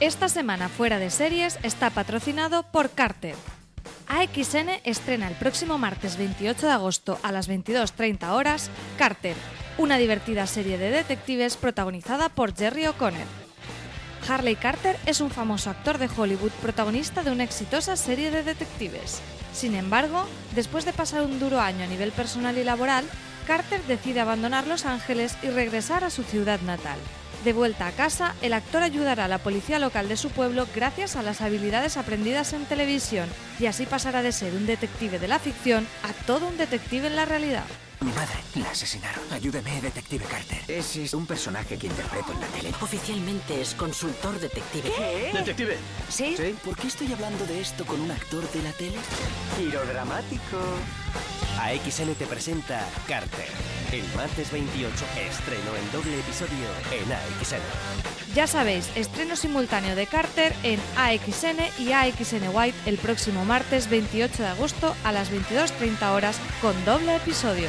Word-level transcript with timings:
Esta 0.00 0.30
semana 0.30 0.70
fuera 0.70 0.98
de 0.98 1.10
series 1.10 1.58
está 1.62 1.90
patrocinado 1.90 2.62
por 2.62 2.88
Carter. 2.88 3.34
AXN 4.08 4.80
estrena 4.84 5.28
el 5.28 5.34
próximo 5.34 5.76
martes 5.76 6.16
28 6.16 6.66
de 6.68 6.72
agosto 6.72 7.18
a 7.22 7.30
las 7.32 7.50
22.30 7.50 8.30
horas 8.30 8.70
Carter, 8.96 9.36
una 9.76 9.98
divertida 9.98 10.46
serie 10.46 10.78
de 10.78 10.90
detectives 10.90 11.58
protagonizada 11.58 12.30
por 12.30 12.56
Jerry 12.56 12.86
O'Connor. 12.86 13.26
Harley 14.26 14.56
Carter 14.56 14.96
es 15.04 15.20
un 15.20 15.30
famoso 15.30 15.68
actor 15.68 15.98
de 15.98 16.08
Hollywood 16.16 16.52
protagonista 16.62 17.22
de 17.22 17.32
una 17.32 17.44
exitosa 17.44 17.94
serie 17.94 18.30
de 18.30 18.42
detectives. 18.42 19.20
Sin 19.52 19.74
embargo, 19.74 20.24
después 20.54 20.86
de 20.86 20.94
pasar 20.94 21.24
un 21.24 21.38
duro 21.38 21.60
año 21.60 21.84
a 21.84 21.88
nivel 21.88 22.12
personal 22.12 22.56
y 22.56 22.64
laboral, 22.64 23.04
Carter 23.46 23.82
decide 23.82 24.20
abandonar 24.20 24.66
Los 24.66 24.86
Ángeles 24.86 25.36
y 25.42 25.50
regresar 25.50 26.04
a 26.04 26.10
su 26.10 26.22
ciudad 26.22 26.60
natal. 26.62 26.98
De 27.44 27.54
vuelta 27.54 27.86
a 27.86 27.92
casa, 27.92 28.34
el 28.42 28.52
actor 28.52 28.82
ayudará 28.82 29.24
a 29.24 29.28
la 29.28 29.38
policía 29.38 29.78
local 29.78 30.08
de 30.08 30.18
su 30.18 30.28
pueblo 30.28 30.66
gracias 30.74 31.16
a 31.16 31.22
las 31.22 31.40
habilidades 31.40 31.96
aprendidas 31.96 32.52
en 32.52 32.66
televisión 32.66 33.28
y 33.58 33.64
así 33.64 33.86
pasará 33.86 34.20
de 34.20 34.32
ser 34.32 34.52
un 34.54 34.66
detective 34.66 35.18
de 35.18 35.28
la 35.28 35.38
ficción 35.38 35.86
a 36.02 36.12
todo 36.26 36.48
un 36.48 36.58
detective 36.58 37.06
en 37.06 37.16
la 37.16 37.24
realidad. 37.24 37.64
Mi 38.00 38.12
madre 38.12 38.40
la 38.54 38.70
asesinaron. 38.70 39.22
Ayúdeme, 39.30 39.80
detective 39.80 40.24
Carter. 40.24 40.58
Ese 40.68 41.04
es 41.04 41.14
un 41.14 41.26
personaje 41.26 41.78
que 41.78 41.86
interpreto 41.86 42.32
en 42.32 42.40
la 42.40 42.46
tele. 42.46 42.72
Oficialmente 42.80 43.60
es 43.60 43.74
consultor 43.74 44.38
detective. 44.38 44.90
¿Detective? 45.32 45.76
¿Sí? 46.08 46.34
¿Sí? 46.36 46.54
¿Por 46.64 46.76
qué 46.76 46.88
estoy 46.88 47.12
hablando 47.12 47.46
de 47.46 47.60
esto 47.60 47.84
con 47.86 48.00
un 48.00 48.10
actor 48.10 48.50
de 48.52 48.62
la 48.62 48.72
tele? 48.72 48.96
Giro 49.58 49.84
dramático. 49.84 50.58
AXN 51.60 52.14
te 52.14 52.26
presenta 52.26 52.86
Carter. 53.06 53.46
El 53.92 54.04
martes 54.16 54.50
28, 54.50 54.92
estreno 55.28 55.76
en 55.76 55.92
doble 55.92 56.18
episodio 56.18 56.66
en 56.92 57.12
AXN. 57.12 58.34
Ya 58.34 58.46
sabéis, 58.46 58.90
estreno 58.94 59.36
simultáneo 59.36 59.94
de 59.94 60.06
Carter 60.06 60.54
en 60.62 60.80
AXN 60.96 61.60
y 61.78 61.92
AXN 61.92 62.54
White 62.54 62.78
el 62.86 62.98
próximo 62.98 63.44
martes 63.44 63.90
28 63.90 64.42
de 64.42 64.48
agosto 64.48 64.94
a 65.04 65.12
las 65.12 65.30
22.30 65.30 66.12
horas 66.12 66.40
con 66.62 66.72
doble 66.84 67.16
episodio. 67.16 67.68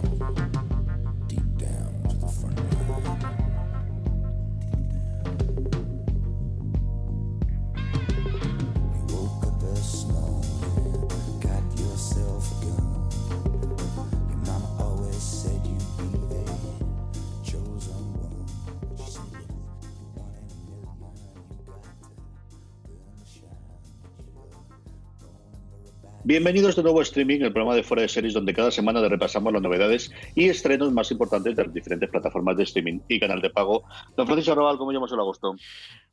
Bienvenidos 26.23 26.75
de 26.75 26.83
nuevo 26.83 26.99
a 26.99 27.03
Streaming, 27.03 27.39
el 27.41 27.51
programa 27.51 27.75
de 27.75 27.83
Fuera 27.83 28.03
de 28.03 28.09
Series, 28.09 28.33
donde 28.35 28.53
cada 28.53 28.69
semana 28.69 29.01
repasamos 29.09 29.51
las 29.51 29.61
novedades 29.61 30.11
y 30.35 30.49
estrenos 30.49 30.91
más 30.91 31.09
importantes 31.11 31.55
de 31.55 31.63
las 31.63 31.73
diferentes 31.73 32.09
plataformas 32.09 32.55
de 32.57 32.63
streaming 32.63 32.99
y 33.07 33.19
canal 33.19 33.41
de 33.41 33.49
pago. 33.49 33.83
Don 34.15 34.27
Francisco 34.27 34.51
Arrabal, 34.51 34.77
¿cómo 34.77 34.91
llevamos 34.91 35.11
el 35.11 35.19
agosto? 35.19 35.55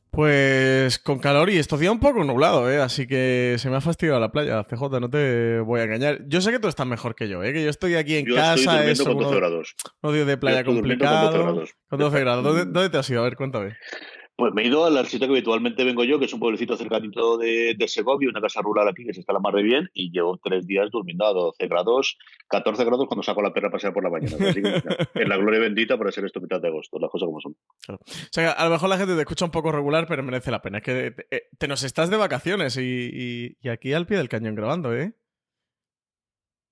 Pues 0.09 0.97
con 0.97 1.19
calor 1.19 1.51
y 1.51 1.57
días 1.59 1.91
un 1.91 1.99
poco 1.99 2.23
nublado, 2.23 2.71
¿eh? 2.71 2.81
así 2.81 3.05
que 3.05 3.57
se 3.59 3.69
me 3.69 3.75
ha 3.75 3.81
fastidiado 3.81 4.19
la 4.19 4.31
playa, 4.31 4.63
CJ, 4.63 4.99
no 4.99 5.09
te 5.11 5.59
voy 5.59 5.81
a 5.81 5.83
engañar. 5.83 6.21
Yo 6.27 6.41
sé 6.41 6.51
que 6.51 6.57
tú 6.59 6.67
estás 6.67 6.87
mejor 6.87 7.13
que 7.13 7.29
yo, 7.29 7.43
¿eh? 7.43 7.53
que 7.53 7.63
yo 7.63 7.69
estoy 7.69 7.93
aquí 7.93 8.15
en 8.15 8.25
Yo 8.25 8.33
casa. 8.35 8.55
estoy 8.55 8.91
es 8.91 8.97
durmiendo 8.97 9.03
con 9.05 9.13
12 9.17 9.27
uno- 9.29 9.37
grados. 9.37 9.75
unos 10.01 10.15
días 10.15 10.27
de 10.27 10.37
playa 10.37 10.63
durmiendo 10.63 11.05
con 11.05 11.07
complicado. 11.13 11.25
12 11.31 11.37
grados. 11.43 11.69
Con 11.87 11.99
12 11.99 12.19
grados. 12.21 12.43
¿Dónde, 12.43 12.65
dónde 12.65 12.89
te 12.89 12.97
has 12.97 13.09
ido? 13.11 13.21
A 13.21 13.25
ver, 13.25 13.35
cuéntame. 13.35 13.77
Pues 14.39 14.53
me 14.53 14.63
he 14.63 14.67
ido 14.67 14.85
al 14.85 15.05
sitio 15.05 15.27
que 15.27 15.33
habitualmente 15.33 15.83
vengo 15.83 16.03
yo, 16.05 16.17
que 16.17 16.25
es 16.25 16.33
un 16.33 16.39
pueblecito 16.39 16.77
cercanito 16.77 17.37
de, 17.37 17.75
de 17.77 17.87
Segovia, 17.89 18.29
una 18.29 18.39
casa 18.41 18.61
rural 18.61 18.87
aquí 18.87 19.05
que 19.05 19.13
se 19.13 19.19
está 19.19 19.33
la 19.33 19.39
mar 19.39 19.53
de 19.53 19.63
bien, 19.63 19.89
y 19.93 20.11
llevo 20.11 20.39
tres 20.41 20.65
días 20.65 20.89
durmiendo 20.91 21.25
a 21.25 21.33
12 21.33 21.67
grados, 21.67 22.17
14 22.47 22.85
grados 22.85 23.05
cuando 23.07 23.21
saco 23.21 23.41
la 23.41 23.53
perra 23.53 23.67
a 23.67 23.71
pasear 23.71 23.93
por 23.93 24.03
la 24.03 24.09
mañana. 24.09 24.37
Así 24.49 24.61
que, 24.61 24.69
en 25.21 25.29
la 25.29 25.35
gloria 25.37 25.59
bendita 25.59 25.97
para 25.97 26.11
ser 26.11 26.23
esto 26.25 26.39
mitad 26.39 26.61
de 26.61 26.69
agosto, 26.69 26.97
las 26.99 27.09
cosas 27.11 27.25
como 27.27 27.41
son. 27.41 27.55
O 27.89 27.97
sea, 28.31 28.51
a 28.53 28.63
lo 28.65 28.71
mejor 28.71 28.87
la 28.89 28.97
gente 28.97 29.13
te 29.15 29.19
escucha 29.21 29.43
un 29.45 29.51
poco 29.51 29.71
regular, 29.73 30.05
pero 30.07 30.23
merece 30.23 30.51
la 30.51 30.61
pena. 30.61 30.77
Es 30.77 30.83
que 30.85 31.11
te, 31.11 31.27
eh, 31.35 31.43
te 31.57 31.67
nos 31.67 31.83
estás 31.83 32.09
de 32.09 32.15
vacaciones 32.17 32.77
y, 32.77 32.81
y- 32.81 33.57
y 33.61 33.69
aquí 33.69 33.91
al 33.93 34.07
pie 34.07 34.17
del 34.17 34.29
cañón 34.29 34.55
grabando, 34.55 34.95
¿eh? 34.95 35.13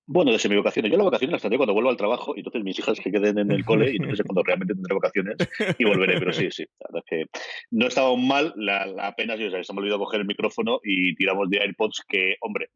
Bueno, 0.10 0.32
de 0.32 0.40
semi-vacaciones. 0.40 0.90
Yo 0.90 0.98
las 0.98 1.06
vacaciones 1.06 1.34
las 1.34 1.42
tendré 1.42 1.58
cuando 1.58 1.74
vuelva 1.74 1.92
al 1.92 1.98
trabajo 1.98 2.34
y 2.34 2.40
entonces 2.40 2.64
mis 2.64 2.80
hijas 2.80 2.98
que 2.98 3.12
queden 3.12 3.40
en 3.40 3.52
el 3.52 3.66
cole 3.66 3.92
y 3.92 3.98
entonces 3.98 4.22
es 4.22 4.26
cuando 4.26 4.42
realmente 4.42 4.74
tendré 4.74 4.96
vacaciones 4.96 5.36
y 5.78 5.84
volveré. 5.84 6.18
Pero 6.18 6.32
sí, 6.32 6.48
sí, 6.50 6.64
la 6.80 6.88
verdad 6.90 7.04
es 7.12 7.28
no 7.72 7.88
estaba 7.88 8.16
mal. 8.16 8.54
Apenas, 9.02 9.38
o 9.38 9.50
sea, 9.50 9.62
se 9.62 9.74
me 9.74 9.80
olvidó 9.82 10.00
coger 10.00 10.22
el 10.22 10.28
micrófono 10.28 10.80
y 10.82 11.14
tiramos 11.16 11.50
de 11.50 11.60
AirPods 11.60 12.06
que, 12.08 12.38
hombre, 12.40 12.70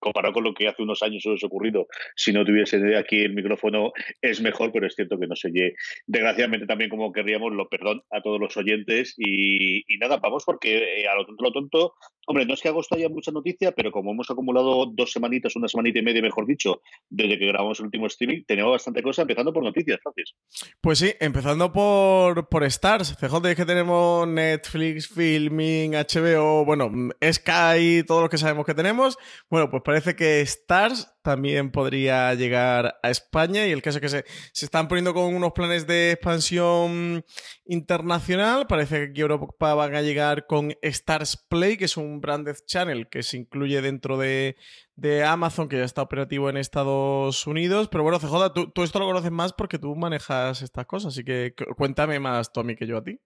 comparado 0.00 0.34
con 0.34 0.42
lo 0.42 0.54
que 0.54 0.66
hace 0.66 0.82
unos 0.82 1.04
años 1.04 1.24
hubiese 1.24 1.46
ocurrido, 1.46 1.86
si 2.16 2.32
no 2.32 2.44
tuviese 2.44 2.96
aquí 2.96 3.20
el 3.20 3.34
micrófono 3.34 3.92
es 4.20 4.40
mejor, 4.40 4.72
pero 4.72 4.88
es 4.88 4.96
cierto 4.96 5.20
que 5.20 5.28
no 5.28 5.36
se 5.36 5.48
oye 5.48 5.74
desgraciadamente 6.06 6.66
también 6.66 6.90
como 6.90 7.12
querríamos. 7.12 7.52
Lo 7.52 7.68
perdón 7.68 8.02
a 8.10 8.22
todos 8.22 8.40
los 8.40 8.56
oyentes 8.56 9.14
y, 9.18 9.84
y 9.86 9.98
nada, 9.98 10.16
vamos 10.16 10.42
porque 10.44 11.02
eh, 11.02 11.06
a 11.06 11.14
lo 11.14 11.26
tonto, 11.26 11.44
lo 11.44 11.52
tonto, 11.52 11.94
hombre, 12.26 12.46
no 12.46 12.54
es 12.54 12.60
que 12.60 12.68
agosto 12.68 12.94
haya 12.94 13.08
mucha 13.08 13.30
noticia, 13.30 13.72
pero 13.72 13.90
como 13.90 14.12
hemos 14.12 14.30
acumulado 14.30 14.86
dos 14.86 15.12
semanitas, 15.12 15.56
una 15.56 15.68
semanita 15.68 15.98
y 15.98 16.02
media, 16.02 16.22
mejor 16.22 16.46
dicho, 16.46 16.82
desde 17.08 17.38
que 17.38 17.46
grabamos 17.46 17.78
el 17.80 17.86
último 17.86 18.06
streaming, 18.06 18.44
tenemos 18.46 18.72
bastante 18.72 19.02
cosa, 19.02 19.22
empezando 19.22 19.52
por 19.52 19.62
noticias, 19.62 20.00
Francis. 20.02 20.34
Pues 20.80 20.98
sí, 20.98 21.12
empezando 21.20 21.72
por, 21.72 22.48
por 22.48 22.64
Stars. 22.64 23.16
CJ 23.16 23.50
es 23.50 23.56
que 23.56 23.66
tenemos 23.66 24.26
Netflix, 24.26 25.08
Filming, 25.08 25.92
HBO, 25.92 26.64
bueno, 26.64 26.90
Sky, 27.22 28.04
todo 28.06 28.22
lo 28.22 28.28
que 28.28 28.38
sabemos 28.38 28.66
que 28.66 28.74
tenemos. 28.74 29.18
Bueno, 29.50 29.70
pues 29.70 29.82
parece 29.84 30.16
que 30.16 30.40
Stars 30.42 31.11
también 31.22 31.70
podría 31.70 32.34
llegar 32.34 32.98
a 33.02 33.10
España 33.10 33.66
y 33.66 33.70
el 33.72 33.80
caso 33.82 33.98
es 33.98 34.02
que 34.02 34.08
se, 34.08 34.24
se 34.52 34.64
están 34.64 34.88
poniendo 34.88 35.14
con 35.14 35.34
unos 35.34 35.52
planes 35.52 35.86
de 35.86 36.12
expansión 36.12 37.24
internacional. 37.64 38.66
Parece 38.66 38.96
que 38.96 39.10
aquí 39.10 39.20
Europa 39.20 39.74
van 39.74 39.94
a 39.94 40.02
llegar 40.02 40.46
con 40.46 40.74
Stars 40.82 41.36
Play, 41.48 41.76
que 41.76 41.86
es 41.86 41.96
un 41.96 42.20
branded 42.20 42.56
channel 42.66 43.08
que 43.08 43.22
se 43.22 43.36
incluye 43.38 43.80
dentro 43.82 44.18
de, 44.18 44.56
de 44.96 45.24
Amazon, 45.24 45.68
que 45.68 45.78
ya 45.78 45.84
está 45.84 46.02
operativo 46.02 46.50
en 46.50 46.56
Estados 46.56 47.46
Unidos. 47.46 47.88
Pero 47.90 48.02
bueno, 48.04 48.18
CJ, 48.18 48.52
tú, 48.54 48.70
tú 48.70 48.82
esto 48.82 48.98
lo 48.98 49.06
conoces 49.06 49.30
más 49.30 49.52
porque 49.52 49.78
tú 49.78 49.94
manejas 49.96 50.62
estas 50.62 50.86
cosas, 50.86 51.12
así 51.14 51.24
que 51.24 51.54
cu- 51.56 51.74
cuéntame 51.76 52.18
más, 52.20 52.52
Tommy, 52.52 52.76
que 52.76 52.86
yo 52.86 52.98
a 52.98 53.04
ti. 53.04 53.18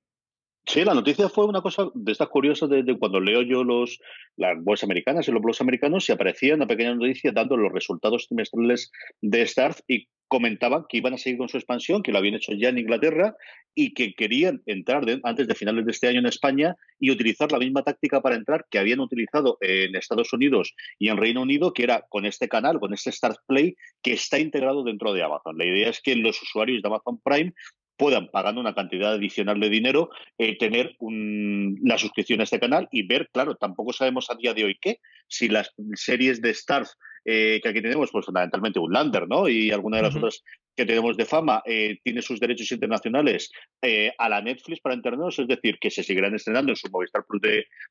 Sí, 0.69 0.85
la 0.85 0.95
noticia 0.95 1.29
fue 1.29 1.47
una 1.47 1.63
cosa 1.63 1.89
de 1.95 2.11
estas 2.11 2.29
curiosas 2.29 2.69
de, 2.69 2.99
cuando 2.99 3.21
leo 3.21 3.43
yo 3.43 3.63
los 3.63 4.01
las 4.37 4.59
webs 4.63 4.83
americanas 4.83 5.29
y 5.29 5.31
los 5.31 5.41
blogs 5.41 5.61
americanos 5.61 6.09
y 6.09 6.13
aparecía 6.13 6.57
una 6.57 6.67
pequeña 6.67 6.95
noticia 6.95 7.31
dando 7.31 7.57
los 7.57 7.73
resultados 7.73 8.27
trimestrales 8.27 8.91
de 9.21 9.43
Stars 9.43 9.85
y 9.87 10.09
comentaban 10.27 10.85
que 10.89 10.97
iban 10.97 11.15
a 11.15 11.19
seguir 11.19 11.39
con 11.39 11.49
su 11.49 11.57
expansión, 11.57 12.03
que 12.03 12.11
lo 12.11 12.19
habían 12.19 12.35
hecho 12.35 12.53
ya 12.53 12.71
en 12.71 12.79
Inglaterra 12.79 13.37
y 13.77 13.95
que 13.95 14.15
querían 14.15 14.61
entrar 14.67 15.05
antes 15.23 15.47
de 15.47 15.55
finales 15.55 15.87
de 15.87 15.93
este 15.93 16.09
año 16.09 16.19
en 16.19 16.27
España 16.27 16.75
y 16.99 17.13
utilizar 17.13 17.53
la 17.53 17.59
misma 17.59 17.85
táctica 17.85 18.21
para 18.21 18.35
entrar 18.35 18.67
que 18.69 18.81
habían 18.81 18.99
utilizado 18.99 19.59
en 19.61 19.95
Estados 19.95 20.33
Unidos 20.33 20.75
y 20.99 21.11
en 21.11 21.17
Reino 21.17 21.43
Unido, 21.43 21.73
que 21.73 21.85
era 21.85 22.05
con 22.09 22.27
este 22.27 22.49
canal, 22.49 22.81
con 22.81 22.93
este 22.93 23.11
Stars 23.11 23.39
Play, 23.47 23.77
que 24.03 24.15
está 24.15 24.41
integrado 24.41 24.83
dentro 24.83 25.13
de 25.13 25.23
Amazon. 25.23 25.57
La 25.59 25.65
idea 25.65 25.91
es 25.91 26.01
que 26.03 26.17
los 26.17 26.43
usuarios 26.43 26.83
de 26.83 26.89
Amazon 26.89 27.21
Prime 27.23 27.53
puedan, 27.97 28.29
pagando 28.29 28.61
una 28.61 28.75
cantidad 28.75 29.15
adicional 29.15 29.61
de 29.61 29.69
dinero, 29.69 30.11
eh, 30.39 30.57
tener 30.59 30.97
un, 30.99 31.79
la 31.83 31.99
suscripción 31.99 32.41
a 32.41 32.45
este 32.45 32.61
canal 32.61 32.89
y 32.91 33.07
ver, 33.07 33.29
claro, 33.33 33.55
tampoco 33.55 33.93
sabemos 33.93 34.31
a 34.31 34.35
día 34.35 34.55
de 34.55 34.65
hoy 34.65 34.79
qué, 34.81 35.01
si 35.29 35.49
las 35.49 35.73
series 35.95 36.41
de 36.41 36.51
Stars 36.51 36.97
eh, 37.25 37.61
que 37.61 37.69
aquí 37.69 37.83
tenemos, 37.83 38.11
pues 38.13 38.25
fundamentalmente 38.25 38.79
un 38.79 38.93
Lander, 38.93 39.27
¿no? 39.27 39.49
Y 39.49 39.73
alguna 39.73 39.97
de 39.97 40.05
las 40.05 40.15
otras 40.15 40.45
que 40.77 40.85
tenemos 40.85 41.17
de 41.17 41.25
fama 41.25 41.63
eh, 41.65 41.99
tiene 42.05 42.23
sus 42.23 42.39
derechos 42.39 42.71
internacionales 42.71 43.51
eh, 43.83 44.13
a 44.19 44.29
la 44.29 44.43
Netflix 44.43 44.81
para 44.81 44.95
entendernos, 44.95 45.39
es 45.39 45.49
decir, 45.49 45.79
que 45.81 45.91
se 45.91 46.03
seguirán 46.03 46.35
estrenando 46.35 46.73
en 46.73 46.77
su 46.77 46.89
Movistar 46.91 47.25
Plus 47.27 47.41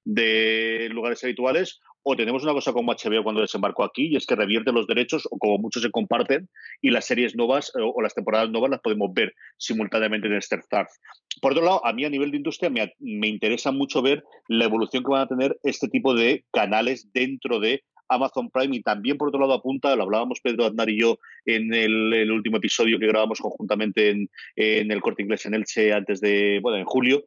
de, 0.04 0.90
lugares 0.92 1.24
habituales, 1.24 1.80
o 2.04 2.16
tenemos 2.16 2.44
una 2.44 2.54
cosa 2.54 2.72
como 2.72 2.94
HBO 2.94 3.24
cuando 3.24 3.42
desembarcó 3.42 3.84
aquí, 3.84 4.08
y 4.08 4.16
es 4.16 4.28
que 4.28 4.36
revierte 4.36 4.72
los 4.72 4.86
derechos, 4.86 5.28
o 5.32 5.38
como 5.40 5.58
muchos 5.58 5.82
se 5.82 5.90
comparten, 5.90 6.48
y 6.82 6.92
las 6.92 7.06
series 7.06 7.36
nuevas 7.36 7.72
o, 7.76 8.02
las 8.02 8.14
temporadas 8.14 8.52
nuevas 8.52 8.70
las 8.70 8.82
podemos 8.82 9.12
ver 9.14 9.34
simultáneamente 9.58 10.28
en 10.28 10.36
Stars. 10.36 11.00
Por 11.42 11.54
otro 11.54 11.66
lado, 11.66 11.86
a 11.86 11.92
mí 11.92 12.06
a 12.06 12.10
nivel 12.10 12.32
de 12.32 12.38
industria 12.38 12.70
me, 12.70 12.94
me 13.00 13.28
interesa 13.28 13.72
mucho 13.72 14.02
ver 14.02 14.24
la 14.48 14.66
evolución 14.66 15.04
que 15.04 15.12
van 15.12 15.22
a 15.22 15.28
tener 15.28 15.58
este 15.64 15.88
tipo 15.88 16.14
de 16.14 16.46
canales 16.52 17.12
dentro 17.12 17.60
de 17.60 17.84
Amazon 18.10 18.50
Prime 18.50 18.76
y 18.76 18.82
también 18.82 19.18
por 19.18 19.30
otro 19.30 19.40
lado 19.40 19.54
apunta, 19.54 19.96
lo 19.96 20.04
hablábamos 20.04 20.42
Pedro 20.42 20.66
Aznar 20.66 20.90
y 20.90 21.00
yo 21.00 21.20
en 21.46 21.74
el, 21.74 22.32
último 22.32 22.58
episodio 22.58 23.00
que 23.00 23.08
grabamos 23.08 23.40
conjuntamente 23.40 24.10
en, 24.10 24.92
el 24.92 25.02
Corte 25.02 25.24
Inglés 25.24 25.46
en 25.46 25.56
Elche 25.56 25.94
antes 25.94 26.22
de, 26.22 26.60
bueno, 26.62 26.78
en 26.78 26.86
julio, 26.86 27.26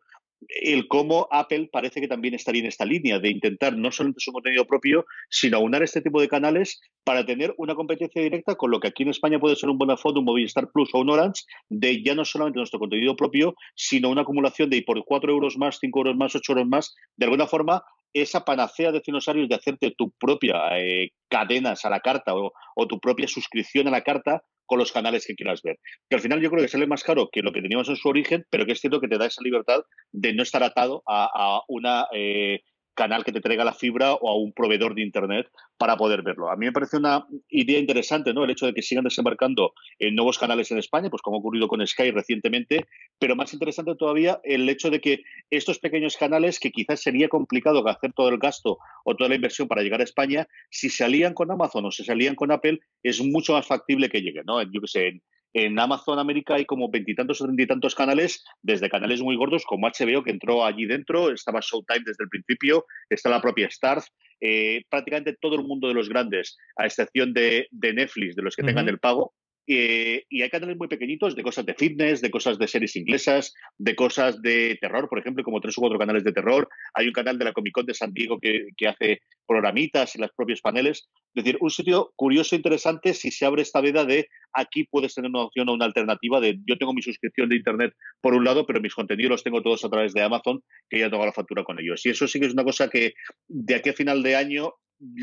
el 0.49 0.87
cómo 0.87 1.27
Apple 1.31 1.69
parece 1.73 2.01
que 2.01 2.09
también 2.09 2.35
estaría 2.35 2.61
en 2.61 2.69
esta 2.69 2.85
línea 2.85 3.19
de 3.19 3.31
intentar 3.31 3.77
no 3.77 3.91
solamente 3.91 4.21
su 4.21 4.33
contenido 4.33 4.67
propio, 4.67 5.05
sino 5.29 5.57
aunar 5.57 5.83
este 5.83 6.01
tipo 6.01 6.21
de 6.21 6.29
canales 6.29 6.81
para 7.05 7.27
tener 7.27 7.55
una 7.59 7.75
competencia 7.75 8.23
directa 8.23 8.55
con 8.55 8.71
lo 8.71 8.81
que 8.81 8.89
aquí 8.89 9.03
en 9.03 9.11
España 9.11 9.41
puede 9.41 9.57
ser 9.57 9.69
un 9.69 9.79
Vodafone, 9.79 10.21
un 10.21 10.25
Movistar 10.25 10.71
Plus 10.71 10.91
o 10.93 11.01
un 11.01 11.11
Orange, 11.11 11.43
de 11.69 12.03
ya 12.03 12.15
no 12.15 12.25
solamente 12.25 12.59
nuestro 12.59 12.79
contenido 12.79 13.17
propio, 13.17 13.55
sino 13.75 14.11
una 14.11 14.23
acumulación 14.23 14.71
de 14.71 14.83
por 14.83 15.05
4 15.05 15.33
euros 15.33 15.57
más, 15.57 15.79
5 15.81 15.99
euros 15.99 16.17
más, 16.17 16.35
8 16.35 16.53
euros 16.53 16.69
más, 16.69 16.95
de 17.17 17.27
alguna 17.27 17.47
forma 17.47 17.83
esa 18.13 18.45
panacea 18.45 18.93
de 18.93 19.03
dinosaurios 19.05 19.49
de 19.49 19.55
hacerte 19.55 19.95
tu 19.97 20.11
propia 20.19 20.79
eh, 20.79 21.11
cadenas 21.29 21.85
a 21.85 21.91
la 21.91 22.01
carta 22.01 22.35
o, 22.35 22.53
tu 22.87 23.01
propia 23.01 23.29
suscripción 23.29 23.89
a 23.89 23.91
la 23.91 24.03
carta 24.03 24.43
con 24.67 24.79
los 24.79 24.93
canales 24.93 25.27
que 25.27 25.35
quieras 25.35 25.63
ver. 25.63 25.79
Que 26.09 26.17
al 26.17 26.23
final 26.23 26.41
yo 26.41 26.51
creo 26.51 26.63
que 26.63 26.69
sale 26.69 26.87
más 26.87 27.03
caro 27.03 27.29
que 27.33 27.43
lo 27.43 27.53
que 27.53 27.63
teníamos 27.63 27.89
en 27.89 27.97
su 27.97 28.09
origen, 28.09 28.45
pero 28.51 28.67
que 28.67 28.73
es 28.73 28.81
cierto 28.81 29.01
que 29.01 29.09
te 29.09 29.19
da 29.19 29.27
esa 29.27 29.43
libertad 29.43 29.81
de 30.13 30.35
no 30.35 30.43
estar 30.43 30.63
atado 30.63 31.03
a, 31.07 31.63
una 31.69 32.07
eh, 32.15 32.61
canal 32.99 33.25
que 33.25 33.31
te 33.31 33.41
traiga 33.41 33.65
la 33.65 33.73
fibra 33.73 34.15
o 34.15 34.29
a 34.29 34.37
un 34.37 34.53
proveedor 34.53 34.93
de 34.97 35.03
Internet 35.03 35.47
para 35.79 35.97
poder 35.97 36.23
verlo. 36.23 36.51
A 36.51 36.57
mí 36.57 36.67
me 36.67 36.73
parece 36.73 36.97
una 36.97 37.25
idea 37.49 37.79
interesante, 37.79 38.35
¿no? 38.35 38.43
El 38.43 38.51
hecho 38.51 38.67
de 38.67 38.75
que 38.75 38.83
sigan 38.83 39.05
desembarcando 39.05 39.73
en 40.01 40.17
nuevos 40.17 40.37
canales 40.37 40.73
en 40.73 40.79
España, 40.79 41.09
pues 41.09 41.23
como 41.23 41.37
ha 41.37 41.39
ocurrido 41.39 41.69
con 41.69 41.87
Sky 41.87 42.11
recientemente, 42.11 42.87
pero 43.21 43.37
más 43.37 43.53
interesante 43.53 43.95
todavía 43.95 44.41
el 44.43 44.69
hecho 44.69 44.91
de 44.91 45.01
que 45.01 45.21
estos 45.49 45.79
pequeños 45.79 46.17
canales, 46.17 46.59
que 46.59 46.73
quizás 46.73 47.01
sería 47.01 47.29
complicado 47.29 47.87
hacer 47.87 48.13
todo 48.13 48.31
el 48.31 48.39
gasto 48.39 48.79
o 49.05 49.15
toda 49.15 49.29
la 49.29 49.37
inversión 49.37 49.69
para 49.69 49.83
llegar 49.83 50.01
a 50.01 50.05
España, 50.05 50.49
si 50.69 50.91
se 50.91 51.05
alían 51.05 51.35
con 51.35 51.53
Amazon 51.53 51.87
o 51.87 51.93
se 51.93 52.11
alían 52.11 52.35
con 52.35 52.51
Apple, 52.51 52.81
es 53.05 53.23
mucho 53.23 53.53
más 53.53 53.65
factible 53.65 54.09
que 54.09 54.23
lleguen, 54.23 54.43
¿no? 54.45 54.61
Yo 54.63 54.81
que 54.81 54.89
sé, 54.89 55.23
en 55.65 55.79
Amazon 55.79 56.19
América 56.19 56.55
hay 56.55 56.65
como 56.65 56.91
veintitantos 56.91 57.41
o 57.41 57.45
treinta 57.45 57.63
y 57.63 57.67
tantos 57.67 57.95
canales, 57.95 58.45
desde 58.63 58.89
canales 58.91 59.23
muy 59.23 59.37
gordos 59.37 59.65
como 59.65 59.89
HBO, 59.89 60.23
que 60.23 60.31
entró 60.31 60.65
allí 60.65 60.87
dentro, 60.87 61.31
estaba 61.31 61.61
Showtime 61.61 62.05
desde 62.05 62.25
el 62.25 62.29
principio, 62.29 62.85
está 63.09 63.31
la 63.31 63.41
propia 63.41 63.67
Stars, 63.67 64.13
eh, 64.41 64.83
prácticamente 64.89 65.37
todo 65.41 65.57
el 65.57 65.65
mundo 65.65 65.89
de 65.89 65.95
los 65.95 66.09
grandes, 66.09 66.57
a 66.77 66.87
excepción 66.87 67.33
de, 67.33 67.69
Netflix, 67.73 68.37
de 68.37 68.43
los 68.43 68.55
que 68.55 68.63
tengan 68.63 68.89
el 68.89 68.99
pago, 68.99 69.35
eh, 69.71 70.25
y 70.31 70.41
hay 70.41 70.49
canales 70.49 70.79
muy 70.79 70.89
pequeñitos 70.89 71.37
de 71.37 71.43
cosas 71.43 71.67
de 71.67 71.75
fitness, 71.75 72.23
de 72.23 72.31
cosas 72.31 72.59
de 72.59 72.67
series 72.67 72.97
inglesas, 72.97 73.53
de 73.77 73.95
cosas 73.95 74.41
de 74.41 74.79
terror, 74.81 75.11
por 75.11 75.19
ejemplo, 75.19 75.45
como 75.45 75.61
tres 75.61 75.77
u 75.77 75.83
cuatro 75.83 75.99
canales 75.99 76.25
de 76.25 76.33
terror. 76.33 76.67
Hay 76.95 77.07
un 77.07 77.13
canal 77.13 77.39
de 77.39 77.45
la 77.45 77.53
Comic 77.53 77.75
Con 77.75 77.85
de 77.85 77.93
San 77.93 78.15
Diego 78.15 78.39
que, 78.41 78.69
hace 78.89 79.21
programitas 79.47 80.17
y 80.17 80.21
los 80.21 80.31
propios 80.33 80.63
paneles. 80.63 81.11
Es 81.35 81.45
decir, 81.45 81.59
un 81.61 81.69
sitio 81.69 82.13
curioso 82.17 82.55
e 82.55 82.59
interesante 82.59 83.13
si 83.13 83.31
se 83.31 83.45
abre 83.45 83.61
esta 83.61 83.83
veda 83.83 84.07
de 84.07 84.29
aquí 84.55 84.85
puedes 84.85 85.15
tener 85.15 85.31
una 85.31 85.43
opción 85.43 85.69
o 85.69 85.75
una 85.75 85.85
alternativa 85.85 86.41
de 86.41 86.59
yo 86.67 86.79
tengo 86.79 86.95
mi 86.95 87.03
suscripción 87.03 87.51
de 87.51 87.57
Internet 87.57 87.93
por 88.23 88.35
un 88.35 88.45
lado, 88.45 88.65
pero 88.65 88.81
mis 88.81 88.95
contenidos 88.95 89.31
los 89.31 89.45
tengo 89.45 89.61
todos 89.61 89.85
a 89.85 89.91
través 89.91 90.15
de 90.15 90.23
Amazon, 90.23 90.63
que 90.89 90.99
ya 90.99 91.11
tengo 91.11 91.27
la 91.27 91.33
factura 91.33 91.63
con 91.65 91.79
ellos. 91.79 92.07
Y 92.07 92.09
eso 92.09 92.27
sí 92.27 92.41
que 92.41 92.47
es 92.47 92.55
una 92.55 92.65
cosa 92.65 92.89
que 92.89 93.13
de 93.47 93.75
aquí 93.75 93.91
a 93.91 93.93
final 93.93 94.23
de 94.23 94.35
año, 94.35 94.73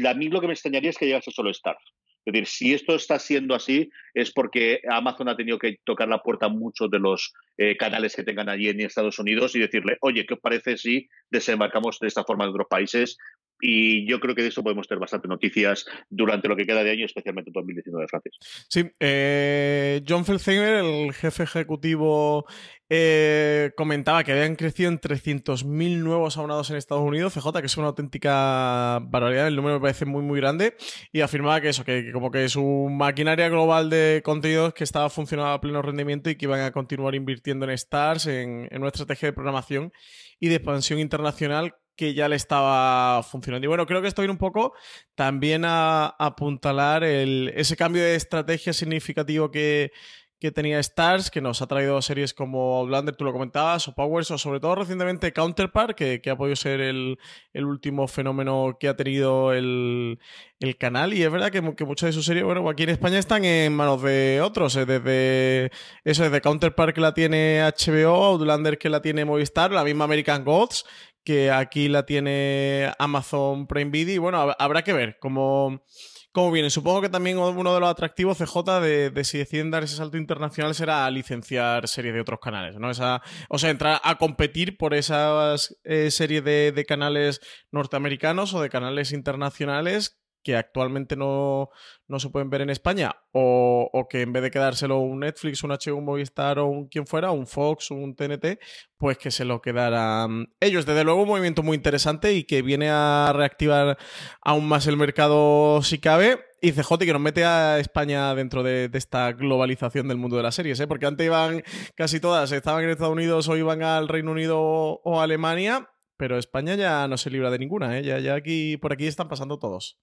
a 0.08 0.14
mí 0.14 0.30
lo 0.30 0.40
que 0.40 0.48
me 0.48 0.54
extrañaría 0.54 0.92
es 0.92 0.98
que 1.00 1.08
llegase 1.08 1.32
solo 1.32 1.50
Star. 1.50 1.78
Es 2.26 2.34
decir, 2.34 2.48
si 2.48 2.74
esto 2.74 2.96
está 2.96 3.20
siendo 3.20 3.54
así, 3.54 3.90
es 4.14 4.32
porque 4.32 4.82
Amazon 4.90 5.30
ha 5.30 5.38
tenido 5.38 5.60
que 5.60 5.78
tocar 5.84 6.08
la 6.08 6.24
puerta 6.24 6.48
a 6.48 6.50
muchos 6.50 6.90
de 6.90 7.00
los 7.00 7.34
eh, 7.58 7.78
canales 7.78 8.16
que 8.16 8.24
tengan 8.24 8.50
allí 8.50 8.68
en 8.70 8.82
Estados 8.82 9.20
Unidos 9.20 9.56
y 9.56 9.60
decirle, 9.60 9.98
oye, 10.02 10.26
¿qué 10.26 10.34
os 10.34 10.40
parece 10.40 10.78
si 10.78 11.08
desembarcamos 11.30 12.00
de 12.00 12.08
esta 12.08 12.24
forma 12.24 12.46
en 12.46 12.50
otros 12.50 12.68
países? 12.68 13.18
Y 13.62 14.06
yo 14.08 14.20
creo 14.20 14.36
que 14.36 14.42
de 14.42 14.50
eso 14.50 14.64
podemos 14.64 14.88
tener 14.88 15.00
bastante 15.00 15.28
noticias 15.28 15.86
durante 16.10 16.48
lo 16.48 16.56
que 16.56 16.66
queda 16.66 16.84
de 16.84 16.92
año, 16.92 17.06
especialmente 17.06 17.50
en 17.50 17.54
2019, 17.54 18.08
Francis. 18.08 18.34
Sí, 18.70 18.84
eh, 19.00 20.02
John 20.08 20.26
Felsheimer, 20.26 20.84
el 20.84 21.14
jefe 21.14 21.44
ejecutivo, 21.44 22.46
eh, 22.90 23.72
comentaba 23.78 24.24
que 24.24 24.34
habían 24.34 24.56
crecido 24.56 24.90
en 24.90 25.00
300.000 25.00 26.04
nuevos 26.04 26.38
abonados 26.38 26.70
en 26.70 26.76
Estados 26.76 27.04
Unidos, 27.04 27.34
CJ, 27.34 27.62
que 27.62 27.68
es 27.68 27.78
una 27.78 27.88
auténtica 27.88 29.00
barbaridad, 29.02 29.48
el 29.48 29.56
número 29.56 29.76
me 29.76 29.82
parece 29.82 30.06
muy, 30.06 30.22
muy 30.22 30.40
grande, 30.40 30.76
y 31.14 31.22
afirmaba 31.22 31.62
que 31.62 31.70
eso, 31.70 31.86
que, 31.86 32.12
como 32.12 32.32
que 32.32 32.50
su 32.50 32.90
maquinaria 32.92 33.48
global 33.48 33.90
de 33.90 34.22
contenidos 34.24 34.74
que 34.74 34.84
estaba 34.84 35.10
funcionando 35.10 35.54
a 35.54 35.62
pleno 35.62 35.82
rendimiento 35.82 36.30
y 36.30 36.36
que 36.36 36.46
iban 36.46 36.60
a 36.62 36.72
continuar 36.72 37.16
invirtiendo 37.16 37.66
en 37.66 37.72
Stars, 37.72 38.28
en, 38.28 38.68
en 38.70 38.78
una 38.80 38.90
estrategia 38.90 39.30
de 39.30 39.34
programación 39.34 39.92
y 40.40 40.50
de 40.50 40.56
expansión 40.56 41.00
internacional 41.00 41.74
que 41.96 42.14
ya 42.14 42.30
le 42.30 42.36
estaba 42.36 43.24
funcionando. 43.24 43.66
Y 43.66 43.70
bueno, 43.70 43.86
creo 43.86 44.02
que 44.02 44.08
esto 44.08 44.22
viene 44.22 44.34
un 44.34 44.38
poco 44.38 44.74
también 45.16 45.64
a, 45.66 46.16
apuntalar 46.20 47.04
el, 47.04 47.52
ese 47.56 47.76
cambio 47.76 48.04
de 48.04 48.16
estrategia 48.16 48.74
significativo 48.74 49.52
que, 49.52 49.92
que 50.40 50.52
tenía 50.52 50.80
Stars, 50.80 51.32
que 51.32 51.42
nos 51.42 51.62
ha 51.62 51.68
traído 51.68 52.02
series 52.02 52.34
como 52.34 52.78
Outlander, 52.78 53.16
tú 53.16 53.24
lo 53.24 53.32
comentabas, 53.32 53.88
o 53.88 53.96
Powers, 53.96 54.30
o 54.32 54.38
sobre 54.38 54.60
todo 54.60 54.76
recientemente 54.76 55.32
Counterpart, 55.34 55.96
que, 55.96 56.22
que 56.22 56.30
ha 56.30 56.38
podido 56.38 56.56
ser 56.56 56.82
el, 56.82 57.18
el, 57.54 57.66
último 57.66 58.08
fenómeno 58.08 58.78
que 58.80 58.90
ha 58.90 58.96
tenido 58.96 59.54
el, 59.54 60.20
el 60.60 60.78
canal. 60.78 61.14
Y 61.14 61.24
es 61.24 61.32
verdad 61.32 61.52
que, 61.52 61.76
que, 61.76 61.86
muchas 61.86 62.10
de 62.10 62.14
sus 62.14 62.26
series, 62.26 62.44
bueno, 62.44 62.68
aquí 62.70 62.84
en 62.84 62.90
España 62.90 63.18
están 63.18 63.46
en 63.46 63.74
manos 63.74 64.02
de 64.02 64.42
otros, 64.42 64.76
eh, 64.76 64.86
desde 64.86 65.72
eso, 66.04 66.24
desde 66.24 66.42
Counterpart 66.42 66.94
que 66.94 67.02
la 67.02 67.14
tiene 67.14 67.62
HBO, 67.62 68.26
Outlander 68.26 68.78
que 68.78 68.90
la 68.90 69.02
tiene 69.02 69.26
Movistar, 69.26 69.72
la 69.72 69.84
misma 69.84 70.04
American 70.04 70.44
Gods, 70.44 70.86
que 71.26 71.52
aquí 71.52 71.90
la 71.90 72.06
tiene 72.06 72.94
Amazon 73.00 73.68
Prime 73.68 73.92
Video. 73.92 74.16
Y 74.16 74.20
bueno, 74.20 74.56
habrá 74.58 74.84
que 74.84 74.94
ver 74.94 75.18
cómo, 75.20 75.84
cómo 76.32 76.52
viene. 76.52 76.70
Supongo 76.70 77.02
que 77.02 77.10
también 77.10 77.38
uno 77.38 77.74
de 77.74 77.80
los 77.80 77.90
atractivos 77.90 78.38
CJ 78.38 78.80
de, 78.80 79.10
de 79.10 79.24
si 79.24 79.40
deciden 79.40 79.72
dar 79.72 79.84
ese 79.84 79.96
salto 79.96 80.18
internacional 80.18 80.76
será 80.76 81.10
licenciar 81.10 81.88
series 81.88 82.14
de 82.14 82.22
otros 82.22 82.40
canales, 82.40 82.78
¿no? 82.78 82.92
Esa, 82.92 83.22
o 83.50 83.58
sea, 83.58 83.72
entrar 83.72 84.00
a 84.04 84.18
competir 84.18 84.78
por 84.78 84.94
esas 84.94 85.76
eh, 85.84 86.12
series 86.12 86.44
de, 86.44 86.72
de 86.72 86.86
canales 86.86 87.42
norteamericanos 87.72 88.54
o 88.54 88.62
de 88.62 88.70
canales 88.70 89.12
internacionales 89.12 90.20
que 90.46 90.56
actualmente 90.56 91.16
no, 91.16 91.72
se 92.20 92.30
pueden 92.30 92.52
ver 92.52 92.62
en 92.62 92.70
España, 92.70 93.16
o, 93.32 94.08
que 94.08 94.22
en 94.22 94.32
vez 94.32 94.44
de 94.44 94.52
quedárselo 94.52 95.00
un 95.00 95.22
Netflix, 95.22 95.64
un 95.64 95.72
HBO, 95.72 95.96
un 95.96 96.06
Movistar 96.06 96.60
o 96.60 96.68
un 96.68 96.88
quien 96.88 97.08
fuera, 97.08 97.32
un 97.32 97.48
Fox, 97.48 97.90
un 97.90 98.16
TNT, 98.16 98.60
pues 98.96 99.18
que 99.18 99.32
se 99.32 99.44
lo 99.44 99.60
quedaran 99.60 100.54
ellos. 100.60 100.86
Desde 100.86 101.04
luego 101.04 101.24
un 101.24 101.30
movimiento 101.30 101.64
muy 101.64 101.76
interesante 101.76 102.34
y 102.34 102.44
que 102.44 102.62
viene 102.62 102.90
a 102.92 103.34
reactivar 103.34 103.98
aún 104.40 104.68
más 104.68 104.86
el 104.86 104.98
mercado 104.98 105.82
si 105.82 105.98
cabe. 105.98 106.40
Y 106.62 106.72
CJ 106.72 107.00
que 107.00 107.14
nos 107.14 107.22
mete 107.22 107.44
a 107.44 107.80
España 107.80 108.34
dentro 108.36 108.62
de, 108.62 108.90
esta 108.94 109.32
globalización 109.32 110.08
del 110.08 110.18
mundo 110.18 110.38
de 110.38 110.44
las 110.44 110.54
series, 110.54 110.80
¿eh? 110.80 110.88
porque 110.88 111.08
antes 111.08 111.26
iban 111.26 111.64
casi 111.96 112.20
todas, 112.20 112.52
estaban 112.52 112.84
en 112.84 112.92
Estados 112.92 113.14
Unidos 113.14 113.50
o 113.50 113.58
iban 113.58 113.82
al 113.82 114.08
Reino 114.08 114.32
Unido 114.32 114.60
o 114.60 115.22
Alemania, 115.22 115.90
pero 116.18 116.38
España 116.38 116.76
ya 116.76 117.08
no 117.08 117.18
se 117.18 117.30
libra 117.30 117.52
de 117.52 117.60
ninguna, 117.60 117.98
¿eh? 117.98 118.04
ya, 118.04 118.20
ya 118.20 118.36
aquí, 118.36 118.78
por 118.78 118.94
aquí 118.94 119.08
están 119.08 119.28
pasando 119.28 119.60
todos. 119.60 120.00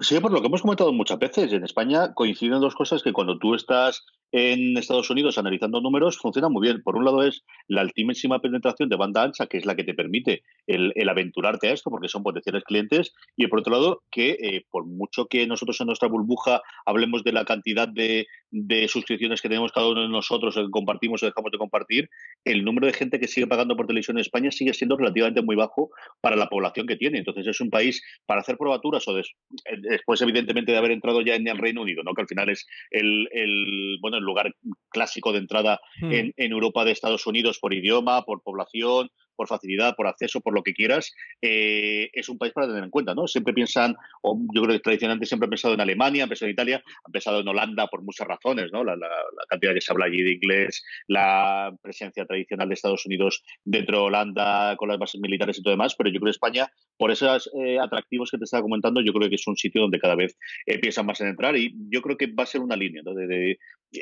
Sí, 0.00 0.18
por 0.18 0.32
lo 0.32 0.40
que 0.40 0.46
hemos 0.46 0.62
comentado 0.62 0.92
muchas 0.94 1.18
veces, 1.18 1.52
en 1.52 1.62
España 1.62 2.14
coinciden 2.14 2.60
dos 2.60 2.74
cosas 2.74 3.02
que 3.02 3.12
cuando 3.12 3.38
tú 3.38 3.54
estás 3.54 4.06
en 4.32 4.76
Estados 4.76 5.10
Unidos 5.10 5.38
analizando 5.38 5.80
números 5.80 6.18
funciona 6.18 6.48
muy 6.48 6.62
bien. 6.62 6.82
Por 6.82 6.96
un 6.96 7.04
lado 7.04 7.22
es 7.22 7.44
la 7.68 7.80
altísima 7.80 8.40
penetración 8.40 8.88
de 8.88 8.96
banda 8.96 9.22
ancha, 9.22 9.46
que 9.46 9.58
es 9.58 9.66
la 9.66 9.74
que 9.74 9.84
te 9.84 9.94
permite 9.94 10.42
el, 10.66 10.92
aventurarte 11.08 11.68
a 11.68 11.72
esto, 11.72 11.90
porque 11.90 12.08
son 12.08 12.22
potenciales 12.22 12.64
clientes, 12.64 13.12
y 13.36 13.46
por 13.48 13.60
otro 13.60 13.72
lado 13.72 14.02
que 14.10 14.30
eh, 14.30 14.64
por 14.70 14.86
mucho 14.86 15.26
que 15.26 15.46
nosotros 15.46 15.80
en 15.80 15.88
nuestra 15.88 16.08
burbuja 16.08 16.62
hablemos 16.86 17.24
de 17.24 17.32
la 17.32 17.44
cantidad 17.44 17.88
de, 17.88 18.26
suscripciones 18.88 19.40
que 19.40 19.48
tenemos 19.48 19.72
cada 19.72 19.88
uno 19.88 20.02
de 20.02 20.08
nosotros, 20.08 20.54
que 20.54 20.70
compartimos 20.70 21.22
o 21.22 21.26
dejamos 21.26 21.50
de 21.52 21.58
compartir, 21.58 22.10
el 22.44 22.64
número 22.64 22.86
de 22.86 22.92
gente 22.92 23.20
que 23.20 23.28
sigue 23.28 23.46
pagando 23.46 23.76
por 23.76 23.86
televisión 23.86 24.16
en 24.16 24.22
España 24.22 24.50
sigue 24.50 24.74
siendo 24.74 24.96
relativamente 24.96 25.42
muy 25.42 25.56
bajo 25.56 25.90
para 26.20 26.36
la 26.36 26.48
población 26.48 26.86
que 26.86 26.96
tiene. 26.96 27.18
Entonces 27.18 27.46
es 27.46 27.60
un 27.60 27.70
país 27.70 28.02
para 28.26 28.40
hacer 28.40 28.56
probaturas 28.56 29.06
o 29.08 29.14
después 29.14 30.22
evidentemente 30.22 30.72
de 30.72 30.78
haber 30.78 30.90
entrado 30.92 31.20
ya 31.20 31.34
en 31.34 31.46
el 31.46 31.58
Reino 31.58 31.82
Unido, 31.82 32.02
¿no? 32.02 32.14
que 32.14 32.22
al 32.22 32.28
final 32.28 32.48
es 32.48 32.66
el, 32.90 33.28
el 33.32 33.98
bueno 34.00 34.19
el 34.20 34.26
lugar 34.26 34.54
clásico 34.90 35.32
de 35.32 35.38
entrada 35.38 35.80
Hmm. 36.00 36.12
en, 36.12 36.32
en 36.36 36.52
Europa 36.52 36.84
de 36.84 36.92
Estados 36.92 37.26
Unidos 37.26 37.58
por 37.60 37.74
idioma, 37.74 38.22
por 38.24 38.42
población, 38.42 39.10
por 39.36 39.48
facilidad, 39.48 39.96
por 39.96 40.06
acceso, 40.06 40.40
por 40.42 40.54
lo 40.54 40.62
que 40.62 40.74
quieras, 40.74 41.12
eh, 41.40 42.10
es 42.12 42.28
un 42.28 42.36
país 42.38 42.52
para 42.52 42.66
tener 42.66 42.84
en 42.84 42.90
cuenta, 42.90 43.14
¿no? 43.14 43.26
Siempre 43.26 43.54
piensan, 43.54 43.96
o 44.22 44.38
yo 44.54 44.62
creo 44.62 44.74
que 44.76 44.80
tradicionalmente 44.80 45.26
siempre 45.26 45.46
han 45.46 45.50
pensado 45.50 45.72
en 45.74 45.80
Alemania, 45.80 46.24
han 46.24 46.28
pensado 46.28 46.48
en 46.48 46.52
Italia, 46.52 46.82
han 47.04 47.12
pensado 47.12 47.40
en 47.40 47.48
Holanda 47.48 47.86
por 47.86 48.02
muchas 48.02 48.26
razones, 48.28 48.70
¿no? 48.72 48.84
La, 48.84 48.96
la- 48.96 49.08
la 49.08 49.44
cantidad 49.48 49.72
que 49.72 49.80
se 49.80 49.92
habla 49.92 50.06
allí 50.06 50.22
de 50.22 50.32
inglés, 50.32 50.82
la 51.08 51.74
presencia 51.82 52.24
tradicional 52.26 52.68
de 52.68 52.74
Estados 52.74 53.06
Unidos 53.06 53.42
dentro 53.64 53.98
de 53.98 54.04
Holanda 54.04 54.76
con 54.76 54.88
las 54.88 54.98
bases 54.98 55.20
militares 55.20 55.58
y 55.58 55.62
todo 55.62 55.72
demás, 55.72 55.94
pero 55.96 56.10
yo 56.10 56.20
creo 56.20 56.26
que 56.26 56.36
España, 56.36 56.68
por 56.98 57.10
esos 57.10 57.50
eh, 57.58 57.78
atractivos 57.80 58.30
que 58.30 58.36
te 58.38 58.44
estaba 58.44 58.62
comentando, 58.62 59.00
yo 59.00 59.12
creo 59.12 59.28
que 59.30 59.36
es 59.36 59.46
un 59.46 59.56
sitio 59.56 59.80
donde 59.82 59.98
cada 59.98 60.16
vez 60.16 60.36
eh, 60.66 60.78
piensan 60.78 61.06
más 61.06 61.20
en 61.22 61.28
entrar 61.28 61.56
y 61.56 61.74
yo 61.90 62.02
creo 62.02 62.16
que 62.16 62.26
va 62.26 62.42
a 62.42 62.46
ser 62.46 62.60
una 62.60 62.76
línea 62.76 63.02
¿no? 63.04 63.14
de, 63.14 63.26
de- 63.26 63.58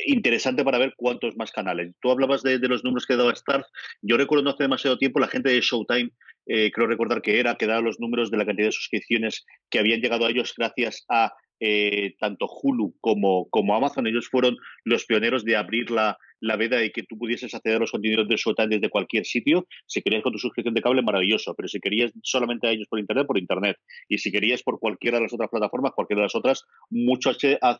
interesante 0.06 0.64
para 0.64 0.78
ver 0.78 0.94
cuántos 0.96 1.36
más 1.36 1.50
canales. 1.52 1.94
Tú 2.00 2.10
hablabas 2.10 2.42
de, 2.42 2.58
los 2.60 2.84
números 2.84 3.06
que 3.06 3.16
daba 3.16 3.32
Stars. 3.32 3.66
Yo 4.02 4.16
recuerdo 4.16 4.44
no 4.44 4.50
hace 4.50 4.64
demasiado 4.64 4.98
tiempo 4.98 5.20
la 5.20 5.28
gente 5.28 5.50
de 5.50 5.60
Showtime, 5.60 6.10
eh, 6.46 6.70
creo 6.72 6.86
recordar 6.86 7.22
que 7.22 7.40
era, 7.40 7.56
que 7.56 7.66
daba 7.66 7.80
los 7.80 8.00
números 8.00 8.30
de 8.30 8.38
la 8.38 8.46
cantidad 8.46 8.68
de 8.68 8.72
suscripciones 8.72 9.44
que 9.70 9.78
habían 9.78 10.00
llegado 10.00 10.26
a 10.26 10.30
ellos 10.30 10.54
gracias 10.56 11.04
a 11.08 11.32
eh, 11.60 12.14
tanto 12.20 12.46
Hulu 12.46 12.94
como, 13.00 13.48
como 13.50 13.74
Amazon. 13.74 14.06
Ellos 14.06 14.28
fueron 14.28 14.56
los 14.84 15.04
pioneros 15.04 15.44
de 15.44 15.56
abrir 15.56 15.90
la, 15.90 16.18
la 16.40 16.56
veda 16.56 16.78
de 16.78 16.90
que 16.90 17.02
tú 17.02 17.18
pudieses 17.18 17.54
acceder 17.54 17.76
a 17.76 17.80
los 17.80 17.90
contenidos 17.90 18.28
de 18.28 18.36
Showtime 18.36 18.68
desde 18.68 18.90
cualquier 18.90 19.24
sitio. 19.24 19.66
Si 19.86 20.02
querías 20.02 20.22
con 20.22 20.32
tu 20.32 20.38
suscripción 20.38 20.74
de 20.74 20.82
cable, 20.82 21.02
maravilloso, 21.02 21.54
pero 21.54 21.68
si 21.68 21.80
querías 21.80 22.12
solamente 22.22 22.68
a 22.68 22.70
ellos 22.70 22.86
por 22.88 22.98
Internet, 22.98 23.26
por 23.26 23.38
Internet. 23.38 23.76
Y 24.08 24.18
si 24.18 24.30
querías 24.30 24.62
por 24.62 24.78
cualquiera 24.78 25.18
de 25.18 25.24
las 25.24 25.32
otras 25.32 25.50
plataformas, 25.50 25.92
cualquiera 25.94 26.20
de 26.20 26.24
las 26.26 26.34
otras, 26.34 26.64
mucho 26.90 27.30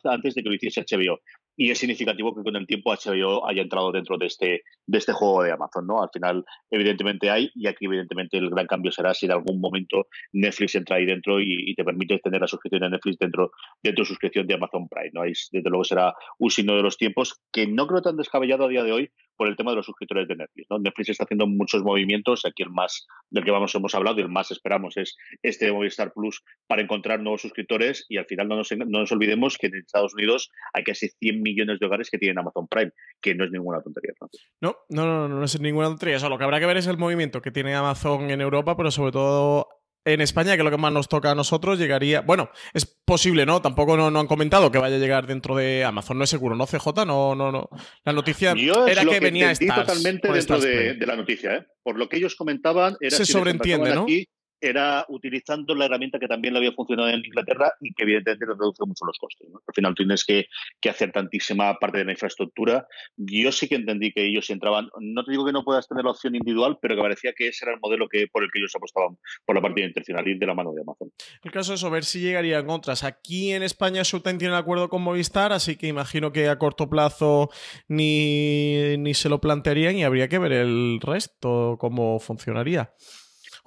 antes 0.03 0.35
de 0.35 0.43
que 0.43 0.49
lo 0.49 0.55
hiciese 0.55 0.81
HBO. 0.81 1.19
Y 1.57 1.71
es 1.71 1.77
significativo 1.77 2.35
que 2.35 2.43
con 2.43 2.55
el 2.55 2.67
tiempo 2.67 2.93
HBO 2.93 3.47
haya 3.47 3.61
entrado 3.61 3.91
dentro 3.91 4.17
de 4.17 4.27
este, 4.27 4.63
de 4.87 4.97
este 4.97 5.11
juego 5.11 5.43
de 5.43 5.51
Amazon, 5.51 5.85
¿no? 5.87 6.01
Al 6.01 6.09
final, 6.13 6.45
evidentemente 6.71 7.29
hay, 7.29 7.51
y 7.53 7.67
aquí 7.67 7.85
evidentemente 7.85 8.37
el 8.37 8.49
gran 8.49 8.65
cambio 8.65 8.91
será 8.91 9.13
si 9.13 9.25
en 9.25 9.33
algún 9.33 9.59
momento 9.59 10.07
Netflix 10.31 10.75
entra 10.75 10.97
ahí 10.97 11.05
dentro 11.05 11.39
y, 11.41 11.69
y 11.69 11.75
te 11.75 11.83
permite 11.83 12.17
tener 12.19 12.39
la 12.41 12.47
suscripción 12.47 12.81
de 12.81 12.89
Netflix 12.91 13.17
dentro, 13.19 13.51
de 13.83 13.93
tu 13.93 14.05
suscripción 14.05 14.47
de 14.47 14.53
Amazon 14.53 14.87
Prime, 14.87 15.11
¿no? 15.13 15.21
Desde 15.23 15.69
luego 15.69 15.83
será 15.83 16.13
un 16.37 16.49
signo 16.49 16.75
de 16.75 16.83
los 16.83 16.97
tiempos 16.97 17.41
que 17.51 17.67
no 17.67 17.87
creo 17.87 18.01
tan 18.01 18.15
descabellado 18.15 18.48
a 18.55 18.67
día 18.67 18.83
de 18.83 18.91
hoy 18.91 19.11
por 19.39 19.47
el 19.47 19.55
tema 19.55 19.71
de 19.71 19.77
los 19.77 19.85
suscriptores 19.85 20.27
de 20.27 20.35
Netflix, 20.35 20.67
¿no? 20.69 20.79
Netflix 20.79 21.09
está 21.09 21.23
haciendo 21.23 21.47
muchos 21.47 21.81
movimientos, 21.81 22.43
aquí 22.45 22.61
el 22.61 22.71
más 22.71 23.07
del 23.29 23.45
que 23.45 23.51
vamos 23.51 23.73
hemos 23.73 23.95
hablado 23.95 24.19
y 24.19 24.21
el 24.21 24.27
más 24.27 24.51
esperamos 24.51 24.97
es 24.97 25.15
este 25.41 25.67
de 25.67 25.71
Movistar 25.71 26.11
Plus 26.11 26.43
para 26.67 26.81
encontrar 26.81 27.21
nuevos 27.21 27.41
suscriptores 27.41 28.05
y 28.09 28.17
al 28.17 28.25
final 28.25 28.49
no 28.49 28.57
nos, 28.57 28.69
no 28.73 28.99
nos 28.99 29.11
olvidemos 29.13 29.57
que 29.57 29.67
en 29.67 29.75
Estados 29.75 30.13
Unidos 30.13 30.51
hay 30.73 30.83
casi 30.83 31.07
100 31.07 31.41
millones 31.41 31.79
de 31.79 31.85
hogares 31.85 32.09
que 32.09 32.17
tienen 32.17 32.37
Amazon 32.37 32.67
Prime, 32.67 32.91
que 33.21 33.33
no 33.33 33.45
es 33.45 33.51
ninguna 33.51 33.81
tontería. 33.81 34.11
No, 34.59 34.75
no, 34.89 35.05
no, 35.05 35.29
no, 35.29 35.37
no 35.37 35.43
es 35.45 35.57
ninguna 35.61 35.87
tontería. 35.87 36.17
O 36.17 36.19
sea, 36.19 36.27
lo 36.27 36.37
que 36.37 36.43
habrá 36.43 36.59
que 36.59 36.65
ver 36.65 36.75
es 36.75 36.87
el 36.87 36.97
movimiento 36.97 37.41
que 37.41 37.51
tiene 37.51 37.73
Amazon 37.75 38.31
en 38.31 38.41
Europa, 38.41 38.75
pero 38.75 38.91
sobre 38.91 39.13
todo 39.13 39.78
en 40.05 40.21
España, 40.21 40.53
que 40.53 40.61
es 40.61 40.63
lo 40.63 40.71
que 40.71 40.77
más 40.77 40.91
nos 40.93 41.07
toca 41.07 41.31
a 41.31 41.35
nosotros, 41.35 41.77
llegaría. 41.77 42.21
Bueno, 42.21 42.49
es 42.73 42.85
posible, 42.85 43.45
¿no? 43.45 43.61
Tampoco 43.61 43.97
no, 43.97 44.09
no 44.09 44.19
han 44.19 44.27
comentado 44.27 44.71
que 44.71 44.77
vaya 44.77 44.95
a 44.95 44.99
llegar 44.99 45.27
dentro 45.27 45.55
de 45.55 45.83
Amazon. 45.83 46.17
No 46.17 46.23
es 46.23 46.29
seguro, 46.29 46.55
¿no? 46.55 46.65
CJ, 46.65 47.05
no, 47.05 47.35
no, 47.35 47.51
no. 47.51 47.69
La 48.05 48.13
noticia 48.13 48.53
Yo 48.55 48.87
era 48.87 49.03
que, 49.03 49.19
venía 49.19 49.51
Stars. 49.51 49.87
totalmente 49.87 50.27
por 50.27 50.35
dentro 50.37 50.55
Stars 50.55 50.63
de, 50.63 50.81
Play. 50.81 50.99
de 50.99 51.05
la 51.05 51.15
noticia, 51.15 51.55
¿eh? 51.55 51.65
Por 51.83 51.97
lo 51.97 52.07
que 52.07 52.17
ellos 52.17 52.35
comentaban, 52.35 52.95
era 52.99 53.15
Se 53.15 53.25
si 53.25 53.33
sobreentiende, 53.33 53.93
¿no? 53.93 54.03
aquí, 54.03 54.27
era 54.61 55.05
utilizando 55.09 55.75
la 55.75 55.85
herramienta 55.85 56.19
que 56.19 56.27
también 56.27 56.53
le 56.53 56.59
había 56.59 56.71
funcionado 56.73 57.09
en 57.09 57.23
Inglaterra 57.25 57.73
y 57.81 57.93
que 57.93 58.03
evidentemente 58.03 58.45
reduce 58.45 58.85
mucho 58.85 59.05
los 59.05 59.17
costes. 59.17 59.47
¿no? 59.49 59.61
Al 59.65 59.73
final 59.73 59.95
tienes 59.95 60.25
que, 60.25 60.47
que 60.79 60.89
hacer 60.89 61.11
tantísima 61.11 61.75
parte 61.79 61.99
de 61.99 62.05
la 62.05 62.11
infraestructura. 62.11 62.87
Yo 63.17 63.51
sí 63.51 63.67
que 63.67 63.75
entendí 63.75 64.11
que 64.11 64.25
ellos 64.25 64.49
entraban, 64.49 64.89
no 64.99 65.23
te 65.23 65.31
digo 65.31 65.45
que 65.45 65.51
no 65.51 65.63
puedas 65.63 65.87
tener 65.87 66.03
la 66.03 66.11
opción 66.11 66.35
individual, 66.35 66.77
pero 66.81 66.95
que 66.95 67.01
parecía 67.01 67.33
que 67.33 67.47
ese 67.47 67.65
era 67.65 67.73
el 67.73 67.79
modelo 67.79 68.07
que, 68.09 68.27
por 68.27 68.43
el 68.43 68.49
que 68.51 68.59
ellos 68.59 68.75
apostaban 68.75 69.17
por 69.45 69.55
la 69.55 69.61
parte 69.61 69.83
intencional 69.83 70.27
ir 70.27 70.37
de 70.37 70.45
la 70.45 70.53
mano 70.53 70.73
de 70.73 70.81
Amazon. 70.81 71.11
El 71.43 71.51
caso 71.51 71.73
es 71.73 71.89
ver 71.89 72.03
si 72.03 72.19
llegarían 72.19 72.69
otras. 72.69 73.03
Aquí 73.03 73.51
en 73.51 73.63
España 73.63 74.03
Showtime 74.03 74.37
tiene 74.37 74.53
un 74.53 74.59
acuerdo 74.59 74.89
con 74.89 75.01
Movistar, 75.01 75.53
así 75.53 75.75
que 75.75 75.87
imagino 75.87 76.31
que 76.31 76.49
a 76.49 76.59
corto 76.59 76.89
plazo 76.89 77.49
ni, 77.87 78.97
ni 78.97 79.13
se 79.13 79.29
lo 79.29 79.41
plantearían 79.41 79.95
y 79.97 80.03
habría 80.03 80.27
que 80.27 80.39
ver 80.39 80.51
el 80.51 80.99
resto, 81.01 81.77
cómo 81.79 82.19
funcionaría. 82.19 82.93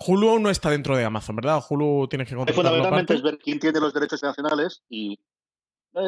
Hulu 0.07 0.39
no 0.39 0.51
está 0.51 0.71
dentro 0.71 0.97
de 0.97 1.05
Amazon, 1.05 1.37
¿verdad? 1.37 1.63
Hulu 1.69 2.09
tienes 2.09 2.29
que 2.29 2.35
contratarlo 2.35 2.71
Fundamentalmente 2.71 3.13
aparte. 3.13 3.15
es 3.15 3.23
ver 3.23 3.39
quién 3.39 3.59
tiene 3.61 3.81
los 3.81 3.93
derechos 3.93 4.23
nacionales 4.23 4.83
y 4.89 5.19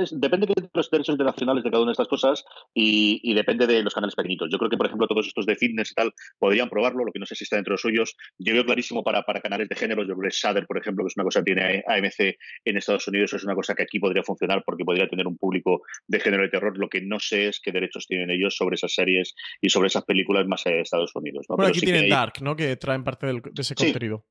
es- 0.03 0.19
depende 0.21 0.47
de 0.47 0.55
los 0.73 0.91
derechos 0.91 1.13
internacionales 1.13 1.63
de 1.65 1.71
cada 1.71 1.83
una 1.83 1.91
de 1.91 1.93
estas 1.95 2.09
cosas 2.09 2.45
y, 2.73 3.21
y 3.23 3.35
depende 3.35 3.67
de 3.67 3.83
los 3.83 3.95
canales 3.95 4.15
pequeñitos. 4.15 4.49
Yo 4.51 4.59
creo 4.59 4.71
que, 4.71 4.77
por 4.77 4.87
ejemplo, 4.87 5.07
todos 5.07 5.27
estos 5.27 5.47
de 5.47 5.57
fitness 5.57 5.91
y 5.93 5.95
tal 5.95 6.13
podrían 6.39 6.69
probarlo, 6.69 7.05
lo 7.05 7.13
que 7.13 7.19
no 7.19 7.27
sé 7.27 7.35
si 7.35 7.45
está 7.45 7.57
dentro 7.57 7.73
de 7.73 7.75
los 7.75 7.81
suyos. 7.83 8.17
Yo 8.39 8.55
veo 8.55 8.65
clarísimo 8.65 9.03
para, 9.05 9.23
para 9.23 9.41
canales 9.41 9.69
de 9.69 9.77
género, 9.77 10.03
yo 10.03 10.15
creo 10.17 10.31
que 10.31 10.37
Shudder, 10.37 10.67
por 10.67 10.79
ejemplo, 10.79 11.05
que 11.05 11.09
es 11.09 11.17
una 11.17 11.25
cosa 11.25 11.41
que 11.41 11.55
tiene 11.55 11.85
AMC 11.87 12.37
en 12.65 12.77
Estados 12.77 13.07
Unidos, 13.09 13.33
es 13.35 13.45
una 13.45 13.55
cosa 13.55 13.75
que 13.75 13.83
aquí 13.83 13.99
podría 13.99 14.23
funcionar 14.23 14.63
porque 14.65 14.85
podría 14.85 15.09
tener 15.09 15.27
un 15.27 15.37
público 15.37 15.83
de 16.09 16.21
género 16.21 16.43
de 16.43 16.49
terror. 16.49 16.77
Lo 16.79 16.89
que 16.89 17.01
no 17.01 17.19
sé 17.21 17.49
es 17.49 17.61
qué 17.61 17.73
derechos 17.73 18.07
tienen 18.07 18.31
ellos 18.31 18.57
sobre 18.57 18.75
esas 18.77 18.93
series 18.95 19.35
y 19.61 19.69
sobre 19.71 19.89
esas 19.89 20.05
películas 20.05 20.47
más 20.47 20.67
allá 20.67 20.77
de 20.77 20.83
Estados 20.83 21.15
Unidos. 21.15 21.47
¿no? 21.49 21.57
Bueno, 21.57 21.67
Pero 21.69 21.73
aquí 21.73 21.81
sí 21.81 21.87
tienen 21.87 22.05
hay- 22.05 22.11
Dark, 22.11 22.35
¿no? 22.43 22.57
Que 22.57 22.77
traen 22.77 23.05
parte 23.05 23.27
del- 23.27 23.43
de 23.43 23.63
ese 23.63 23.75
Sí. 23.77 23.85
contenido. 23.85 24.25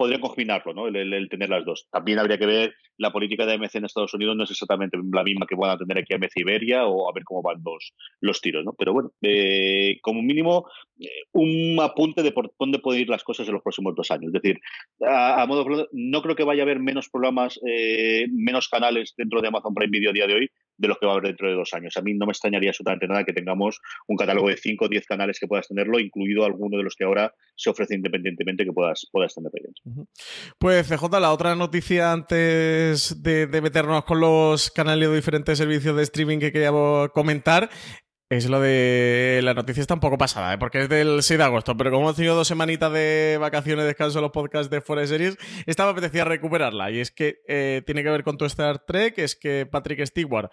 Podrían 0.00 0.22
combinarlo, 0.22 0.72
¿no? 0.72 0.86
El, 0.86 1.28
tener 1.28 1.50
las 1.50 1.62
dos. 1.62 1.86
También 1.90 2.18
habría 2.18 2.38
que 2.38 2.46
ver 2.46 2.74
la 2.96 3.12
política 3.12 3.44
de 3.44 3.52
AMC 3.52 3.74
en 3.74 3.84
Estados 3.84 4.14
Unidos 4.14 4.34
no 4.34 4.44
es 4.44 4.50
exactamente 4.50 4.96
la 5.12 5.22
misma 5.22 5.44
que 5.46 5.54
van 5.54 5.72
a 5.72 5.76
tener 5.76 5.98
aquí 5.98 6.14
AMC 6.14 6.32
Iberia 6.36 6.86
o 6.86 7.06
a 7.06 7.12
ver 7.12 7.22
cómo 7.22 7.42
van 7.42 7.60
los, 7.62 7.92
los 8.22 8.40
tiros, 8.40 8.64
¿no? 8.64 8.72
Pero 8.78 8.94
bueno, 8.94 9.12
eh, 9.20 9.98
como 10.00 10.22
mínimo 10.22 10.66
eh, 10.98 11.24
un 11.32 11.78
apunte 11.82 12.22
de 12.22 12.32
por 12.32 12.50
dónde 12.58 12.78
pueden 12.78 13.02
ir 13.02 13.10
las 13.10 13.22
cosas 13.22 13.46
en 13.46 13.52
los 13.52 13.62
próximos 13.62 13.94
dos 13.94 14.10
años. 14.10 14.28
Es 14.28 14.40
decir, 14.40 14.58
a, 15.06 15.42
a 15.42 15.46
modo 15.46 15.66
no 15.92 16.22
creo 16.22 16.34
que 16.34 16.44
vaya 16.44 16.62
a 16.62 16.64
haber 16.64 16.80
menos 16.80 17.10
programas, 17.10 17.60
eh, 17.68 18.26
menos 18.32 18.70
canales 18.70 19.12
dentro 19.18 19.42
de 19.42 19.48
Amazon 19.48 19.74
Prime 19.74 19.90
Video 19.90 20.12
a 20.12 20.14
día 20.14 20.26
de 20.26 20.34
hoy 20.34 20.50
de 20.80 20.88
los 20.88 20.98
que 20.98 21.06
va 21.06 21.12
a 21.12 21.14
haber 21.16 21.28
dentro 21.28 21.48
de 21.48 21.54
dos 21.54 21.72
años. 21.74 21.96
A 21.96 22.02
mí 22.02 22.14
no 22.14 22.26
me 22.26 22.32
extrañaría 22.32 22.70
absolutamente 22.70 23.06
nada 23.06 23.24
que 23.24 23.32
tengamos 23.32 23.80
un 24.08 24.16
catálogo 24.16 24.48
de 24.48 24.56
5 24.56 24.86
o 24.86 24.88
10 24.88 25.06
canales 25.06 25.38
que 25.38 25.46
puedas 25.46 25.68
tenerlo, 25.68 26.00
incluido 26.00 26.44
alguno 26.44 26.78
de 26.78 26.82
los 26.82 26.94
que 26.96 27.04
ahora 27.04 27.34
se 27.54 27.68
ofrece 27.68 27.94
independientemente 27.94 28.64
que 28.64 28.72
puedas, 28.72 29.06
puedas 29.12 29.34
tener 29.34 29.52
dentro. 29.52 30.06
Pues 30.58 30.88
CJ, 30.88 31.20
la 31.20 31.32
otra 31.32 31.54
noticia 31.54 32.12
antes 32.12 33.22
de, 33.22 33.46
de 33.46 33.60
meternos 33.60 34.04
con 34.04 34.20
los 34.20 34.70
canales 34.70 35.10
de 35.10 35.16
diferentes 35.16 35.58
servicios 35.58 35.94
de 35.94 36.02
streaming 36.02 36.38
que 36.38 36.52
queríamos 36.52 37.10
comentar 37.10 37.68
es 38.30 38.48
lo 38.48 38.60
de 38.60 39.40
la 39.42 39.54
noticia 39.54 39.80
está 39.80 39.94
un 39.94 40.00
poco 40.00 40.16
pasada, 40.16 40.54
¿eh? 40.54 40.58
porque 40.58 40.82
es 40.82 40.88
del 40.88 41.20
6 41.20 41.36
de 41.36 41.44
agosto, 41.44 41.76
pero 41.76 41.90
como 41.90 42.04
hemos 42.04 42.16
tenido 42.16 42.36
dos 42.36 42.46
semanitas 42.46 42.92
de 42.92 43.36
vacaciones, 43.40 43.84
descanso 43.84 44.20
en 44.20 44.22
los 44.22 44.30
podcasts 44.30 44.70
de 44.70 44.80
Fuera 44.80 45.02
de 45.02 45.08
Series, 45.08 45.36
esta 45.66 45.84
me 45.84 45.90
apetecía 45.90 46.24
recuperarla. 46.24 46.92
Y 46.92 47.00
es 47.00 47.10
que 47.10 47.42
eh, 47.48 47.82
tiene 47.84 48.04
que 48.04 48.10
ver 48.10 48.22
con 48.22 48.38
tu 48.38 48.44
Star 48.44 48.84
Trek, 48.86 49.18
es 49.18 49.34
que 49.34 49.66
Patrick 49.66 50.06
Stewart 50.06 50.48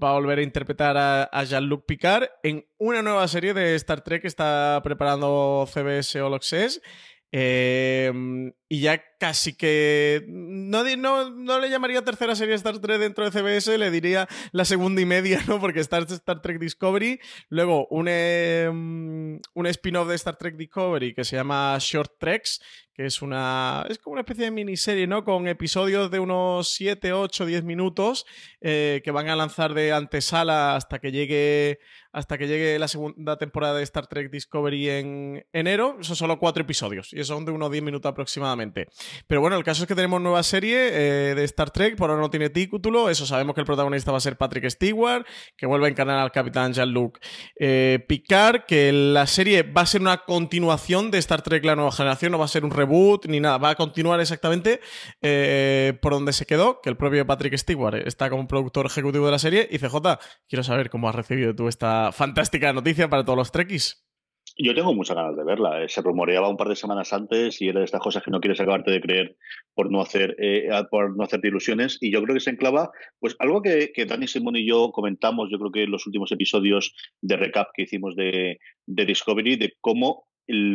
va 0.00 0.10
a 0.10 0.12
volver 0.12 0.40
a 0.40 0.42
interpretar 0.42 0.96
a, 0.98 1.44
Jean-Luc 1.44 1.86
Picard 1.86 2.28
en 2.42 2.66
una 2.76 3.00
nueva 3.00 3.26
serie 3.28 3.54
de 3.54 3.76
Star 3.76 4.02
Trek 4.02 4.20
que 4.20 4.28
está 4.28 4.82
preparando 4.84 5.66
CBS 5.66 6.20
All 6.20 6.34
Access. 6.34 6.82
Eh, 7.32 8.12
y 8.72 8.80
ya 8.80 9.04
casi 9.18 9.52
que 9.52 10.24
no, 10.28 10.82
no, 10.96 11.28
no 11.28 11.60
le 11.60 11.68
llamaría 11.68 12.02
tercera 12.02 12.34
serie 12.34 12.54
Star 12.54 12.78
Trek 12.78 12.98
dentro 12.98 13.22
de 13.22 13.30
CBS, 13.30 13.76
le 13.76 13.90
diría 13.90 14.26
la 14.50 14.64
segunda 14.64 15.02
y 15.02 15.04
media, 15.04 15.42
¿no? 15.46 15.60
Porque 15.60 15.80
Star 15.80 16.06
Trek 16.06 16.58
Discovery, 16.58 17.20
luego 17.50 17.86
un, 17.88 18.06
eh, 18.08 18.70
un 18.72 19.66
spin-off 19.66 20.08
de 20.08 20.14
Star 20.14 20.36
Trek 20.36 20.56
Discovery 20.56 21.12
que 21.12 21.22
se 21.22 21.36
llama 21.36 21.76
Short 21.78 22.12
Treks, 22.18 22.62
que 22.94 23.06
es 23.06 23.22
una 23.22 23.84
es 23.88 23.98
como 23.98 24.12
una 24.14 24.20
especie 24.22 24.44
de 24.44 24.50
miniserie, 24.50 25.06
¿no? 25.06 25.24
Con 25.24 25.48
episodios 25.48 26.10
de 26.10 26.18
unos 26.18 26.68
7, 26.68 27.12
8, 27.12 27.46
10 27.46 27.64
minutos 27.64 28.26
eh, 28.60 29.00
que 29.04 29.10
van 29.10 29.28
a 29.28 29.36
lanzar 29.36 29.74
de 29.74 29.92
antesala 29.92 30.76
hasta 30.76 30.98
que 30.98 31.12
llegue 31.12 31.78
hasta 32.12 32.36
que 32.36 32.46
llegue 32.46 32.78
la 32.78 32.88
segunda 32.88 33.38
temporada 33.38 33.78
de 33.78 33.82
Star 33.84 34.06
Trek 34.06 34.30
Discovery 34.30 34.90
en 34.90 35.46
enero. 35.52 35.96
Son 36.00 36.16
solo 36.16 36.38
cuatro 36.38 36.62
episodios 36.62 37.12
y 37.12 37.24
son 37.24 37.44
de 37.44 37.52
unos 37.52 37.70
10 37.70 37.82
minutos 37.82 38.10
aproximadamente. 38.10 38.61
Pero 39.26 39.40
bueno, 39.40 39.56
el 39.56 39.64
caso 39.64 39.82
es 39.82 39.88
que 39.88 39.94
tenemos 39.94 40.20
nueva 40.20 40.42
serie 40.42 40.88
eh, 40.92 41.34
de 41.34 41.44
Star 41.44 41.70
Trek, 41.70 41.96
por 41.96 42.10
ahora 42.10 42.22
no 42.22 42.30
tiene 42.30 42.50
título, 42.50 43.10
eso 43.10 43.26
sabemos 43.26 43.54
que 43.54 43.60
el 43.60 43.66
protagonista 43.66 44.12
va 44.12 44.18
a 44.18 44.20
ser 44.20 44.36
Patrick 44.36 44.68
Stewart, 44.70 45.26
que 45.56 45.66
vuelve 45.66 45.86
a 45.86 45.90
encarnar 45.90 46.18
al 46.18 46.32
capitán 46.32 46.72
Jean-Luc 46.72 47.18
eh, 47.58 48.04
Picard, 48.06 48.64
que 48.66 48.92
la 48.92 49.26
serie 49.26 49.62
va 49.62 49.82
a 49.82 49.86
ser 49.86 50.00
una 50.00 50.18
continuación 50.18 51.10
de 51.10 51.18
Star 51.18 51.42
Trek 51.42 51.64
La 51.64 51.76
Nueva 51.76 51.92
Generación, 51.92 52.32
no 52.32 52.38
va 52.38 52.44
a 52.44 52.48
ser 52.48 52.64
un 52.64 52.70
reboot 52.70 53.26
ni 53.26 53.40
nada, 53.40 53.58
va 53.58 53.70
a 53.70 53.74
continuar 53.74 54.20
exactamente 54.20 54.80
eh, 55.20 55.98
por 56.00 56.12
donde 56.12 56.32
se 56.32 56.46
quedó, 56.46 56.80
que 56.80 56.90
el 56.90 56.96
propio 56.96 57.26
Patrick 57.26 57.56
Stewart 57.56 58.06
está 58.06 58.30
como 58.30 58.46
productor 58.46 58.86
ejecutivo 58.86 59.26
de 59.26 59.32
la 59.32 59.38
serie. 59.38 59.68
Y 59.70 59.78
CJ, 59.78 60.18
quiero 60.48 60.62
saber 60.62 60.90
cómo 60.90 61.08
has 61.08 61.14
recibido 61.14 61.54
tú 61.54 61.68
esta 61.68 62.12
fantástica 62.12 62.72
noticia 62.72 63.08
para 63.08 63.24
todos 63.24 63.36
los 63.36 63.52
Trekkies. 63.52 64.11
Yo 64.64 64.76
tengo 64.76 64.94
muchas 64.94 65.16
ganas 65.16 65.36
de 65.36 65.42
verla. 65.42 65.82
Eh, 65.82 65.88
se 65.88 66.02
rumoreaba 66.02 66.48
un 66.48 66.56
par 66.56 66.68
de 66.68 66.76
semanas 66.76 67.12
antes 67.12 67.60
y 67.60 67.68
era 67.68 67.80
de 67.80 67.84
estas 67.84 68.00
cosas 68.00 68.22
que 68.22 68.30
no 68.30 68.40
quieres 68.40 68.60
acabarte 68.60 68.92
de 68.92 69.00
creer 69.00 69.36
por 69.74 69.90
no 69.90 70.00
hacer 70.00 70.36
eh, 70.38 70.70
por 70.88 71.16
no 71.16 71.24
hacerte 71.24 71.48
ilusiones. 71.48 71.98
Y 72.00 72.12
yo 72.12 72.22
creo 72.22 72.34
que 72.34 72.40
se 72.40 72.50
enclava, 72.50 72.92
pues 73.18 73.34
algo 73.40 73.60
que, 73.60 73.90
que 73.92 74.06
Dani 74.06 74.28
Simón 74.28 74.54
y 74.54 74.64
yo 74.64 74.92
comentamos, 74.92 75.50
yo 75.50 75.58
creo 75.58 75.72
que 75.72 75.82
en 75.82 75.90
los 75.90 76.06
últimos 76.06 76.30
episodios 76.30 76.94
de 77.20 77.36
recap 77.36 77.70
que 77.74 77.82
hicimos 77.82 78.14
de, 78.14 78.60
de 78.86 79.04
Discovery, 79.04 79.56
de 79.56 79.72
cómo 79.80 80.28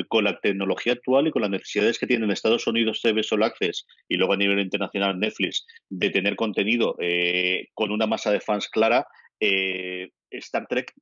con 0.10 0.24
la 0.24 0.39
tecnología 0.39 0.94
actual 0.94 1.27
y 1.27 1.32
con 1.32 1.41
las 1.41 1.51
necesidades 1.51 1.98
que 2.00 2.08
tienen 2.08 2.32
Estados 2.32 2.67
Unidos 2.67 3.00
CBS 3.01 3.36
All 3.36 3.44
Access 3.44 3.86
y 4.10 4.15
luego 4.15 4.34
a 4.34 4.38
nivel 4.38 4.60
internacional 4.60 5.20
Netflix 5.20 5.65
de 5.89 6.10
tener 6.10 6.36
contenido 6.36 6.96
eh, 7.00 7.67
con 7.74 7.91
una 7.91 8.08
masa 8.08 8.32
de 8.32 8.41
fans 8.41 8.70
clara, 8.70 9.08
eh, 9.39 10.10
Star 10.31 10.67
Trek 10.67 10.93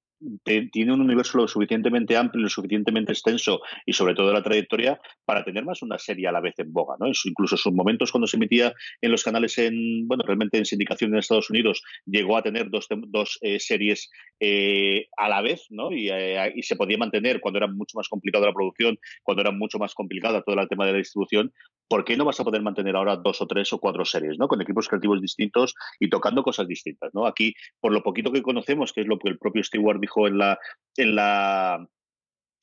tiene 0.71 0.93
un 0.93 1.01
universo 1.01 1.37
lo 1.37 1.47
suficientemente 1.47 2.15
amplio, 2.15 2.43
lo 2.43 2.49
suficientemente 2.49 3.11
extenso 3.11 3.61
y 3.85 3.93
sobre 3.93 4.15
todo 4.15 4.31
la 4.31 4.41
trayectoria 4.41 4.99
para 5.25 5.43
tener 5.43 5.65
más 5.65 5.81
una 5.81 5.99
serie 5.99 6.27
a 6.27 6.31
la 6.31 6.41
vez 6.41 6.57
en 6.57 6.71
boga, 6.71 6.95
¿no? 6.99 7.07
Incluso 7.07 7.57
sus 7.57 7.73
momentos 7.73 8.11
cuando 8.11 8.27
se 8.27 8.37
emitía 8.37 8.73
en 9.01 9.11
los 9.11 9.23
canales 9.23 9.57
en, 9.57 10.07
bueno, 10.07 10.23
realmente 10.25 10.57
en 10.57 10.65
sindicación 10.65 11.11
en 11.11 11.19
Estados 11.19 11.49
Unidos, 11.49 11.83
llegó 12.05 12.37
a 12.37 12.43
tener 12.43 12.69
dos, 12.69 12.87
dos 12.89 13.37
eh, 13.41 13.59
series 13.59 14.09
eh, 14.39 15.07
a 15.17 15.29
la 15.29 15.41
vez, 15.41 15.65
¿no? 15.69 15.89
Eh, 15.91 16.53
y, 16.55 16.63
se 16.63 16.75
podía 16.75 16.97
mantener 16.97 17.39
cuando 17.41 17.57
era 17.57 17.67
mucho 17.67 17.97
más 17.97 18.09
complicada 18.09 18.47
la 18.47 18.53
producción, 18.53 18.97
cuando 19.21 19.41
era 19.41 19.51
mucho 19.51 19.77
más 19.77 19.93
complicada 19.93 20.41
todo 20.41 20.59
el 20.59 20.67
tema 20.67 20.85
de 20.85 20.93
la 20.93 20.97
distribución. 20.97 21.53
¿Por 21.87 22.03
qué 22.03 22.17
no 22.17 22.25
vas 22.25 22.39
a 22.39 22.43
poder 22.43 22.63
mantener 22.63 22.95
ahora 22.95 23.17
dos 23.17 23.41
o 23.41 23.47
tres 23.47 23.71
o 23.71 23.79
cuatro 23.79 24.03
series, 24.05 24.39
¿no? 24.39 24.47
Con 24.47 24.61
equipos 24.61 24.87
creativos 24.87 25.21
distintos 25.21 25.75
y 25.99 26.09
tocando 26.09 26.41
cosas 26.41 26.67
distintas. 26.67 27.11
Aquí, 27.27 27.53
por 27.79 27.91
lo 27.91 28.01
poquito 28.01 28.31
que 28.31 28.41
conocemos, 28.41 28.91
que 28.91 29.01
es 29.01 29.07
lo 29.07 29.14
que 29.19 29.29
el 29.29 29.37
propio 29.37 29.63
Stewart 29.63 29.99
dijo 29.99 30.27
en 30.27 30.37
la, 30.37 30.59
en 30.97 31.15
la, 31.15 31.87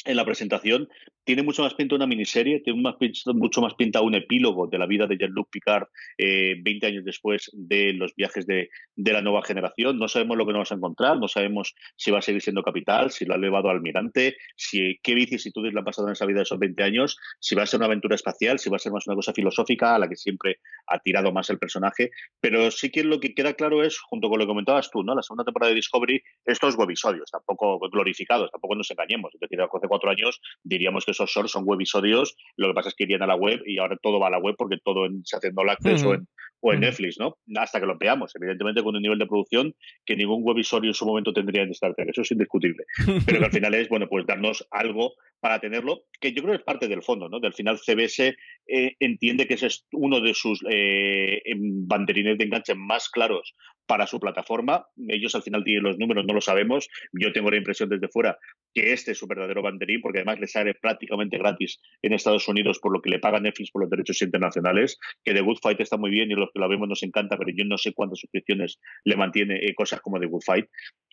en 0.05 0.17
la 0.17 0.25
presentación, 0.25 0.89
tiene 1.25 1.43
mucho 1.43 1.62
más 1.62 1.75
pinta 1.75 1.95
una 1.95 2.07
miniserie, 2.07 2.61
tiene 2.61 2.83
mucho 3.35 3.61
más 3.61 3.75
pinta 3.75 4.00
un 4.00 4.14
epílogo 4.14 4.67
de 4.67 4.79
la 4.79 4.87
vida 4.87 5.07
de 5.07 5.17
Jean-Luc 5.17 5.49
Picard 5.50 5.87
eh, 6.19 6.57
20 6.61 6.87
años 6.87 7.05
después 7.05 7.50
de 7.52 7.93
los 7.93 8.14
viajes 8.14 8.47
de, 8.47 8.71
de, 8.97 9.12
la 9.12 9.23
nueva 9.23 9.43
generación. 9.43 9.99
No 9.99 10.09
sabemos 10.09 10.37
lo 10.37 10.47
que 10.47 10.52
nos 10.52 10.59
vamos 10.59 10.73
a 10.73 10.75
encontrar, 10.75 11.19
no 11.19 11.29
sabemos 11.29 11.75
si 11.97 12.11
va 12.11 12.19
a 12.19 12.23
seguir 12.23 12.43
siendo 12.43 12.62
capital, 12.62 13.11
si 13.11 13.25
lo 13.25 13.35
ha 13.35 13.37
elevado 13.37 13.69
a 13.69 13.73
almirante, 13.73 14.37
si, 14.57 14.99
qué 15.02 15.14
vicisitudes 15.14 15.73
le 15.73 15.79
han 15.79 15.85
pasado 15.85 16.09
en 16.09 16.12
esa 16.12 16.26
vida 16.26 16.38
de 16.38 16.45
esos 16.45 16.59
20 16.59 16.83
años, 16.83 17.17
si 17.41 17.55
va 17.55 17.62
a 17.62 17.67
ser 17.67 17.79
una 17.79 17.87
aventura 17.87 18.14
espacial, 18.14 18.59
si 18.59 18.71
va 18.71 18.76
a 18.76 18.81
ser 18.81 18.93
más 18.93 19.07
una 19.07 19.17
cosa 19.17 19.33
filosófica 19.33 19.95
a 19.95 19.99
la 19.99 20.09
que 20.09 20.17
siempre 20.17 20.59
ha 20.87 20.99
tirado 20.99 21.33
más 21.33 21.50
el 21.50 21.59
personaje. 21.59 22.11
Pero 22.41 22.71
sí 22.71 22.91
que 22.91 23.05
lo 23.05 23.21
que 23.21 23.35
queda 23.35 23.55
claro 23.55 23.83
es, 23.83 23.99
junto 23.99 24.29
con 24.29 24.38
lo 24.38 24.45
que 24.45 24.49
comentabas 24.49 24.91
tú, 24.91 25.02
¿no? 25.02 25.14
la 25.14 25.23
segunda 25.23 25.45
temporada 25.45 25.71
de 25.71 25.76
Discovery, 25.76 26.23
estos 26.45 26.76
webisodios, 26.76 27.31
tampoco 27.31 27.79
glorificados, 27.91 28.50
tampoco 28.50 28.75
nos 28.75 28.91
engañemos. 28.91 29.33
Es 29.35 29.41
decir, 29.41 29.61
hace 29.61 29.88
cuatro 29.88 30.11
años 30.11 30.41
diríamos 30.62 31.05
que 31.05 31.12
esos 31.12 31.31
shorts 31.31 31.52
son 31.52 31.64
webisodios, 31.66 32.37
lo 32.57 32.69
que 32.69 32.75
pasa 32.75 32.88
es 32.88 32.95
que 32.95 33.04
irían 33.04 33.23
a 33.23 33.26
la 33.26 33.37
web 33.37 33.62
y 33.66 33.78
ahora 33.78 33.97
todo 34.02 34.19
va 34.19 34.26
a 34.26 34.31
la 34.31 34.38
web 34.38 34.54
porque 34.59 34.78
todo 34.85 35.09
se 35.25 35.37
hace 35.37 35.49
en 35.49 35.54
All 35.57 35.71
Access 35.71 36.04
o 36.04 36.14
en, 36.14 36.26
o 36.61 36.73
en 36.73 36.81
Netflix, 36.81 37.19
¿no? 37.19 37.37
Hasta 37.57 37.81
que 37.81 37.87
lo 37.87 37.99
veamos, 37.99 38.33
evidentemente 38.37 38.83
con 38.83 38.95
un 38.95 39.02
nivel 39.02 39.19
de 39.19 39.26
producción 39.26 39.75
que 40.04 40.16
ningún 40.16 40.42
webisodio 40.45 40.90
en 40.90 40.95
su 40.95 41.04
momento 41.07 41.33
tendría 41.33 41.62
en 41.62 41.71
Star 41.71 41.95
Trek, 41.95 42.11
eso 42.11 42.23
es 42.23 42.31
indiscutible. 42.31 42.85
Pero 43.26 43.38
que 43.38 43.45
al 43.45 43.52
final 43.52 43.75
es, 43.75 43.88
bueno, 43.88 44.09
pues 44.09 44.26
darnos 44.26 44.66
algo 44.71 45.14
para 45.40 45.59
tenerlo, 45.59 46.04
que 46.21 46.33
yo 46.33 46.42
creo 46.42 46.54
que 46.54 46.59
es 46.59 46.64
parte 46.64 46.87
del 46.87 47.02
fondo, 47.02 47.28
¿no? 47.28 47.40
Del 47.40 47.52
final 47.52 47.78
CBS 47.78 48.37
eh, 48.66 48.97
entiende 49.00 49.47
que 49.49 49.54
ese 49.54 49.66
es 49.66 49.87
uno 49.92 50.21
de 50.21 50.35
sus 50.35 50.61
eh, 50.71 51.42
banderines 51.57 52.38
de 52.38 52.45
enganche 52.45 52.75
más 52.76 53.09
claros 53.09 53.54
para 53.87 54.07
su 54.07 54.21
plataforma. 54.21 54.87
Ellos 55.09 55.35
al 55.35 55.43
final 55.43 55.65
tienen 55.65 55.85
los 55.85 55.99
números, 55.99 56.25
no 56.27 56.35
lo 56.35 56.41
sabemos. 56.41 56.89
Yo 57.12 57.33
tengo 57.33 57.51
la 57.51 57.57
impresión 57.57 57.89
desde 57.89 58.09
fuera 58.09 58.39
que 58.75 58.93
este 58.93 59.12
es 59.12 59.19
su 59.19 59.27
verdadero 59.27 59.62
banderín, 59.62 60.01
porque 60.01 60.21
además 60.21 60.41
le 60.41 60.47
sale 60.47 60.75
prácticamente 60.75 61.39
gratis 61.39 61.81
en 62.03 62.12
Estados 62.12 62.49
Unidos 62.49 62.79
por 62.79 62.93
lo 62.93 63.01
que 63.03 63.11
le 63.11 63.19
paga 63.19 63.41
Netflix 63.41 63.71
por 63.71 63.83
los 63.83 63.91
derechos 63.91 64.23
internacionales, 64.23 64.99
que 65.25 65.35
The 65.35 65.41
Good 65.41 65.59
Fight 65.62 65.81
está 65.81 65.97
muy 65.97 66.11
bien 66.11 66.31
y 66.31 66.35
los 66.35 66.51
que 66.53 66.61
lo 66.61 66.69
vemos 66.69 66.89
nos 66.89 67.03
encanta, 67.03 67.37
pero 67.37 67.51
yo 67.55 67.65
no 67.65 67.79
sé 67.79 67.93
cuántas 67.93 68.21
suscripciones 68.21 68.79
le 69.05 69.17
mantiene 69.17 69.57
eh, 69.57 69.75
cosas 69.75 70.01
como 70.01 70.19
The 70.19 70.27
Good 70.27 70.43
Fight 70.45 70.67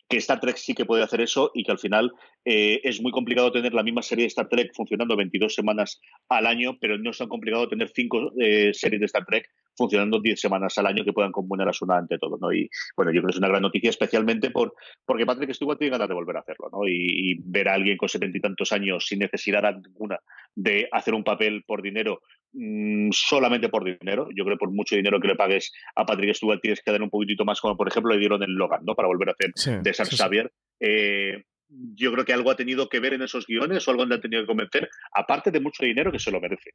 que 0.09 0.17
Star 0.17 0.39
Trek 0.39 0.57
sí 0.57 0.73
que 0.73 0.85
puede 0.85 1.03
hacer 1.03 1.21
eso 1.21 1.51
y 1.53 1.63
que 1.63 1.71
al 1.71 1.77
final 1.77 2.11
eh, 2.43 2.81
es 2.83 2.99
muy 2.99 3.11
complicado 3.11 3.51
tener 3.51 3.73
la 3.73 3.83
misma 3.83 4.01
serie 4.01 4.23
de 4.23 4.29
Star 4.29 4.49
Trek 4.49 4.71
funcionando 4.73 5.15
22 5.15 5.53
semanas 5.53 6.01
al 6.29 6.47
año, 6.47 6.77
pero 6.81 6.97
no 6.97 7.11
es 7.11 7.19
tan 7.19 7.29
complicado 7.29 7.69
tener 7.69 7.89
cinco 7.93 8.31
eh, 8.39 8.71
series 8.73 8.99
de 8.99 9.05
Star 9.05 9.25
Trek 9.25 9.47
funcionando 9.79 10.19
10 10.19 10.39
semanas 10.39 10.77
al 10.77 10.85
año 10.85 11.03
que 11.03 11.13
puedan 11.13 11.31
componerlas 11.31 11.81
una 11.81 11.97
ante 11.97 12.19
todo. 12.19 12.37
¿no? 12.39 12.53
Y 12.53 12.69
bueno, 12.95 13.11
yo 13.11 13.21
creo 13.21 13.29
que 13.29 13.35
es 13.35 13.39
una 13.39 13.47
gran 13.47 13.63
noticia, 13.63 13.89
especialmente 13.89 14.51
por, 14.51 14.73
porque 15.05 15.25
Patrick 15.25 15.53
Stewart 15.53 15.79
tiene 15.79 15.93
ganas 15.93 16.07
de 16.07 16.13
volver 16.13 16.37
a 16.37 16.41
hacerlo. 16.41 16.69
¿no? 16.71 16.87
Y, 16.87 17.31
y 17.31 17.35
ver 17.43 17.69
a 17.69 17.73
alguien 17.73 17.97
con 17.97 18.09
setenta 18.09 18.37
y 18.37 18.41
tantos 18.41 18.71
años 18.71 19.07
sin 19.07 19.19
necesidad 19.19 19.65
alguna 19.65 20.19
de 20.53 20.87
hacer 20.91 21.13
un 21.15 21.23
papel 21.23 21.63
por 21.65 21.81
dinero 21.81 22.19
Mm, 22.51 23.09
solamente 23.11 23.69
por 23.69 23.83
dinero. 23.83 24.27
Yo 24.35 24.43
creo 24.43 24.57
que 24.57 24.59
por 24.59 24.71
mucho 24.71 24.95
dinero 24.95 25.19
que 25.19 25.27
le 25.27 25.35
pagues 25.35 25.71
a 25.95 26.05
Patrick 26.05 26.33
Stewart 26.33 26.59
tienes 26.61 26.81
que 26.81 26.91
dar 26.91 27.01
un 27.01 27.09
poquitito 27.09 27.45
más, 27.45 27.61
como 27.61 27.77
por 27.77 27.87
ejemplo 27.87 28.11
le 28.11 28.19
dieron 28.19 28.41
en 28.41 28.55
Logan, 28.55 28.83
¿no? 28.85 28.95
Para 28.95 29.07
volver 29.07 29.29
a 29.29 29.33
hacer 29.33 29.81
de 29.83 29.93
San 29.93 30.07
Xavier. 30.07 30.51
Eh, 30.79 31.43
yo 31.69 32.11
creo 32.11 32.25
que 32.25 32.33
algo 32.33 32.51
ha 32.51 32.55
tenido 32.55 32.89
que 32.89 32.99
ver 32.99 33.13
en 33.13 33.21
esos 33.21 33.45
guiones 33.45 33.87
o 33.87 33.91
algo 33.91 34.05
le 34.05 34.15
ha 34.15 34.21
tenido 34.21 34.43
que 34.43 34.47
convencer, 34.47 34.89
aparte 35.13 35.51
de 35.51 35.59
mucho 35.59 35.85
dinero 35.85 36.11
que 36.11 36.19
se 36.19 36.31
lo 36.31 36.41
merece. 36.41 36.71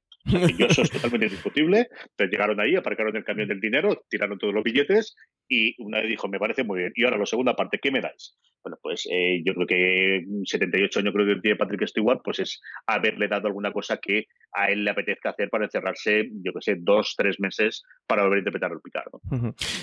eso 0.59 0.83
es 0.83 0.90
totalmente 0.90 1.26
indiscutible. 1.26 1.88
Pero 2.16 2.30
llegaron 2.30 2.61
ahí, 2.61 2.76
aparcaron 2.76 3.16
el 3.16 3.24
camión 3.24 3.48
del 3.48 3.61
dinero, 3.61 4.04
tiraron 4.09 4.38
todos 4.38 4.54
los 4.54 4.62
billetes 4.62 5.16
y 5.48 5.74
una 5.83 6.00
vez 6.00 6.09
dijo, 6.09 6.28
me 6.28 6.38
parece 6.38 6.64
muy 6.64 6.78
bien. 6.78 6.92
Y 6.94 7.04
ahora, 7.04 7.18
la 7.18 7.26
segunda 7.26 7.54
parte, 7.54 7.78
¿qué 7.83 7.90
me 7.90 8.00
dais? 8.00 8.37
Bueno, 8.62 8.78
pues 8.80 9.07
eh, 9.11 9.42
yo 9.44 9.54
creo 9.54 9.66
que 9.66 10.24
78 10.46 11.00
años 11.00 11.12
creo 11.12 11.26
que 11.26 11.40
tiene 11.40 11.57
Patrick 11.57 11.87
Stewart, 11.87 12.20
pues 12.24 12.38
es 12.38 12.61
haberle 12.87 13.28
dado 13.28 13.48
alguna 13.48 13.72
cosa 13.72 13.98
que 13.98 14.26
a 14.52 14.70
él 14.70 14.85
le 14.85 14.90
apetezca 14.90 15.30
hacer 15.30 15.50
para 15.50 15.66
encerrarse, 15.66 16.30
yo 16.42 16.52
que 16.52 16.61
sé, 16.61 16.76
dos, 16.78 17.14
tres 17.16 17.38
meses 17.40 17.83
para 18.07 18.22
volver 18.22 18.37
a 18.37 18.40
interpretar 18.40 18.72
al 18.72 18.80
Picardo. 18.80 19.20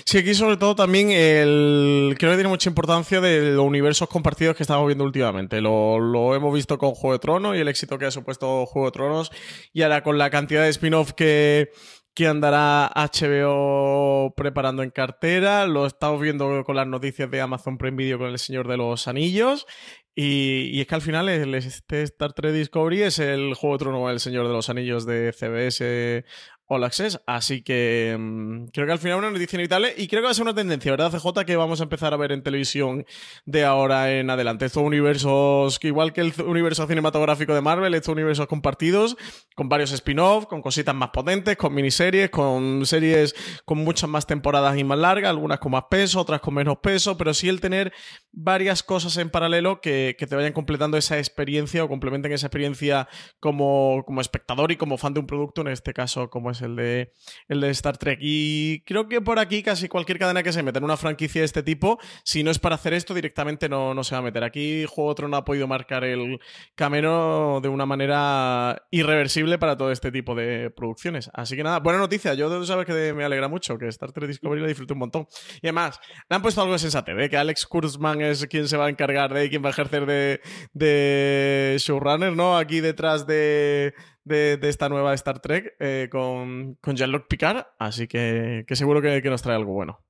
Sí, 0.04 0.18
aquí 0.18 0.34
sobre 0.34 0.56
todo 0.56 0.74
también 0.74 1.10
el 1.10 2.16
creo 2.18 2.32
que 2.32 2.36
tiene 2.36 2.48
mucha 2.48 2.68
importancia 2.68 3.20
de 3.20 3.52
los 3.54 3.64
universos 3.64 4.08
compartidos 4.08 4.56
que 4.56 4.62
estamos 4.62 4.86
viendo 4.86 5.01
últimamente. 5.02 5.60
Lo, 5.60 5.98
lo 5.98 6.34
hemos 6.34 6.54
visto 6.54 6.78
con 6.78 6.92
Juego 6.92 7.14
de 7.14 7.18
Tronos 7.18 7.56
y 7.56 7.60
el 7.60 7.68
éxito 7.68 7.98
que 7.98 8.06
ha 8.06 8.10
supuesto 8.10 8.66
Juego 8.66 8.88
de 8.88 8.92
Tronos 8.92 9.30
y 9.72 9.82
ahora 9.82 10.02
con 10.02 10.18
la 10.18 10.30
cantidad 10.30 10.62
de 10.62 10.70
spin-off 10.70 11.12
que 11.12 11.70
que 12.14 12.26
andará 12.26 12.90
HBO 12.94 14.34
preparando 14.36 14.82
en 14.82 14.90
cartera. 14.90 15.66
Lo 15.66 15.86
estamos 15.86 16.20
viendo 16.20 16.62
con 16.64 16.76
las 16.76 16.86
noticias 16.86 17.30
de 17.30 17.40
Amazon 17.40 17.78
Prime 17.78 17.96
Video 17.96 18.18
con 18.18 18.28
El 18.28 18.38
Señor 18.38 18.68
de 18.68 18.76
los 18.76 19.08
Anillos. 19.08 19.66
Y, 20.14 20.68
y 20.72 20.80
es 20.82 20.86
que 20.86 20.94
al 20.94 21.00
final 21.00 21.28
este 21.30 22.02
Star 22.02 22.34
Trek 22.34 22.52
Discovery 22.52 23.02
es 23.02 23.18
el 23.18 23.54
juego 23.54 23.76
de 23.76 23.84
trono 23.84 24.10
El 24.10 24.20
Señor 24.20 24.46
de 24.46 24.52
los 24.52 24.68
Anillos 24.68 25.06
de 25.06 25.32
CBS 25.32 26.26
All 26.72 26.84
Access. 26.84 27.20
Así 27.26 27.62
que 27.62 28.16
mmm, 28.18 28.66
creo 28.72 28.86
que 28.86 28.92
al 28.92 28.98
final 28.98 29.18
una 29.18 29.30
noticia 29.30 29.56
inevitable 29.56 29.94
y 29.96 30.08
creo 30.08 30.22
que 30.22 30.26
va 30.26 30.30
a 30.30 30.34
ser 30.34 30.44
una 30.44 30.54
tendencia, 30.54 30.90
¿verdad, 30.90 31.12
CJ? 31.12 31.44
Que 31.44 31.56
vamos 31.56 31.80
a 31.80 31.84
empezar 31.84 32.14
a 32.14 32.16
ver 32.16 32.32
en 32.32 32.42
televisión 32.42 33.04
de 33.44 33.64
ahora 33.64 34.12
en 34.12 34.30
adelante. 34.30 34.66
Estos 34.66 34.82
universos, 34.82 35.78
que 35.78 35.88
igual 35.88 36.12
que 36.12 36.22
el 36.22 36.32
universo 36.46 36.86
cinematográfico 36.86 37.54
de 37.54 37.60
Marvel, 37.60 37.94
estos 37.94 38.12
universos 38.12 38.46
compartidos, 38.46 39.16
con 39.54 39.68
varios 39.68 39.92
spin-off, 39.92 40.46
con 40.46 40.62
cositas 40.62 40.94
más 40.94 41.10
potentes, 41.10 41.56
con 41.56 41.74
miniseries, 41.74 42.30
con 42.30 42.86
series 42.86 43.34
con 43.64 43.78
muchas 43.78 44.08
más 44.08 44.26
temporadas 44.26 44.76
y 44.78 44.84
más 44.84 44.98
largas, 44.98 45.30
algunas 45.30 45.58
con 45.58 45.72
más 45.72 45.84
peso, 45.90 46.20
otras 46.20 46.40
con 46.40 46.54
menos 46.54 46.78
peso, 46.78 47.16
pero 47.16 47.34
sí 47.34 47.48
el 47.48 47.60
tener 47.60 47.92
varias 48.32 48.82
cosas 48.82 49.16
en 49.18 49.30
paralelo 49.30 49.80
que, 49.80 50.16
que 50.18 50.26
te 50.26 50.36
vayan 50.36 50.52
completando 50.52 50.96
esa 50.96 51.18
experiencia 51.18 51.84
o 51.84 51.88
complementen 51.88 52.32
esa 52.32 52.46
experiencia 52.46 53.08
como, 53.40 54.02
como 54.06 54.20
espectador 54.20 54.72
y 54.72 54.76
como 54.76 54.96
fan 54.98 55.14
de 55.14 55.20
un 55.20 55.26
producto, 55.26 55.60
en 55.60 55.68
este 55.68 55.92
caso 55.92 56.30
como 56.30 56.50
es 56.50 56.61
el 56.62 56.76
de, 56.76 57.12
el 57.48 57.60
de 57.60 57.70
Star 57.70 57.98
Trek. 57.98 58.18
Y 58.20 58.80
creo 58.84 59.08
que 59.08 59.20
por 59.20 59.38
aquí 59.38 59.62
casi 59.62 59.88
cualquier 59.88 60.18
cadena 60.18 60.42
que 60.42 60.52
se 60.52 60.62
meta 60.62 60.78
en 60.78 60.84
una 60.84 60.96
franquicia 60.96 61.42
de 61.42 61.46
este 61.46 61.62
tipo, 61.62 61.98
si 62.24 62.42
no 62.42 62.50
es 62.50 62.58
para 62.58 62.76
hacer 62.76 62.94
esto, 62.94 63.14
directamente 63.14 63.68
no, 63.68 63.94
no 63.94 64.04
se 64.04 64.14
va 64.14 64.20
a 64.20 64.22
meter. 64.22 64.44
Aquí 64.44 64.84
Juego 64.86 65.10
Otro 65.10 65.28
no 65.28 65.36
ha 65.36 65.44
podido 65.44 65.66
marcar 65.66 66.04
el 66.04 66.40
camino 66.74 67.60
de 67.62 67.68
una 67.68 67.86
manera 67.86 68.86
irreversible 68.90 69.58
para 69.58 69.76
todo 69.76 69.90
este 69.92 70.10
tipo 70.12 70.34
de 70.34 70.70
producciones. 70.70 71.30
Así 71.32 71.56
que 71.56 71.62
nada, 71.62 71.80
buena 71.80 71.98
noticia. 71.98 72.34
Yo 72.34 72.64
sabes 72.64 72.86
que 72.86 73.12
me 73.12 73.24
alegra 73.24 73.48
mucho 73.48 73.78
que 73.78 73.88
Star 73.88 74.12
Trek 74.12 74.28
Discovery 74.28 74.60
la 74.60 74.68
disfrute 74.68 74.92
un 74.92 75.00
montón. 75.00 75.26
Y 75.60 75.66
además, 75.66 76.00
le 76.28 76.36
han 76.36 76.42
puesto 76.42 76.62
algo 76.62 76.78
sensate, 76.78 77.12
¿eh? 77.12 77.28
que 77.28 77.36
Alex 77.36 77.66
Kurzman 77.66 78.20
es 78.20 78.46
quien 78.46 78.68
se 78.68 78.76
va 78.76 78.86
a 78.86 78.88
encargar 78.88 79.32
de, 79.32 79.48
quien 79.48 79.62
va 79.62 79.68
a 79.68 79.72
ejercer 79.72 80.06
de, 80.06 80.40
de 80.72 81.76
showrunner, 81.78 82.34
¿no? 82.34 82.56
Aquí 82.56 82.80
detrás 82.80 83.26
de, 83.26 83.94
de, 84.24 84.56
de, 84.56 84.68
esta 84.68 84.88
nueva 84.88 85.14
Star 85.14 85.40
Trek 85.40 85.74
eh, 85.78 86.08
con, 86.10 86.74
con 86.80 86.96
Jean-Luc 86.96 87.26
Picard, 87.28 87.66
así 87.78 88.06
que, 88.08 88.64
que 88.66 88.76
seguro 88.76 89.02
que, 89.02 89.22
que, 89.22 89.30
nos 89.30 89.42
trae 89.42 89.56
algo 89.56 89.72
bueno. 89.72 90.00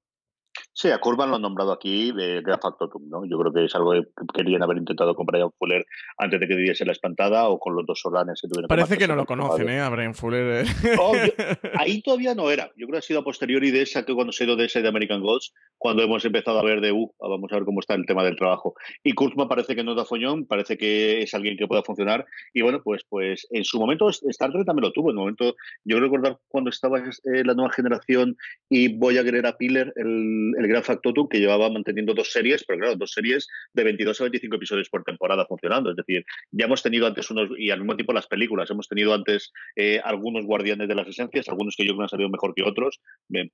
Sí, 0.74 0.90
a 0.90 0.98
Kurban 0.98 1.28
lo 1.28 1.36
han 1.36 1.42
nombrado 1.42 1.72
aquí 1.72 2.12
de 2.12 2.40
Gran 2.40 2.58
Factotum, 2.60 3.08
¿no? 3.08 3.26
Yo 3.26 3.38
creo 3.38 3.52
que 3.52 3.64
es 3.66 3.74
algo 3.74 3.92
que 3.92 4.06
querían 4.32 4.62
haber 4.62 4.78
intentado 4.78 5.14
con 5.14 5.26
Brian 5.26 5.50
Fuller 5.58 5.84
antes 6.16 6.40
de 6.40 6.48
que 6.48 6.56
diese 6.56 6.86
la 6.86 6.92
espantada 6.92 7.48
o 7.48 7.58
con 7.58 7.76
los 7.76 7.84
dos 7.86 8.00
Solanes 8.00 8.40
que 8.40 8.48
tuvieron. 8.48 8.68
Parece 8.68 8.96
que 8.96 9.06
no 9.06 9.14
lo 9.14 9.26
conocen, 9.26 9.68
¿eh? 9.68 9.80
A 9.80 9.90
Brian 9.90 10.14
Fuller. 10.14 10.64
¿eh? 10.64 10.96
Oh, 10.98 11.12
ahí 11.78 12.00
todavía 12.00 12.34
no 12.34 12.50
era. 12.50 12.70
Yo 12.76 12.86
creo 12.86 12.92
que 12.92 12.98
ha 12.98 13.02
sido 13.02 13.20
a 13.20 13.24
posteriori 13.24 13.70
de 13.70 13.82
esa 13.82 14.04
que 14.04 14.14
cuando 14.14 14.32
se 14.32 14.46
dio 14.46 14.56
de 14.56 14.64
ese 14.64 14.80
de 14.80 14.88
American 14.88 15.20
Gods, 15.20 15.52
cuando 15.76 16.02
hemos 16.02 16.24
empezado 16.24 16.58
a 16.58 16.64
ver 16.64 16.80
de, 16.80 16.92
uh, 16.92 17.12
vamos 17.20 17.52
a 17.52 17.56
ver 17.56 17.64
cómo 17.64 17.80
está 17.80 17.94
el 17.94 18.06
tema 18.06 18.24
del 18.24 18.36
trabajo. 18.36 18.74
Y 19.04 19.12
Kurtzman 19.12 19.48
parece 19.48 19.76
que 19.76 19.84
no 19.84 19.94
da 19.94 20.04
foñón, 20.04 20.46
parece 20.46 20.78
que 20.78 21.22
es 21.22 21.34
alguien 21.34 21.56
que 21.56 21.66
pueda 21.66 21.82
funcionar. 21.82 22.24
Y 22.54 22.62
bueno, 22.62 22.80
pues, 22.82 23.04
pues 23.08 23.46
en 23.50 23.64
su 23.64 23.78
momento 23.78 24.08
Star 24.08 24.52
Trek 24.52 24.64
también 24.64 24.84
lo 24.84 24.92
tuvo. 24.92 25.10
En 25.10 25.16
el 25.16 25.20
momento, 25.20 25.54
yo 25.84 26.00
recordar 26.00 26.38
cuando 26.48 26.70
estaba 26.70 26.98
eh, 26.98 27.44
la 27.44 27.54
nueva 27.54 27.72
generación 27.72 28.36
y 28.70 28.96
voy 28.96 29.18
a 29.18 29.24
querer 29.24 29.46
a 29.46 29.56
Piller, 29.56 29.92
el, 29.96 30.54
el 30.62 30.68
Gran 30.68 30.84
Factotum, 30.84 31.28
que 31.28 31.38
llevaba 31.38 31.70
manteniendo 31.70 32.14
dos 32.14 32.32
series, 32.32 32.64
pero 32.64 32.78
claro, 32.78 32.96
dos 32.96 33.12
series 33.12 33.48
de 33.72 33.84
22 33.84 34.20
a 34.20 34.24
25 34.24 34.56
episodios 34.56 34.88
por 34.88 35.04
temporada 35.04 35.46
funcionando. 35.46 35.90
Es 35.90 35.96
decir, 35.96 36.24
ya 36.50 36.66
hemos 36.66 36.82
tenido 36.82 37.06
antes 37.06 37.30
unos, 37.30 37.50
y 37.58 37.70
al 37.70 37.80
mismo 37.80 37.96
tiempo 37.96 38.12
las 38.12 38.26
películas, 38.26 38.70
hemos 38.70 38.88
tenido 38.88 39.14
antes 39.14 39.52
eh, 39.76 40.00
algunos 40.04 40.44
guardianes 40.44 40.88
de 40.88 40.94
las 40.94 41.08
esencias, 41.08 41.48
algunos 41.48 41.76
que 41.76 41.84
yo 41.84 41.90
creo 41.90 41.98
que 41.98 42.04
han 42.04 42.08
salido 42.08 42.30
mejor 42.30 42.54
que 42.54 42.62
otros. 42.62 43.00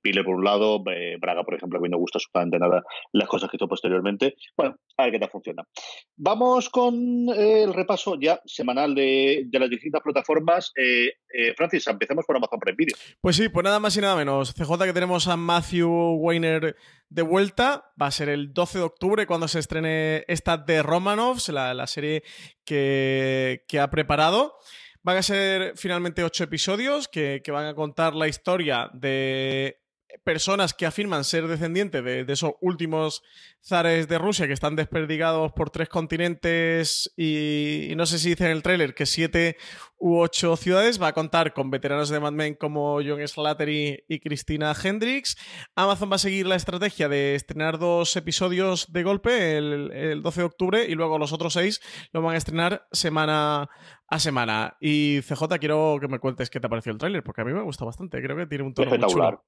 Pile 0.01 0.23
por 0.23 0.35
un 0.35 0.43
lado, 0.43 0.83
Braga, 1.19 1.43
por 1.43 1.55
ejemplo, 1.55 1.79
a 1.79 1.81
mí 1.81 1.89
no 1.89 1.97
gusta 1.97 2.17
absolutamente 2.17 2.59
nada 2.59 2.83
las 3.13 3.27
cosas 3.27 3.49
que 3.49 3.57
hizo 3.57 3.67
posteriormente. 3.67 4.35
Bueno, 4.55 4.75
a 4.97 5.03
ver 5.03 5.13
qué 5.13 5.19
tal 5.19 5.29
funciona. 5.29 5.63
Vamos 6.17 6.69
con 6.69 6.95
eh, 7.29 7.63
el 7.63 7.73
repaso 7.73 8.19
ya 8.19 8.41
semanal 8.45 8.95
de, 8.95 9.47
las 9.51 9.69
distintas 9.69 10.01
plataformas. 10.01 10.71
Eh, 10.75 11.11
Francis, 11.55 11.87
empecemos 11.87 12.25
por 12.25 12.35
Amazon 12.35 12.59
Prime 12.59 12.75
Video. 12.77 12.95
Pues 13.21 13.35
sí, 13.35 13.49
pues 13.49 13.63
nada 13.63 13.79
más 13.79 13.95
y 13.95 14.01
nada 14.01 14.15
menos. 14.15 14.53
CJ 14.53 14.85
que 14.85 14.93
tenemos 14.93 15.27
a 15.27 15.37
Matthew 15.37 15.89
Weiner 16.19 16.75
de 17.09 17.21
vuelta. 17.21 17.91
Va 18.01 18.07
a 18.07 18.11
ser 18.11 18.29
el 18.29 18.53
12 18.53 18.79
de 18.79 18.83
octubre 18.83 19.27
cuando 19.27 19.47
se 19.47 19.59
estrene 19.59 20.23
esta 20.27 20.57
de 20.57 20.83
Romanovs, 20.83 21.49
la, 21.49 21.87
serie 21.87 22.23
que, 22.63 23.61
ha 23.79 23.89
preparado. 23.89 24.55
Van 25.01 25.17
a 25.17 25.23
ser 25.23 25.73
finalmente 25.75 26.23
ocho 26.23 26.43
episodios 26.43 27.07
que, 27.07 27.41
van 27.47 27.65
a 27.65 27.73
contar 27.73 28.15
la 28.15 28.27
historia 28.27 28.89
de 28.93 29.81
personas 30.23 30.73
que 30.73 30.85
afirman 30.85 31.23
ser 31.23 31.47
descendientes 31.47 32.03
de, 32.03 32.25
esos 32.27 32.53
últimos 32.61 33.23
zares 33.61 34.07
de 34.07 34.17
Rusia 34.17 34.47
que 34.47 34.53
están 34.53 34.75
desperdigados 34.75 35.51
por 35.51 35.69
tres 35.69 35.89
continentes 35.89 37.11
y, 37.15 37.93
no 37.95 38.05
sé 38.05 38.19
si 38.19 38.29
dice 38.29 38.45
en 38.45 38.51
el 38.51 38.63
tráiler 38.63 38.93
que 38.93 39.05
siete 39.05 39.57
u 39.97 40.17
ocho 40.19 40.55
ciudades. 40.55 41.01
Va 41.01 41.07
a 41.07 41.13
contar 41.13 41.53
con 41.53 41.69
veteranos 41.69 42.09
de 42.09 42.19
Mad 42.19 42.31
Men 42.31 42.55
como 42.55 42.99
John 43.05 43.25
Slattery 43.27 44.05
y 44.07 44.19
Christina 44.19 44.73
Hendricks. 44.81 45.37
Amazon 45.75 46.11
va 46.11 46.15
a 46.15 46.19
seguir 46.19 46.47
la 46.47 46.55
estrategia 46.55 47.09
de 47.09 47.35
estrenar 47.35 47.77
dos 47.79 48.15
episodios 48.15 48.91
de 48.91 49.03
golpe 49.03 49.57
el, 49.57 49.91
el 49.91 50.21
12 50.21 50.41
de 50.41 50.45
octubre 50.45 50.85
y 50.87 50.95
luego 50.95 51.17
los 51.17 51.33
otros 51.33 51.53
seis 51.53 51.81
lo 52.11 52.21
van 52.21 52.35
a 52.35 52.37
estrenar 52.37 52.87
semana 52.91 53.69
a 54.07 54.19
semana. 54.19 54.77
Y 54.79 55.21
CJ, 55.21 55.59
quiero 55.59 55.97
que 55.99 56.07
me 56.07 56.19
cuentes 56.19 56.49
qué 56.49 56.59
te 56.59 56.67
ha 56.67 56.69
parecido 56.69 56.93
el 56.93 56.99
tráiler, 56.99 57.23
porque 57.23 57.41
a 57.41 57.45
mí 57.45 57.53
me 57.53 57.61
gusta 57.61 57.85
bastante. 57.85 58.21
Creo 58.21 58.37
que 58.37 58.47
tiene 58.47 58.63
un 58.63 58.73
tono 58.73 58.89
muy 58.89 58.99
chulo 58.99 59.43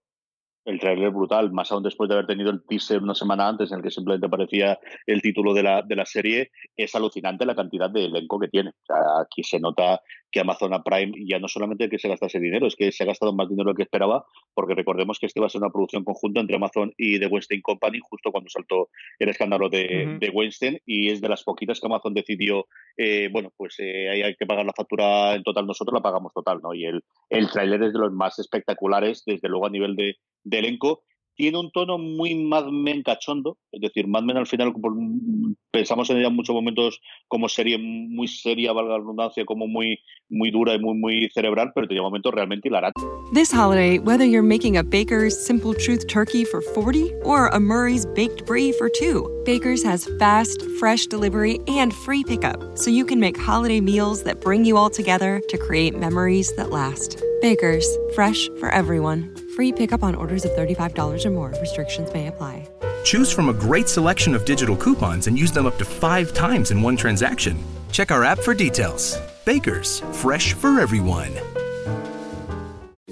el 0.65 0.79
trailer 0.79 1.11
brutal, 1.11 1.51
más 1.51 1.71
aún 1.71 1.83
después 1.83 2.07
de 2.07 2.15
haber 2.15 2.27
tenido 2.27 2.51
el 2.51 2.63
teaser 2.63 3.01
una 3.01 3.15
semana 3.15 3.47
antes 3.47 3.71
en 3.71 3.77
el 3.77 3.83
que 3.83 3.91
simplemente 3.91 4.27
aparecía 4.27 4.79
el 5.07 5.21
título 5.21 5.53
de 5.53 5.63
la, 5.63 5.81
de 5.81 5.95
la 5.95 6.05
serie, 6.05 6.51
es 6.77 6.93
alucinante 6.95 7.45
la 7.45 7.55
cantidad 7.55 7.89
de 7.89 8.05
elenco 8.05 8.39
que 8.39 8.47
tiene. 8.47 8.69
O 8.69 8.85
sea, 8.85 9.21
aquí 9.21 9.43
se 9.43 9.59
nota 9.59 10.01
que 10.31 10.39
Amazon 10.39 10.71
Prime 10.83 11.11
ya 11.27 11.39
no 11.39 11.47
solamente 11.47 11.89
que 11.89 11.99
se 11.99 12.07
gastase 12.07 12.39
dinero, 12.39 12.67
es 12.67 12.75
que 12.75 12.91
se 12.91 13.03
ha 13.03 13.07
gastado 13.07 13.33
más 13.33 13.49
dinero 13.49 13.67
de 13.67 13.71
lo 13.71 13.75
que 13.75 13.83
esperaba, 13.83 14.25
porque 14.53 14.75
recordemos 14.75 15.19
que 15.19 15.25
este 15.25 15.39
va 15.39 15.47
a 15.47 15.49
ser 15.49 15.61
una 15.61 15.71
producción 15.71 16.03
conjunta 16.03 16.39
entre 16.39 16.55
Amazon 16.55 16.93
y 16.97 17.19
The 17.19 17.27
Weinstein 17.27 17.61
Company, 17.61 17.99
justo 18.01 18.31
cuando 18.31 18.49
saltó 18.49 18.89
el 19.19 19.29
escándalo 19.29 19.67
de, 19.67 20.17
de 20.19 20.29
Weinstein, 20.29 20.79
y 20.85 21.09
es 21.09 21.21
de 21.21 21.29
las 21.29 21.43
poquitas 21.43 21.79
que 21.79 21.87
Amazon 21.87 22.13
decidió, 22.13 22.67
eh, 22.95 23.29
bueno, 23.31 23.51
pues 23.57 23.75
eh, 23.79 24.09
hay 24.09 24.35
que 24.35 24.45
pagar 24.45 24.65
la 24.65 24.73
factura 24.73 25.35
en 25.35 25.43
total, 25.43 25.65
nosotros 25.65 25.93
la 25.93 26.01
pagamos 26.01 26.33
total, 26.33 26.59
¿no? 26.61 26.73
Y 26.73 26.85
el, 26.85 27.03
el 27.29 27.49
tráiler 27.49 27.83
es 27.83 27.93
de 27.93 27.99
los 27.99 28.13
más 28.13 28.39
espectaculares, 28.39 29.23
desde 29.25 29.49
luego 29.49 29.65
a 29.65 29.69
nivel 29.69 29.95
de, 29.95 30.15
de 30.43 30.59
elenco, 30.59 31.03
tiene 31.35 31.57
un 31.57 31.71
tono 31.71 31.97
muy 31.97 32.35
Mad 32.35 32.67
Men 32.67 33.01
cachondo, 33.03 33.57
es 33.71 33.81
decir, 33.81 34.07
Mad 34.07 34.21
Men 34.21 34.37
al 34.37 34.45
final 34.45 34.73
pensamos 35.71 36.07
en 36.09 36.17
ella 36.17 36.27
en 36.27 36.35
muchos 36.35 36.53
momentos 36.53 36.99
como 37.27 37.49
serie 37.49 37.79
muy 37.79 38.27
seria, 38.27 38.73
valga 38.73 38.91
la 38.91 38.97
redundancia, 38.99 39.43
como 39.45 39.67
muy, 39.67 39.99
muy 40.29 40.51
dura 40.51 40.75
y 40.75 40.79
muy, 40.79 40.95
muy 40.95 41.29
cerebral, 41.33 41.71
pero 41.73 41.87
tiene 41.87 42.03
momentos 42.03 42.31
realmente 42.31 42.67
hilarantes. 42.67 43.03
This 43.33 43.51
holiday, 43.51 43.97
whether 43.97 44.23
you're 44.23 44.47
making 44.47 44.77
a 44.77 44.83
Baker's 44.83 45.35
Simple 45.35 45.73
Truth 45.73 46.07
turkey 46.07 46.45
for 46.45 46.61
40 46.61 47.11
or 47.23 47.47
a 47.47 47.59
Murray's 47.59 48.05
Baked 48.05 48.45
Brie 48.45 48.71
for 48.73 48.89
2, 48.89 49.43
Baker's 49.43 49.83
has 49.83 50.07
fast, 50.19 50.61
fresh 50.79 51.07
delivery 51.07 51.59
and 51.67 51.91
free 51.91 52.23
pickup, 52.23 52.77
so 52.77 52.91
you 52.91 53.03
can 53.03 53.19
make 53.19 53.35
holiday 53.35 53.81
meals 53.81 54.21
that 54.23 54.41
bring 54.41 54.63
you 54.63 54.77
all 54.77 54.91
together 54.91 55.41
to 55.49 55.57
create 55.57 55.97
memories 55.97 56.53
that 56.55 56.69
last. 56.69 57.19
Baker's, 57.41 57.87
fresh 58.13 58.47
for 58.59 58.69
everyone. 58.69 59.40
Free 59.55 59.71
pickup 59.71 60.03
on 60.03 60.15
orders 60.15 60.45
of 60.45 60.51
$35 60.51 61.25
or 61.25 61.29
more. 61.31 61.53
Restrictions 61.59 62.13
may 62.13 62.27
apply. 62.27 62.67
Choose 63.03 63.31
from 63.31 63.49
a 63.49 63.53
great 63.53 63.89
selection 63.89 64.35
of 64.35 64.45
digital 64.45 64.75
coupons 64.75 65.27
and 65.27 65.37
use 65.37 65.51
them 65.51 65.65
up 65.65 65.77
to 65.77 65.85
five 65.85 66.33
times 66.33 66.71
in 66.71 66.81
one 66.81 66.95
transaction. 66.95 67.57
Check 67.91 68.11
our 68.11 68.23
app 68.23 68.39
for 68.39 68.53
details. 68.53 69.17
Baker's, 69.45 69.99
fresh 70.11 70.53
for 70.53 70.79
everyone. 70.79 71.31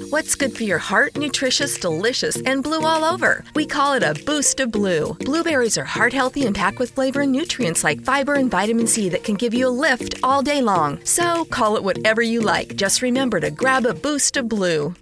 What's 0.10 0.36
good 0.36 0.56
for 0.56 0.64
your 0.64 0.80
heart? 0.80 1.18
Nutritious, 1.18 1.78
delicious, 1.78 2.42
and 2.42 2.64
blue 2.64 2.82
all 2.82 3.04
over. 3.04 3.44
We 3.54 3.66
call 3.66 3.94
it 3.94 4.02
a 4.02 4.16
boost 4.26 4.60
of 4.60 4.72
blue. 4.72 5.14
Blueberries 5.20 5.78
are 5.78 5.84
heart 5.84 6.14
healthy 6.14 6.46
and 6.46 6.56
packed 6.56 6.80
with 6.80 6.92
flavor 6.92 7.22
and 7.22 7.32
nutrients 7.32 7.84
like 7.84 8.02
fiber 8.02 8.34
and 8.36 8.50
vitamin 8.50 8.88
C 8.88 9.10
that 9.10 9.24
can 9.24 9.36
give 9.36 9.54
you 9.54 9.68
a 9.68 9.78
lift 9.86 10.16
all 10.24 10.42
day 10.42 10.62
long. 10.62 11.00
So 11.04 11.46
call 11.46 11.76
it 11.76 11.84
whatever 11.84 12.22
you 12.22 12.42
like. 12.42 12.76
Just 12.76 13.02
remember 13.02 13.40
to 13.40 13.52
grab 13.52 13.86
a 13.86 13.94
boost 13.94 14.38
of 14.38 14.48
blue. 14.48 14.96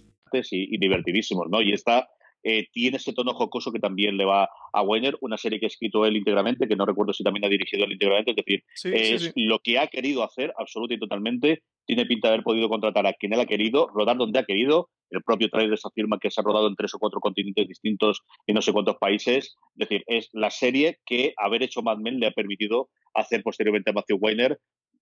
Y, 0.51 0.75
y 0.75 0.77
divertidísimos, 0.77 1.47
¿no? 1.49 1.61
Y 1.61 1.73
esta 1.73 2.07
eh, 2.43 2.67
tiene 2.71 2.97
ese 2.97 3.13
tono 3.13 3.33
jocoso 3.33 3.71
que 3.71 3.79
también 3.79 4.15
le 4.15 4.25
va 4.25 4.47
a 4.71 4.81
Weiner, 4.81 5.17
una 5.21 5.37
serie 5.37 5.59
que 5.59 5.65
ha 5.65 5.67
escrito 5.67 6.05
él 6.05 6.17
íntegramente, 6.17 6.67
que 6.67 6.75
no 6.75 6.85
recuerdo 6.85 7.11
si 7.11 7.23
también 7.23 7.43
ha 7.45 7.49
dirigido 7.49 7.83
él 7.85 7.93
íntegramente, 7.93 8.31
es 8.31 8.37
decir, 8.37 8.63
es 8.93 9.33
lo 9.35 9.59
que 9.59 9.79
ha 9.79 9.87
querido 9.87 10.23
hacer 10.23 10.53
absolutamente 10.57 10.95
y 10.95 10.99
totalmente, 10.99 11.63
tiene 11.85 12.05
pinta 12.05 12.27
de 12.27 12.35
haber 12.35 12.43
podido 12.43 12.69
contratar 12.69 13.05
a 13.07 13.13
quien 13.13 13.33
él 13.33 13.39
ha 13.39 13.45
querido, 13.45 13.89
rodar 13.93 14.17
donde 14.17 14.39
ha 14.39 14.45
querido, 14.45 14.89
el 15.09 15.23
propio 15.23 15.49
trailer 15.49 15.77
se 15.77 15.87
afirma 15.87 16.19
que 16.19 16.29
se 16.29 16.39
ha 16.39 16.43
rodado 16.43 16.67
en 16.67 16.75
tres 16.75 16.93
o 16.93 16.99
cuatro 16.99 17.19
continentes 17.19 17.67
distintos 17.67 18.21
y 18.45 18.53
no 18.53 18.61
sé 18.61 18.71
cuántos 18.71 18.97
países, 18.97 19.55
es 19.75 19.89
decir, 19.89 20.03
es 20.07 20.29
la 20.31 20.49
serie 20.49 20.99
que 21.05 21.33
haber 21.37 21.63
hecho 21.63 21.81
Mad 21.81 21.97
Men 21.97 22.19
le 22.19 22.27
ha 22.27 22.31
permitido 22.31 22.89
hacer 23.13 23.41
posteriormente 23.43 23.89
a 23.89 23.93
Matthew 23.93 24.19
Weiner 24.21 24.57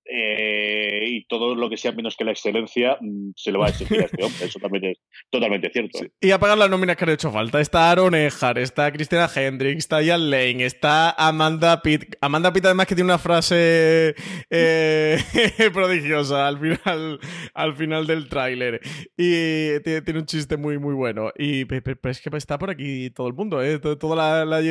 eh, 0.06 1.00
y 1.08 1.26
todo 1.26 1.56
lo 1.56 1.70
que 1.70 1.78
sea 1.78 1.92
menos 1.92 2.16
que 2.16 2.24
la 2.24 2.32
excelencia 2.32 2.98
mm, 3.02 3.32
se 3.36 3.52
lo 3.52 3.60
va 3.60 3.68
a 3.68 3.70
exigir 3.70 4.02
a 4.02 4.06
este 4.06 4.24
hombre. 4.24 4.46
Eso 4.46 4.60
también 4.60 4.86
es 4.86 4.98
totalmente 5.30 5.70
cierto. 5.72 6.00
Y 6.22 6.32
a 6.32 6.40
pagar 6.40 6.58
las 6.58 6.70
nóminas 6.70 6.96
que 6.96 7.06
han 7.06 7.10
hecho 7.12 7.32
falta. 7.32 7.60
Está 7.60 7.92
Aaron 7.92 8.14
Eckhart, 8.14 8.58
está 8.58 8.92
Cristina 8.92 9.30
Hendricks, 9.34 9.80
está 9.80 10.02
Ian 10.02 10.30
Lane, 10.30 10.66
está 10.66 11.12
Amanda 11.12 11.82
Pitt. 11.82 12.16
Amanda 12.22 12.54
Pitt 12.54 12.66
además 12.66 12.88
que 12.88 12.96
tiene 12.96 13.10
una 13.10 13.18
frase 13.18 14.16
eh, 14.50 15.18
prodigiosa 15.74 16.48
al 16.48 16.60
final, 16.60 17.20
al 17.54 17.76
final 17.76 18.06
del 18.06 18.30
tráiler. 18.30 18.82
Y 19.18 19.80
tiene, 19.82 20.20
un 20.20 20.26
chiste 20.26 20.58
muy, 20.58 20.78
muy 20.78 20.94
bueno. 20.94 21.32
Y 21.36 21.66
pero, 21.66 21.98
es 22.12 22.22
que 22.22 22.36
está 22.38 22.60
por 22.60 22.70
aquí 22.70 23.10
todo 23.10 23.28
el 23.28 23.34
mundo, 23.34 23.64
¿eh? 23.64 23.80
Toda 23.80 24.16
la, 24.16 24.46
la 24.46 24.62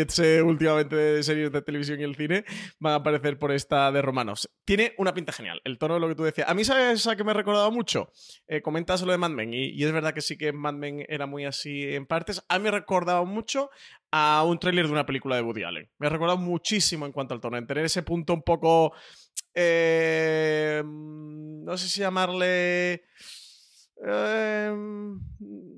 últimamente 0.44 0.96
de 0.96 1.22
series 1.22 1.50
de 1.50 1.62
televisión 1.62 2.00
y 2.00 2.04
el 2.04 2.14
cine 2.14 2.44
van 2.78 2.92
a 2.92 2.96
aparecer 2.96 3.38
por 3.38 3.52
esta 3.52 3.90
de 3.90 4.02
Romanos. 4.02 4.48
Tiene 4.64 4.94
una 4.98 5.14
pinta 5.14 5.23
genial. 5.32 5.60
El 5.64 5.78
tono 5.78 5.94
de 5.94 6.00
lo 6.00 6.08
que 6.08 6.14
tú 6.14 6.24
decías. 6.24 6.48
A 6.48 6.54
mí, 6.54 6.64
¿sabes 6.64 7.06
a 7.06 7.16
que 7.16 7.24
me 7.24 7.30
ha 7.30 7.34
recordado 7.34 7.70
mucho? 7.70 8.10
Eh, 8.46 8.62
comentas 8.62 9.02
lo 9.02 9.12
de 9.12 9.18
Mad 9.18 9.30
Men. 9.30 9.52
Y, 9.52 9.82
es 9.82 9.92
verdad 9.92 10.14
que 10.14 10.20
sí 10.20 10.36
que 10.36 10.52
Mad 10.52 10.74
Men 10.74 11.04
era 11.08 11.26
muy 11.26 11.44
así 11.44 11.94
en 11.94 12.06
partes. 12.06 12.44
A 12.48 12.58
mí 12.58 12.62
me 12.64 12.68
ha 12.68 12.72
recordado 12.72 13.24
mucho 13.26 13.70
a 14.10 14.44
un 14.44 14.58
tráiler 14.58 14.86
de 14.86 14.92
una 14.92 15.06
película 15.06 15.36
de 15.36 15.42
Woody 15.42 15.64
Allen. 15.64 15.90
Me 15.98 16.06
ha 16.06 16.10
recordado 16.10 16.38
muchísimo 16.38 17.06
en 17.06 17.12
cuanto 17.12 17.34
al 17.34 17.40
tono. 17.40 17.56
En 17.56 17.66
tener 17.66 17.84
ese 17.84 18.02
punto 18.02 18.34
un 18.34 18.42
poco. 18.42 18.92
Eh, 19.54 20.82
no 20.84 21.76
sé 21.76 21.88
si 21.88 22.00
llamarle. 22.00 23.04
Em, 24.02 25.20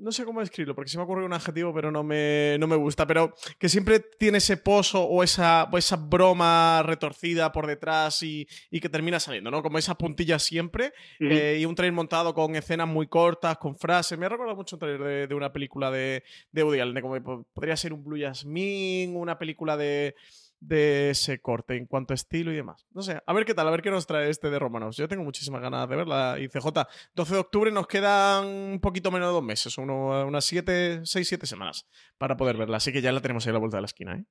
no 0.01 0.13
sé 0.13 0.25
cómo 0.25 0.41
describirlo, 0.41 0.75
porque 0.75 0.91
se 0.91 0.97
me 0.97 1.05
ocurre 1.05 1.25
un 1.25 1.33
adjetivo, 1.33 1.75
pero 1.75 1.91
no 1.91 2.03
me, 2.03 2.57
no 2.59 2.67
me 2.67 2.77
gusta. 2.77 3.07
Pero 3.07 3.35
que 3.59 3.69
siempre 3.69 4.01
tiene 4.01 4.39
ese 4.39 4.57
pozo 4.57 5.05
o 5.05 5.23
esa, 5.23 5.69
esa 5.77 5.97
broma 5.97 6.83
retorcida 6.85 7.53
por 7.53 7.67
detrás 7.67 8.23
y, 8.23 8.47
que 8.71 8.89
termina 8.89 9.21
saliendo, 9.21 9.51
¿no? 9.51 9.63
Como 9.63 9.79
esa 9.79 9.97
puntilla 9.97 10.39
siempre. 10.39 10.93
Eh, 11.21 11.59
y 11.61 11.65
un 11.65 11.75
trailer 11.75 11.95
montado 11.95 12.35
con 12.35 12.55
escenas 12.57 12.89
muy 12.89 13.07
cortas, 13.07 13.59
con 13.59 13.77
frases. 13.77 14.19
Me 14.19 14.27
ha 14.27 14.29
recordado 14.29 14.57
mucho 14.57 14.77
un 14.77 14.81
trailer 14.81 15.29
de, 15.29 15.35
una 15.35 15.53
película 15.53 15.91
de, 15.91 16.23
de 16.53 16.63
Woody 16.63 16.81
Allen, 16.81 17.01
como 17.01 17.45
podría 17.53 17.77
ser 17.77 17.93
un 17.93 18.05
Blue 18.05 18.21
Jasmine, 18.21 19.17
una 19.17 19.39
película 19.39 19.77
de 19.77 20.15
de 20.61 21.11
ese 21.11 21.41
corte 21.41 21.77
en 21.77 21.87
cuanto 21.87 22.13
a 22.13 22.17
estilo 22.17 22.53
y 22.53 22.57
demás. 22.57 22.87
No 22.91 23.03
sé, 23.03 23.21
a 23.25 23.33
ver 23.33 23.45
qué 23.45 23.55
tal, 23.55 23.69
a 23.69 23.71
ver 23.71 23.83
qué 23.83 23.91
nos 23.91 24.07
trae 24.07 24.31
este 24.31 24.51
de 24.51 24.59
Romanos. 24.59 24.97
Yo 24.97 25.09
tengo 25.09 25.25
muchísimas 25.25 25.61
ganas 25.61 25.89
de 25.89 25.97
verla. 25.97 26.37
Y 26.41 26.49
CJ, 26.49 26.67
12 27.15 27.35
de 27.35 27.41
octubre 27.41 27.71
nos 27.71 27.87
quedan 27.87 28.47
un 28.47 28.81
poquito 28.81 29.11
menos 29.11 29.29
de 29.29 29.33
dos 29.35 29.45
meses, 29.45 29.77
unas 29.79 30.45
7, 30.45 31.01
6, 31.05 31.29
7 31.29 31.47
semanas 31.47 31.87
para 32.19 32.37
poder 32.37 32.57
verla. 32.57 32.79
Así 32.79 32.93
que 32.93 33.03
ya 33.03 33.13
la 33.13 33.21
tenemos 33.21 33.47
ahí 33.47 33.51
a 33.51 33.53
la 33.55 33.59
vuelta 33.59 33.77
de 33.77 33.83
la 33.83 33.87
esquina, 33.87 34.15
¿eh? 34.17 34.25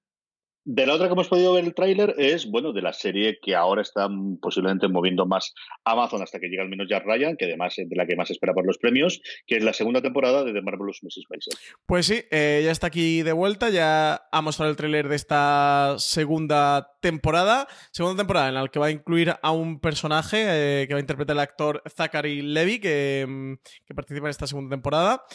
De 0.68 0.88
la 0.88 0.96
otra 0.96 1.06
que 1.06 1.14
hemos 1.14 1.28
podido 1.28 1.54
ver 1.54 1.64
el 1.64 1.76
tráiler 1.76 2.16
es, 2.18 2.50
bueno, 2.50 2.74
de 2.74 2.82
la 2.82 2.92
serie 2.92 3.38
que 3.40 3.54
ahora 3.56 3.84
está 3.84 4.10
posiblemente 4.42 4.88
moviendo 4.88 5.28
más 5.28 5.54
Amazon 5.84 6.24
hasta 6.24 6.40
que 6.40 6.48
llega 6.48 6.64
al 6.64 6.70
menos 6.70 6.88
ya 6.90 6.98
Ryan, 6.98 7.38
que 7.38 7.46
además 7.46 7.78
es 7.78 7.88
de 7.88 7.96
la 7.96 8.08
que 8.08 8.16
más 8.16 8.32
espera 8.32 8.52
por 8.52 8.66
los 8.66 8.80
premios, 8.80 9.22
que 9.46 9.58
es 9.58 9.64
la 9.64 9.74
segunda 9.74 10.02
temporada 10.02 10.44
de 10.44 10.54
The 10.54 10.64
Marvelous 10.64 11.04
Mrs. 11.04 11.26
Maisel. 11.30 11.54
Pues 11.86 12.08
sí, 12.08 12.24
eh, 12.32 12.64
ya 12.66 12.72
está 12.72 12.88
aquí 12.88 13.22
de 13.22 13.32
vuelta, 13.32 13.70
ya 13.70 14.28
ha 14.32 14.42
mostrado 14.42 14.72
el 14.72 14.76
tráiler 14.76 15.08
de 15.08 15.16
esta 15.16 15.98
segunda 16.00 16.96
temporada, 17.00 17.68
segunda 17.92 18.18
temporada 18.18 18.48
en 18.48 18.56
la 18.56 18.68
que 18.68 18.80
va 18.80 18.88
a 18.88 18.92
incluir 18.92 19.36
a 19.40 19.52
un 19.52 19.80
personaje 19.80 20.46
eh, 20.48 20.88
que 20.88 20.96
va 20.96 20.98
a 20.98 21.02
interpretar 21.02 21.36
el 21.36 21.42
actor 21.42 21.84
Zachary 21.88 22.42
Levy, 22.42 22.80
mm, 22.80 23.54
que 23.86 23.94
participa 23.94 24.26
en 24.26 24.32
esta 24.32 24.48
segunda 24.48 24.76
temporada. 24.76 25.26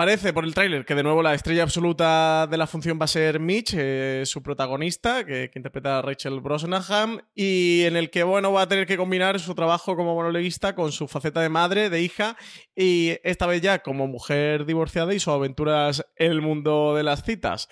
Parece 0.00 0.32
por 0.32 0.46
el 0.46 0.54
tráiler 0.54 0.86
que 0.86 0.94
de 0.94 1.02
nuevo 1.02 1.22
la 1.22 1.34
estrella 1.34 1.62
absoluta 1.62 2.46
de 2.46 2.56
la 2.56 2.66
función 2.66 2.98
va 2.98 3.04
a 3.04 3.06
ser 3.06 3.38
Mitch, 3.38 3.74
eh, 3.76 4.22
su 4.24 4.42
protagonista, 4.42 5.26
que, 5.26 5.50
interpreta 5.54 5.98
a 5.98 6.00
Rachel 6.00 6.40
Brosnahan, 6.40 7.22
y 7.34 7.82
en 7.82 7.96
el 7.96 8.08
que 8.08 8.22
bueno 8.22 8.50
va 8.50 8.62
a 8.62 8.66
tener 8.66 8.86
que 8.86 8.96
combinar 8.96 9.38
su 9.40 9.54
trabajo 9.54 9.96
como 9.96 10.14
monologuista 10.14 10.74
con 10.74 10.90
su 10.90 11.06
faceta 11.06 11.42
de 11.42 11.50
madre, 11.50 11.90
de 11.90 12.00
hija, 12.00 12.38
y 12.74 13.18
esta 13.24 13.46
vez 13.46 13.60
ya 13.60 13.80
como 13.80 14.06
mujer 14.06 14.64
divorciada 14.64 15.12
y 15.12 15.20
sus 15.20 15.34
aventuras 15.34 16.06
en 16.16 16.32
el 16.32 16.40
mundo 16.40 16.94
de 16.94 17.02
las 17.02 17.22
citas 17.22 17.68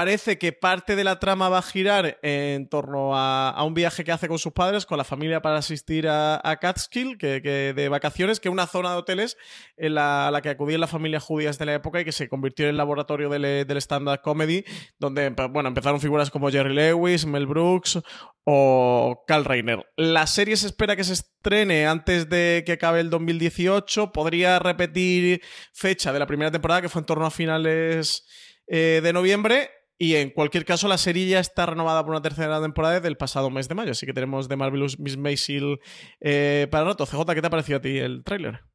parece 0.00 0.38
que 0.38 0.54
parte 0.54 0.96
de 0.96 1.04
la 1.04 1.20
trama 1.20 1.50
va 1.50 1.58
a 1.58 1.62
girar 1.62 2.18
en 2.22 2.70
torno 2.70 3.10
a, 3.14 3.62
un 3.66 3.74
viaje 3.74 4.02
que 4.02 4.10
hace 4.10 4.28
con 4.28 4.38
sus 4.38 4.54
padres, 4.54 4.86
con 4.86 4.96
la 4.96 5.04
familia 5.04 5.42
para 5.42 5.58
asistir 5.58 6.08
a, 6.08 6.58
Catskill, 6.58 7.18
que, 7.18 7.42
de 7.76 7.88
vacaciones, 7.90 8.40
que 8.40 8.48
es 8.48 8.52
una 8.52 8.66
zona 8.66 8.92
de 8.92 8.96
hoteles 8.96 9.36
en 9.76 9.96
la, 9.96 10.40
que 10.42 10.48
acudían 10.48 10.80
las 10.80 10.88
familias 10.88 11.22
judías 11.22 11.58
de 11.58 11.66
la 11.66 11.74
época 11.74 12.00
y 12.00 12.06
que 12.06 12.12
se 12.12 12.30
convirtió 12.30 12.64
en 12.64 12.70
el 12.70 12.76
laboratorio 12.78 13.28
del, 13.28 13.66
del 13.66 13.76
stand-up 13.76 14.22
comedy, 14.22 14.64
donde 14.98 15.28
bueno, 15.50 15.68
empezaron 15.68 16.00
figuras 16.00 16.30
como 16.30 16.50
Jerry 16.50 16.72
Lewis, 16.72 17.26
Mel 17.26 17.46
Brooks 17.46 18.00
o 18.44 19.22
Carl 19.26 19.44
Reiner. 19.44 19.86
La 19.96 20.26
serie 20.26 20.56
se 20.56 20.64
espera 20.66 20.96
que 20.96 21.04
se 21.04 21.12
estrene 21.12 21.86
antes 21.86 22.30
de 22.30 22.62
que 22.64 22.72
acabe 22.72 23.00
el 23.00 23.10
2018. 23.10 24.12
Podría 24.12 24.60
repetir 24.60 25.42
fecha 25.74 26.10
de 26.10 26.18
la 26.18 26.26
primera 26.26 26.50
temporada, 26.50 26.80
que 26.80 26.88
fue 26.88 27.00
en 27.00 27.06
torno 27.06 27.26
a 27.26 27.30
finales 27.30 28.24
eh, 28.66 29.00
de 29.02 29.12
noviembre 29.12 29.68
y 30.02 30.16
en 30.16 30.30
cualquier 30.30 30.64
caso, 30.64 30.88
la 30.88 30.96
serie 30.96 31.28
ya 31.28 31.40
está 31.40 31.66
renovada 31.66 32.02
por 32.02 32.12
una 32.12 32.22
tercera 32.22 32.58
temporada 32.62 32.94
desde 32.94 33.08
el 33.08 33.18
pasado 33.18 33.50
mes 33.50 33.68
de 33.68 33.74
mayo. 33.74 33.90
Así 33.90 34.06
que 34.06 34.14
tenemos 34.14 34.48
de 34.48 34.56
Marvelous 34.56 34.98
Miss 34.98 35.18
Maisel 35.18 35.78
eh, 36.22 36.68
para 36.70 36.84
rato. 36.84 37.04
CJ, 37.04 37.34
¿qué 37.34 37.42
te 37.42 37.46
ha 37.46 37.50
parecido 37.50 37.76
a 37.76 37.82
ti 37.82 37.98
el 37.98 38.24
tráiler? 38.24 38.69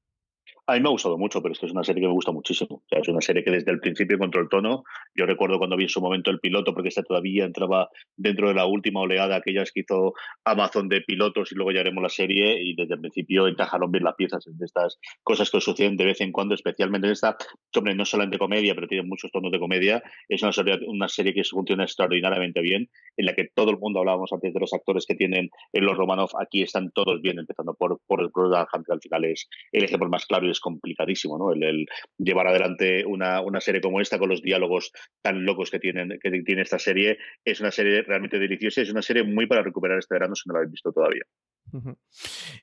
A 0.67 0.73
mí 0.73 0.79
me 0.79 0.87
ha 0.87 0.91
gustado 0.91 1.15
mucho, 1.19 1.43
pero 1.43 1.53
esto 1.53 1.67
es 1.67 1.73
una 1.73 1.83
serie 1.83 2.01
que 2.01 2.07
me 2.07 2.13
gusta 2.13 2.31
muchísimo. 2.31 2.81
es 2.89 3.07
una 3.07 3.21
serie 3.21 3.43
que 3.43 3.51
desde 3.51 3.69
el 3.69 3.79
principio 3.79 4.15
encontró 4.15 4.41
el 4.41 4.49
tono. 4.49 4.83
Yo 5.13 5.27
recuerdo 5.27 5.59
cuando 5.59 5.77
vi 5.77 5.83
en 5.83 5.89
su 5.89 6.01
momento 6.01 6.31
el 6.31 6.39
piloto, 6.39 6.73
porque 6.73 6.89
esta 6.89 7.03
todavía 7.03 7.45
entraba 7.45 7.89
dentro 8.15 8.47
de 8.47 8.55
la 8.55 8.65
última 8.65 9.01
oleada, 9.01 9.35
aquellas 9.35 9.71
que 9.71 9.81
hizo 9.81 10.13
Amazon 10.43 10.89
de 10.89 11.01
pilotos 11.01 11.51
y 11.51 11.55
luego 11.55 11.71
ya 11.71 11.81
haremos 11.81 12.01
la 12.01 12.09
serie 12.09 12.63
y 12.63 12.75
desde 12.75 12.95
el 12.95 12.99
principio 12.99 13.47
encajaron 13.47 13.91
bien 13.91 14.05
las 14.05 14.15
piezas 14.15 14.43
de 14.47 14.65
estas 14.65 14.97
cosas 15.21 15.51
que 15.51 15.61
suceden 15.61 15.97
de 15.97 16.05
vez 16.05 16.19
en 16.21 16.31
cuando, 16.31 16.55
especialmente 16.55 17.05
en 17.05 17.13
esta, 17.13 17.37
hombre, 17.75 17.93
no 17.93 18.03
solamente 18.03 18.39
comedia, 18.39 18.73
pero 18.73 18.87
tiene 18.87 19.07
muchos 19.07 19.29
tonos 19.29 19.51
de 19.51 19.59
comedia. 19.59 20.01
Es 20.27 20.41
una 20.41 20.51
serie, 20.51 20.79
una 20.87 21.07
serie 21.07 21.35
que 21.35 21.43
funciona 21.43 21.83
extraordinariamente 21.83 22.61
bien, 22.61 22.89
en 23.17 23.25
la 23.27 23.35
que 23.35 23.49
todo 23.53 23.69
el 23.69 23.77
mundo 23.77 23.99
hablábamos 23.99 24.33
antes 24.33 24.51
de 24.51 24.59
los 24.59 24.73
actores 24.73 25.05
que 25.05 25.13
tienen 25.13 25.51
en 25.73 25.85
los 25.85 25.95
Romanov, 25.95 26.31
aquí 26.41 26.63
están 26.63 26.89
todos 26.89 27.21
bien, 27.21 27.37
empezando 27.37 27.75
por, 27.75 27.99
por 28.07 28.21
el 28.21 28.29
Brother 28.33 28.65
que 28.83 28.93
al 28.93 29.01
final 29.01 29.25
es 29.25 29.47
el 29.71 29.83
ejemplo 29.83 30.09
más 30.09 30.25
claro 30.25 30.47
y 30.47 30.54
es 30.55 30.59
complicadísimo, 30.59 31.37
¿no? 31.37 31.51
El, 31.53 31.85
llevar 32.17 32.47
adelante 32.47 33.05
una, 33.05 33.41
una, 33.41 33.61
serie 33.61 33.81
como 33.81 34.01
esta 34.01 34.17
con 34.17 34.29
los 34.29 34.41
diálogos 34.41 34.91
tan 35.21 35.45
locos 35.45 35.69
que, 35.69 35.79
tienen, 35.79 36.19
que 36.21 36.31
tiene 36.41 36.61
esta 36.61 36.79
serie 36.79 37.17
es 37.43 37.59
una 37.59 37.71
serie 37.71 38.01
realmente 38.01 38.39
deliciosa 38.39 38.81
y 38.81 38.83
es 38.83 38.91
una 38.91 39.01
serie 39.01 39.23
muy 39.23 39.47
para 39.47 39.61
recuperar 39.61 39.99
este 39.99 40.15
verano 40.15 40.35
si 40.35 40.47
no 40.47 40.53
la 40.53 40.59
habéis 40.59 40.71
visto 40.71 40.91
todavía. 40.91 41.23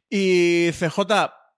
Y 0.09 0.71
CJ, 0.73 1.01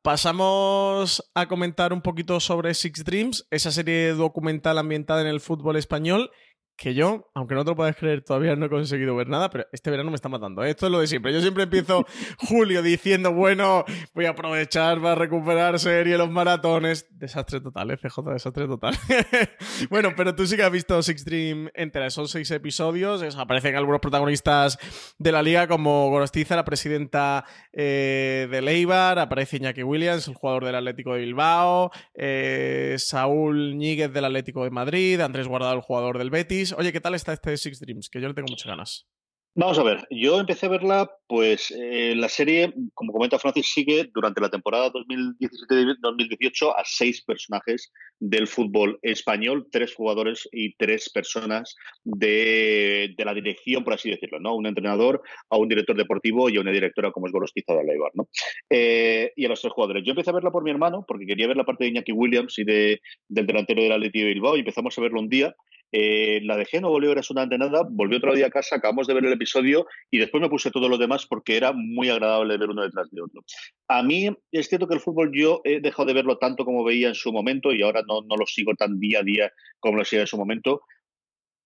pasamos 0.02 1.30
a 1.34 1.48
comentar 1.48 1.92
un 1.92 2.02
poquito 2.02 2.40
sobre 2.40 2.74
Six 2.74 3.04
Dreams, 3.04 3.46
esa 3.50 3.70
serie 3.70 4.12
documental 4.12 4.78
ambientada 4.78 5.22
en 5.22 5.28
el 5.28 5.40
fútbol 5.40 5.76
español 5.76 6.30
que 6.76 6.94
yo, 6.94 7.30
aunque 7.34 7.54
no 7.54 7.64
te 7.64 7.70
lo 7.70 7.76
puedas 7.76 7.96
creer, 7.96 8.22
todavía 8.22 8.56
no 8.56 8.66
he 8.66 8.68
conseguido 8.68 9.14
ver 9.14 9.28
nada, 9.28 9.48
pero 9.48 9.66
este 9.72 9.90
verano 9.90 10.10
me 10.10 10.16
está 10.16 10.28
matando. 10.28 10.64
¿eh? 10.64 10.70
Esto 10.70 10.86
es 10.86 10.92
lo 10.92 11.00
de 11.00 11.06
siempre. 11.06 11.32
Yo 11.32 11.40
siempre 11.40 11.64
empiezo 11.64 12.04
julio 12.38 12.82
diciendo, 12.82 13.32
bueno, 13.32 13.84
voy 14.12 14.24
a 14.26 14.30
aprovechar 14.30 15.00
para 15.00 15.14
recuperar 15.14 15.78
serie 15.78 16.18
los 16.18 16.30
maratones. 16.30 17.06
Desastre 17.10 17.60
total, 17.60 17.92
¿eh? 17.92 17.96
CJ, 17.96 18.32
desastre 18.32 18.66
total. 18.66 18.94
bueno, 19.90 20.14
pero 20.16 20.34
tú 20.34 20.46
sí 20.46 20.56
que 20.56 20.64
has 20.64 20.72
visto 20.72 21.00
Six 21.00 21.24
Dream 21.24 21.70
entera. 21.74 22.10
Son 22.10 22.26
seis 22.26 22.50
episodios. 22.50 23.22
aparecen 23.36 23.76
algunos 23.76 24.00
protagonistas 24.00 24.78
de 25.18 25.32
la 25.32 25.42
liga, 25.42 25.68
como 25.68 26.10
Gorostiza, 26.10 26.56
la 26.56 26.64
presidenta 26.64 27.44
eh, 27.72 28.48
de 28.50 28.62
Leibar. 28.62 29.20
Aparece 29.20 29.58
Iñaki 29.58 29.84
Williams, 29.84 30.26
el 30.26 30.34
jugador 30.34 30.64
del 30.64 30.74
Atlético 30.74 31.14
de 31.14 31.20
Bilbao. 31.20 31.92
Eh, 32.14 32.96
Saúl 32.98 33.76
Ñíguez 33.76 34.12
del 34.12 34.24
Atlético 34.24 34.64
de 34.64 34.70
Madrid. 34.70 35.20
Andrés 35.20 35.46
Guardado, 35.46 35.74
el 35.74 35.80
jugador 35.80 36.18
del 36.18 36.30
Betis. 36.30 36.63
Oye, 36.72 36.92
¿qué 36.92 37.00
tal 37.00 37.14
está 37.14 37.32
este 37.32 37.56
Six 37.56 37.80
Dreams? 37.80 38.08
Que 38.08 38.20
yo 38.20 38.28
le 38.28 38.34
tengo 38.34 38.48
muchas 38.48 38.66
ganas. 38.66 39.06
Vamos 39.56 39.78
a 39.78 39.84
ver, 39.84 40.04
yo 40.10 40.40
empecé 40.40 40.66
a 40.66 40.68
verla, 40.68 41.08
pues 41.28 41.70
eh, 41.70 42.12
la 42.16 42.28
serie, 42.28 42.74
como 42.92 43.12
comenta 43.12 43.38
Francis, 43.38 43.70
sigue 43.72 44.10
durante 44.12 44.40
la 44.40 44.50
temporada 44.50 44.90
2017-2018 44.90 46.74
a 46.76 46.82
seis 46.84 47.22
personajes 47.22 47.92
del 48.18 48.48
fútbol 48.48 48.98
español, 49.02 49.68
tres 49.70 49.94
jugadores 49.94 50.48
y 50.50 50.74
tres 50.74 51.08
personas 51.08 51.76
de, 52.02 53.14
la 53.16 53.32
dirección, 53.32 53.84
por 53.84 53.92
así 53.92 54.10
decirlo, 54.10 54.40
¿no? 54.40 54.56
Un 54.56 54.66
entrenador, 54.66 55.22
a 55.48 55.56
un 55.56 55.68
director 55.68 55.96
deportivo 55.96 56.50
y 56.50 56.56
a 56.56 56.60
una 56.60 56.72
directora 56.72 57.12
como 57.12 57.28
es 57.28 57.32
Gorostiza 57.32 57.74
de 57.74 57.80
Aleibar, 57.80 58.10
¿no? 58.14 58.28
Eh, 58.68 59.32
y 59.36 59.44
a 59.44 59.50
los 59.50 59.60
tres 59.60 59.72
jugadores. 59.72 60.02
Yo 60.04 60.10
empecé 60.10 60.30
a 60.30 60.34
verla 60.34 60.50
por 60.50 60.64
mi 60.64 60.72
hermano, 60.72 61.04
porque 61.06 61.26
quería 61.26 61.46
ver 61.46 61.56
la 61.56 61.64
parte 61.64 61.84
de 61.84 61.90
Iñaki 61.90 62.10
Williams 62.10 62.58
y 62.58 62.64
de, 62.64 63.00
del 63.28 63.46
delantero 63.46 63.84
del 63.84 63.92
Atlético 63.92 64.24
de 64.24 64.34
Bilbao, 64.34 64.56
y 64.56 64.60
empezamos 64.60 64.98
a 64.98 65.00
verlo 65.00 65.20
un 65.20 65.28
día 65.28 65.54
eh, 65.92 66.40
la 66.42 66.56
dejé, 66.56 66.80
no 66.80 66.90
volvió 66.90 67.12
absolutamente 67.12 67.58
nada, 67.58 67.86
volvió 67.88 68.18
otro 68.18 68.34
día 68.34 68.46
a 68.46 68.50
casa, 68.50 68.76
acabamos 68.76 69.06
de 69.06 69.14
ver 69.14 69.24
el 69.24 69.32
episodio 69.32 69.86
y 70.10 70.18
después 70.18 70.40
me 70.40 70.48
puse 70.48 70.70
todo 70.70 70.88
lo 70.88 70.98
demás 70.98 71.26
porque 71.26 71.56
era 71.56 71.72
muy 71.72 72.08
agradable 72.08 72.56
ver 72.58 72.70
uno 72.70 72.82
detrás 72.82 73.10
de 73.10 73.22
otro. 73.22 73.42
A 73.88 74.02
mí 74.02 74.28
es 74.50 74.68
cierto 74.68 74.88
que 74.88 74.94
el 74.94 75.00
fútbol 75.00 75.30
yo 75.32 75.60
he 75.64 75.80
dejado 75.80 76.06
de 76.06 76.14
verlo 76.14 76.38
tanto 76.38 76.64
como 76.64 76.84
veía 76.84 77.08
en 77.08 77.14
su 77.14 77.32
momento 77.32 77.72
y 77.72 77.82
ahora 77.82 78.02
no, 78.08 78.22
no 78.22 78.36
lo 78.36 78.46
sigo 78.46 78.74
tan 78.74 78.98
día 78.98 79.20
a 79.20 79.22
día 79.22 79.52
como 79.78 79.96
lo 79.96 80.02
hacía 80.02 80.20
en 80.20 80.26
su 80.26 80.36
momento, 80.36 80.82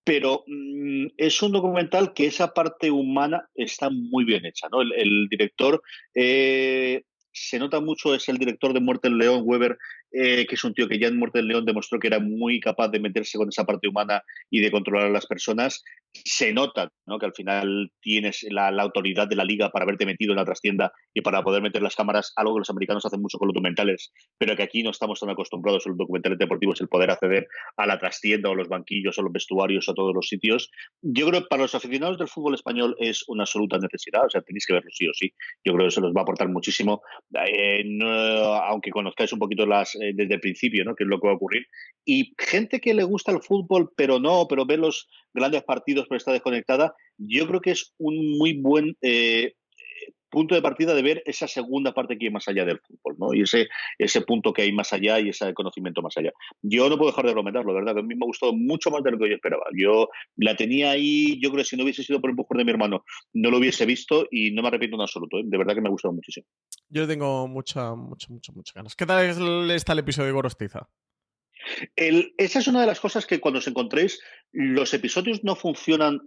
pero 0.09 0.43
mm, 0.47 1.09
es 1.19 1.43
un 1.43 1.53
documental 1.53 2.15
que 2.15 2.27
esa 2.27 2.55
parte 2.55 2.91
humana 2.91 3.47
está 3.55 3.91
muy 3.91 4.25
bien 4.25 4.47
hecha. 4.47 4.67
¿no? 4.73 4.81
El, 4.81 5.29
director 5.29 5.83
eh, 6.15 7.03
se 7.31 7.59
nota 7.59 7.81
mucho, 7.81 8.15
es 8.15 8.27
el 8.31 8.39
director 8.39 8.73
de 8.73 8.81
Muerte 8.81 9.09
en 9.09 9.19
León, 9.19 9.43
Weber, 9.45 9.77
eh, 10.13 10.47
que 10.47 10.55
es 10.55 10.65
un 10.65 10.75
tío 10.75 10.89
que 10.89 10.99
ya 10.99 11.09
en 11.09 11.19
Muerte 11.19 11.39
del 11.39 11.49
León 11.49 11.65
demostró 11.65 11.99
que 11.99 12.07
era 12.07 12.19
muy 12.19 12.61
capaz 12.61 12.89
de 12.89 13.01
meterse 13.01 13.39
con 13.39 13.49
esa 13.49 13.65
parte 13.65 13.89
humana 13.89 14.23
y 14.51 14.61
de 14.61 14.71
controlar 14.71 15.07
a 15.07 15.11
las 15.11 15.27
personas, 15.27 15.85
se 16.25 16.53
nota 16.53 16.91
¿no? 17.07 17.19
que 17.19 17.27
al 17.27 17.35
final 17.35 17.91
tienes 18.01 18.45
la, 18.51 18.69
autoridad 18.69 19.29
de 19.29 19.37
la 19.37 19.45
liga 19.45 19.71
para 19.71 19.85
haberte 19.85 20.07
metido 20.07 20.33
en 20.33 20.39
la 20.39 20.45
trastienda 20.45 20.93
y 21.15 21.21
para 21.21 21.43
poder 21.43 21.63
meter 21.63 21.83
las 21.83 21.97
cámaras, 21.97 22.33
algo 22.37 22.55
que 22.55 22.61
los 22.61 22.71
americanos 22.71 23.05
hacen 23.05 23.21
mucho 23.21 23.39
con 23.39 23.49
los 23.49 23.55
documentales, 23.55 24.13
pero 24.39 24.57
que 24.57 24.63
aquí 24.63 24.83
no 24.83 24.91
estamos 24.91 25.21
tan 25.21 25.31
acostumbrados 25.31 25.87
a 25.87 25.91
los 25.91 25.99
documentales 25.99 26.39
deportivos, 26.39 26.81
el 26.81 26.89
poder 26.89 27.11
acceder 27.11 27.49
a 27.77 27.87
la 27.87 27.99
trastienda 27.99 28.51
o 28.51 28.55
los 28.55 28.69
banquillos 28.69 29.19
o 29.19 29.23
los 29.23 29.33
vestuarios 29.33 29.89
o 29.89 29.95
todos 29.95 30.15
los 30.15 30.29
sitios. 30.29 30.71
Yo 31.03 31.29
creo 31.29 31.43
que 31.43 31.49
para 31.49 31.63
los 31.63 31.75
aficionados 31.75 32.19
del 32.19 32.29
fútbol 32.29 32.55
español 32.55 32.97
es 32.99 33.25
una 33.29 33.45
absoluta 33.45 33.79
necesidad, 33.79 34.27
o 34.27 34.31
sea, 34.31 34.43
tenéis 34.43 34.67
que 34.67 34.75
verlo 34.75 34.91
sí 34.93 35.09
o 35.09 35.13
sí. 35.15 35.33
Yo 35.65 35.75
creo 35.75 35.87
que 35.87 35.89
eso 35.89 36.01
les 36.01 36.13
va 36.13 36.21
a 36.21 36.23
aportar 36.23 36.49
muchísimo, 36.49 37.03
eh, 37.35 37.85
aunque 38.65 38.91
conozcáis 38.91 39.33
un 39.33 39.39
poquito 39.39 39.67
las 39.67 39.95
eh, 39.97 40.13
desde 40.15 40.35
el 40.35 40.41
principio, 40.41 40.85
¿no? 40.85 40.95
Que 40.95 41.05
es 41.05 41.09
lo 41.09 41.21
que 41.21 41.27
va 41.27 41.33
a 41.33 41.37
ocurrir. 41.37 41.67
Y 42.05 42.35
gente 42.39 42.81
que 42.81 42.95
le 42.95 43.05
gusta 43.05 43.33
el 43.33 43.43
fútbol, 43.43 43.91
pero 43.97 44.19
no, 44.19 44.47
pero 44.49 44.65
ve 44.65 44.77
los 44.77 45.09
grandes 45.35 45.63
partidos, 45.63 46.08
pero 46.09 46.19
está 46.19 46.33
desconectada, 46.33 46.95
yo 47.17 47.47
creo 47.47 47.61
que 47.61 47.73
es 47.73 47.95
un 47.99 48.39
muy 48.39 48.55
buen 48.61 48.97
eh, 49.03 49.55
punto 50.31 50.55
de 50.55 50.63
partida 50.63 50.95
de 50.95 51.03
ver 51.03 51.23
esa 51.27 51.49
segunda 51.49 51.93
parte 51.93 52.19
que 52.19 52.27
hay 52.27 52.33
más 52.33 52.49
allá 52.49 52.65
del 52.65 52.81
fútbol, 52.81 53.17
¿no? 53.19 53.35
Y 53.35 53.43
ese, 53.43 53.69
ese 53.99 54.21
punto 54.23 54.53
que 54.53 54.63
hay 54.63 54.73
más 54.73 54.93
allá 54.93 55.19
y 55.21 55.31
ese 55.31 55.55
conocimiento 55.55 56.03
más 56.03 56.17
allá. 56.17 56.33
Yo 56.63 56.89
no 56.89 56.97
puedo 56.97 57.11
dejar 57.11 57.27
de 57.27 57.35
comentarlo, 57.35 57.75
¿verdad? 57.75 57.95
Que 57.95 58.01
a 58.01 58.03
mí 58.03 58.15
me 58.15 58.25
ha 58.25 58.27
gustado 58.27 58.53
mucho 58.53 58.91
más 58.91 59.03
de 59.03 59.13
lo 59.13 59.19
que 59.19 59.29
yo 59.29 59.35
esperaba. 59.35 59.65
Yo 59.77 60.09
la 60.37 60.57
tenía 60.57 60.91
ahí, 60.91 61.39
yo 61.41 61.51
creo 61.51 61.63
que 61.63 61.69
si 61.69 61.77
no 61.77 61.85
hubiese 61.85 62.03
sido 62.03 62.21
por 62.21 62.31
el 62.31 62.33
empujón 62.33 62.59
de 62.59 62.65
mi 62.65 62.71
hermano, 62.71 63.05
no 63.33 63.51
lo 63.51 63.59
hubiese 63.59 63.87
visto 63.87 64.27
y 64.31 64.51
no 64.53 64.63
me 64.63 64.69
arrepiento 64.69 64.97
en 64.97 65.03
absoluto. 65.03 65.39
¿eh? 65.39 65.43
De 65.45 65.59
verdad 65.59 65.75
que 65.75 65.81
me 65.81 65.89
ha 65.89 65.93
gustado 65.93 66.15
muchísimo. 66.15 66.47
Yo 66.89 67.07
tengo 67.07 67.49
mucha, 67.49 67.95
mucha, 67.95 68.29
mucha, 68.31 68.53
muchas 68.53 68.75
ganas. 68.75 68.97
¿Qué 68.97 69.07
tal 69.07 69.71
está 69.71 69.93
el 69.93 69.99
episodio 70.01 70.27
de 70.27 70.33
Gorostiza? 70.33 70.89
Esa 71.97 72.59
es 72.59 72.67
una 72.67 72.81
de 72.81 72.87
las 72.87 73.01
cosas 73.01 73.27
que 73.27 73.41
cuando 73.41 73.59
os 73.59 73.67
encontréis, 73.67 74.21
los 74.53 74.95
episodios 74.95 75.45
no 75.45 75.57
funcionan, 75.57 76.21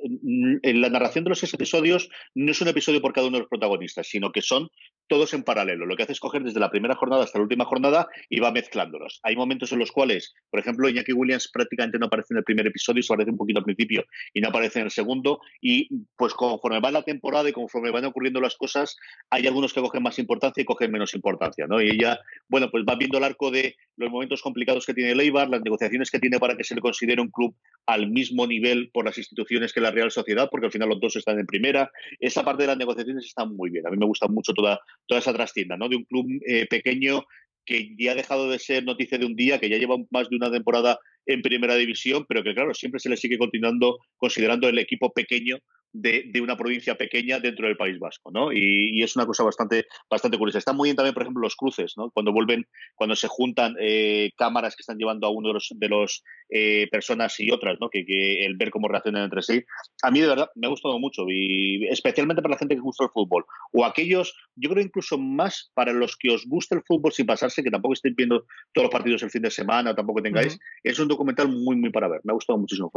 en 0.64 0.82
la 0.82 0.90
narración 0.90 1.24
de 1.24 1.30
los 1.30 1.44
episodios 1.44 2.10
no 2.36 2.52
es 2.52 2.62
un 2.62 2.68
episodio 2.68 3.02
por 3.02 3.14
cada 3.14 3.28
uno 3.28 3.38
de 3.38 3.42
los 3.42 3.50
protagonistas, 3.50 4.08
sino 4.08 4.32
que 4.32 4.42
son 4.42 4.70
todos 5.12 5.34
en 5.34 5.44
paralelo. 5.44 5.86
Lo 5.86 5.98
que 5.98 6.04
hace 6.04 6.14
es 6.14 6.22
coger 6.22 6.42
desde 6.42 6.62
la 6.62 6.72
primera 6.72 6.96
jornada 6.96 7.26
hasta 7.26 7.38
la 7.38 7.44
última 7.44 7.66
jornada 7.66 8.08
y 8.30 8.40
va 8.40 8.50
mezclándolos. 8.54 9.20
Hay 9.24 9.36
momentos 9.36 9.74
en 9.74 9.80
los 9.80 9.92
cuales, 9.92 10.34
por 10.50 10.62
ejemplo, 10.62 10.88
Iñaki 10.88 11.12
Williams 11.12 11.50
prácticamente 11.52 12.00
no 12.00 12.06
aparece 12.06 12.34
en 12.34 12.38
el 12.38 12.46
primer 12.46 12.66
episodio, 12.66 13.04
se 13.04 13.12
aparece 13.12 13.32
un 13.32 13.38
poquito 13.38 13.60
al 13.60 13.66
principio 13.66 14.06
y 14.34 14.40
no 14.40 14.48
aparece 14.48 14.80
en 14.80 14.86
el 14.86 14.92
segundo. 14.92 15.42
Y 15.60 15.90
pues 16.16 16.34
conforme 16.34 16.80
va 16.80 16.92
la 16.92 17.04
temporada 17.04 17.50
y 17.50 17.52
conforme 17.52 17.92
van 17.92 18.06
ocurriendo 18.06 18.40
las 18.40 18.56
cosas, 18.56 18.96
hay 19.30 19.46
algunos 19.48 19.74
que 19.74 19.82
cogen 19.82 20.02
más 20.02 20.18
importancia 20.18 20.62
y 20.62 20.66
cogen 20.66 20.94
menos 20.94 21.14
importancia. 21.14 21.68
¿no? 21.68 21.82
Y 21.82 21.90
ella, 21.90 22.18
bueno, 22.48 22.72
pues 22.72 22.86
va 22.88 22.96
viendo 22.96 23.18
el 23.18 23.26
arco 23.26 23.52
de 23.52 23.76
los 23.98 24.10
momentos 24.10 24.42
complicados 24.42 24.86
que 24.86 24.94
tiene 24.94 25.14
Leibar, 25.14 25.50
las 25.50 25.62
negociaciones 25.62 26.10
que 26.10 26.20
tiene 26.20 26.40
para 26.40 26.56
que 26.56 26.64
se 26.64 26.74
le 26.74 26.80
considere 26.80 27.22
un 27.22 27.32
club 27.32 27.54
al 27.86 28.10
mismo 28.10 28.48
nivel 28.48 28.92
por 28.94 29.04
las 29.04 29.18
instituciones 29.18 29.74
que 29.74 29.82
la 29.82 29.92
Real 29.92 30.10
Sociedad, 30.10 30.48
porque 30.50 30.68
al 30.68 30.72
final 30.72 30.88
los 30.88 31.02
dos 31.02 31.18
están 31.18 31.38
en 31.38 31.46
primera. 31.46 31.92
Esa 32.22 32.46
parte 32.46 32.64
de 32.64 32.68
las 32.68 32.78
negociaciones 32.78 33.26
está 33.26 33.44
muy 33.44 33.70
bien. 33.70 33.86
A 33.86 33.90
mí 33.90 33.98
me 33.98 34.06
gusta 34.06 34.28
mucho 34.28 34.54
toda, 34.54 34.80
toda 35.12 35.20
esa 35.20 35.34
trastienda, 35.34 35.76
¿no? 35.76 35.90
De 35.90 35.98
un 35.98 36.06
club 36.06 36.26
eh, 36.48 36.66
pequeño 36.68 37.26
que 37.66 37.94
ya 38.00 38.14
ha 38.14 38.16
dejado 38.16 38.50
de 38.50 38.58
ser 38.60 38.86
noticia 38.86 39.18
de 39.18 39.26
un 39.26 39.36
día, 39.36 39.60
que 39.60 39.68
ya 39.68 39.78
lleva 39.78 39.98
más 40.10 40.30
de 40.30 40.38
una 40.38 40.50
temporada 40.50 40.98
en 41.26 41.42
primera 41.42 41.76
división, 41.76 42.26
pero 42.30 42.42
que 42.44 42.54
claro, 42.54 42.74
siempre 42.74 43.02
se 43.02 43.10
le 43.10 43.18
sigue 43.18 43.38
continuando 43.38 44.00
considerando 44.16 44.70
el 44.70 44.80
equipo 44.80 45.12
pequeño 45.12 45.58
de, 45.94 46.42
una 46.42 46.58
provincia 46.58 46.96
pequeña 46.96 47.40
dentro 47.40 47.68
del 47.68 47.78
País 47.78 48.00
Vasco, 48.00 48.32
¿no? 48.32 48.52
Y, 48.52 49.02
es 49.02 49.16
una 49.16 49.26
cosa 49.26 49.44
bastante, 49.44 49.88
bastante 50.10 50.38
curiosa. 50.38 50.60
Está 50.60 50.74
muy 50.74 50.88
bien 50.88 50.96
también, 50.96 51.14
por 51.14 51.24
ejemplo, 51.24 51.42
los 51.42 51.56
cruces, 51.56 51.94
¿no? 51.98 52.12
Cuando 52.12 52.32
vuelven, 52.32 52.66
cuando 52.96 53.16
se 53.16 53.28
juntan 53.28 53.76
eh, 53.80 54.32
cámaras 54.38 54.76
que 54.76 54.82
están 54.82 54.98
llevando 54.98 55.28
a 55.28 55.32
uno 55.32 55.50
de 55.50 55.54
los, 55.56 55.68
de 55.72 55.90
los 55.90 56.24
eh, 56.50 56.88
personas 56.92 57.40
y 57.40 57.52
otras, 57.52 57.78
¿no? 57.80 57.90
Que, 57.90 58.04
el 58.46 58.58
ver 58.58 58.72
cómo 58.72 58.88
reaccionan 58.88 59.24
entre 59.24 59.42
sí. 59.42 59.64
A 60.04 60.12
mí, 60.12 60.22
de 60.22 60.28
verdad, 60.28 60.50
me 60.56 60.68
ha 60.68 60.70
gustado 60.70 61.00
mucho 61.00 61.24
y 61.30 61.88
especialmente 61.88 62.42
para 62.42 62.54
la 62.54 62.60
gente 62.60 62.76
que 62.76 62.82
gusta 62.82 63.06
el 63.06 63.10
fútbol. 63.10 63.46
O 63.72 63.86
aquellos, 63.86 64.36
yo 64.56 64.70
creo 64.70 64.84
incluso 64.84 65.18
más 65.18 65.72
para 65.74 65.94
los 65.94 66.18
que 66.18 66.30
os 66.30 66.46
gusta 66.46 66.76
el 66.76 66.84
fútbol 66.84 67.12
sin 67.12 67.26
pasarse, 67.26 67.64
que 67.64 67.72
tampoco 67.72 67.94
estéis 67.94 68.16
viendo 68.16 68.46
todos 68.74 68.86
los 68.86 68.92
partidos 68.92 69.24
el 69.24 69.32
fin 69.32 69.42
de 69.42 69.52
semana, 69.52 69.96
tampoco 69.96 70.22
tengáis. 70.22 70.58
Es 70.84 71.00
un 71.00 71.08
documental 71.08 71.48
muy, 71.48 71.76
muy 71.76 71.90
para 71.90 72.08
ver. 72.08 72.22
Me 72.24 72.32
ha 72.32 72.36
gustado 72.36 72.60
muchísimo. 72.60 72.92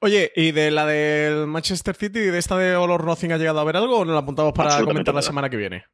Oye, 0.00 0.32
¿y 0.34 0.52
de 0.52 0.70
la 0.70 0.86
del 0.86 1.46
Manchester 1.46 1.94
City 1.94 2.19
de 2.26 2.38
esta 2.38 2.56
de 2.56 2.74
All 2.76 2.90
or 2.90 3.04
Nothing 3.04 3.32
ha 3.32 3.38
llegado 3.38 3.60
a 3.60 3.64
ver 3.64 3.76
algo 3.76 3.98
o 3.98 4.04
nos 4.04 4.14
la 4.14 4.20
apuntamos 4.20 4.52
para 4.52 4.82
comentar 4.84 5.14
la 5.14 5.22
semana 5.22 5.48
que 5.50 5.56
viene? 5.56 5.84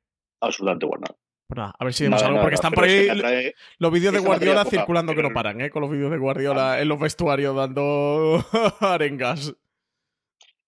Absolutamente 0.41 0.87
bueno. 0.87 1.07
Pues 1.49 1.59
nada, 1.59 1.75
a 1.79 1.85
ver 1.85 1.95
si 1.95 2.05
vemos 2.05 2.23
algo, 2.23 2.41
porque 2.41 2.57
están 2.57 2.73
por 2.73 2.85
ahí 2.85 3.53
los 3.79 3.93
vídeos 3.93 4.13
de 4.13 4.19
Guardiola 4.19 4.65
circulando 4.65 5.15
que 5.15 5.23
no 5.23 5.31
paran, 5.33 5.61
¿eh? 5.61 5.71
Con 5.71 5.83
los 5.83 5.91
vídeos 5.91 6.11
de 6.11 6.19
Guardiola 6.19 6.81
en 6.81 6.89
los 6.89 6.99
vestuarios 6.99 7.55
dando 7.55 8.45
arengas 8.81 9.55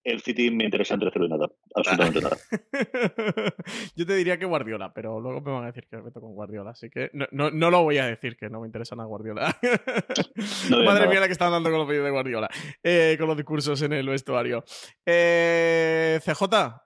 el 0.03 0.21
City 0.21 0.49
me 0.51 0.63
interesa 0.63 0.93
entre 0.93 1.09
cero 1.11 1.25
y 1.25 1.29
nada. 1.29 1.49
Absolutamente 1.75 2.21
nada. 2.21 2.37
Yo 3.95 4.05
te 4.05 4.15
diría 4.15 4.39
que 4.39 4.45
Guardiola, 4.45 4.93
pero 4.93 5.19
luego 5.19 5.41
me 5.41 5.51
van 5.51 5.63
a 5.63 5.67
decir 5.67 5.87
que 5.89 5.97
me 5.97 6.03
meto 6.03 6.21
con 6.21 6.33
Guardiola. 6.33 6.71
Así 6.71 6.89
que 6.89 7.11
no, 7.13 7.51
no, 7.51 7.69
lo 7.69 7.83
voy 7.83 7.97
a 7.97 8.05
decir, 8.05 8.37
que 8.37 8.49
no 8.49 8.61
me 8.61 8.67
interesa 8.67 8.95
nada 8.95 9.07
Guardiola. 9.07 9.57
Madre 10.85 11.07
mía 11.07 11.19
la 11.19 11.27
que 11.27 11.33
están 11.33 11.51
dando 11.51 11.69
con 11.69 11.79
los 11.79 11.87
vídeos 11.87 12.05
de 12.05 12.11
Guardiola. 12.11 12.49
Eh, 12.83 13.15
con 13.19 13.27
los 13.27 13.37
discursos 13.37 13.81
en 13.81 13.93
el 13.93 14.07
vestuario. 14.07 14.63
Eh, 15.05 16.19
CJ, 16.23 16.43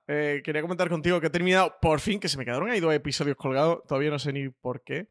eh, 0.07 0.41
quería 0.43 0.61
comentar 0.61 0.89
contigo 0.89 1.21
que 1.21 1.27
he 1.27 1.31
terminado, 1.31 1.75
por 1.81 1.99
fin, 1.99 2.19
que 2.19 2.29
se 2.29 2.37
me 2.37 2.45
quedaron 2.45 2.69
ahí 2.69 2.79
dos 2.79 2.93
episodios 2.93 3.37
colgados. 3.37 3.83
Todavía 3.87 4.09
no 4.09 4.19
sé 4.19 4.33
ni 4.33 4.49
por 4.49 4.83
qué. 4.83 5.09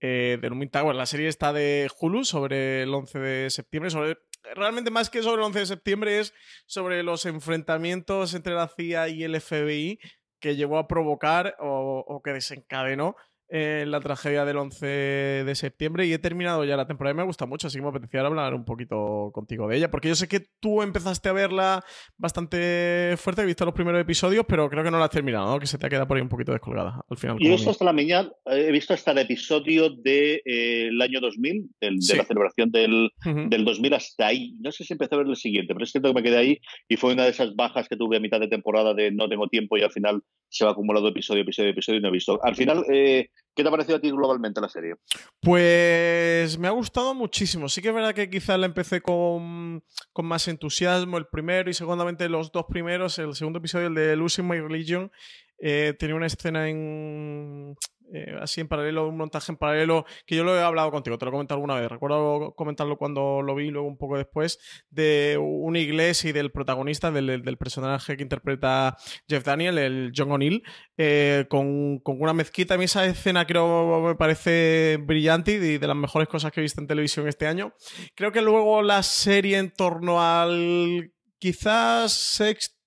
de 0.00 0.40
Lumin 0.48 0.70
Tower. 0.70 0.94
La 0.94 1.06
serie 1.06 1.28
está 1.28 1.52
de 1.52 1.90
Hulu 2.00 2.24
sobre 2.24 2.82
el 2.82 2.94
11 2.94 3.18
de 3.18 3.50
septiembre, 3.50 3.90
sobre 3.90 4.16
realmente 4.54 4.90
más 4.90 5.10
que 5.10 5.22
sobre 5.22 5.42
el 5.42 5.46
11 5.46 5.58
de 5.60 5.66
septiembre 5.66 6.18
es 6.20 6.34
sobre 6.66 7.02
los 7.02 7.26
enfrentamientos 7.26 8.34
entre 8.34 8.54
la 8.54 8.68
CIA 8.68 9.08
y 9.08 9.24
el 9.24 9.40
FBI 9.40 9.98
que 10.40 10.56
llevó 10.56 10.78
a 10.78 10.88
provocar 10.88 11.56
o 11.58 12.20
que 12.24 12.32
desencadenó 12.32 13.16
en 13.50 13.90
la 13.90 14.00
tragedia 14.00 14.44
del 14.44 14.56
11 14.56 14.86
de 14.86 15.54
septiembre 15.54 16.06
y 16.06 16.12
he 16.12 16.18
terminado 16.18 16.64
ya 16.64 16.76
la 16.76 16.86
temporada 16.86 17.14
y 17.14 17.16
me 17.16 17.24
gusta 17.24 17.46
mucho, 17.46 17.66
así 17.66 17.78
que 17.78 17.82
me 17.82 17.88
apetecía 17.88 18.20
hablar 18.20 18.54
un 18.54 18.64
poquito 18.64 19.30
contigo 19.32 19.66
de 19.68 19.76
ella, 19.76 19.90
porque 19.90 20.08
yo 20.08 20.14
sé 20.14 20.28
que 20.28 20.46
tú 20.60 20.82
empezaste 20.82 21.28
a 21.28 21.32
verla 21.32 21.84
bastante 22.16 23.14
fuerte, 23.16 23.42
he 23.42 23.46
visto 23.46 23.64
los 23.64 23.74
primeros 23.74 24.00
episodios, 24.00 24.44
pero 24.48 24.70
creo 24.70 24.84
que 24.84 24.90
no 24.90 24.98
la 24.98 25.06
has 25.06 25.10
terminado, 25.10 25.50
¿no? 25.50 25.58
que 25.58 25.66
se 25.66 25.78
te 25.78 25.86
ha 25.86 25.90
quedado 25.90 26.06
por 26.06 26.16
ahí 26.16 26.22
un 26.22 26.28
poquito 26.28 26.52
descolgada 26.52 27.04
al 27.08 27.16
final. 27.16 27.38
Yo 27.40 27.54
hasta 27.54 27.84
la 27.84 27.92
mañana, 27.92 28.30
he 28.46 28.70
visto 28.70 28.94
hasta 28.94 29.10
el 29.12 29.18
episodio 29.18 29.90
del 29.90 30.02
de, 30.02 30.42
eh, 30.44 30.90
año 31.02 31.20
2000, 31.20 31.70
de 31.80 32.16
la 32.16 32.24
celebración 32.24 32.70
del, 32.70 33.10
del 33.24 33.64
2000 33.64 33.94
hasta 33.94 34.28
ahí. 34.28 34.54
No 34.60 34.70
sé 34.70 34.84
si 34.84 34.92
empecé 34.92 35.14
a 35.14 35.18
ver 35.18 35.26
el 35.26 35.36
siguiente, 35.36 35.74
pero 35.74 35.84
es 35.84 35.90
cierto 35.90 36.08
que 36.08 36.14
me 36.14 36.22
quedé 36.22 36.36
ahí 36.36 36.58
y 36.88 36.96
fue 36.96 37.12
una 37.12 37.24
de 37.24 37.30
esas 37.30 37.54
bajas 37.56 37.88
que 37.88 37.96
tuve 37.96 38.16
a 38.16 38.20
mitad 38.20 38.38
de 38.38 38.48
temporada 38.48 38.94
de 38.94 39.10
no 39.10 39.28
tengo 39.28 39.48
tiempo 39.48 39.76
y 39.76 39.82
al 39.82 39.90
final 39.90 40.22
se 40.48 40.64
va 40.64 40.72
acumulando 40.72 41.08
episodio, 41.08 41.42
episodio, 41.42 41.70
episodio 41.70 41.98
y 41.98 42.02
no 42.02 42.08
he 42.08 42.12
visto. 42.12 42.38
Al 42.42 42.54
final... 42.54 42.84
Eh, 42.92 43.28
¿Qué 43.54 43.62
te 43.62 43.68
ha 43.68 43.70
parecido 43.70 43.96
a 43.96 44.00
ti 44.00 44.10
globalmente 44.10 44.60
la 44.60 44.68
serie? 44.68 44.94
Pues 45.40 46.58
me 46.58 46.68
ha 46.68 46.70
gustado 46.70 47.14
muchísimo. 47.14 47.68
Sí 47.68 47.82
que 47.82 47.88
es 47.88 47.94
verdad 47.94 48.14
que 48.14 48.30
quizás 48.30 48.58
la 48.58 48.66
empecé 48.66 49.00
con, 49.00 49.82
con, 50.12 50.26
más 50.26 50.46
entusiasmo 50.48 51.18
el 51.18 51.26
primero 51.26 51.68
y 51.68 51.74
segundamente 51.74 52.28
los 52.28 52.52
dos 52.52 52.66
primeros. 52.68 53.18
El 53.18 53.34
segundo 53.34 53.58
episodio, 53.58 53.88
el 53.88 53.94
de 53.94 54.16
Losing 54.16 54.46
My 54.46 54.60
Religion, 54.60 55.10
eh, 55.58 55.94
tenía 55.98 56.16
una 56.16 56.26
escena 56.26 56.68
en, 56.68 57.76
eh, 58.12 58.36
así 58.40 58.60
en 58.60 58.68
paralelo, 58.68 59.08
un 59.08 59.16
montaje 59.16 59.52
en 59.52 59.56
paralelo, 59.56 60.04
que 60.26 60.36
yo 60.36 60.44
lo 60.44 60.56
he 60.56 60.62
hablado 60.62 60.90
contigo, 60.90 61.18
te 61.18 61.24
lo 61.24 61.30
he 61.30 61.32
comentado 61.32 61.56
alguna 61.56 61.80
vez, 61.80 61.88
recuerdo 61.88 62.54
comentarlo 62.56 62.96
cuando 62.96 63.42
lo 63.42 63.54
vi, 63.54 63.70
luego 63.70 63.86
un 63.86 63.96
poco 63.96 64.16
después, 64.16 64.58
de 64.90 65.38
una 65.40 65.78
iglesia 65.78 66.30
y 66.30 66.32
del 66.32 66.50
protagonista, 66.50 67.10
del, 67.10 67.58
personaje 67.58 68.16
que 68.16 68.22
interpreta 68.22 68.96
Jeff 69.28 69.44
Daniel, 69.44 69.78
el 69.78 70.12
John 70.16 70.32
O'Neill, 70.32 70.62
eh, 70.96 71.46
con, 71.48 72.00
una 72.04 72.32
mezquita. 72.32 72.74
A 72.74 72.78
mí 72.78 72.84
esa 72.84 73.04
escena 73.06 73.46
creo 73.46 74.00
me 74.00 74.14
parece 74.14 74.98
brillante 75.00 75.52
y 75.52 75.78
de 75.78 75.86
las 75.86 75.96
mejores 75.96 76.28
cosas 76.28 76.52
que 76.52 76.60
he 76.60 76.62
visto 76.62 76.80
en 76.80 76.86
televisión 76.86 77.28
este 77.28 77.46
año. 77.46 77.74
Creo 78.14 78.32
que 78.32 78.40
luego 78.40 78.82
la 78.82 79.02
serie 79.02 79.58
en 79.58 79.70
torno 79.70 80.22
al 80.22 81.12
quizás 81.38 82.12
sexto 82.12 82.79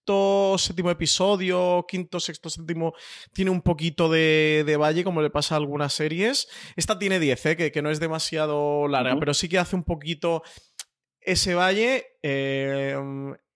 séptimo 0.58 0.92
episodio, 0.92 1.86
quinto, 1.88 2.20
sexto, 2.20 2.50
séptimo, 2.50 2.94
tiene 3.34 3.52
un 3.52 3.62
poquito 3.62 4.10
de, 4.10 4.64
de 4.66 4.78
valle, 4.78 5.04
como 5.04 5.22
le 5.22 5.30
pasa 5.30 5.56
a 5.56 5.58
algunas 5.58 5.94
series. 5.94 6.48
Esta 6.76 7.00
tiene 7.00 7.20
10, 7.20 7.46
¿eh? 7.46 7.72
que, 7.72 7.82
no 7.82 7.90
es 7.90 8.00
demasiado 8.00 8.88
larga, 8.88 9.18
pero 9.20 9.34
sí 9.34 9.50
que 9.50 9.60
hace 9.60 9.76
un 9.76 9.84
poquito 9.84 10.44
ese 11.22 11.56
valle. 11.56 12.06
Eh, 12.22 12.98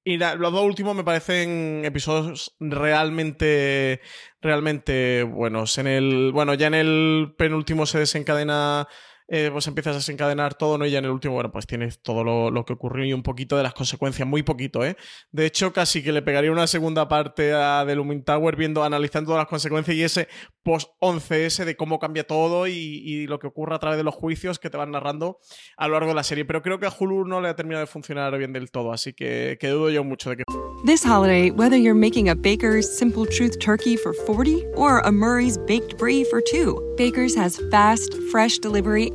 y 0.07 0.15
los 0.15 0.53
dos 0.53 0.63
últimos 0.63 0.95
me 0.95 1.03
parecen 1.03 1.81
episodios 1.83 2.55
realmente, 2.61 3.99
realmente 4.39 5.23
buenos. 5.23 5.77
En 5.77 5.87
el, 5.87 6.31
bueno, 6.31 6.53
ya 6.53 6.67
en 6.67 6.75
el 6.75 7.35
penúltimo 7.37 7.85
se 7.85 7.99
desencadena 7.99 8.87
eh, 9.29 9.49
pues 9.51 9.67
empiezas 9.67 9.93
a 9.93 9.97
desencadenar 9.97 10.55
todo, 10.55 10.77
¿no? 10.77 10.85
Y 10.85 10.91
ya 10.91 10.99
en 10.99 11.05
el 11.05 11.11
último, 11.11 11.33
bueno, 11.33 11.51
pues 11.51 11.67
tienes 11.67 12.01
todo 12.01 12.23
lo, 12.23 12.65
que 12.65 12.73
ocurrió 12.73 13.05
y 13.05 13.13
un 13.13 13.23
poquito 13.23 13.57
de 13.57 13.63
las 13.63 13.73
consecuencias, 13.73 14.27
muy 14.27 14.43
poquito, 14.43 14.85
¿eh? 14.85 14.95
De 15.31 15.45
hecho, 15.45 15.73
casi 15.73 16.01
que 16.01 16.11
le 16.11 16.21
pegaría 16.21 16.51
una 16.51 16.67
segunda 16.67 17.07
parte 17.07 17.53
a 17.53 17.83
The 17.85 17.95
Looming 17.95 18.23
Tower 18.23 18.55
viendo, 18.55 18.83
analizando 18.83 19.29
todas 19.29 19.41
las 19.41 19.49
consecuencias 19.49 19.97
y 19.97 20.03
ese 20.03 20.27
post-11S 20.63 21.65
de 21.65 21.75
cómo 21.75 21.99
cambia 21.99 22.25
todo 22.25 22.67
y, 22.67 23.25
lo 23.27 23.39
que 23.39 23.47
ocurre 23.47 23.75
a 23.75 23.79
través 23.79 23.97
de 23.97 24.03
los 24.03 24.15
juicios 24.15 24.59
que 24.59 24.69
te 24.69 24.77
van 24.77 24.91
narrando 24.91 25.39
a 25.75 25.87
lo 25.87 25.93
largo 25.93 26.09
de 26.09 26.15
la 26.15 26.23
serie. 26.23 26.45
Pero 26.45 26.61
creo 26.61 26.79
que 26.79 26.85
a 26.85 26.93
Hulu 26.97 27.25
no 27.25 27.41
le 27.41 27.49
ha 27.49 27.55
terminado 27.55 27.85
de 27.85 27.87
funcionar 27.87 28.37
bien 28.37 28.53
del 28.53 28.71
todo, 28.71 28.93
así 28.93 29.13
que, 29.13 29.57
que 29.59 29.69
dudo 29.69 29.89
yo 29.89 30.03
mucho 30.03 30.29
de 30.29 30.37
que... 30.37 30.43
This 30.85 31.03
holiday, 31.03 31.49
whether 31.51 31.75
you're 31.75 31.99
making 31.99 32.29
a 32.29 32.35
Baker's 32.35 32.87
Simple 32.87 33.25
Truth 33.25 33.59
turkey 33.59 33.97
for 33.97 34.13
40 34.13 34.63
or 34.75 34.99
a 34.99 35.11
Murray's 35.11 35.57
Baked 35.57 35.97
Brie 35.97 36.23
for 36.23 36.41
2, 36.41 36.95
Baker's 36.97 37.35
has 37.35 37.59
fast, 37.71 38.13
fresh 38.31 38.59
delivery 38.59 39.11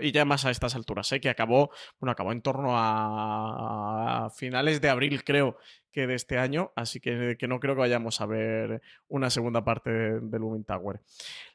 y 0.00 0.12
ya 0.12 0.24
más 0.24 0.44
a 0.44 0.50
estas 0.50 0.74
alturas, 0.74 1.10
¿eh? 1.12 1.20
que 1.20 1.28
acabó, 1.28 1.70
bueno, 2.00 2.12
acabó 2.12 2.32
en 2.32 2.42
torno 2.42 2.72
a 2.74 4.30
finales 4.34 4.80
de 4.80 4.88
abril, 4.88 5.24
creo, 5.24 5.56
que 5.92 6.06
de 6.06 6.14
este 6.14 6.38
año, 6.38 6.72
así 6.76 7.00
que, 7.00 7.36
que 7.38 7.48
no 7.48 7.60
creo 7.60 7.74
que 7.74 7.80
vayamos 7.80 8.20
a 8.20 8.26
ver 8.26 8.82
una 9.08 9.30
segunda 9.30 9.64
parte 9.64 9.90
de, 9.90 10.20
de 10.20 10.64
Tower. 10.64 11.00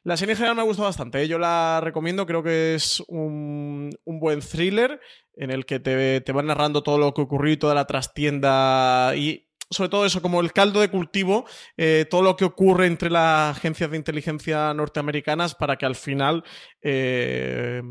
La 0.02 0.16
serie 0.16 0.32
en 0.32 0.36
general 0.36 0.56
me 0.56 0.62
ha 0.62 0.66
gustado 0.66 0.88
bastante, 0.88 1.22
¿eh? 1.22 1.28
yo 1.28 1.38
la 1.38 1.80
recomiendo, 1.82 2.26
creo 2.26 2.42
que 2.42 2.74
es 2.74 3.02
un, 3.08 3.90
buen 4.04 4.40
thriller 4.40 5.00
en 5.36 5.50
el 5.50 5.64
que 5.66 5.80
te, 5.80 6.20
te 6.20 6.32
van 6.32 6.46
narrando 6.46 6.82
todo 6.82 6.98
lo 6.98 7.14
que 7.14 7.22
ocurrió 7.22 7.54
y 7.54 7.56
toda 7.56 7.74
la 7.74 7.86
trastienda 7.86 9.14
y 9.16 9.48
sobre 9.70 9.88
todo 9.88 10.04
eso, 10.04 10.20
como 10.20 10.40
el 10.40 10.52
caldo 10.52 10.80
de 10.80 10.90
cultivo, 10.90 11.46
eh, 11.76 12.06
todo 12.08 12.22
lo 12.22 12.36
que 12.36 12.44
ocurre 12.44 12.86
entre 12.86 13.10
las 13.10 13.56
agencias 13.56 13.90
de 13.90 13.96
inteligencia 13.96 14.72
norteamericanas 14.74 15.54
para 15.54 15.76
que 15.76 15.86
al 15.86 15.96
final 15.96 16.44
eh, 16.82 17.82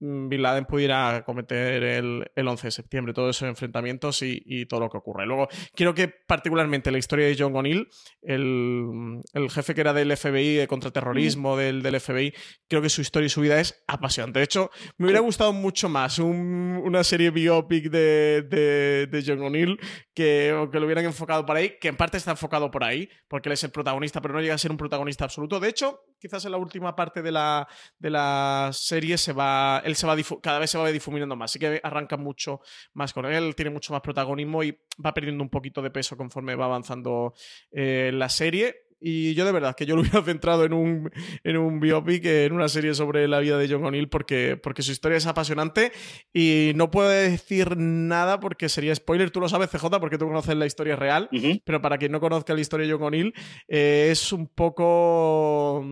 Bin 0.00 0.42
Laden 0.42 0.64
pudiera 0.64 1.24
cometer 1.24 1.82
el, 1.82 2.30
el 2.34 2.48
11 2.48 2.68
de 2.68 2.70
septiembre, 2.70 3.12
todos 3.12 3.36
esos 3.36 3.48
enfrentamientos 3.48 4.22
y, 4.22 4.66
todo 4.66 4.80
lo 4.80 4.90
que 4.90 4.98
ocurre. 4.98 5.26
Luego, 5.26 5.48
quiero 5.74 5.94
que 5.94 6.08
particularmente 6.08 6.90
la 6.90 6.98
historia 6.98 7.26
de 7.26 7.36
John 7.38 7.54
O'Neill, 7.56 7.88
el, 8.22 9.20
el, 9.32 9.50
jefe 9.50 9.74
que 9.74 9.80
era 9.80 9.92
del 9.92 10.16
FBI, 10.16 10.54
de 10.54 10.68
contraterrorismo 10.68 11.56
del, 11.56 11.82
del, 11.82 12.00
FBI, 12.00 12.32
creo 12.68 12.82
que 12.82 12.90
su 12.90 13.00
historia 13.00 13.26
y 13.26 13.30
su 13.30 13.40
vida 13.40 13.60
es 13.60 13.82
apasionante. 13.86 14.38
De 14.38 14.44
hecho, 14.44 14.70
me 14.98 15.06
hubiera 15.06 15.20
gustado 15.20 15.52
mucho 15.52 15.88
más 15.88 16.18
una 16.18 17.02
serie 17.04 17.30
biopic 17.30 17.90
de, 17.90 18.42
de, 18.42 19.06
de 19.06 19.24
John 19.26 19.42
O'Neill 19.42 19.78
que, 20.14 20.68
que 20.72 20.80
lo 20.80 20.86
hubieran 20.86 21.04
enfocado 21.04 21.44
por 21.46 21.56
ahí, 21.56 21.76
que 21.80 21.88
en 21.88 21.96
parte 21.96 22.16
está 22.16 22.32
enfocado 22.32 22.70
por 22.70 22.84
ahí, 22.84 23.08
porque 23.28 23.48
él 23.48 23.54
es 23.54 23.64
el 23.64 23.70
protagonista, 23.70 24.20
pero 24.20 24.34
no 24.34 24.40
llega 24.40 24.54
a 24.54 24.58
ser 24.58 24.70
un 24.70 24.76
protagonista 24.76 25.24
absoluto. 25.24 25.60
De 25.60 25.68
hecho, 25.68 26.00
quizás 26.18 26.44
en 26.44 26.52
la 26.52 26.58
última 26.58 26.94
parte 26.94 27.22
de 27.22 27.32
la, 27.32 27.68
de 27.98 28.10
la 28.10 28.70
serie 28.72 29.18
se 29.18 29.32
va 29.32 29.82
él 29.84 29.96
se 29.96 30.06
va 30.06 30.16
cada 30.42 30.58
vez 30.58 30.70
se 30.70 30.78
va 30.78 30.90
difuminando 30.90 31.36
más. 31.36 31.50
Así 31.50 31.58
que 31.58 31.80
arranca 31.82 32.16
mucho 32.16 32.60
más 32.94 33.12
con 33.12 33.26
él, 33.26 33.54
tiene 33.54 33.70
mucho 33.70 33.92
más 33.92 34.02
protagonismo 34.02 34.62
y 34.62 34.78
va 35.04 35.14
perdiendo 35.14 35.42
un 35.42 35.50
poquito 35.50 35.82
de 35.82 35.90
peso 35.90 36.16
conforme 36.16 36.54
va 36.54 36.66
avanzando 36.66 37.34
eh, 37.70 38.10
la 38.12 38.28
serie. 38.28 38.87
Y 39.00 39.34
yo 39.34 39.44
de 39.44 39.52
verdad 39.52 39.76
que 39.76 39.86
yo 39.86 39.94
lo 39.94 40.02
hubiera 40.02 40.22
centrado 40.22 40.64
en 40.64 40.72
un, 40.72 41.10
en 41.44 41.56
un 41.56 41.80
biopic, 41.80 42.24
en 42.24 42.52
una 42.52 42.68
serie 42.68 42.94
sobre 42.94 43.28
la 43.28 43.40
vida 43.40 43.58
de 43.58 43.68
John 43.68 43.84
O'Neill, 43.84 44.08
porque, 44.08 44.58
porque 44.62 44.82
su 44.82 44.92
historia 44.92 45.18
es 45.18 45.26
apasionante 45.26 45.92
y 46.32 46.72
no 46.74 46.90
puedo 46.90 47.08
decir 47.08 47.76
nada 47.76 48.40
porque 48.40 48.68
sería 48.68 48.94
spoiler. 48.94 49.30
Tú 49.30 49.40
lo 49.40 49.48
sabes, 49.48 49.70
CJ, 49.70 49.98
porque 50.00 50.18
tú 50.18 50.26
conoces 50.26 50.56
la 50.56 50.66
historia 50.66 50.96
real, 50.96 51.28
pero 51.64 51.80
para 51.80 51.98
quien 51.98 52.12
no 52.12 52.20
conozca 52.20 52.54
la 52.54 52.60
historia 52.60 52.86
de 52.86 52.92
John 52.92 53.02
O'Neill, 53.02 53.34
eh, 53.68 54.08
es 54.10 54.32
un 54.32 54.46
poco... 54.48 55.84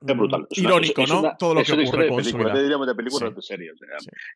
Es 0.00 0.16
brutal. 0.16 0.46
Irónico, 0.50 1.06
¿no? 1.06 1.36
Todo 1.36 1.54
lo 1.54 1.64
que 1.64 1.72
ocurre 1.72 2.08
con 2.08 2.24
su 2.24 2.36
diríamos 2.36 2.86
de 2.86 2.94
películas 2.94 3.34
de 3.34 3.42
serie. 3.42 3.72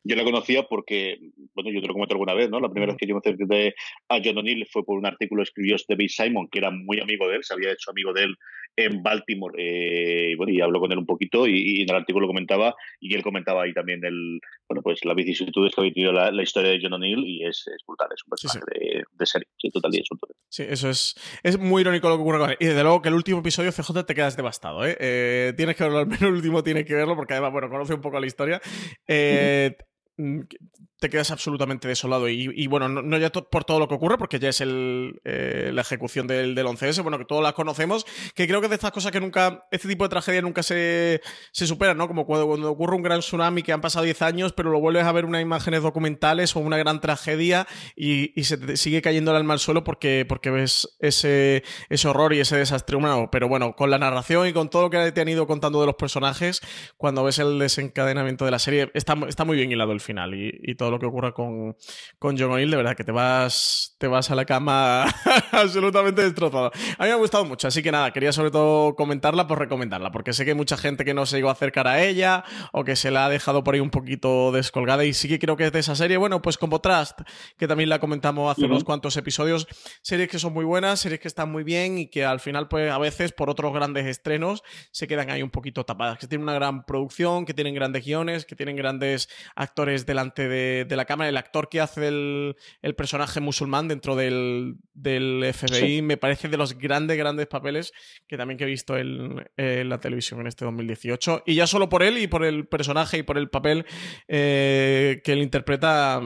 Yo 0.03 0.15
la 0.15 0.23
conocía 0.23 0.63
porque, 0.63 1.19
bueno, 1.53 1.71
yo 1.71 1.81
te 1.81 1.87
lo 1.87 1.93
comenté 1.93 2.13
alguna 2.13 2.33
vez, 2.33 2.49
¿no? 2.49 2.59
La 2.59 2.69
primera 2.69 2.91
vez 2.91 2.99
que 2.99 3.07
yo 3.07 3.15
me 3.15 3.19
acerqué 3.19 3.73
a 4.09 4.19
John 4.23 4.37
O'Neill 4.37 4.67
fue 4.69 4.83
por 4.83 4.97
un 4.97 5.05
artículo 5.05 5.41
que 5.41 5.49
escribió 5.49 5.77
Stevie 5.77 6.09
Simon, 6.09 6.49
que 6.49 6.59
era 6.59 6.69
muy 6.69 6.99
amigo 6.99 7.27
de 7.29 7.37
él, 7.37 7.43
se 7.43 7.53
había 7.53 7.71
hecho 7.71 7.91
amigo 7.91 8.11
de 8.11 8.23
él 8.23 8.37
en 8.75 9.03
Baltimore. 9.03 9.55
Eh, 9.57 10.31
y 10.31 10.35
bueno, 10.35 10.51
y 10.51 10.61
habló 10.61 10.79
con 10.79 10.91
él 10.91 10.97
un 10.97 11.05
poquito 11.05 11.47
y, 11.47 11.81
en 11.81 11.89
el 11.89 11.95
artículo 11.95 12.27
comentaba, 12.27 12.75
y 12.99 13.13
él 13.13 13.23
comentaba 13.23 13.63
ahí 13.63 13.73
también 13.73 14.03
el, 14.03 14.39
bueno, 14.67 14.81
pues 14.81 15.03
las 15.05 15.15
vicisitudes 15.15 15.73
que 15.73 15.81
había 15.81 15.93
tenido 15.93 16.11
la, 16.11 16.43
historia 16.43 16.71
de 16.71 16.79
John 16.81 16.93
O'Neill 16.93 17.23
y 17.25 17.45
es, 17.45 17.65
brutal, 17.87 18.09
es 18.13 18.23
un 18.25 18.29
personaje 18.29 18.59
De, 18.79 19.03
de, 19.11 19.25
serie, 19.25 19.47
sí, 19.57 19.69
total 19.69 19.95
y 19.95 19.99
absoluto. 19.99 20.27
Sí, 20.49 20.63
eso 20.67 20.89
es, 20.89 21.15
es 21.43 21.57
muy 21.57 21.81
irónico 21.81 22.09
lo 22.09 22.17
que 22.17 22.21
ocurre 22.21 22.39
con 22.39 22.49
él. 22.51 22.57
Y 22.59 22.65
desde 22.65 22.83
luego 22.83 23.01
que 23.01 23.09
el 23.09 23.15
último 23.15 23.39
episodio 23.39 23.71
CJ 23.71 24.05
te 24.05 24.15
quedas 24.15 24.35
devastado, 24.35 24.85
¿eh? 24.85 24.97
eh 24.99 25.53
tienes 25.55 25.75
que 25.75 25.83
verlo, 25.83 25.99
al 25.99 26.07
menos 26.07 26.23
el 26.23 26.33
último 26.33 26.63
tienes 26.63 26.85
que 26.85 26.93
verlo 26.93 27.15
porque 27.15 27.33
además, 27.33 27.51
bueno, 27.51 27.69
conoce 27.69 27.93
un 27.93 28.01
poco 28.01 28.19
la 28.19 28.27
historia. 28.27 28.61
Eh, 29.07 29.75
te 31.03 31.09
quedas 31.09 31.31
absolutamente 31.31 31.89
desolado. 31.89 32.29
Y, 32.29 32.65
bueno, 32.67 32.87
no, 32.87 33.17
ya 33.17 33.29
por 33.29 33.65
todo 33.65 33.77
lo 33.77 33.89
que 33.89 33.95
ocurre, 33.95 34.17
porque 34.17 34.39
ya 34.39 34.47
es 34.47 34.61
el, 34.61 35.19
eh, 35.25 35.71
la 35.73 35.81
ejecución 35.81 36.27
del, 36.27 36.55
del 36.55 36.65
11S, 36.65 37.03
bueno, 37.03 37.17
que 37.17 37.25
todos 37.25 37.43
la 37.43 37.51
conocemos, 37.51 38.05
que 38.33 38.47
creo 38.47 38.61
que 38.61 38.69
de 38.69 38.75
estas 38.75 38.93
cosas 38.93 39.11
que 39.11 39.19
nunca, 39.19 39.67
este 39.69 39.89
tipo 39.89 40.05
de 40.05 40.09
tragedia 40.09 40.41
nunca 40.41 40.63
se, 40.63 41.21
se 41.51 41.67
supera, 41.67 41.93
¿no? 41.93 42.07
Como 42.07 42.25
cuando, 42.25 42.71
ocurre 42.71 42.95
un 42.95 43.03
gran 43.03 43.19
tsunami 43.19 43.63
que 43.63 43.73
han 43.73 43.81
pasado 43.81 44.05
10 44.05 44.21
años, 44.21 44.53
pero 44.53 44.71
lo 44.71 44.79
vuelves 44.79 45.03
a 45.03 45.11
ver 45.11 45.25
unas 45.25 45.41
imágenes 45.41 45.83
documentales 45.83 46.55
o 46.55 46.61
una 46.61 46.77
gran 46.77 47.01
tragedia 47.01 47.67
y, 47.97 48.31
se 48.45 48.57
te 48.57 48.77
sigue 48.77 49.01
cayendo 49.01 49.31
el 49.31 49.37
alma 49.37 49.55
al 49.55 49.59
suelo 49.59 49.83
porque, 49.83 50.25
porque 50.27 50.51
ves 50.51 50.95
ese, 50.99 51.63
ese 51.89 52.07
horror 52.07 52.33
y 52.33 52.39
ese 52.39 52.55
desastre 52.55 52.95
humano. 52.95 53.27
Pero 53.29 53.49
bueno, 53.49 53.75
con 53.75 53.89
la 53.89 53.97
narración 53.97 54.47
y 54.47 54.53
con 54.53 54.69
todo 54.69 54.83
lo 54.83 54.89
que 54.89 55.11
te 55.11 55.19
han 55.19 55.27
ido 55.27 55.47
contando 55.47 55.81
de 55.81 55.87
los 55.87 55.95
personajes, 55.95 56.61
cuando 56.95 57.25
ves 57.25 57.39
el 57.39 57.59
desencadenamiento 57.59 58.45
de 58.45 58.51
la 58.51 58.59
serie, 58.59 58.89
está, 58.93 59.17
está 59.27 59.43
muy 59.43 59.57
bien 59.57 59.69
hilado 59.69 59.91
el 59.91 59.99
final 59.99 60.33
y, 60.33 60.75
todo 60.75 60.91
lo 60.93 60.99
que 60.99 61.05
ocurra 61.05 61.33
con, 61.33 61.75
con 62.19 62.37
John 62.37 62.51
O'Neill, 62.51 62.71
de 62.71 62.77
verdad 62.77 62.95
que 62.95 63.03
te 63.03 63.11
vas, 63.11 63.95
te 63.97 64.07
vas 64.07 64.31
a 64.31 64.35
la 64.35 64.45
cama 64.45 65.05
absolutamente 65.51 66.21
destrozado. 66.21 66.71
A 66.97 67.03
mí 67.03 67.09
me 67.09 67.11
ha 67.11 67.15
gustado 67.15 67.45
mucho, 67.45 67.67
así 67.67 67.83
que 67.83 67.91
nada, 67.91 68.11
quería 68.11 68.31
sobre 68.31 68.51
todo 68.51 68.95
comentarla 68.95 69.47
por 69.47 69.59
recomendarla, 69.59 70.11
porque 70.11 70.33
sé 70.33 70.45
que 70.45 70.51
hay 70.51 70.57
mucha 70.57 70.77
gente 70.77 71.03
que 71.03 71.13
no 71.13 71.25
se 71.25 71.37
llegó 71.37 71.49
a 71.49 71.53
acercar 71.53 71.87
a 71.87 72.01
ella 72.01 72.43
o 72.71 72.83
que 72.83 72.95
se 72.95 73.11
la 73.11 73.25
ha 73.25 73.29
dejado 73.29 73.63
por 73.63 73.73
ahí 73.73 73.79
un 73.79 73.89
poquito 73.89 74.51
descolgada 74.51 75.03
y 75.05 75.13
sí 75.13 75.27
que 75.27 75.39
creo 75.39 75.57
que 75.57 75.65
es 75.65 75.71
de 75.71 75.79
esa 75.79 75.95
serie, 75.95 76.17
bueno, 76.17 76.41
pues 76.41 76.57
como 76.57 76.79
Trust, 76.79 77.21
que 77.57 77.67
también 77.67 77.89
la 77.89 77.99
comentamos 77.99 78.51
hace 78.51 78.65
unos 78.65 78.83
cuantos 78.83 79.17
episodios, 79.17 79.67
series 80.01 80.29
que 80.29 80.39
son 80.39 80.53
muy 80.53 80.65
buenas, 80.65 80.99
series 80.99 81.19
que 81.19 81.27
están 81.27 81.51
muy 81.51 81.63
bien 81.63 81.97
y 81.97 82.07
que 82.07 82.25
al 82.25 82.39
final 82.39 82.67
pues 82.67 82.91
a 82.91 82.97
veces 82.97 83.31
por 83.31 83.49
otros 83.49 83.73
grandes 83.73 84.05
estrenos 84.05 84.63
se 84.91 85.07
quedan 85.07 85.29
ahí 85.29 85.41
un 85.41 85.49
poquito 85.49 85.83
tapadas, 85.85 86.19
que 86.19 86.27
tienen 86.27 86.43
una 86.43 86.53
gran 86.53 86.85
producción, 86.85 87.45
que 87.45 87.53
tienen 87.53 87.73
grandes 87.73 88.05
guiones, 88.05 88.45
que 88.45 88.55
tienen 88.55 88.75
grandes 88.75 89.29
actores 89.55 90.05
delante 90.05 90.47
de, 90.47 90.82
la 90.89 91.05
cámara. 91.05 91.29
El 91.29 91.37
actor 91.37 91.69
que 91.69 91.81
hace 91.81 92.07
el, 92.07 92.55
personaje 92.95 93.39
musulmán 93.39 93.87
dentro 93.87 94.15
del, 94.15 94.77
FBI 94.93 96.01
me 96.01 96.17
parece 96.17 96.47
de 96.47 96.57
los 96.57 96.77
grandes, 96.77 97.17
grandes 97.17 97.47
papeles 97.47 97.91
que 98.27 98.37
también 98.37 98.57
que 98.57 98.63
he 98.63 98.67
visto 98.67 98.97
en, 98.97 99.43
la 99.57 99.99
televisión 99.99 100.41
en 100.41 100.47
este 100.47 100.65
2018. 100.65 101.43
Y 101.45 101.55
ya 101.55 101.67
solo 101.67 101.89
por 101.89 102.03
él 102.03 102.17
y 102.17 102.27
por 102.27 102.45
el 102.45 102.67
personaje 102.67 103.17
y 103.17 103.23
por 103.23 103.37
el 103.37 103.49
papel 103.49 103.85
eh, 104.27 105.21
que 105.23 105.33
él 105.33 105.39
interpreta 105.39 106.21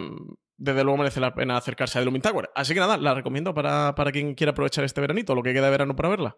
desde 0.58 0.84
luego 0.84 0.98
merece 0.98 1.20
la 1.20 1.34
pena 1.34 1.56
acercarse 1.56 1.98
a 1.98 2.02
The 2.02 2.06
Looming 2.06 2.22
Tower. 2.22 2.50
Así 2.56 2.74
que 2.74 2.80
nada, 2.80 2.98
la 2.98 3.14
recomiendo 3.14 3.54
para, 3.54 3.94
para 3.96 4.12
quien 4.12 4.34
quiera 4.34 4.52
aprovechar 4.52 4.84
este 4.84 5.02
veranito, 5.02 5.36
lo 5.36 5.44
que 5.44 5.54
queda 5.54 5.66
de 5.66 5.72
verano 5.72 5.96
para 5.96 6.10
verla. 6.10 6.38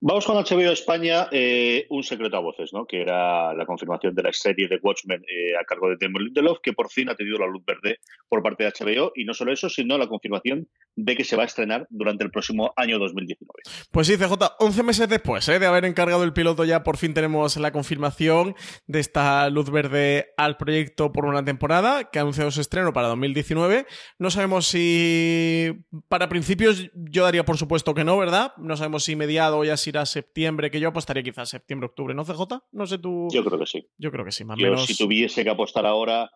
Vamos 0.00 0.26
con 0.26 0.36
HBO 0.36 0.70
España, 0.70 1.28
eh, 1.30 1.86
un 1.90 2.02
secreto 2.02 2.36
a 2.36 2.40
voces, 2.40 2.72
¿no? 2.72 2.86
que 2.86 3.00
era 3.00 3.54
la 3.54 3.66
confirmación 3.66 4.14
de 4.14 4.22
la 4.22 4.32
serie 4.32 4.68
de 4.68 4.78
Watchmen 4.82 5.22
eh, 5.22 5.56
a 5.60 5.64
cargo 5.64 5.88
de 5.88 5.96
Damon 5.98 6.24
Lindelof, 6.24 6.58
que 6.62 6.72
por 6.72 6.90
fin 6.90 7.08
ha 7.08 7.14
tenido 7.14 7.38
la 7.38 7.46
luz 7.46 7.64
verde 7.64 7.98
por 8.28 8.42
parte 8.42 8.64
de 8.64 8.72
HBO, 8.72 9.12
y 9.14 9.24
no 9.24 9.34
solo 9.34 9.52
eso, 9.52 9.68
sino 9.68 9.96
la 9.98 10.06
confirmación 10.06 10.68
de 10.96 11.16
que 11.16 11.24
se 11.24 11.36
va 11.36 11.42
a 11.42 11.46
estrenar 11.46 11.86
durante 11.90 12.24
el 12.24 12.30
próximo 12.30 12.72
año 12.76 12.98
2019. 12.98 13.52
Pues 13.90 14.06
sí, 14.06 14.16
CJ, 14.16 14.32
11 14.58 14.82
meses 14.82 15.08
después 15.08 15.48
¿eh? 15.48 15.58
de 15.58 15.66
haber 15.66 15.84
encargado 15.84 16.24
el 16.24 16.32
piloto, 16.32 16.64
ya 16.64 16.82
por 16.82 16.96
fin 16.96 17.14
tenemos 17.14 17.56
la 17.56 17.72
confirmación 17.72 18.54
de 18.86 19.00
esta 19.00 19.48
luz 19.50 19.70
verde 19.70 20.32
al 20.36 20.56
proyecto 20.56 21.12
por 21.12 21.26
una 21.26 21.44
temporada, 21.44 22.10
que 22.10 22.18
ha 22.18 22.22
anunciado 22.22 22.50
su 22.50 22.60
estreno 22.60 22.92
para 22.92 23.08
2019. 23.08 23.86
No 24.18 24.30
sabemos 24.30 24.66
si 24.66 25.72
para 26.08 26.28
principios 26.28 26.90
yo 26.94 27.24
daría 27.24 27.44
por 27.44 27.58
supuesto 27.58 27.94
que 27.94 28.04
no, 28.04 28.16
¿verdad? 28.18 28.52
No 28.56 28.76
sabemos 28.76 29.04
si 29.04 29.16
mediado 29.36 29.64
ya 29.64 29.74
irá 29.86 30.02
a 30.02 30.06
septiembre, 30.06 30.70
que 30.70 30.80
yo 30.80 30.88
apostaría 30.88 31.22
quizás 31.22 31.48
septiembre, 31.48 31.86
octubre, 31.86 32.14
¿no, 32.14 32.24
CJ? 32.24 32.42
No 32.72 32.86
sé 32.86 32.98
tú. 32.98 33.28
Yo 33.30 33.44
creo 33.44 33.58
que 33.58 33.66
sí. 33.66 33.86
Yo 33.98 34.10
creo 34.10 34.24
que 34.24 34.32
sí, 34.32 34.44
más 34.44 34.58
o 34.58 34.62
menos. 34.62 34.86
Si 34.86 34.96
tuviese 34.96 35.44
que 35.44 35.50
apostar 35.50 35.84
ahora, 35.86 36.30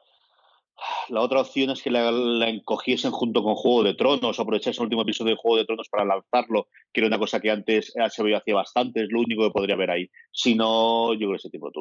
La 1.08 1.20
otra 1.20 1.40
opción 1.40 1.70
es 1.70 1.82
que 1.82 1.90
la, 1.90 2.10
encogiesen 2.48 3.10
junto 3.10 3.42
con 3.42 3.54
Juego 3.54 3.82
de 3.82 3.94
Tronos, 3.94 4.38
aprovechase 4.38 4.78
el 4.80 4.84
último 4.84 5.02
episodio 5.02 5.32
de 5.32 5.40
Juego 5.40 5.58
de 5.58 5.64
Tronos 5.64 5.88
para 5.88 6.04
lanzarlo, 6.04 6.68
que 6.92 7.00
era 7.00 7.08
una 7.08 7.18
cosa 7.18 7.40
que 7.40 7.50
antes 7.50 7.92
veía 8.18 8.38
hacía 8.38 8.54
bastante, 8.54 9.02
es 9.02 9.08
lo 9.10 9.20
único 9.20 9.44
que 9.44 9.50
podría 9.50 9.74
haber 9.74 9.90
ahí. 9.90 10.10
Si 10.32 10.54
no, 10.54 11.12
yo 11.14 11.18
creo 11.18 11.30
que 11.32 11.36
ese 11.36 11.50
tipo 11.50 11.70
de. 11.70 11.72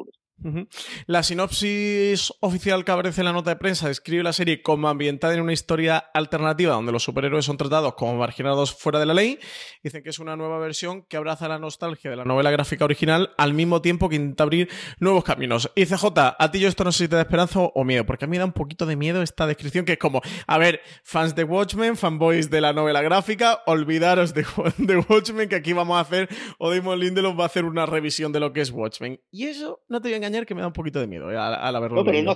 La 1.06 1.22
sinopsis 1.22 2.32
oficial 2.40 2.84
que 2.84 2.92
aparece 2.92 3.20
en 3.20 3.26
la 3.26 3.32
nota 3.32 3.50
de 3.50 3.56
prensa 3.56 3.88
describe 3.88 4.22
la 4.22 4.32
serie 4.32 4.62
como 4.62 4.88
ambientada 4.88 5.34
en 5.34 5.40
una 5.40 5.52
historia 5.52 5.98
alternativa 5.98 6.74
donde 6.74 6.92
los 6.92 7.02
superhéroes 7.02 7.44
son 7.44 7.56
tratados 7.56 7.94
como 7.94 8.16
marginados 8.16 8.72
fuera 8.74 8.98
de 8.98 9.06
la 9.06 9.14
ley. 9.14 9.38
Dicen 9.82 10.02
que 10.02 10.10
es 10.10 10.18
una 10.18 10.36
nueva 10.36 10.58
versión 10.58 11.02
que 11.02 11.16
abraza 11.16 11.48
la 11.48 11.58
nostalgia 11.58 12.10
de 12.10 12.16
la 12.16 12.24
novela 12.24 12.50
gráfica 12.50 12.84
original 12.84 13.30
al 13.36 13.54
mismo 13.54 13.82
tiempo 13.82 14.08
que 14.08 14.16
intenta 14.16 14.44
abrir 14.44 14.68
nuevos 14.98 15.24
caminos. 15.24 15.70
Y 15.74 15.86
CJ, 15.86 16.06
a 16.38 16.50
ti 16.50 16.60
yo 16.60 16.68
esto 16.68 16.84
no 16.84 16.92
sé 16.92 17.04
si 17.04 17.08
te 17.08 17.16
da 17.16 17.22
esperanza 17.22 17.60
o 17.60 17.84
miedo, 17.84 18.06
porque 18.06 18.24
a 18.24 18.28
mí 18.28 18.38
da 18.38 18.44
un 18.44 18.52
poquito 18.52 18.86
de 18.86 18.89
miedo 18.96 19.22
esta 19.22 19.46
descripción 19.46 19.84
que 19.84 19.92
es 19.92 19.98
como, 19.98 20.20
a 20.46 20.58
ver, 20.58 20.80
fans 21.02 21.34
de 21.34 21.44
Watchmen, 21.44 21.96
fanboys 21.96 22.50
de 22.50 22.60
la 22.60 22.72
novela 22.72 23.02
gráfica, 23.02 23.62
olvidaros 23.66 24.34
de, 24.34 24.44
Watchmen 25.08 25.48
que 25.48 25.56
aquí 25.56 25.72
vamos 25.72 25.96
a 25.96 26.00
hacer, 26.00 26.28
o 26.58 26.70
Damon 26.70 26.98
Lindelof 26.98 27.38
va 27.38 27.44
a 27.44 27.46
hacer 27.46 27.64
una 27.64 27.86
revisión 27.86 28.32
de 28.32 28.40
lo 28.40 28.52
que 28.52 28.60
es 28.60 28.70
Watchmen. 28.70 29.20
Y 29.30 29.46
eso, 29.46 29.82
no 29.88 30.00
te 30.00 30.08
voy 30.08 30.14
a 30.14 30.16
engañar, 30.16 30.46
que 30.46 30.54
me 30.54 30.60
da 30.60 30.66
un 30.66 30.72
poquito 30.72 31.00
de 31.00 31.06
miedo 31.06 31.30
eh, 31.30 31.36
al, 31.36 31.76
haberlo 31.76 32.04
él, 32.10 32.26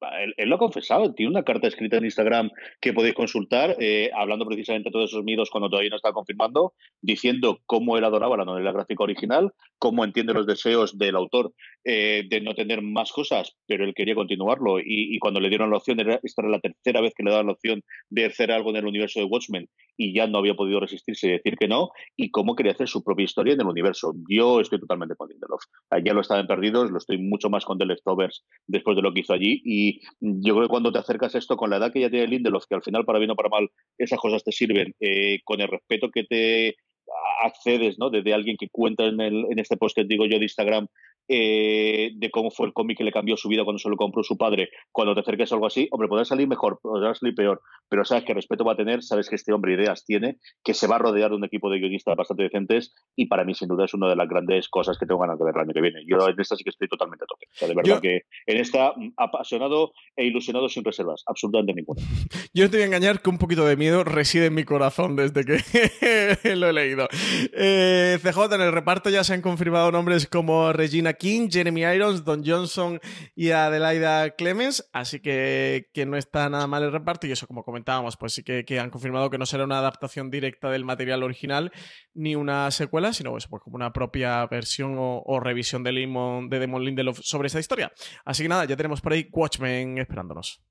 lo 0.00 0.54
ha 0.54 0.58
confesado, 0.58 1.12
tiene 1.14 1.30
una 1.30 1.42
carta 1.42 1.68
escrita 1.68 1.96
en 1.96 2.04
Instagram 2.04 2.50
que 2.80 2.92
podéis 2.92 3.14
consultar, 3.14 3.76
eh, 3.80 4.10
hablando 4.14 4.46
precisamente 4.46 4.88
de 4.88 4.92
todos 4.92 5.10
esos 5.10 5.24
miedos 5.24 5.50
cuando 5.50 5.68
todavía 5.68 5.90
no 5.90 5.96
está 5.96 6.12
confirmando, 6.12 6.74
diciendo 7.00 7.60
cómo 7.66 7.96
él 7.96 8.04
adoraba 8.04 8.36
la 8.36 8.44
novela 8.44 8.72
gráfica 8.72 9.04
original, 9.04 9.52
cómo 9.78 10.04
entiende 10.04 10.34
los 10.34 10.46
deseos 10.46 10.98
del 10.98 11.16
autor 11.16 11.52
eh, 11.84 12.24
de 12.28 12.40
no 12.40 12.54
tener 12.54 12.82
más 12.82 13.12
cosas, 13.12 13.56
pero 13.66 13.84
él 13.84 13.94
quería 13.94 14.14
continuarlo. 14.14 14.78
Y, 14.80 15.18
cuando 15.18 15.40
le 15.40 15.48
dieron 15.48 15.70
la 15.70 15.78
opción, 15.78 15.98
esta 16.00 16.42
era 16.42 16.48
la 16.48 16.60
tercera 16.60 17.00
vez 17.00 17.12
que 17.14 17.22
le 17.22 17.30
daban 17.30 17.46
la 17.46 17.52
opción 17.52 17.82
de 18.10 18.26
hacer 18.26 18.52
algo 18.52 18.70
en 18.70 18.76
el 18.76 18.86
universo 18.86 19.20
de 19.20 19.26
Watchmen 19.26 19.68
y 19.96 20.14
ya 20.14 20.26
no 20.26 20.38
había 20.38 20.54
podido 20.54 20.80
resistirse 20.80 21.26
y 21.26 21.30
decir 21.32 21.56
que 21.56 21.66
no, 21.66 21.90
y 22.16 22.30
cómo 22.30 22.54
quería 22.54 22.72
hacer 22.72 22.88
su 22.88 23.02
propia 23.02 23.24
historia 23.24 23.54
en 23.54 23.60
el 23.60 23.66
universo. 23.66 24.14
Yo 24.28 24.60
estoy 24.60 24.78
totalmente 24.78 25.16
con 25.16 25.28
Lindelof. 25.28 25.62
Ya 26.04 26.14
lo 26.14 26.20
estaban 26.20 26.46
perdidos, 26.46 26.90
lo 26.90 26.98
estoy 26.98 27.18
mucho 27.18 27.50
más 27.50 27.64
con 27.64 27.78
The 27.78 27.86
Leftovers 27.86 28.44
después 28.66 28.96
de 28.96 29.02
lo 29.02 29.12
que 29.12 29.20
hizo 29.20 29.32
allí 29.32 29.60
y 29.64 29.87
yo 30.20 30.54
creo 30.54 30.66
que 30.66 30.70
cuando 30.70 30.92
te 30.92 30.98
acercas 30.98 31.34
a 31.34 31.38
esto 31.38 31.56
con 31.56 31.70
la 31.70 31.76
edad 31.76 31.92
que 31.92 32.00
ya 32.00 32.10
tiene 32.10 32.26
Lindelof, 32.26 32.64
que 32.68 32.74
al 32.74 32.82
final 32.82 33.04
para 33.04 33.18
bien 33.18 33.30
o 33.30 33.36
para 33.36 33.48
mal 33.48 33.68
esas 33.96 34.18
cosas 34.18 34.44
te 34.44 34.52
sirven, 34.52 34.94
eh, 35.00 35.40
con 35.44 35.60
el 35.60 35.68
respeto 35.68 36.10
que 36.10 36.24
te 36.24 36.76
accedes, 37.42 37.98
¿no? 37.98 38.10
Desde 38.10 38.34
alguien 38.34 38.56
que 38.58 38.68
cuenta 38.70 39.04
en, 39.04 39.20
el, 39.20 39.46
en 39.50 39.58
este 39.58 39.76
post 39.76 39.96
que 39.96 40.04
digo 40.04 40.26
yo 40.26 40.38
de 40.38 40.44
Instagram 40.44 40.88
eh, 41.28 42.10
de 42.14 42.30
cómo 42.30 42.50
fue 42.50 42.66
el 42.66 42.72
cómic 42.72 42.98
que 42.98 43.04
le 43.04 43.12
cambió 43.12 43.36
su 43.36 43.48
vida 43.48 43.64
cuando 43.64 43.78
se 43.78 43.88
lo 43.88 43.96
compró 43.96 44.22
su 44.22 44.36
padre, 44.36 44.70
cuando 44.90 45.14
te 45.14 45.20
acerques 45.20 45.52
a 45.52 45.54
algo 45.54 45.66
así, 45.66 45.88
hombre, 45.90 46.08
podrá 46.08 46.24
salir 46.24 46.48
mejor, 46.48 46.80
podrá 46.82 47.14
salir 47.14 47.34
peor, 47.34 47.60
pero 47.88 48.04
sabes 48.04 48.24
que 48.24 48.34
respeto 48.34 48.64
va 48.64 48.72
a 48.72 48.76
tener, 48.76 49.02
sabes 49.02 49.28
que 49.28 49.36
este 49.36 49.52
hombre 49.52 49.74
ideas 49.74 50.04
tiene, 50.04 50.38
que 50.64 50.74
se 50.74 50.86
va 50.86 50.96
a 50.96 50.98
rodear 50.98 51.30
de 51.30 51.36
un 51.36 51.44
equipo 51.44 51.70
de 51.70 51.78
guionistas 51.78 52.16
bastante 52.16 52.44
decentes 52.44 52.94
y 53.16 53.26
para 53.26 53.44
mí 53.44 53.54
sin 53.54 53.68
duda 53.68 53.84
es 53.84 53.94
una 53.94 54.08
de 54.08 54.16
las 54.16 54.28
grandes 54.28 54.68
cosas 54.68 54.98
que 54.98 55.06
tengo 55.06 55.20
ganas 55.20 55.38
de 55.38 55.44
ver 55.44 55.54
el 55.54 55.60
año 55.62 55.72
que 55.72 55.80
viene. 55.80 56.00
Yo 56.06 56.28
en 56.28 56.40
esta 56.40 56.56
sí 56.56 56.64
que 56.64 56.70
estoy 56.70 56.88
totalmente 56.88 57.24
a 57.24 57.26
tope. 57.26 57.46
O 57.46 57.56
sea, 57.56 57.68
de 57.68 57.74
verdad 57.74 58.00
que 58.00 58.22
en 58.46 58.60
esta 58.60 58.92
mm, 58.96 59.12
apasionado 59.16 59.92
e 60.16 60.24
ilusionado 60.24 60.68
sin 60.68 60.84
reservas, 60.84 61.22
absolutamente 61.26 61.74
ninguna. 61.74 62.02
Yo 62.54 62.70
te 62.70 62.78
voy 62.78 62.84
a 62.84 62.86
engañar 62.86 63.20
que 63.20 63.30
un 63.30 63.38
poquito 63.38 63.64
de 63.66 63.76
miedo 63.76 64.04
reside 64.04 64.46
en 64.46 64.54
mi 64.54 64.64
corazón 64.64 65.16
desde 65.16 65.44
que 65.44 65.58
lo 66.56 66.68
he 66.68 66.72
leído. 66.72 67.08
Eh, 67.52 68.18
CJ, 68.22 68.54
en 68.54 68.62
el 68.62 68.72
reparto 68.72 69.10
ya 69.10 69.24
se 69.24 69.34
han 69.34 69.42
confirmado 69.42 69.92
nombres 69.92 70.26
como 70.26 70.72
Regina 70.72 71.14
King, 71.18 71.48
Jeremy 71.50 71.82
Irons, 71.82 72.24
Don 72.24 72.42
Johnson 72.44 73.00
y 73.34 73.50
Adelaida 73.50 74.30
Clemens, 74.30 74.88
así 74.92 75.20
que, 75.20 75.88
que 75.92 76.06
no 76.06 76.16
está 76.16 76.48
nada 76.48 76.66
mal 76.66 76.82
el 76.82 76.92
reparto 76.92 77.26
y 77.26 77.32
eso 77.32 77.46
como 77.46 77.64
comentábamos, 77.64 78.16
pues 78.16 78.34
sí 78.34 78.42
que, 78.42 78.78
han 78.78 78.90
confirmado 78.90 79.30
que 79.30 79.38
no 79.38 79.46
será 79.46 79.64
una 79.64 79.78
adaptación 79.78 80.30
directa 80.30 80.70
del 80.70 80.84
material 80.84 81.22
original 81.22 81.72
ni 82.14 82.36
una 82.36 82.70
secuela, 82.70 83.12
sino 83.12 83.32
pues, 83.32 83.46
como 83.62 83.76
una 83.76 83.92
propia 83.92 84.46
versión 84.46 84.96
o, 84.98 85.40
revisión 85.40 85.82
de, 85.82 85.92
Limon, 85.92 86.48
de 86.48 86.58
Demon 86.58 86.84
Lindelof 86.84 87.20
sobre 87.22 87.46
esta 87.46 87.60
historia. 87.60 87.92
Así 88.24 88.42
que 88.42 88.48
nada, 88.48 88.64
ya 88.64 88.76
tenemos 88.76 89.00
por 89.00 89.12
ahí 89.12 89.28
Watchmen 89.32 89.98
esperándonos. 89.98 90.62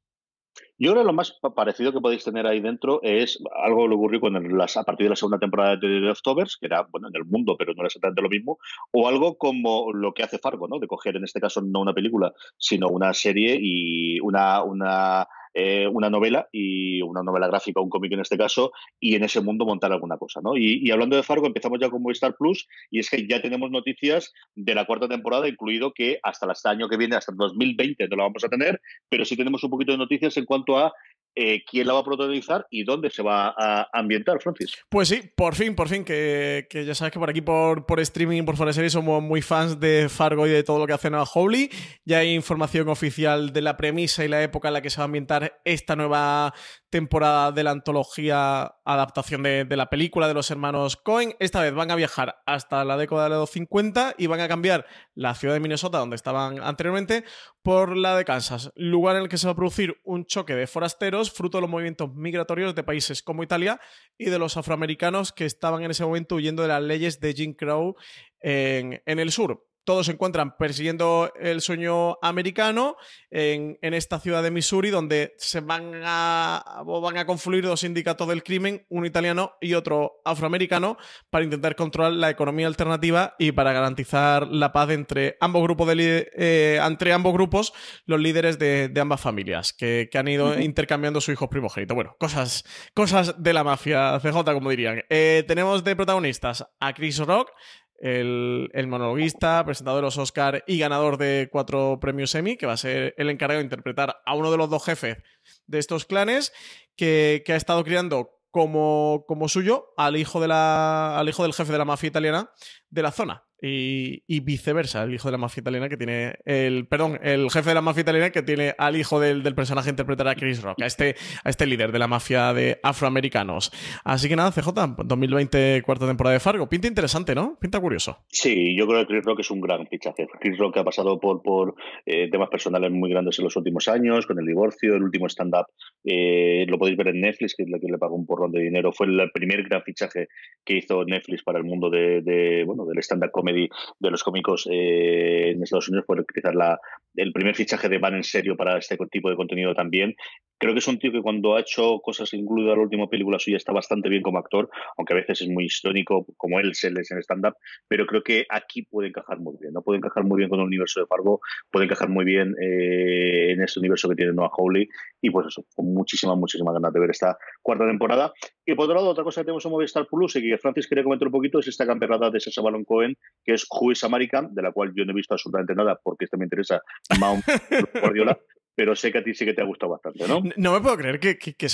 Yo 0.80 0.92
creo 0.92 1.04
que 1.04 1.08
lo 1.08 1.14
más 1.14 1.40
parecido 1.56 1.92
que 1.92 2.02
podéis 2.02 2.24
tener 2.24 2.46
ahí 2.46 2.60
dentro 2.60 3.00
es 3.02 3.40
algo 3.64 3.88
que 3.88 3.96
ocurrió 3.96 4.20
con 4.20 4.58
las, 4.58 4.78
a 4.78 4.84
partir 4.84 5.06
de 5.06 5.10
la 5.12 5.16
segunda 5.16 5.40
temporada 5.40 5.72
de 5.72 5.82
The 5.82 5.88
Leftovers, 5.88 6.58
que 6.58 6.68
era 6.68 6.88
bueno 6.92 7.08
en 7.08 7.16
el 7.16 7.26
mundo, 7.26 7.56
pero 7.58 7.74
no 7.74 7.82
era 7.82 7.88
exactamente 7.88 8.22
lo 8.22 8.30
mismo, 8.30 8.60
o 8.92 9.08
algo 9.08 9.38
como 9.38 9.92
lo 9.92 10.14
que 10.14 10.24
hace 10.24 10.38
Fargo, 10.38 10.68
¿no? 10.68 10.78
De 10.80 10.88
coger 10.88 11.16
en 11.16 11.24
este 11.24 11.40
caso 11.40 11.62
no 11.62 11.82
una 11.82 11.94
película, 11.94 12.32
sino 12.58 12.90
una 12.90 13.14
serie 13.14 13.58
y 13.60 14.20
una, 14.20 14.64
una 14.64 15.28
eh, 15.54 15.88
una 15.88 16.10
novela 16.10 16.48
y 16.52 17.02
una 17.02 17.24
novela 17.24 17.48
gráfica, 17.48 17.82
un 17.82 17.90
cómic 17.90 18.14
en 18.14 18.22
este 18.22 18.38
caso, 18.38 18.72
y 19.00 19.16
en 19.16 19.24
ese 19.24 19.42
mundo 19.42 19.66
montar 19.66 19.92
alguna 19.92 20.18
cosa, 20.18 20.42
¿no? 20.42 20.58
Y, 20.58 20.90
hablando 20.92 21.16
de 21.16 21.24
Fargo, 21.24 21.48
empezamos 21.48 21.80
ya 21.80 21.90
con 21.90 22.02
Movistar 22.02 22.36
Plus 22.36 22.68
y 22.92 23.00
es 23.00 23.10
que 23.10 23.28
ya 23.28 23.42
tenemos 23.42 23.72
noticias 23.72 24.34
de 24.56 24.76
la 24.76 24.86
cuarta 24.86 25.08
temporada, 25.08 25.48
incluido 25.48 25.94
que 25.94 26.20
hasta 26.24 26.46
el 26.46 26.52
año 26.66 26.90
que 26.90 26.98
viene, 26.98 27.16
hasta 27.16 27.32
el 27.32 27.38
2020, 27.38 28.08
no 28.08 28.16
la 28.16 28.24
vamos 28.24 28.44
a 28.44 28.50
tener, 28.50 28.82
pero 29.10 29.26
sí 29.26 29.36
tenemos 29.36 29.64
un 29.64 29.70
poquito 29.70 29.92
de 29.92 29.98
noticias 29.98 30.38
en 30.38 30.46
cuanto 30.46 30.78
a 30.78 30.94
eh, 31.40 31.64
quién 31.70 31.86
la 31.86 31.94
va 31.94 32.00
a 32.00 32.04
protagonizar 32.04 32.66
y 32.72 32.84
dónde 32.84 33.12
se 33.12 33.22
va 33.22 33.54
a 33.56 33.88
ambientar, 33.94 34.42
Francis. 34.42 34.74
Pues 34.90 35.08
sí, 35.08 35.22
por 35.36 35.54
fin, 35.54 35.76
por 35.76 35.88
fin, 35.88 36.04
que, 36.04 36.66
ya 36.72 36.96
sabes 36.96 37.14
que 37.14 37.20
por 37.20 37.30
aquí, 37.30 37.42
por, 37.42 37.86
por 37.86 38.00
streaming, 38.00 38.44
por 38.44 38.58
fuera 38.58 38.72
de 38.72 38.90
somos 38.90 39.22
muy 39.22 39.44
fans 39.44 39.80
de 39.80 40.10
Fargo 40.10 40.48
y 40.48 40.50
de 40.50 40.64
todo 40.64 40.80
lo 40.80 40.88
que 40.88 40.94
hace 40.94 41.12
Nueva 41.12 41.28
Howley. 41.32 41.70
Ya 42.06 42.20
hay 42.20 42.34
información 42.34 42.90
oficial 42.90 43.54
de 43.54 43.62
la 43.62 43.78
premisa 43.78 44.26
y 44.26 44.30
la 44.30 44.42
época 44.42 44.70
en 44.70 44.74
la 44.74 44.82
que 44.82 44.90
se 44.90 44.98
va 44.98 45.04
a 45.04 45.06
ambientar 45.06 45.62
esta 45.64 45.96
nueva 45.96 46.56
temporada 46.90 47.52
de 47.52 47.64
la 47.64 47.72
antología 47.72 48.76
adaptación 48.86 49.44
de, 49.44 49.68
la 49.70 49.90
película 49.90 50.28
de 50.28 50.34
los 50.34 50.50
hermanos 50.52 50.96
Cohen. 50.96 51.36
Esta 51.40 51.62
vez 51.62 51.74
van 51.74 51.92
a 51.92 51.96
viajar 51.96 52.42
hasta 52.46 52.86
la 52.86 52.98
década 52.98 53.26
de 53.26 53.30
los 53.32 53.50
50 53.50 54.16
y 54.18 54.28
van 54.28 54.40
a 54.40 54.48
cambiar 54.48 54.86
la 55.14 55.36
ciudad 55.36 55.54
de 55.54 55.60
Minnesota, 55.60 55.98
donde 55.98 56.16
estaban 56.16 56.60
anteriormente, 56.62 57.26
por 57.62 57.98
la 57.98 58.16
de 58.16 58.26
Kansas, 58.26 58.72
lugar 58.76 59.18
en 59.18 59.24
el 59.24 59.30
que 59.30 59.38
se 59.38 59.48
va 59.48 59.54
a 59.54 59.56
producir 59.56 60.00
un 60.04 60.26
choque 60.26 60.56
de 60.56 60.68
forasteros 60.68 61.32
fruto 61.32 61.58
de 61.58 61.64
los 61.64 61.70
movimientos 61.70 62.14
migratorios 62.16 62.76
de 62.76 62.84
países 62.84 63.22
como 63.22 63.44
Italia 63.44 63.82
y 64.18 64.30
de 64.30 64.40
los 64.40 64.56
afroamericanos 64.56 65.34
que 65.34 65.46
estaban 65.46 65.84
en 65.84 65.92
ese 65.92 66.06
momento 66.06 66.36
huyendo 66.36 66.62
de 66.62 66.70
las 66.70 66.82
leyes 66.82 67.20
de 67.20 67.34
Jim 67.34 67.54
Crow 67.54 67.96
en, 68.40 69.02
en 69.06 69.20
el 69.20 69.32
sur 69.32 69.68
todos 69.88 70.08
se 70.08 70.12
encuentran 70.12 70.58
persiguiendo 70.58 71.32
el 71.40 71.62
sueño 71.62 72.18
americano 72.22 72.98
en, 73.32 73.78
esta 73.82 74.20
ciudad 74.20 74.44
de 74.44 74.52
Missouri, 74.52 74.90
donde 74.90 75.34
se 75.38 75.62
van 75.62 76.02
a, 76.04 76.84
van 76.86 77.18
a 77.18 77.26
confluir 77.26 77.66
dos 77.66 77.80
sindicatos 77.80 78.28
del 78.28 78.44
crimen, 78.44 78.86
uno 78.90 79.06
italiano 79.06 79.54
y 79.62 79.76
otro 79.76 80.20
afroamericano, 80.26 80.98
para 81.30 81.46
intentar 81.46 81.78
controlar 81.78 82.12
la 82.12 82.30
economía 82.30 82.68
alternativa 82.68 83.36
y 83.40 83.54
para 83.54 83.72
garantizar 83.72 84.50
la 84.50 84.74
paz 84.74 84.90
entre 84.90 85.38
ambos 85.40 85.64
grupos, 85.64 85.88
de, 85.88 86.32
eh, 86.36 86.82
entre 86.86 87.14
ambos 87.14 87.32
grupos 87.32 87.72
los 88.06 88.20
líderes 88.20 88.60
de, 88.60 88.92
ambas 89.00 89.22
familias, 89.22 89.72
que, 89.72 90.10
han 90.18 90.28
ido 90.28 90.60
intercambiando 90.60 91.22
sus 91.22 91.32
hijos 91.32 91.48
primogénitos. 91.48 91.96
Bueno, 91.96 92.18
cosas, 92.20 92.66
cosas 92.94 93.42
de 93.42 93.54
la 93.54 93.64
mafia 93.64 94.20
CJ, 94.20 94.44
como 94.54 94.70
dirían. 94.70 95.04
Eh, 95.10 95.46
tenemos 95.48 95.86
de 95.86 95.96
protagonistas 95.96 96.68
a 96.82 96.94
Chris 96.94 97.20
Rock, 97.20 97.52
el, 98.00 98.88
monologuista, 98.88 99.64
presentador 99.66 100.00
de 100.00 100.08
los 100.08 100.18
Oscar 100.18 100.64
y 100.68 100.78
ganador 100.80 101.18
de 101.18 101.50
cuatro 101.52 102.00
premios 102.00 102.36
Emmy, 102.36 102.58
que 102.58 102.66
va 102.66 102.74
a 102.74 102.78
ser 102.78 103.14
el 103.18 103.30
encargado 103.30 103.60
de 103.60 103.66
interpretar 103.66 104.22
a 104.26 104.36
uno 104.36 104.52
de 104.52 104.58
los 104.58 104.70
dos 104.70 104.84
jefes 104.84 105.18
de 105.66 105.80
estos 105.80 106.06
clanes, 106.06 106.54
que, 106.96 107.44
que 107.46 107.54
ha 107.54 107.58
estado 107.58 107.84
criando 107.84 108.38
como, 108.52 109.26
como 109.28 109.50
suyo 109.50 109.94
al 109.98 110.18
hijo, 110.18 110.40
de 110.40 110.48
la, 110.48 111.18
al 111.18 111.30
hijo 111.30 111.44
del 111.44 111.54
jefe 111.54 111.72
de 111.72 111.78
la 111.78 111.86
mafia 111.86 112.08
italiana 112.08 112.52
de 112.90 113.02
la 113.02 113.12
zona. 113.12 113.47
Y, 113.62 114.40
viceversa, 114.42 115.04
el 115.04 115.14
hijo 115.14 115.28
de 115.28 115.32
la 115.32 115.38
mafia 115.38 115.62
italiana 115.62 115.90
que 115.90 115.98
tiene 115.98 116.36
el, 116.46 116.88
perdón, 116.88 117.20
el 117.24 117.50
jefe 117.50 117.70
de 117.70 117.76
la 117.76 117.82
mafia 117.82 118.02
italiana 118.02 118.30
que 118.30 118.44
tiene 118.44 118.76
al 118.78 118.96
hijo 118.96 119.20
del, 119.20 119.44
personaje 119.56 119.90
interpretar 119.90 120.28
a 120.28 120.36
Chris 120.36 120.62
Rock, 120.62 120.82
a 120.82 120.86
este, 120.86 121.16
a 121.44 121.50
este 121.50 121.66
líder 121.66 121.92
de 121.92 122.00
la 122.00 122.08
mafia 122.08 122.54
de 122.54 122.80
afroamericanos. 122.84 123.72
Así 124.04 124.30
que 124.30 124.36
nada, 124.36 124.52
CJ, 124.52 124.70
2020, 125.04 125.82
cuarta 125.84 126.06
temporada 126.06 126.34
de 126.34 126.40
Fargo. 126.40 126.70
Pinta 126.70 126.88
interesante, 126.88 127.34
¿no? 127.34 127.58
Pinta 127.60 127.80
curioso. 127.80 128.20
Sí, 128.28 128.76
yo 128.78 128.88
creo 128.88 129.02
que 129.02 129.08
Chris 129.08 129.26
Rock 129.26 129.40
es 129.40 129.52
un 129.52 129.62
gran 129.62 129.88
fichaje. 129.88 130.28
Chris 130.40 130.58
Rock 130.58 130.78
ha 130.78 130.84
pasado 130.84 131.20
por, 131.20 131.42
por 131.42 131.76
eh, 132.06 132.30
temas 132.30 132.50
personales 132.50 132.92
muy 132.92 133.10
grandes 133.10 133.40
en 133.40 133.46
los 133.46 133.56
últimos 133.56 133.88
años, 133.88 134.28
con 134.28 134.38
el 134.40 134.46
divorcio, 134.46 134.96
el 134.96 135.04
último 135.04 135.28
stand-up, 135.28 135.68
eh, 136.04 136.66
lo 136.68 136.78
podéis 136.78 136.98
ver 136.98 137.10
en 137.10 137.22
Netflix, 137.22 137.56
que 137.56 137.64
es 137.64 137.70
la 137.70 137.80
que 137.80 137.88
le 137.88 137.98
pagó 137.98 138.16
un 138.16 138.26
porrón 138.26 138.52
de 138.52 138.62
dinero. 138.62 138.92
Fue 138.92 139.08
el 139.08 139.30
primer 139.34 139.64
gran 139.64 139.84
fichaje 139.84 140.28
que 140.64 140.78
hizo 140.78 141.04
Netflix 141.04 141.44
para 141.44 141.60
el 141.60 141.66
mundo 141.66 141.90
de, 141.90 142.64
bueno, 142.66 142.86
del 142.86 143.00
stand-up 143.00 143.32
de 143.54 144.12
los 144.12 144.24
cómicos 144.24 144.68
eh, 144.72 145.52
en 145.52 145.64
Estados 145.64 145.90
Unidos, 145.90 146.06
por 146.06 146.20
utilizar 146.20 146.56
la, 146.56 146.80
el 147.18 147.34
primer 147.34 147.56
fichaje 147.56 147.90
de 147.90 147.98
Van 147.98 148.16
en 148.16 148.24
serio 148.24 148.56
para 148.56 148.78
este 148.78 148.98
tipo 149.12 149.30
de 149.30 149.36
contenido 149.36 149.76
también. 149.76 150.16
Creo 150.60 150.74
que 150.74 150.80
es 150.80 150.88
un 150.88 150.98
tío 150.98 151.12
que 151.12 151.22
cuando 151.22 151.56
ha 151.56 151.60
hecho 151.60 152.00
cosas, 152.00 152.34
incluida 152.34 152.76
la 152.76 152.82
última 152.82 153.08
película 153.08 153.38
suya, 153.38 153.58
está 153.58 153.72
bastante 153.74 154.10
bien 154.10 154.24
como 154.24 154.40
actor, 154.40 154.70
aunque 154.98 155.14
a 155.14 155.18
veces 155.18 155.42
es 155.42 155.50
muy 155.50 155.66
histórico, 155.66 156.26
como 156.36 156.60
él 156.60 156.74
se 156.74 156.90
les 156.90 157.12
en 157.12 157.20
stand-up, 157.20 157.54
pero 157.88 158.08
creo 158.08 158.24
que 158.24 158.46
aquí 158.50 158.82
puede 158.84 159.10
encajar 159.10 159.40
muy 159.40 159.56
bien, 159.60 159.74
¿no? 159.74 159.84
Puede 159.84 160.00
encajar 160.00 160.24
muy 160.24 160.38
bien 160.38 160.50
con 160.50 160.60
el 160.60 160.66
universo 160.66 161.00
de 161.00 161.06
Fargo, 161.06 161.42
puede 161.70 161.86
encajar 161.86 162.10
muy 162.10 162.26
bien 162.26 162.56
eh, 162.60 163.52
en 163.52 163.62
ese 163.62 163.80
universo 163.80 164.10
que 164.10 164.16
tiene 164.16 164.34
Noah 164.34 164.50
Hawley, 164.58 164.88
y 165.22 165.30
pues 165.30 165.48
eso, 165.48 165.64
con 165.76 165.94
muchísimas, 165.94 166.38
muchísimas 166.38 166.74
ganas 166.74 166.92
de 166.92 167.00
ver 167.00 167.12
esta 167.12 167.38
cuarta 167.62 167.86
temporada. 167.86 168.34
Y 168.66 168.76
por 168.76 168.86
otro 168.86 168.96
lado, 168.96 169.10
otra 169.10 169.24
cosa 169.24 169.42
que 169.42 169.46
tenemos 169.46 169.66
en 169.66 169.72
Movistar 169.72 170.08
Plus 170.08 170.36
y 170.36 170.42
que 170.42 170.58
Francis 170.58 170.88
quería 170.88 171.04
comentar 171.04 171.28
un 171.28 171.32
poquito 171.32 171.60
es 171.60 171.68
esta 171.68 171.86
campeonato 171.86 172.32
de 172.32 172.40
Sacha 172.40 172.62
Baron 172.62 172.84
Cohen, 172.84 173.16
que 173.44 173.54
es 173.54 173.66
Who 173.70 173.92
is 173.92 174.04
American, 174.04 174.54
de 174.54 174.62
la 174.62 174.72
cual 174.72 174.92
yo 174.96 175.06
no 175.06 175.12
he 175.12 175.16
visto 175.16 175.34
absolutamente 175.34 175.76
nada 175.76 176.00
porque 176.04 176.26
este 176.26 176.38
me 176.38 176.46
interesa, 176.46 176.82
Mount 177.20 177.44
Guardiola, 178.02 178.38
pero 178.78 178.96
sé 178.96 179.12
que 179.12 179.18
a 179.18 179.24
ti 179.24 179.34
sí 179.34 179.44
que 179.44 179.56
te 179.56 179.62
ha 179.64 179.66
gustado 179.66 179.94
bastante, 179.94 180.28
¿no? 180.28 180.40
No 180.56 180.74
me 180.74 180.82
puedo 180.82 180.98
creer 180.98 181.20
que, 181.20 181.40
que, 181.40 181.56
que 181.56 181.68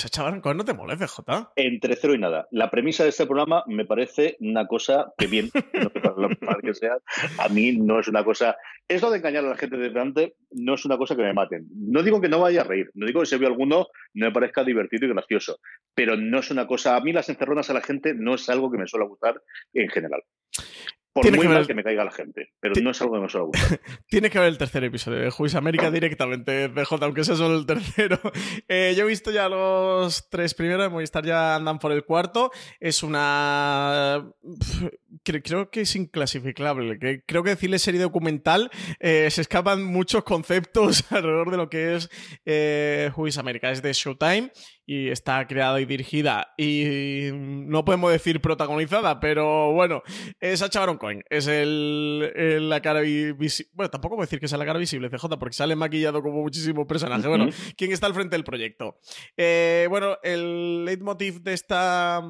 no 0.54 0.64
te 0.64 0.72
moleste, 0.72 1.06
J. 1.06 1.52
Entre 1.54 1.96
cero 1.96 2.14
y 2.14 2.18
nada. 2.18 2.48
La 2.50 2.70
premisa 2.70 3.02
de 3.02 3.10
este 3.10 3.26
programa 3.26 3.62
me 3.66 3.84
parece 3.84 4.38
una 4.40 4.66
cosa 4.66 5.12
que 5.18 5.26
bien, 5.26 5.50
no 5.74 5.90
que 6.62 6.72
sea, 6.72 6.96
a 7.38 7.48
mí 7.50 7.72
no 7.72 8.00
es 8.00 8.08
una 8.08 8.24
cosa... 8.24 8.56
Eso 8.88 9.10
de 9.10 9.18
engañar 9.18 9.44
a 9.44 9.50
la 9.50 9.56
gente 9.56 9.76
de 9.76 9.90
delante 9.90 10.36
no 10.52 10.74
es 10.74 10.84
una 10.86 10.96
cosa 10.96 11.14
que 11.14 11.22
me 11.22 11.34
maten. 11.34 11.66
No 11.74 12.02
digo 12.02 12.22
que 12.22 12.30
no 12.30 12.40
vaya 12.40 12.62
a 12.62 12.64
reír, 12.64 12.90
no 12.94 13.06
digo 13.06 13.20
que 13.20 13.26
si 13.26 13.36
veo 13.36 13.48
alguno 13.48 13.88
no 14.14 14.26
me 14.26 14.32
parezca 14.32 14.64
divertido 14.64 15.04
y 15.04 15.12
gracioso, 15.12 15.58
pero 15.94 16.16
no 16.16 16.38
es 16.38 16.50
una 16.50 16.66
cosa... 16.66 16.96
A 16.96 17.00
mí 17.00 17.12
las 17.12 17.28
encerronas 17.28 17.68
a 17.68 17.74
la 17.74 17.82
gente 17.82 18.14
no 18.14 18.34
es 18.34 18.48
algo 18.48 18.70
que 18.70 18.78
me 18.78 18.86
suele 18.86 19.06
gustar 19.06 19.42
en 19.74 19.90
general. 19.90 20.22
Por 21.14 21.22
Tiene 21.22 21.36
muy 21.36 21.44
que 21.44 21.48
mal 21.48 21.58
ver- 21.58 21.66
que 21.68 21.74
me 21.74 21.84
caiga 21.84 22.04
la 22.04 22.10
gente, 22.10 22.48
pero 22.58 22.74
no 22.82 22.90
es 22.90 23.00
algo 23.00 23.14
que 23.14 23.20
me 23.20 23.28
suele 23.28 23.46
gustar. 23.46 23.80
Tiene 24.08 24.30
que 24.30 24.38
ver 24.40 24.48
el 24.48 24.58
tercer 24.58 24.82
episodio 24.82 25.20
de 25.20 25.30
Juiz 25.30 25.54
América 25.54 25.88
directamente, 25.92 26.68
CJ, 26.68 26.92
aunque 27.04 27.22
sea 27.22 27.36
solo 27.36 27.56
el 27.56 27.66
tercero. 27.66 28.18
Eh, 28.68 28.94
yo 28.96 29.04
he 29.04 29.06
visto 29.08 29.30
ya 29.30 29.48
los 29.48 30.28
tres 30.28 30.54
primeros, 30.54 30.82
de 30.82 30.88
Movistar 30.88 31.24
ya 31.24 31.54
andan 31.54 31.78
por 31.78 31.92
el 31.92 32.04
cuarto. 32.04 32.50
Es 32.80 33.02
una... 33.02 34.26
Creo 35.22 35.70
que 35.70 35.82
es 35.82 35.96
inclasificable. 35.96 36.98
Creo 37.26 37.42
que 37.42 37.50
decirle 37.50 37.78
serie 37.78 38.00
documental 38.00 38.70
eh, 39.00 39.28
se 39.30 39.40
escapan 39.42 39.84
muchos 39.84 40.24
conceptos 40.24 41.04
alrededor 41.12 41.50
de 41.50 41.56
lo 41.56 41.68
que 41.70 41.94
es 41.96 42.10
eh, 42.44 43.10
Juiz 43.14 43.38
América. 43.38 43.70
Es 43.70 43.82
de 43.82 43.92
Showtime 43.92 44.50
y 44.86 45.08
está 45.08 45.46
creada 45.46 45.80
y 45.80 45.86
dirigida 45.86 46.52
y 46.58 47.30
no 47.32 47.84
podemos 47.84 48.12
decir 48.12 48.40
protagonizada, 48.40 49.18
pero 49.18 49.72
bueno, 49.72 50.02
es 50.40 50.60
Sacha 50.60 50.80
Baron 50.80 50.98
Cohen, 50.98 51.24
es 51.30 51.46
el, 51.46 52.30
el- 52.36 52.68
la 52.68 52.82
cara 52.82 53.00
visible, 53.00 53.70
bueno, 53.74 53.90
tampoco 53.90 54.16
puedo 54.16 54.26
decir 54.26 54.40
que 54.40 54.48
sea 54.48 54.58
la 54.58 54.66
cara 54.66 54.78
visible, 54.78 55.08
CJ, 55.08 55.38
porque 55.38 55.54
sale 55.54 55.74
maquillado 55.74 56.22
como 56.22 56.42
muchísimos 56.42 56.86
personajes. 56.86 57.26
Bueno, 57.26 57.44
Ujú. 57.46 57.54
¿quién 57.76 57.92
está 57.92 58.06
al 58.06 58.14
frente 58.14 58.36
del 58.36 58.44
proyecto? 58.44 58.98
Eh, 59.36 59.86
bueno, 59.88 60.18
el 60.22 60.84
leitmotiv 60.84 61.40
de 61.42 61.54
esta 61.54 62.22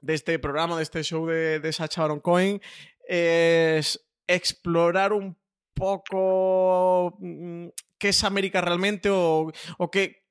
de 0.00 0.14
este 0.14 0.38
programa, 0.38 0.76
de 0.76 0.82
este 0.82 1.02
show 1.02 1.26
de, 1.26 1.58
de 1.60 1.72
Sacha 1.72 2.02
Baron 2.02 2.20
Cohen, 2.20 2.60
es 3.08 4.06
explorar 4.26 5.12
un 5.12 5.36
poco 5.74 7.16
mm, 7.20 7.68
qué 7.98 8.08
es 8.10 8.24
América 8.24 8.60
realmente 8.60 9.10
o, 9.10 9.50
o 9.78 9.90
qué, 9.90 10.24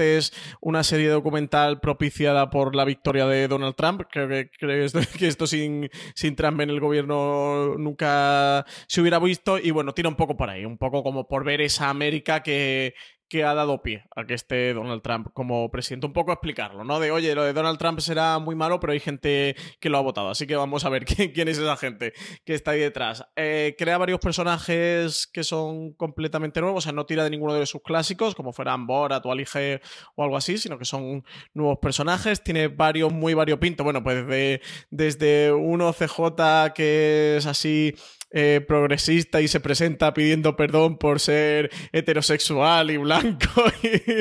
Es 0.00 0.32
una 0.60 0.82
serie 0.82 1.08
documental 1.08 1.80
propiciada 1.80 2.50
por 2.50 2.74
la 2.74 2.84
victoria 2.84 3.26
de 3.26 3.48
Donald 3.48 3.74
Trump. 3.74 4.02
Creo 4.10 4.28
que, 4.28 4.50
creo 4.58 4.86
que 5.18 5.26
esto, 5.26 5.46
sin, 5.46 5.90
sin 6.14 6.36
Trump 6.36 6.60
en 6.60 6.70
el 6.70 6.80
gobierno 6.80 7.76
nunca 7.78 8.64
se 8.86 9.00
hubiera 9.00 9.18
visto. 9.18 9.58
Y 9.58 9.70
bueno, 9.70 9.92
tira 9.92 10.08
un 10.08 10.16
poco 10.16 10.36
por 10.36 10.50
ahí, 10.50 10.64
un 10.64 10.78
poco 10.78 11.02
como 11.02 11.28
por 11.28 11.44
ver 11.44 11.60
esa 11.60 11.88
América 11.88 12.42
que, 12.42 12.94
que 13.34 13.42
ha 13.42 13.52
dado 13.52 13.82
pie 13.82 14.04
a 14.14 14.24
que 14.26 14.34
esté 14.34 14.72
Donald 14.74 15.02
Trump 15.02 15.26
como 15.34 15.68
presidente. 15.68 16.06
Un 16.06 16.12
poco 16.12 16.30
explicarlo, 16.30 16.84
¿no? 16.84 17.00
De, 17.00 17.10
oye, 17.10 17.34
lo 17.34 17.42
de 17.42 17.52
Donald 17.52 17.80
Trump 17.80 17.98
será 17.98 18.38
muy 18.38 18.54
malo, 18.54 18.78
pero 18.78 18.92
hay 18.92 19.00
gente 19.00 19.56
que 19.80 19.88
lo 19.88 19.98
ha 19.98 20.02
votado. 20.02 20.30
Así 20.30 20.46
que 20.46 20.54
vamos 20.54 20.84
a 20.84 20.88
ver 20.88 21.04
quién, 21.34 21.48
es 21.48 21.58
esa 21.58 21.76
gente 21.76 22.12
que 22.44 22.54
está 22.54 22.70
ahí 22.70 22.78
detrás. 22.78 23.26
Eh, 23.34 23.74
crea 23.76 23.98
varios 23.98 24.20
personajes 24.20 25.26
que 25.26 25.42
son 25.42 25.94
completamente 25.94 26.60
nuevos, 26.60 26.78
o 26.78 26.80
sea, 26.82 26.92
no 26.92 27.06
tira 27.06 27.24
de 27.24 27.30
ninguno 27.30 27.54
de 27.54 27.66
sus 27.66 27.82
clásicos, 27.82 28.36
como 28.36 28.52
fueran 28.52 28.86
Borat 28.86 29.26
o 29.26 29.32
Ali 29.32 29.46
G 29.46 29.80
o 30.14 30.22
algo 30.22 30.36
así, 30.36 30.56
sino 30.56 30.78
que 30.78 30.84
son 30.84 31.24
nuevos 31.54 31.78
personajes. 31.82 32.40
Tiene 32.40 32.68
varios 32.68 33.12
muy 33.12 33.34
variopintos. 33.34 33.82
Bueno, 33.82 34.04
pues 34.04 34.24
desde, 34.28 34.60
desde 34.90 35.52
uno 35.52 35.92
CJ 35.92 36.72
que 36.72 37.38
es 37.38 37.46
así 37.46 37.96
eh, 38.36 38.60
progresista 38.66 39.40
y 39.40 39.46
se 39.46 39.60
presenta 39.60 40.12
pidiendo 40.12 40.56
perdón 40.56 40.98
por 40.98 41.20
ser 41.20 41.70
heterosexual 41.92 42.90
y 42.90 42.96
blanco. 42.96 43.46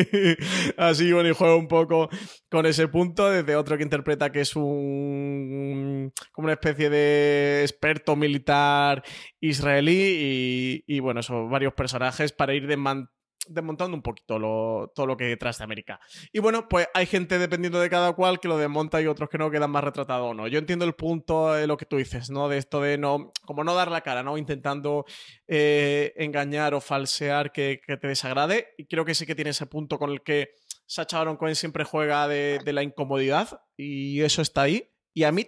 así, 0.77 1.11
bueno, 1.11 1.29
y 1.29 1.33
juega 1.33 1.55
un 1.55 1.67
poco 1.67 2.09
con 2.49 2.67
ese 2.67 2.87
punto. 2.87 3.29
Desde 3.31 3.55
otro 3.55 3.75
que 3.75 3.83
interpreta 3.83 4.31
que 4.31 4.41
es 4.41 4.55
un. 4.55 6.13
como 6.31 6.45
una 6.45 6.53
especie 6.53 6.89
de 6.91 7.61
experto 7.63 8.15
militar 8.15 9.03
israelí. 9.41 10.83
Y, 10.87 10.95
y 10.95 10.99
bueno, 10.99 11.23
son 11.23 11.49
varios 11.49 11.73
personajes 11.73 12.31
para 12.31 12.53
ir 12.53 12.67
desman- 12.67 13.09
desmontando 13.47 13.95
un 13.95 14.01
poquito 14.01 14.91
todo 14.95 15.05
lo 15.05 15.17
que 15.17 15.25
hay 15.25 15.29
detrás 15.31 15.57
de 15.57 15.63
América. 15.63 15.99
Y 16.31 16.39
bueno, 16.39 16.67
pues 16.67 16.87
hay 16.93 17.05
gente 17.05 17.37
dependiendo 17.37 17.79
de 17.79 17.89
cada 17.89 18.13
cual 18.13 18.39
que 18.39 18.47
lo 18.47 18.57
desmonta 18.57 19.01
y 19.01 19.07
otros 19.07 19.29
que 19.29 19.37
no 19.37 19.51
quedan 19.51 19.71
más 19.71 19.83
retratados 19.83 20.31
o 20.31 20.33
no. 20.33 20.47
Yo 20.47 20.59
entiendo 20.59 20.85
el 20.85 20.93
punto 20.93 21.53
de 21.53 21.67
lo 21.67 21.77
que 21.77 21.85
tú 21.85 21.97
dices, 21.97 22.29
¿no? 22.29 22.49
De 22.49 22.57
esto 22.57 22.81
de 22.81 22.97
no, 22.97 23.31
como 23.45 23.63
no 23.63 23.75
dar 23.75 23.91
la 23.91 24.01
cara, 24.01 24.23
¿no? 24.23 24.37
Intentando 24.37 25.05
eh, 25.47 26.13
engañar 26.17 26.73
o 26.73 26.81
falsear 26.81 27.51
que, 27.51 27.81
te 27.85 28.07
desagrade. 28.07 28.73
Y 28.77 28.85
creo 28.85 29.05
que 29.05 29.15
sí 29.15 29.25
que 29.25 29.35
tiene 29.35 29.51
ese 29.51 29.65
punto 29.65 29.97
con 29.97 30.11
el 30.11 30.21
que 30.21 30.51
Sacha 30.85 31.17
Baron 31.17 31.37
Cohen 31.37 31.55
siempre 31.55 31.83
juega 31.83 32.27
de, 32.27 32.59
de 32.63 32.73
la 32.73 32.83
incomodidad 32.83 33.61
y 33.77 34.21
eso 34.21 34.41
está 34.41 34.63
ahí. 34.63 34.89
Y 35.13 35.23
a 35.23 35.31
mí 35.31 35.47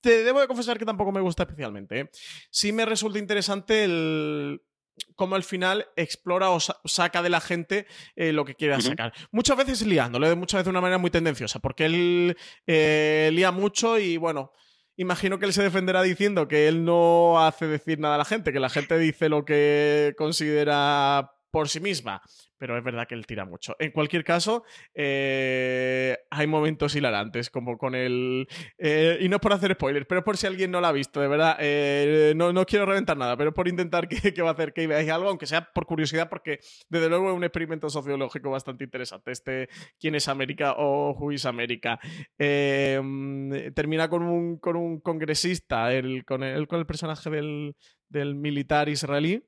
te 0.00 0.24
debo 0.24 0.40
de 0.40 0.46
confesar 0.46 0.78
que 0.78 0.84
tampoco 0.84 1.12
me 1.12 1.20
gusta 1.20 1.44
especialmente. 1.44 2.00
¿eh? 2.00 2.10
Sí 2.50 2.72
me 2.72 2.86
resulta 2.86 3.18
interesante 3.18 3.84
el 3.84 4.62
cómo 5.16 5.34
al 5.36 5.44
final 5.44 5.86
explora 5.96 6.50
o 6.50 6.60
sa- 6.60 6.76
saca 6.84 7.22
de 7.22 7.30
la 7.30 7.40
gente 7.40 7.86
eh, 8.16 8.32
lo 8.32 8.44
que 8.44 8.54
quiera 8.54 8.76
Ujú. 8.78 8.88
sacar. 8.88 9.12
Muchas 9.30 9.56
veces 9.56 9.86
liándole, 9.86 10.34
muchas 10.34 10.58
veces 10.58 10.64
de 10.66 10.70
una 10.70 10.80
manera 10.80 10.98
muy 10.98 11.10
tendenciosa, 11.10 11.58
porque 11.58 11.86
él 11.86 12.36
eh, 12.66 13.30
lía 13.32 13.50
mucho 13.50 13.98
y 13.98 14.16
bueno, 14.16 14.52
imagino 14.96 15.38
que 15.38 15.46
él 15.46 15.52
se 15.52 15.62
defenderá 15.62 16.02
diciendo 16.02 16.46
que 16.48 16.68
él 16.68 16.84
no 16.84 17.44
hace 17.44 17.66
decir 17.66 17.98
nada 17.98 18.16
a 18.16 18.18
la 18.18 18.24
gente, 18.24 18.52
que 18.52 18.60
la 18.60 18.68
gente 18.68 18.98
dice 18.98 19.28
lo 19.28 19.44
que 19.44 20.14
considera 20.18 21.30
por 21.50 21.68
sí 21.68 21.80
misma. 21.80 22.22
Pero 22.60 22.76
es 22.76 22.84
verdad 22.84 23.08
que 23.08 23.14
él 23.14 23.24
tira 23.24 23.46
mucho. 23.46 23.74
En 23.78 23.90
cualquier 23.90 24.22
caso, 24.22 24.64
eh, 24.92 26.18
hay 26.28 26.46
momentos 26.46 26.94
hilarantes, 26.94 27.48
como 27.48 27.78
con 27.78 27.94
el. 27.94 28.46
eh, 28.76 29.16
y 29.18 29.30
no 29.30 29.36
es 29.36 29.40
por 29.40 29.54
hacer 29.54 29.72
spoilers, 29.72 30.04
pero 30.06 30.22
por 30.22 30.36
si 30.36 30.46
alguien 30.46 30.70
no 30.70 30.82
lo 30.82 30.86
ha 30.86 30.92
visto, 30.92 31.22
de 31.22 31.28
verdad. 31.28 31.56
eh, 31.58 32.34
no, 32.36 32.52
no 32.52 32.66
quiero 32.66 32.84
reventar 32.84 33.16
nada, 33.16 33.34
pero 33.38 33.54
por 33.54 33.66
intentar 33.66 34.06
que, 34.08 34.16
que 34.34 34.42
va 34.42 34.50
a 34.50 34.52
hacer 34.52 34.74
que 34.74 34.86
veáis 34.86 35.08
algo, 35.08 35.30
aunque 35.30 35.46
sea 35.46 35.72
por 35.72 35.86
curiosidad, 35.86 36.28
porque 36.28 36.60
desde 36.90 37.08
luego 37.08 37.30
es 37.30 37.36
un 37.36 37.44
experimento 37.44 37.88
sociológico 37.88 38.50
bastante 38.50 38.84
interesante. 38.84 39.32
Este 39.32 39.70
¿Quién 39.98 40.14
es 40.14 40.28
América 40.28 40.74
o 40.76 41.12
Who 41.12 41.32
is 41.32 41.46
América? 41.46 41.98
Termina 42.36 44.10
con 44.10 44.22
un, 44.22 44.58
con 44.58 44.76
un 44.76 45.00
congresista, 45.00 45.94
el, 45.94 46.26
con, 46.26 46.42
el, 46.42 46.68
con 46.68 46.78
el 46.78 46.84
personaje 46.84 47.30
del, 47.30 47.74
del 48.10 48.34
militar 48.34 48.88
israelí, 48.88 49.42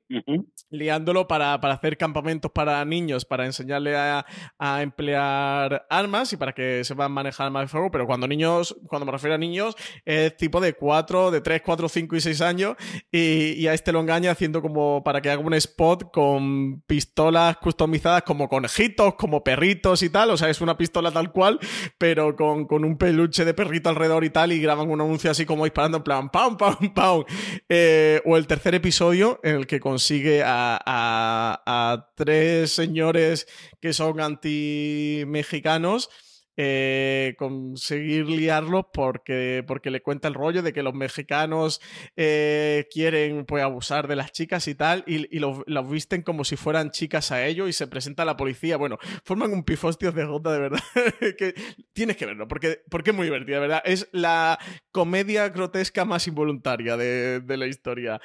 liándolo 0.69 1.27
para, 1.27 1.59
para, 1.59 1.75
hacer 1.75 1.97
campamentos 1.97 2.49
para 2.51 2.83
niños, 2.85 3.25
para 3.25 3.45
enseñarle 3.45 3.95
a, 3.95 4.25
a, 4.57 4.81
emplear 4.81 5.85
armas 5.89 6.33
y 6.33 6.37
para 6.37 6.53
que 6.53 6.83
sepan 6.83 7.11
manejar 7.11 7.47
armas 7.47 7.63
de 7.63 7.67
fuego, 7.67 7.91
pero 7.91 8.07
cuando 8.07 8.27
niños, 8.27 8.75
cuando 8.87 9.05
me 9.05 9.11
refiero 9.11 9.35
a 9.35 9.37
niños, 9.37 9.75
es 10.05 10.35
tipo 10.37 10.61
de 10.61 10.73
4, 10.73 11.31
de 11.31 11.41
3, 11.41 11.61
4, 11.63 11.89
5 11.89 12.15
y 12.15 12.21
6 12.21 12.41
años, 12.41 12.75
y, 13.11 13.53
y 13.53 13.67
a 13.67 13.73
este 13.73 13.91
lo 13.91 13.99
engaña 13.99 14.31
haciendo 14.31 14.61
como 14.61 15.03
para 15.03 15.21
que 15.21 15.29
haga 15.29 15.41
un 15.41 15.53
spot 15.53 16.09
con 16.11 16.81
pistolas 16.87 17.57
customizadas 17.57 18.23
como 18.23 18.47
conejitos, 18.47 19.15
como 19.15 19.43
perritos 19.43 20.01
y 20.03 20.09
tal, 20.09 20.29
o 20.29 20.37
sea, 20.37 20.49
es 20.49 20.61
una 20.61 20.77
pistola 20.77 21.11
tal 21.11 21.31
cual, 21.33 21.59
pero 21.97 22.35
con, 22.37 22.65
con 22.65 22.85
un 22.85 22.97
peluche 22.97 23.43
de 23.43 23.53
perrito 23.53 23.89
alrededor 23.89 24.23
y 24.23 24.29
tal, 24.29 24.53
y 24.53 24.61
graban 24.61 24.89
un 24.89 25.01
anuncio 25.01 25.29
así 25.29 25.45
como 25.45 25.65
disparando 25.65 25.97
en 25.97 26.03
plan, 26.03 26.29
pam, 26.29 26.55
pam, 26.55 26.93
pam, 26.93 27.23
eh, 27.67 28.21
o 28.25 28.37
el 28.37 28.47
tercer 28.53 28.75
episodio 28.75 29.39
en 29.41 29.55
el 29.55 29.65
que 29.65 29.79
consigue 29.79 30.43
a, 30.45 30.79
a, 30.85 32.09
tres 32.13 32.71
señores 32.71 33.47
que 33.81 33.93
son 33.93 34.21
anti-mexicanos. 34.21 36.11
Eh, 36.55 37.33
conseguir 37.39 38.27
liarlos 38.27 38.85
porque, 38.93 39.63
porque 39.65 39.89
le 39.89 40.03
cuenta 40.03 40.27
el 40.27 40.35
rollo 40.35 40.61
de 40.61 40.71
que 40.71 40.83
los 40.83 40.93
mexicanos 40.93 41.81
eh, 42.15 42.85
quieren 42.91 43.45
pues 43.45 43.63
abusar 43.63 44.07
de 44.07 44.15
las 44.15 44.31
chicas 44.31 44.67
y 44.67 44.75
tal 44.75 45.03
y, 45.07 45.39
los, 45.39 45.63
visten 45.89 46.21
como 46.21 46.43
si 46.43 46.55
fueran 46.55 46.91
chicas 46.91 47.31
a 47.31 47.43
ellos 47.43 47.69
y 47.69 47.73
se 47.73 47.87
presenta 47.87 48.23
la 48.23 48.37
policía. 48.37 48.77
Bueno 48.77 48.99
forman 49.23 49.51
un 49.51 49.63
pifostios 49.63 50.13
de 50.13 50.25
gota 50.25 50.51
de 50.51 50.59
verdad 50.59 50.79
que 51.39 51.55
tienes 51.91 52.17
que 52.17 52.27
verlo 52.27 52.47
porque, 52.47 52.83
porque 52.87 53.09
es 53.09 53.15
muy 53.15 53.25
divertida 53.25 53.59
verdad. 53.59 53.81
Es 53.83 54.07
la 54.11 54.59
comedia 54.91 55.49
grotesca 55.49 56.05
más 56.05 56.27
involuntaria 56.27 56.97
de, 56.97 57.39
de 57.39 57.57
la 57.57 57.65
historia 57.65 58.21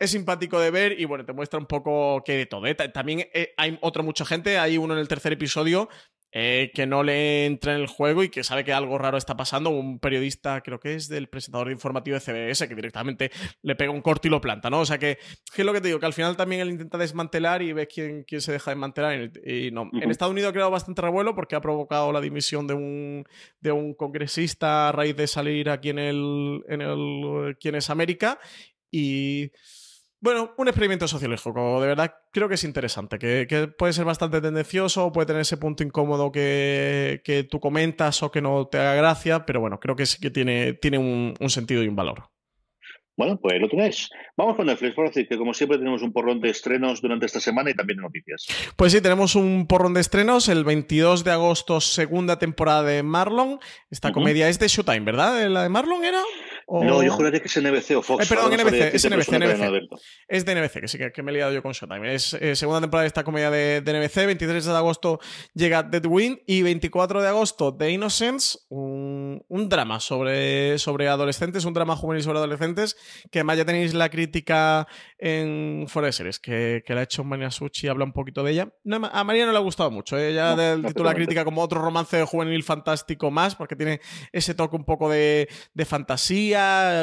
es 0.00 0.10
simpático 0.10 0.58
de 0.58 0.70
ver 0.70 0.98
y 0.98 1.04
bueno, 1.04 1.24
te 1.24 1.34
muestra 1.34 1.60
un 1.60 1.66
poco 1.66 2.24
que 2.24 2.32
de 2.32 2.46
todo. 2.46 2.66
¿eh? 2.66 2.74
También 2.74 3.28
eh, 3.34 3.52
hay 3.56 3.78
otra 3.82 4.02
mucha 4.02 4.24
gente, 4.24 4.58
hay 4.58 4.78
uno 4.78 4.94
en 4.94 5.00
el 5.00 5.08
tercer 5.08 5.34
episodio 5.34 5.88
eh, 6.32 6.70
que 6.72 6.86
no 6.86 7.02
le 7.02 7.44
entra 7.44 7.74
en 7.74 7.80
el 7.80 7.86
juego 7.86 8.22
y 8.22 8.28
que 8.28 8.44
sabe 8.44 8.64
que 8.64 8.72
algo 8.72 8.96
raro 8.96 9.18
está 9.18 9.36
pasando. 9.36 9.68
Un 9.68 9.98
periodista, 9.98 10.62
creo 10.62 10.80
que 10.80 10.94
es 10.94 11.08
del 11.08 11.28
presentador 11.28 11.66
de 11.66 11.74
informativo 11.74 12.14
de 12.14 12.20
CBS, 12.20 12.66
que 12.66 12.74
directamente 12.74 13.30
le 13.62 13.76
pega 13.76 13.90
un 13.90 14.00
corte 14.00 14.28
y 14.28 14.30
lo 14.30 14.40
planta, 14.40 14.70
¿no? 14.70 14.80
O 14.80 14.86
sea 14.86 14.96
que, 14.96 15.18
¿qué 15.54 15.62
es 15.62 15.66
lo 15.66 15.72
que 15.74 15.82
te 15.82 15.88
digo? 15.88 16.00
Que 16.00 16.06
al 16.06 16.14
final 16.14 16.36
también 16.36 16.62
él 16.62 16.70
intenta 16.70 16.96
desmantelar 16.96 17.60
y 17.60 17.74
ves 17.74 17.88
quién, 17.92 18.24
quién 18.24 18.40
se 18.40 18.52
deja 18.52 18.70
desmantelar. 18.70 19.32
Y, 19.44 19.70
no. 19.70 19.90
En 19.92 20.10
Estados 20.10 20.32
Unidos 20.32 20.50
ha 20.50 20.52
creado 20.52 20.70
bastante 20.70 21.02
revuelo 21.02 21.34
porque 21.34 21.56
ha 21.56 21.60
provocado 21.60 22.10
la 22.10 22.22
dimisión 22.22 22.66
de 22.66 22.74
un, 22.74 23.24
de 23.60 23.72
un 23.72 23.92
congresista 23.94 24.88
a 24.88 24.92
raíz 24.92 25.16
de 25.16 25.26
salir 25.26 25.68
aquí 25.68 25.90
en 25.90 25.98
el, 25.98 26.62
en 26.68 26.80
el 26.80 27.56
Quién 27.58 27.74
es 27.74 27.90
América. 27.90 28.38
Y 28.92 29.50
bueno, 30.20 30.52
un 30.58 30.68
experimento 30.68 31.08
sociológico, 31.08 31.80
de 31.80 31.86
verdad 31.86 32.14
creo 32.30 32.48
que 32.48 32.54
es 32.54 32.64
interesante, 32.64 33.18
que, 33.18 33.68
puede 33.78 33.92
ser 33.92 34.04
bastante 34.04 34.40
tendencioso, 34.40 35.12
puede 35.12 35.26
tener 35.26 35.42
ese 35.42 35.56
punto 35.56 35.82
incómodo 35.82 36.30
que, 36.30 37.48
tú 37.50 37.58
comentas 37.58 38.22
o 38.22 38.30
que 38.30 38.42
no 38.42 38.66
te 38.66 38.78
haga 38.78 38.94
gracia, 38.94 39.46
pero 39.46 39.60
bueno, 39.60 39.80
creo 39.80 39.96
que 39.96 40.06
sí 40.06 40.20
que 40.20 40.30
tiene, 40.30 40.74
tiene 40.74 40.98
un, 40.98 41.34
sentido 41.48 41.82
y 41.82 41.88
un 41.88 41.96
valor. 41.96 42.24
Bueno, 43.16 43.38
pues 43.38 43.60
lo 43.60 43.68
tenéis. 43.68 44.08
Vamos 44.36 44.56
con 44.56 44.66
Netflix, 44.66 44.94
por 44.94 45.08
decir 45.08 45.28
que 45.28 45.36
como 45.36 45.52
siempre 45.52 45.76
tenemos 45.76 46.00
un 46.00 46.12
porrón 46.12 46.40
de 46.40 46.48
estrenos 46.48 47.02
durante 47.02 47.26
esta 47.26 47.40
semana 47.40 47.70
y 47.70 47.74
también 47.74 47.98
de 47.98 48.04
noticias. 48.04 48.46
Pues 48.76 48.92
sí, 48.92 49.02
tenemos 49.02 49.34
un 49.34 49.66
porrón 49.66 49.92
de 49.92 50.00
estrenos. 50.00 50.48
El 50.48 50.64
22 50.64 51.24
de 51.24 51.30
agosto, 51.30 51.82
segunda 51.82 52.38
temporada 52.38 52.82
de 52.82 53.02
Marlon. 53.02 53.58
Esta 53.90 54.12
comedia 54.12 54.48
es 54.48 54.58
de 54.58 54.68
Showtime, 54.68 55.00
¿verdad? 55.00 55.46
¿La 55.50 55.64
de 55.64 55.68
Marlon 55.68 56.02
era? 56.02 56.22
No, 56.70 57.02
yo 57.02 57.12
juraría 57.12 57.40
que 57.40 57.48
es 57.48 57.60
NBC 57.60 57.96
o 57.96 58.02
Fox. 58.02 58.24
Eh, 58.24 58.28
perdón, 58.28 58.52
NBC, 58.52 58.94
es 58.94 59.04
NBC, 59.04 59.32
NBC. 59.32 59.88
Es 60.28 60.44
de 60.44 60.54
NBC, 60.54 60.80
que 60.80 60.88
sí 60.88 60.98
que, 61.12 61.22
me 61.22 61.32
he 61.32 61.34
liado 61.34 61.52
yo 61.52 61.62
con 61.62 61.72
Showtime. 61.72 62.14
Es 62.14 62.34
eh, 62.34 62.54
segunda 62.54 62.80
temporada 62.80 63.02
de 63.02 63.08
esta 63.08 63.24
comedia 63.24 63.50
de, 63.50 63.80
NBC. 63.80 64.26
23 64.26 64.64
de 64.64 64.76
agosto 64.76 65.18
llega 65.52 65.82
Dead 65.82 66.06
Wind 66.06 66.38
y 66.46 66.62
24 66.62 67.22
de 67.22 67.28
agosto 67.28 67.74
The 67.76 67.90
Innocence, 67.90 68.60
un, 68.68 69.44
un, 69.48 69.68
drama 69.68 69.98
sobre, 69.98 70.78
sobre 70.78 71.08
adolescentes, 71.08 71.64
un 71.64 71.74
drama 71.74 71.96
juvenil 71.96 72.22
sobre 72.22 72.38
adolescentes, 72.38 72.96
que 73.32 73.40
además 73.40 73.58
ya 73.58 73.64
tenéis 73.64 73.92
la 73.92 74.08
crítica 74.08 74.86
en 75.18 75.86
Forest 75.88 76.18
Series, 76.18 76.38
que, 76.38 76.84
que 76.86 76.94
la 76.94 77.00
ha 77.00 77.04
hecho 77.04 77.24
María 77.24 77.50
Suchi 77.50 77.86
y 77.86 77.90
habla 77.90 78.04
un 78.04 78.12
poquito 78.12 78.44
de 78.44 78.52
ella. 78.52 78.72
a 79.12 79.24
María 79.24 79.44
no 79.44 79.52
le 79.52 79.58
ha 79.58 79.62
gustado 79.62 79.90
mucho. 79.90 80.16
Ella 80.16 80.54
del 80.54 80.84
título 80.84 81.08
la 81.08 81.14
crítica 81.14 81.44
como 81.44 81.62
otro 81.62 81.82
romance 81.82 82.22
juvenil 82.24 82.62
fantástico 82.62 83.32
más, 83.32 83.56
porque 83.56 83.74
tiene 83.74 84.00
ese 84.30 84.54
toque 84.54 84.76
un 84.76 84.84
poco 84.84 85.10
de, 85.10 85.48
de 85.74 85.84
fantasía 85.84 86.59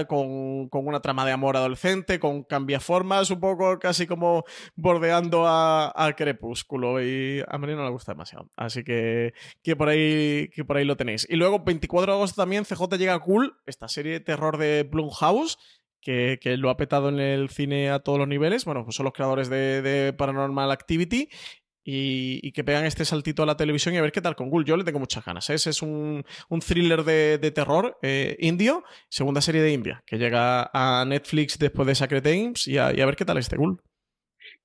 con, 0.08 0.70
una 0.72 1.02
trama 1.02 1.26
de 1.26 1.32
amor 1.32 1.58
adolescente, 1.58 2.20
con 2.20 2.44
cambiaformas, 2.44 3.30
un 3.32 3.40
poco 3.40 3.80
casi 3.80 4.08
como 4.08 4.44
bordeando 4.76 5.46
al 5.48 6.16
crepúsculo. 6.16 7.02
Y 7.02 7.44
a 7.48 7.58
mí 7.58 7.68
no 7.68 7.84
le 7.84 7.92
gusta 7.92 8.14
demasiado. 8.14 8.50
Así 8.56 8.84
que, 8.84 9.34
que, 9.64 9.76
por 9.76 9.90
ahí, 9.90 10.50
que 10.50 10.66
por 10.66 10.78
ahí 10.78 10.86
lo 10.86 10.98
tenéis. 10.98 11.28
Y 11.30 11.36
luego, 11.36 11.64
24 11.64 12.12
de 12.12 12.18
agosto 12.18 12.42
también, 12.42 12.64
CJ 12.64 12.98
llega 12.98 13.20
Cool, 13.20 13.58
esta 13.66 13.88
serie 13.88 14.14
de 14.14 14.20
terror 14.20 14.58
de 14.58 14.84
Blumhouse. 14.84 15.58
Que, 16.00 16.40
que, 16.40 16.56
lo 16.56 16.70
ha 16.70 16.78
petado 16.78 17.10
en 17.10 17.20
el 17.20 17.50
cine 17.50 17.90
a 17.90 18.00
todos 18.00 18.18
los 18.18 18.30
niveles. 18.30 18.64
Bueno, 18.64 18.86
pues 18.86 18.96
son 18.96 19.04
los 19.04 19.14
creadores 19.14 19.50
de 19.50 20.16
Paranormal 20.18 20.72
Activity 20.72 21.28
y, 21.90 22.52
que 22.52 22.66
pegan 22.66 22.86
este 22.86 23.06
saltito 23.06 23.44
a 23.44 23.46
la 23.46 23.56
televisión 23.56 23.96
y 23.96 23.98
a 23.98 24.02
ver 24.02 24.12
qué 24.12 24.22
tal 24.22 24.36
con 24.36 24.50
Ghoul. 24.50 24.66
Yo 24.66 24.76
le 24.76 24.84
tengo 24.84 25.00
muchas 25.00 25.24
ganas. 25.24 25.50
¿eh? 25.50 25.54
Ese 25.54 25.70
es 25.70 25.82
un, 25.82 26.26
thriller 26.66 27.04
de, 27.06 27.52
terror 27.52 27.98
eh, 28.02 28.36
indio, 28.40 28.84
segunda 29.08 29.40
serie 29.40 29.62
de 29.62 29.72
India, 29.72 30.04
que 30.06 30.18
llega 30.18 30.70
a 30.74 31.06
Netflix 31.06 31.58
después 31.58 31.88
de 31.88 31.96
Sacred 31.96 32.24
Games 32.24 32.68
y 32.68 32.78
a, 32.78 32.94
y 32.94 33.00
a 33.00 33.06
ver 33.06 33.16
qué 33.16 33.24
tal 33.24 33.38
este 33.38 33.56
Ghoul. 33.56 33.80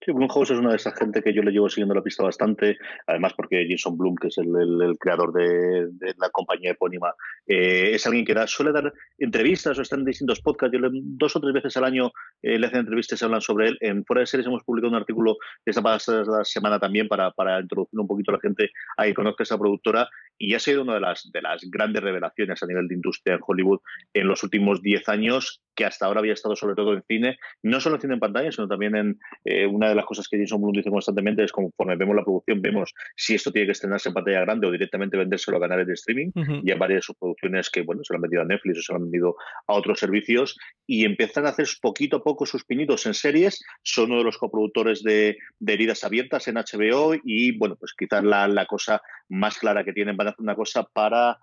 Sí, 0.04 0.10
Blumhouse 0.10 0.50
es 0.50 0.58
una 0.58 0.70
de 0.70 0.76
esas 0.76 0.98
gente 0.98 1.22
que 1.22 1.32
yo 1.32 1.42
le 1.42 1.52
llevo 1.52 1.68
siguiendo 1.68 1.94
la 1.94 2.02
pista 2.02 2.24
bastante, 2.24 2.76
además 3.06 3.34
porque 3.34 3.66
Jason 3.70 3.96
Blum, 3.96 4.16
que 4.16 4.28
es 4.28 4.38
el, 4.38 4.96
creador 4.98 5.32
de, 5.32 6.14
la 6.18 6.28
compañía 6.30 6.72
epónima, 6.72 7.14
eh, 7.46 7.90
es 7.94 8.04
alguien 8.04 8.24
que 8.24 8.34
da, 8.34 8.48
suele 8.48 8.72
dar 8.72 8.92
entrevistas 9.18 9.78
o 9.78 9.82
está 9.82 9.94
en 9.94 10.04
distintos 10.04 10.40
podcasts. 10.40 10.76
Dos 10.90 11.36
o 11.36 11.40
tres 11.40 11.54
veces 11.54 11.76
al 11.76 11.84
año 11.84 12.10
eh, 12.42 12.58
le 12.58 12.66
hacen 12.66 12.80
entrevistas 12.80 13.22
y 13.22 13.24
hablan 13.24 13.40
sobre 13.40 13.68
él. 13.68 13.78
En 13.80 14.04
Fuera 14.04 14.20
de 14.20 14.26
Series 14.26 14.48
hemos 14.48 14.64
publicado 14.64 14.90
un 14.90 14.96
artículo 14.96 15.36
esta 15.64 15.82
pasada 15.82 16.44
semana 16.44 16.80
también 16.80 17.06
para, 17.06 17.30
para 17.30 17.60
introducir 17.60 18.00
un 18.00 18.08
poquito 18.08 18.32
a 18.32 18.34
la 18.34 18.40
gente 18.40 18.70
a 18.96 19.04
que 19.04 19.14
conozca 19.14 19.44
esa 19.44 19.56
productora 19.56 20.08
y 20.36 20.54
ha 20.54 20.58
sido 20.58 20.82
una 20.82 20.94
de 20.94 21.00
las, 21.00 21.30
de 21.30 21.40
las 21.40 21.62
grandes 21.70 22.02
revelaciones 22.02 22.60
a 22.60 22.66
nivel 22.66 22.88
de 22.88 22.96
industria 22.96 23.34
en 23.34 23.40
Hollywood 23.46 23.78
en 24.12 24.26
los 24.26 24.42
últimos 24.42 24.82
10 24.82 25.08
años 25.08 25.62
que 25.74 25.84
hasta 25.84 26.06
ahora 26.06 26.20
había 26.20 26.32
estado 26.32 26.56
sobre 26.56 26.74
todo 26.74 26.94
en 26.94 27.02
cine, 27.08 27.38
no 27.62 27.80
solo 27.80 27.96
en 27.96 28.00
cine 28.02 28.14
en 28.14 28.20
pantalla, 28.20 28.52
sino 28.52 28.68
también 28.68 28.96
en 28.96 29.20
eh, 29.44 29.66
una 29.66 29.91
de 29.92 29.96
las 29.96 30.06
cosas 30.06 30.28
que 30.28 30.38
Jason 30.38 30.60
Blum 30.60 30.72
dice 30.72 30.90
constantemente 30.90 31.44
es 31.44 31.52
conforme 31.52 31.96
vemos 31.96 32.16
la 32.16 32.24
producción, 32.24 32.60
vemos 32.60 32.92
si 33.16 33.34
esto 33.34 33.52
tiene 33.52 33.66
que 33.66 33.72
estrenarse 33.72 34.08
en 34.08 34.14
pantalla 34.14 34.40
grande 34.40 34.66
o 34.66 34.70
directamente 34.70 35.16
vendérselo 35.16 35.58
a 35.58 35.60
canales 35.60 35.86
de 35.86 35.94
streaming. 35.94 36.30
Y 36.62 36.70
hay 36.70 36.78
varias 36.78 36.98
de 36.98 37.02
sus 37.02 37.16
producciones 37.16 37.70
que 37.70 37.82
bueno, 37.82 38.02
se 38.04 38.12
lo 38.12 38.16
han 38.16 38.22
vendido 38.22 38.42
a 38.42 38.44
Netflix 38.44 38.78
o 38.78 38.82
se 38.82 38.92
lo 38.92 38.96
han 38.96 39.04
vendido 39.04 39.36
a 39.66 39.74
otros 39.74 39.98
servicios 39.98 40.58
y 40.86 41.04
empiezan 41.04 41.46
a 41.46 41.50
hacer 41.50 41.66
poquito 41.80 42.16
a 42.16 42.22
poco 42.22 42.46
sus 42.46 42.64
pinitos 42.64 43.06
en 43.06 43.14
series. 43.14 43.64
Son 43.82 44.10
uno 44.10 44.18
de 44.18 44.24
los 44.24 44.38
coproductores 44.38 45.02
de, 45.02 45.38
Heridas 45.66 46.04
Abiertas 46.04 46.48
en 46.48 46.56
HBO 46.56 47.14
y 47.24 47.56
bueno, 47.56 47.76
pues 47.76 47.94
quizás 47.96 48.22
la, 48.22 48.46
la 48.48 48.66
cosa 48.66 49.00
más 49.28 49.58
clara 49.58 49.84
que 49.84 49.92
tienen 49.92 50.16
van 50.16 50.28
a 50.28 50.30
hacer 50.30 50.42
una 50.42 50.54
cosa 50.54 50.84
para 50.84 51.38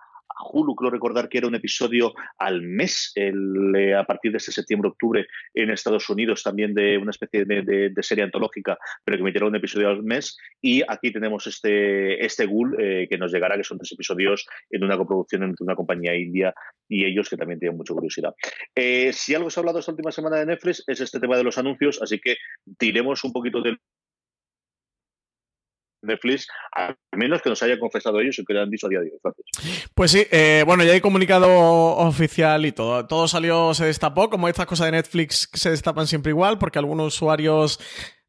Hulu, 0.51 0.75
creo 0.75 0.91
recordar 0.91 1.30
que 1.30 1.38
era 1.38 1.47
un 1.47 1.55
episodio 1.55 2.13
al 2.38 2.61
mes, 2.61 3.11
eh, 3.15 3.93
a 3.95 4.03
partir 4.03 4.32
de 4.32 4.38
este 4.38 4.51
septiembre-octubre 4.51 5.27
en 5.53 5.69
Estados 5.69 6.09
Unidos, 6.09 6.43
también 6.43 6.73
de 6.73 6.97
una 6.97 7.11
especie 7.11 7.45
de, 7.45 7.93
serie 8.01 8.23
antológica, 8.23 8.77
pero 9.03 9.17
que 9.17 9.21
emitirá 9.21 9.45
un 9.45 9.55
episodio 9.55 9.89
al 9.89 10.03
mes. 10.03 10.38
Y 10.61 10.82
aquí 10.88 11.11
tenemos 11.11 11.45
este, 11.47 12.23
este 12.25 12.45
Ghoul 12.45 12.75
eh, 12.80 13.07
que 13.09 13.17
nos 13.17 13.32
llegará, 13.32 13.57
que 13.57 13.63
son 13.63 13.77
tres 13.77 13.91
episodios 13.91 14.47
en 14.69 14.84
una 14.84 14.97
coproducción 14.97 15.43
entre 15.43 15.63
una 15.63 15.75
compañía 15.75 16.15
india 16.15 16.53
y 16.88 17.05
ellos, 17.05 17.30
que 17.30 17.38
también 17.38 17.59
tienen 17.59 17.77
mucha 17.77 17.93
curiosidad. 17.93 18.34
Eh, 18.75 19.11
si 19.13 19.36
algo 19.36 19.49
se 19.49 19.59
ha 19.59 19.61
hablado 19.61 19.80
esta 19.80 19.91
última 19.91 20.11
semana 20.11 20.38
de 20.38 20.45
Netflix 20.45 20.84
es 20.88 21.01
este 21.01 21.19
tema 21.19 21.38
de 21.38 21.43
los 21.43 21.57
anuncios, 21.57 22.01
así 22.01 22.19
que 22.19 22.38
tiremos 22.77 23.23
un 23.23 23.32
poquito 23.32 23.61
del 23.61 23.80
Netflix, 26.01 26.47
al 26.71 26.97
menos 27.15 27.41
que 27.41 27.49
nos 27.49 27.61
haya 27.63 27.79
confesado 27.79 28.19
ellos 28.19 28.39
y 28.39 28.45
que 28.45 28.53
lo 28.53 28.61
han 28.61 28.69
dicho 28.69 28.87
a 28.87 28.89
día 28.89 28.99
de 28.99 29.11
hoy. 29.11 29.33
Pues 29.93 30.11
sí, 30.11 30.25
eh, 30.31 30.63
bueno, 30.65 30.83
ya 30.83 30.93
hay 30.93 31.01
comunicado 31.01 31.47
oficial 31.97 32.65
y 32.65 32.71
todo. 32.71 33.05
Todo 33.07 33.27
salió, 33.27 33.73
se 33.73 33.85
destapó, 33.85 34.29
como 34.29 34.47
estas 34.47 34.65
cosas 34.65 34.87
de 34.87 34.91
Netflix 34.91 35.49
se 35.53 35.71
destapan 35.71 36.07
siempre 36.07 36.31
igual, 36.31 36.57
porque 36.57 36.79
algunos 36.79 37.15
usuarios 37.15 37.79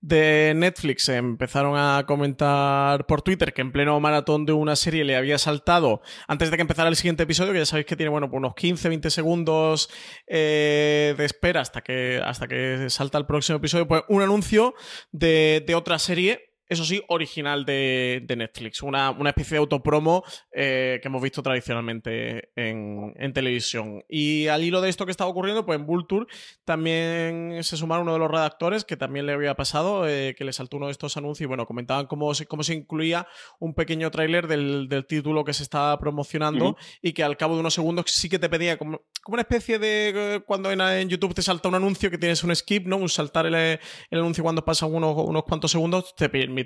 de 0.00 0.54
Netflix 0.56 1.08
empezaron 1.10 1.76
a 1.76 2.04
comentar 2.06 3.06
por 3.06 3.20
Twitter 3.20 3.52
que 3.52 3.60
en 3.60 3.70
pleno 3.70 4.00
maratón 4.00 4.46
de 4.46 4.52
una 4.52 4.74
serie 4.74 5.04
le 5.04 5.14
había 5.14 5.36
saltado 5.36 6.00
antes 6.26 6.50
de 6.50 6.56
que 6.56 6.62
empezara 6.62 6.88
el 6.88 6.96
siguiente 6.96 7.24
episodio, 7.24 7.52
que 7.52 7.58
ya 7.58 7.66
sabéis 7.66 7.86
que 7.86 7.96
tiene 7.96 8.08
bueno, 8.08 8.30
unos 8.32 8.52
15-20 8.54 9.10
segundos 9.10 9.90
eh, 10.26 11.14
de 11.18 11.24
espera 11.24 11.60
hasta 11.60 11.82
que, 11.82 12.20
hasta 12.24 12.48
que 12.48 12.88
salta 12.88 13.18
el 13.18 13.26
próximo 13.26 13.58
episodio, 13.58 13.86
pues 13.86 14.02
un 14.08 14.22
anuncio 14.22 14.74
de, 15.12 15.62
de 15.66 15.74
otra 15.74 15.98
serie 15.98 16.49
eso 16.70 16.84
sí, 16.84 17.02
original 17.08 17.64
de, 17.64 18.24
Netflix, 18.28 18.80
una, 18.80 19.16
especie 19.26 19.56
de 19.56 19.58
autopromo 19.58 20.22
eh, 20.52 21.00
que 21.02 21.08
hemos 21.08 21.20
visto 21.20 21.42
tradicionalmente 21.42 22.52
en, 22.54 23.32
televisión. 23.34 24.04
Y 24.08 24.46
al 24.46 24.62
hilo 24.62 24.80
de 24.80 24.88
esto 24.88 25.04
que 25.04 25.10
estaba 25.10 25.28
ocurriendo, 25.28 25.66
pues 25.66 25.80
en 25.80 25.84
Vulture 25.84 26.26
también 26.64 27.58
se 27.62 27.76
sumaron 27.76 28.04
uno 28.04 28.12
de 28.12 28.18
los 28.20 28.30
redactores 28.30 28.84
que 28.84 28.96
también 28.96 29.26
le 29.26 29.32
había 29.32 29.56
pasado, 29.56 30.08
eh, 30.08 30.36
que 30.38 30.44
le 30.44 30.52
saltó 30.52 30.76
uno 30.76 30.86
de 30.86 30.92
estos 30.92 31.16
anuncios 31.16 31.44
y 31.44 31.48
bueno, 31.48 31.66
comentaban 31.66 32.06
cómo 32.06 32.32
se, 32.34 32.46
cómo 32.46 32.62
se 32.62 32.74
incluía 32.74 33.26
un 33.58 33.74
pequeño 33.74 34.08
tráiler 34.12 34.46
del, 34.46 34.88
título 35.08 35.44
que 35.44 35.54
se 35.54 35.64
estaba 35.64 35.98
promocionando 35.98 36.76
y 37.02 37.14
que 37.14 37.24
al 37.24 37.36
cabo 37.36 37.54
de 37.54 37.60
unos 37.60 37.74
segundos 37.74 38.04
sí 38.06 38.28
que 38.28 38.38
te 38.38 38.48
pedía 38.48 38.78
como, 38.78 39.00
una 39.26 39.42
especie 39.42 39.80
de 39.80 40.12
eh, 40.36 40.40
cuando 40.46 40.70
en, 40.70 41.08
YouTube 41.08 41.34
te 41.34 41.42
salta 41.42 41.68
un 41.68 41.74
anuncio 41.74 42.10
que 42.10 42.18
tienes 42.18 42.44
un 42.44 42.54
skip, 42.54 42.86
¿no? 42.86 42.96
Un 42.96 43.08
saltar 43.08 43.46
el, 43.46 43.54
el 43.54 43.78
anuncio 44.12 44.44
cuando 44.44 44.64
pasa 44.64 44.86
unos, 44.86 45.16
unos 45.16 45.42
cuantos 45.44 45.72
segundos 45.72 46.14
te 46.14 46.28
permite 46.28 46.59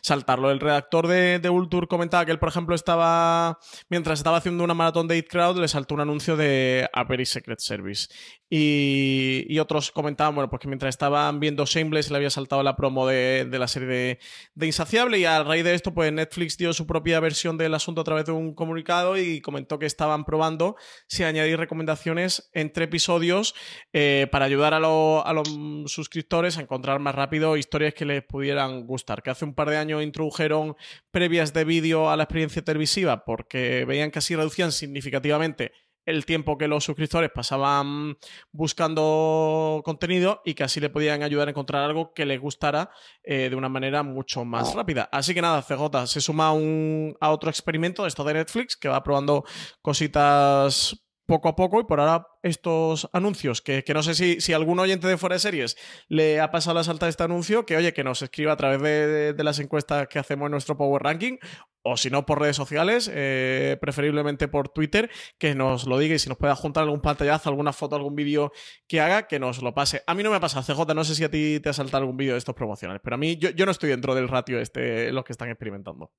saltarlo. 0.00 0.50
El 0.50 0.60
redactor 0.60 1.06
de, 1.08 1.38
de 1.38 1.50
comentaba 1.88 2.24
que 2.24 2.32
él, 2.32 2.38
por 2.38 2.48
ejemplo, 2.48 2.74
estaba, 2.74 3.58
mientras 3.88 4.20
estaba 4.20 4.38
haciendo 4.38 4.64
una 4.64 4.74
maratón 4.74 5.08
de 5.08 5.18
It 5.18 5.28
Crowd, 5.28 5.58
le 5.58 5.68
saltó 5.68 5.94
un 5.94 6.00
anuncio 6.00 6.36
de 6.36 6.88
A 6.92 7.04
Very 7.04 7.26
Secret 7.26 7.58
Service. 7.60 8.08
Y, 8.50 9.58
otros 9.58 9.90
comentaban, 9.90 10.34
bueno, 10.34 10.50
pues 10.50 10.60
que 10.60 10.68
mientras 10.68 10.90
estaban 10.90 11.40
viendo 11.40 11.64
Shameless 11.64 12.10
le 12.10 12.16
había 12.18 12.30
saltado 12.30 12.62
la 12.62 12.76
promo 12.76 13.06
de, 13.06 13.48
la 13.50 13.66
serie 13.66 14.18
de, 14.54 14.66
Insaciable 14.66 15.18
y 15.18 15.24
a 15.24 15.42
raíz 15.42 15.64
de 15.64 15.74
esto, 15.74 15.94
pues 15.94 16.12
Netflix 16.12 16.56
dio 16.56 16.72
su 16.72 16.86
propia 16.86 17.18
versión 17.20 17.56
del 17.56 17.74
asunto 17.74 18.02
a 18.02 18.04
través 18.04 18.26
de 18.26 18.32
un 18.32 18.54
comunicado 18.54 19.16
y 19.16 19.40
comentó 19.40 19.78
que 19.78 19.86
estaban 19.86 20.24
probando 20.24 20.76
si 21.08 21.24
añadir 21.24 21.58
recomendaciones 21.58 22.50
entre 22.52 22.84
episodios 22.84 23.54
eh, 23.92 24.28
para 24.30 24.44
ayudar 24.44 24.74
a, 24.74 24.76
a 24.78 25.32
los 25.32 25.48
suscriptores 25.86 26.58
a 26.58 26.60
encontrar 26.60 27.00
más 27.00 27.14
rápido 27.14 27.56
historias 27.56 27.94
que 27.94 28.04
les 28.04 28.22
pudieran 28.22 28.86
gustar. 28.86 29.03
Que 29.22 29.30
hace 29.30 29.44
un 29.44 29.54
par 29.54 29.70
de 29.70 29.76
años 29.76 30.02
introdujeron 30.02 30.76
previas 31.10 31.52
de 31.52 31.64
vídeo 31.64 32.10
a 32.10 32.16
la 32.16 32.24
experiencia 32.24 32.62
televisiva 32.62 33.24
porque 33.24 33.84
veían 33.84 34.10
que 34.10 34.18
así 34.18 34.34
reducían 34.34 34.72
significativamente 34.72 35.72
el 36.06 36.26
tiempo 36.26 36.58
que 36.58 36.68
los 36.68 36.84
suscriptores 36.84 37.30
pasaban 37.30 38.16
buscando 38.52 39.82
contenido 39.84 40.42
y 40.44 40.54
que 40.54 40.64
así 40.64 40.80
le 40.80 40.90
podían 40.90 41.22
ayudar 41.22 41.48
a 41.48 41.50
encontrar 41.50 41.82
algo 41.82 42.12
que 42.12 42.26
les 42.26 42.40
gustara 42.40 42.90
eh, 43.22 43.48
de 43.48 43.56
una 43.56 43.68
manera 43.68 44.02
mucho 44.02 44.44
más 44.44 44.74
rápida. 44.74 45.08
Así 45.12 45.34
que 45.34 45.42
nada, 45.42 45.62
CJ 45.62 46.06
se 46.06 46.20
suma 46.20 46.52
un, 46.52 47.16
a 47.20 47.30
otro 47.30 47.50
experimento 47.50 48.02
de 48.02 48.08
esto 48.08 48.24
de 48.24 48.34
Netflix 48.34 48.76
que 48.76 48.88
va 48.88 49.02
probando 49.02 49.44
cositas 49.80 51.03
poco 51.26 51.48
a 51.48 51.56
poco 51.56 51.80
y 51.80 51.84
por 51.84 52.00
ahora 52.00 52.28
estos 52.42 53.08
anuncios, 53.12 53.62
que, 53.62 53.82
no 53.94 54.02
sé 54.02 54.14
si, 54.14 54.40
si, 54.40 54.52
algún 54.52 54.78
oyente 54.78 55.08
de 55.08 55.16
fuera 55.16 55.34
de 55.34 55.40
series 55.40 55.76
le 56.08 56.40
ha 56.40 56.50
pasado 56.50 56.74
la 56.74 56.84
salta 56.84 57.06
de 57.06 57.10
este 57.10 57.22
anuncio, 57.22 57.64
que 57.64 57.76
oye, 57.76 57.92
que 57.92 58.04
nos 58.04 58.22
escriba 58.22 58.52
a 58.52 58.56
través 58.56 58.80
de, 58.80 59.44
las 59.44 59.58
encuestas 59.58 60.08
que 60.08 60.18
hacemos 60.18 60.46
en 60.46 60.52
nuestro 60.52 60.76
Power 60.76 61.02
Ranking, 61.02 61.38
o 61.82 61.96
si 61.96 62.08
no 62.10 62.24
por 62.24 62.40
redes 62.40 62.56
sociales, 62.56 63.10
eh, 63.12 63.76
preferiblemente 63.80 64.48
por 64.48 64.70
Twitter, 64.70 65.10
que 65.38 65.54
nos 65.54 65.86
lo 65.86 65.98
diga 65.98 66.14
y 66.14 66.18
si 66.18 66.28
nos 66.28 66.38
puede 66.38 66.54
juntar 66.54 66.84
algún 66.84 67.00
pantallazo, 67.00 67.50
alguna 67.50 67.72
foto, 67.72 67.96
algún 67.96 68.14
vídeo 68.14 68.52
que 68.86 69.00
haga, 69.00 69.26
que 69.26 69.38
nos 69.38 69.62
lo 69.62 69.74
pase. 69.74 70.02
A 70.06 70.14
mí 70.14 70.22
no 70.22 70.30
me 70.30 70.36
ha 70.36 70.40
pasado, 70.40 70.62
CJ, 70.62 70.94
no 70.94 71.04
sé 71.04 71.14
si 71.14 71.24
a 71.24 71.30
ti 71.30 71.60
te 71.60 71.68
ha 71.68 71.72
saltado 71.74 72.02
algún 72.02 72.16
vídeo 72.16 72.32
de 72.32 72.38
estos 72.38 72.54
promocionales, 72.54 73.02
pero 73.04 73.14
a 73.14 73.18
mí 73.18 73.36
yo, 73.36 73.50
yo 73.50 73.66
no 73.66 73.72
estoy 73.72 73.90
dentro 73.90 74.14
del 74.14 74.28
ratio 74.28 74.58
este, 74.58 75.12
los 75.12 75.24
que 75.24 75.32
están 75.32 75.50
experimentando. 75.50 76.10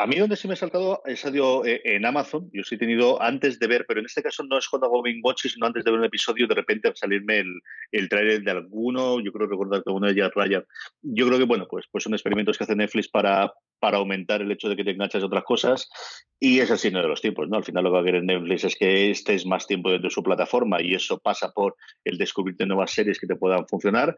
A 0.00 0.06
mí 0.06 0.16
donde 0.16 0.36
sí 0.36 0.46
me 0.46 0.54
he 0.54 0.56
saltado 0.56 1.02
salido 1.16 1.66
eh, 1.66 1.80
en 1.82 2.06
Amazon. 2.06 2.48
Yo 2.52 2.62
sí 2.62 2.76
he 2.76 2.78
tenido 2.78 3.20
antes 3.20 3.58
de 3.58 3.66
ver, 3.66 3.84
pero 3.88 3.98
en 3.98 4.06
este 4.06 4.22
caso 4.22 4.44
no 4.44 4.56
es 4.56 4.68
cuando 4.68 4.86
hago 4.86 5.02
Watch, 5.24 5.48
sino 5.48 5.66
antes 5.66 5.82
de 5.82 5.90
ver 5.90 5.98
un 5.98 6.06
episodio, 6.06 6.46
de 6.46 6.54
repente 6.54 6.92
salirme 6.94 7.40
el, 7.40 7.60
el 7.90 8.08
trailer 8.08 8.42
de 8.42 8.50
alguno, 8.52 9.18
yo 9.20 9.32
creo 9.32 9.48
recordar 9.48 9.82
que 9.82 9.90
uno 9.90 10.06
de 10.06 10.14
Jazz 10.14 10.30
Ryan. 10.36 10.64
Yo 11.02 11.26
creo 11.26 11.38
que, 11.40 11.46
bueno, 11.46 11.66
pues, 11.68 11.86
pues 11.90 12.04
son 12.04 12.14
experimentos 12.14 12.56
que 12.56 12.62
hace 12.62 12.76
Netflix 12.76 13.08
para, 13.08 13.52
para 13.78 13.98
aumentar 13.98 14.42
el 14.42 14.50
hecho 14.50 14.68
de 14.68 14.76
que 14.76 14.84
te 14.84 14.90
enganchas 14.92 15.22
a 15.22 15.26
otras 15.26 15.44
cosas 15.44 15.88
y 16.40 16.60
es 16.60 16.70
así 16.70 16.88
uno 16.88 17.02
de 17.02 17.08
los 17.08 17.20
tiempos, 17.20 17.48
¿no? 17.48 17.56
Al 17.56 17.64
final 17.64 17.82
lo 17.82 17.90
que 17.90 17.94
va 17.94 18.00
a 18.00 18.04
querer 18.04 18.22
Netflix 18.22 18.64
es 18.64 18.76
que 18.76 19.10
estés 19.10 19.44
más 19.44 19.66
tiempo 19.66 19.90
dentro 19.90 20.08
de 20.08 20.14
su 20.14 20.22
plataforma 20.22 20.80
y 20.80 20.94
eso 20.94 21.18
pasa 21.18 21.50
por 21.52 21.74
el 22.04 22.16
descubrirte 22.16 22.64
nuevas 22.64 22.92
series 22.92 23.18
que 23.18 23.26
te 23.26 23.34
puedan 23.34 23.66
funcionar. 23.66 24.16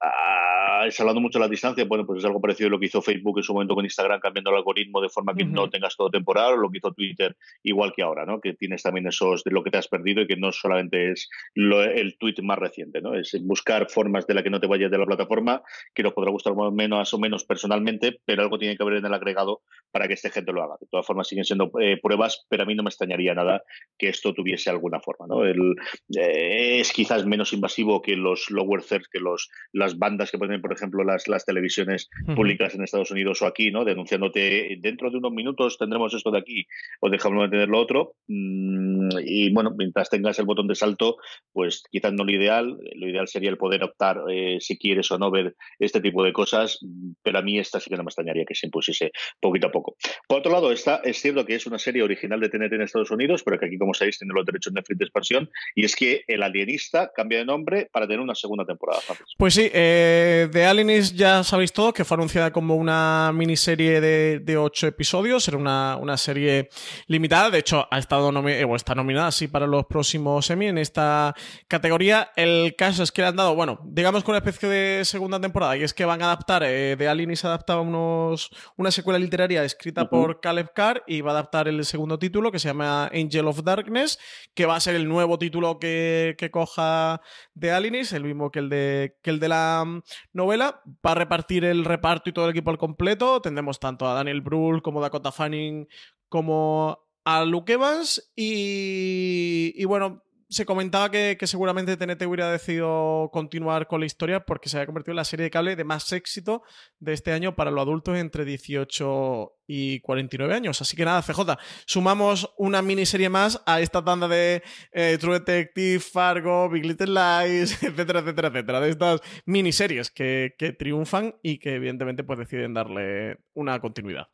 Ah, 0.00 0.86
hablando 0.98 1.20
mucho 1.20 1.38
de 1.38 1.44
la 1.44 1.48
distancia, 1.48 1.84
bueno, 1.86 2.04
pues 2.04 2.18
es 2.18 2.24
algo 2.24 2.40
parecido 2.40 2.68
a 2.68 2.70
lo 2.70 2.78
que 2.78 2.86
hizo 2.86 3.00
Facebook 3.00 3.38
en 3.38 3.42
su 3.42 3.54
momento 3.54 3.74
con 3.74 3.84
Instagram, 3.84 4.20
cambiando 4.20 4.50
el 4.50 4.56
algoritmo 4.56 5.00
de 5.00 5.08
forma 5.08 5.34
que 5.34 5.44
no 5.44 5.70
tengas 5.70 5.96
todo 5.96 6.10
temporal, 6.10 6.54
o 6.54 6.56
lo 6.56 6.70
que 6.70 6.78
hizo 6.78 6.92
Twitter 6.92 7.36
igual 7.62 7.92
que 7.94 8.02
ahora, 8.02 8.26
¿no? 8.26 8.40
Que 8.40 8.52
tienes 8.52 8.82
también 8.82 9.06
esos 9.06 9.42
de 9.44 9.50
lo 9.50 9.62
que 9.62 9.70
te 9.70 9.78
has 9.78 9.88
perdido 9.88 10.22
y 10.22 10.26
que 10.26 10.36
no 10.36 10.52
solamente 10.52 11.12
es 11.12 11.30
el 11.54 12.18
tweet 12.18 12.34
más 12.42 12.58
reciente, 12.58 13.00
¿no? 13.00 13.14
Es 13.14 13.34
buscar 13.42 13.90
formas 13.90 14.26
de 14.26 14.34
la 14.34 14.42
que 14.42 14.50
no 14.50 14.60
te 14.60 14.66
vayas 14.66 14.90
de 14.90 14.98
la 14.98 15.06
plataforma, 15.06 15.62
que 15.94 16.02
nos 16.02 16.12
podrá 16.12 16.30
gustar 16.30 16.54
menos 16.72 17.14
o 17.14 17.18
menos 17.18 17.44
personalmente, 17.44 18.20
pero 18.24 18.42
algo 18.42 18.58
tiene 18.58 18.76
que 18.76 18.82
haber 18.82 18.93
en 18.96 19.06
el 19.06 19.14
agregado 19.14 19.62
para 19.90 20.08
que 20.08 20.14
este 20.14 20.30
gente 20.30 20.52
lo 20.52 20.62
haga. 20.62 20.74
De 20.80 20.86
todas 20.90 21.06
formas, 21.06 21.28
siguen 21.28 21.44
siendo 21.44 21.70
eh, 21.80 21.98
pruebas, 22.02 22.46
pero 22.48 22.64
a 22.64 22.66
mí 22.66 22.74
no 22.74 22.82
me 22.82 22.88
extrañaría 22.88 23.34
nada 23.34 23.62
que 23.96 24.08
esto 24.08 24.34
tuviese 24.34 24.68
alguna 24.70 25.00
forma. 25.00 25.26
¿no? 25.28 25.44
El, 25.44 25.76
eh, 26.18 26.80
es 26.80 26.92
quizás 26.92 27.24
menos 27.26 27.52
invasivo 27.52 28.02
que 28.02 28.16
los 28.16 28.50
lower 28.50 28.82
thirds, 28.82 29.08
que 29.08 29.20
los, 29.20 29.50
las 29.72 29.98
bandas 29.98 30.30
que 30.30 30.38
ponen, 30.38 30.60
por 30.60 30.72
ejemplo, 30.72 31.04
las, 31.04 31.28
las 31.28 31.44
televisiones 31.44 32.08
públicas 32.34 32.74
en 32.74 32.82
Estados 32.82 33.10
Unidos 33.10 33.40
o 33.42 33.46
aquí, 33.46 33.70
¿no? 33.70 33.84
denunciándote 33.84 34.76
dentro 34.80 35.10
de 35.10 35.18
unos 35.18 35.32
minutos 35.32 35.78
tendremos 35.78 36.12
esto 36.14 36.30
de 36.30 36.38
aquí 36.38 36.66
o 37.00 37.08
dejamos 37.08 37.44
de 37.44 37.50
tener 37.50 37.68
lo 37.68 37.80
otro. 37.80 38.14
Mm, 38.28 39.10
y 39.24 39.52
bueno, 39.52 39.74
mientras 39.76 40.10
tengas 40.10 40.38
el 40.38 40.44
botón 40.44 40.66
de 40.66 40.74
salto, 40.74 41.16
pues 41.52 41.84
quizás 41.90 42.12
no 42.12 42.24
lo 42.24 42.32
ideal. 42.32 42.78
Lo 42.96 43.08
ideal 43.08 43.28
sería 43.28 43.50
el 43.50 43.58
poder 43.58 43.84
optar 43.84 44.22
eh, 44.30 44.58
si 44.60 44.78
quieres 44.78 45.10
o 45.10 45.18
no 45.18 45.30
ver 45.30 45.54
este 45.78 46.00
tipo 46.00 46.24
de 46.24 46.32
cosas, 46.32 46.78
pero 47.22 47.38
a 47.38 47.42
mí 47.42 47.58
esta 47.58 47.80
sí 47.80 47.90
que 47.90 47.96
no 47.96 48.04
me 48.04 48.08
extrañaría 48.08 48.44
que 48.44 48.54
se 48.54 48.66
impusiese 48.84 49.12
poquito 49.40 49.68
a 49.68 49.70
poco. 49.70 49.96
Por 50.28 50.38
otro 50.38 50.52
lado, 50.52 50.72
está, 50.72 51.00
es 51.04 51.20
cierto 51.20 51.44
que 51.44 51.54
es 51.54 51.66
una 51.66 51.78
serie 51.78 52.02
original 52.02 52.40
de 52.40 52.48
TNT 52.48 52.72
en 52.72 52.82
Estados 52.82 53.10
Unidos, 53.10 53.42
pero 53.44 53.58
que 53.58 53.66
aquí, 53.66 53.78
como 53.78 53.94
sabéis, 53.94 54.18
tiene 54.18 54.34
los 54.34 54.44
derechos 54.44 54.72
de 54.72 54.80
Netflix 54.80 54.98
de 54.98 55.04
expansión, 55.04 55.50
y 55.74 55.84
es 55.84 55.96
que 55.96 56.24
El 56.26 56.42
Alienista 56.42 57.10
cambia 57.14 57.38
de 57.38 57.44
nombre 57.44 57.88
para 57.92 58.06
tener 58.06 58.20
una 58.20 58.34
segunda 58.34 58.64
temporada. 58.64 59.00
Pues 59.38 59.54
sí, 59.54 59.70
eh, 59.72 60.48
The 60.52 60.66
Alienist 60.66 61.14
ya 61.14 61.42
sabéis 61.42 61.72
todo, 61.72 61.92
que 61.92 62.04
fue 62.04 62.16
anunciada 62.16 62.52
como 62.52 62.76
una 62.76 63.32
miniserie 63.34 64.00
de, 64.00 64.54
ocho 64.56 64.86
episodios, 64.86 65.48
era 65.48 65.56
una, 65.56 65.96
una, 65.96 66.16
serie 66.16 66.68
limitada, 67.08 67.50
de 67.50 67.58
hecho 67.58 67.88
ha 67.90 67.98
estado 67.98 68.30
eh, 68.48 68.64
o 68.64 68.76
está 68.76 68.94
nominada 68.94 69.26
así 69.28 69.48
para 69.48 69.66
los 69.66 69.84
próximos 69.86 70.46
semi 70.46 70.68
en 70.68 70.78
esta 70.78 71.34
categoría. 71.66 72.30
El 72.36 72.76
caso 72.76 73.02
es 73.02 73.10
que 73.10 73.22
le 73.22 73.28
han 73.28 73.36
dado, 73.36 73.56
bueno, 73.56 73.80
digamos 73.84 74.22
con 74.22 74.32
una 74.32 74.38
especie 74.38 74.68
de 74.68 75.04
segunda 75.04 75.40
temporada, 75.40 75.76
y 75.76 75.82
es 75.82 75.92
que 75.92 76.04
van 76.04 76.22
a 76.22 76.26
adaptar, 76.26 76.62
eh, 76.64 76.94
The 76.96 77.08
Alienist 77.08 77.44
adaptaba 77.44 77.80
unos, 77.80 78.50
una 78.76 78.90
secuela 78.90 79.18
literaria 79.18 79.62
escrita 79.64 80.08
por 80.08 80.40
Caleb 80.40 80.72
Carr 80.74 81.04
y 81.06 81.20
va 81.20 81.30
a 81.30 81.34
adaptar 81.34 81.68
el 81.68 81.84
segundo 81.84 82.18
título 82.18 82.50
que 82.50 82.58
se 82.58 82.68
llama 82.68 83.06
Angel 83.06 83.46
of 83.46 83.62
Darkness, 83.62 84.18
que 84.54 84.66
va 84.66 84.76
a 84.76 84.80
ser 84.80 84.96
el 84.96 85.08
nuevo 85.08 85.38
título 85.38 85.78
que, 85.78 86.36
coja 86.50 87.20
de 87.54 87.70
Alinis, 87.70 88.12
el 88.12 88.24
mismo 88.24 88.50
que 88.50 88.58
el 88.58 88.68
de, 88.68 89.16
que 89.22 89.30
el 89.30 89.40
de 89.40 89.48
la 89.48 89.84
mm, 89.86 90.02
novela. 90.32 90.82
Va 91.06 91.12
a 91.12 91.14
repartir 91.14 91.64
el 91.64 91.84
reparto 91.84 92.30
y 92.30 92.32
todo 92.32 92.46
el 92.46 92.50
equipo 92.50 92.70
al 92.70 92.78
completo. 92.78 93.40
Tendremos 93.40 93.78
tanto 93.78 94.08
a 94.08 94.14
Daniel 94.14 94.40
Brühl 94.40 94.82
como 94.82 95.00
Dakota 95.00 95.30
Fanning 95.30 95.86
como 96.28 96.98
a 97.24 97.44
Luke 97.44 97.72
Evans 97.72 98.32
y, 98.34 99.72
y 99.76 99.84
bueno, 99.84 100.24
se 100.54 100.64
comentaba 100.64 101.10
que, 101.10 101.36
seguramente 101.46 101.96
TNT 101.96 102.22
hubiera 102.26 102.50
decidido 102.50 103.28
continuar 103.32 103.88
con 103.88 103.98
la 103.98 104.06
historia 104.06 104.44
porque 104.46 104.68
se 104.68 104.76
había 104.76 104.86
convertido 104.86 105.12
en 105.12 105.16
la 105.16 105.24
serie 105.24 105.44
de 105.44 105.50
cable 105.50 105.74
de 105.74 105.82
más 105.82 106.12
éxito 106.12 106.62
de 107.00 107.12
este 107.12 107.32
año 107.32 107.56
para 107.56 107.72
los 107.72 107.82
adultos 107.82 108.16
entre 108.16 108.44
18 108.44 109.52
y 109.66 109.98
49 110.00 110.54
años. 110.54 110.80
Así 110.80 110.96
que 110.96 111.04
nada, 111.04 111.22
CJ, 111.22 111.58
sumamos 111.86 112.54
una 112.56 112.82
miniserie 112.82 113.28
más 113.28 113.62
a 113.66 113.80
esta 113.80 114.04
tanda 114.04 114.28
de 114.28 114.62
eh, 114.92 115.18
True 115.20 115.40
Detective, 115.40 115.98
Fargo, 115.98 116.70
Big 116.70 116.86
Little 116.86 117.08
Lies, 117.08 117.72
etcétera, 117.82 118.20
etcétera, 118.20 118.48
etcétera, 118.48 118.80
de 118.80 118.90
estas 118.90 119.20
miniseries 119.46 120.12
que, 120.12 120.54
que 120.56 120.72
triunfan 120.72 121.34
y 121.42 121.58
que 121.58 121.74
evidentemente 121.74 122.22
pues 122.22 122.38
deciden 122.38 122.74
darle 122.74 123.38
una 123.54 123.80
continuidad. 123.80 124.28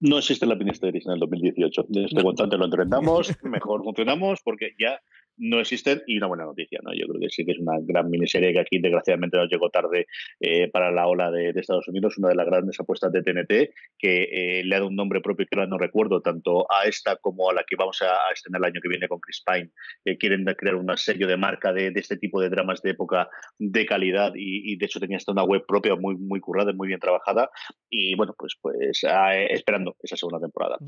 No 0.00 0.18
existe 0.18 0.46
la 0.46 0.56
miniserie 0.56 1.00
en 1.04 1.12
el 1.12 1.20
2018. 1.20 1.84
Desde 1.88 2.22
cuanto 2.22 2.42
antes 2.42 2.58
lo 2.58 2.64
entendamos, 2.64 3.32
mejor 3.44 3.84
funcionamos 3.84 4.40
porque 4.42 4.70
ya 4.76 5.00
no 5.36 5.60
existen 5.60 6.02
y 6.06 6.18
una 6.18 6.26
buena 6.26 6.44
noticia. 6.44 6.80
¿no? 6.82 6.92
Yo 6.92 7.06
creo 7.06 7.20
que 7.20 7.30
sí 7.30 7.44
que 7.44 7.52
es 7.52 7.58
una 7.58 7.78
gran 7.80 8.10
miniserie 8.10 8.52
que 8.52 8.60
aquí 8.60 8.78
desgraciadamente 8.78 9.36
nos 9.36 9.50
llegó 9.50 9.70
tarde 9.70 10.06
eh, 10.40 10.68
para 10.68 10.90
la 10.90 11.06
ola 11.06 11.30
de, 11.30 11.52
Estados 11.62 11.86
Unidos, 11.88 12.18
una 12.18 12.28
de 12.28 12.34
las 12.34 12.46
grandes 12.46 12.78
apuestas 12.80 13.12
de 13.12 13.22
TNT 13.22 13.72
que 13.98 14.22
eh, 14.24 14.64
le 14.64 14.74
ha 14.74 14.78
dado 14.78 14.88
un 14.88 14.96
nombre 14.96 15.20
propio 15.20 15.46
que 15.46 15.56
ahora 15.56 15.68
no 15.68 15.78
recuerdo, 15.78 16.20
tanto 16.20 16.66
a 16.72 16.86
esta 16.86 17.16
como 17.16 17.50
a 17.50 17.54
la 17.54 17.64
que 17.64 17.76
vamos 17.76 18.02
a, 18.02 18.10
a 18.10 18.32
estrenar 18.32 18.60
el 18.60 18.64
año 18.66 18.80
que 18.82 18.88
viene 18.88 19.06
con 19.06 19.20
Chris 19.20 19.42
Pine. 19.46 19.70
Eh, 20.04 20.18
quieren 20.18 20.44
crear 20.56 20.74
un 20.74 20.96
sello 20.96 21.26
de 21.28 21.36
marca 21.36 21.72
de, 21.72 21.92
este 21.94 22.16
tipo 22.16 22.40
de 22.40 22.48
dramas 22.48 22.82
de 22.82 22.90
época 22.90 23.28
de 23.58 23.86
calidad 23.86 24.32
y, 24.34 24.76
de 24.76 24.86
hecho 24.86 24.98
tenía 24.98 25.16
hasta 25.16 25.32
una 25.32 25.44
web 25.44 25.64
propia 25.66 25.94
muy, 25.94 26.16
muy 26.16 26.40
currada, 26.40 26.72
muy 26.72 26.88
bien 26.88 26.98
trabajada 26.98 27.50
y 27.88 28.14
bueno, 28.16 28.34
pues, 28.36 28.56
pues 28.60 29.02
esperando 29.50 29.96
esa 30.02 30.16
segunda 30.16 30.40
temporada. 30.40 30.78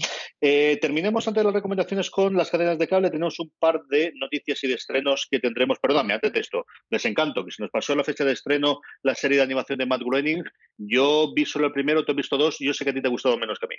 terminemos 0.41 1.29
antes 1.29 1.41
de 1.41 1.45
las 1.45 1.55
recomendaciones 1.55 2.11
con 2.11 2.35
las 2.35 2.51
cadenas 2.51 2.79
de 2.79 2.89
cable. 2.89 3.11
Tenemos 3.11 3.39
un 3.39 3.53
par 3.59 3.83
de 3.89 4.13
noticias 4.17 4.34
noticias 4.35 4.65
y 4.65 4.69
de 4.69 4.75
estrenos 4.75 5.27
que 5.31 5.39
tendremos. 5.39 5.79
Perdóname, 5.79 6.15
antes 6.15 6.33
de 6.33 6.41
esto, 6.41 6.67
Desencanto, 6.91 7.45
que 7.45 7.51
se 7.51 7.63
nos 7.63 7.71
pasó 7.71 7.95
la 7.95 8.05
fecha 8.05 8.25
de 8.25 8.33
estreno 8.33 8.81
la 9.03 9.15
serie 9.15 9.39
de 9.39 9.45
animación 9.45 9.79
de 9.79 9.87
Matt 9.87 10.03
Groening. 10.03 10.43
Yo 10.77 11.33
vi 11.35 11.45
solo 11.45 11.67
el 11.67 11.73
primero, 11.73 12.05
tú 12.05 12.13
has 12.13 12.17
visto 12.17 12.37
dos, 12.37 12.61
y 12.61 12.67
yo 12.67 12.75
sé 12.75 12.85
que 12.85 12.91
a 12.91 12.95
ti 12.95 13.01
te 13.01 13.09
ha 13.09 13.11
gustado 13.11 13.37
menos 13.39 13.59
que 13.59 13.67
a 13.67 13.69
mí. 13.69 13.77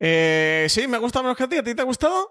Eh, 0.00 0.66
sí, 0.68 0.86
me 0.88 0.96
ha 0.96 1.00
gustado 1.00 1.22
menos 1.24 1.36
que 1.36 1.44
a 1.44 1.48
ti. 1.48 1.56
¿A 1.56 1.62
ti 1.62 1.74
te 1.74 1.82
ha 1.82 1.84
gustado? 1.84 2.28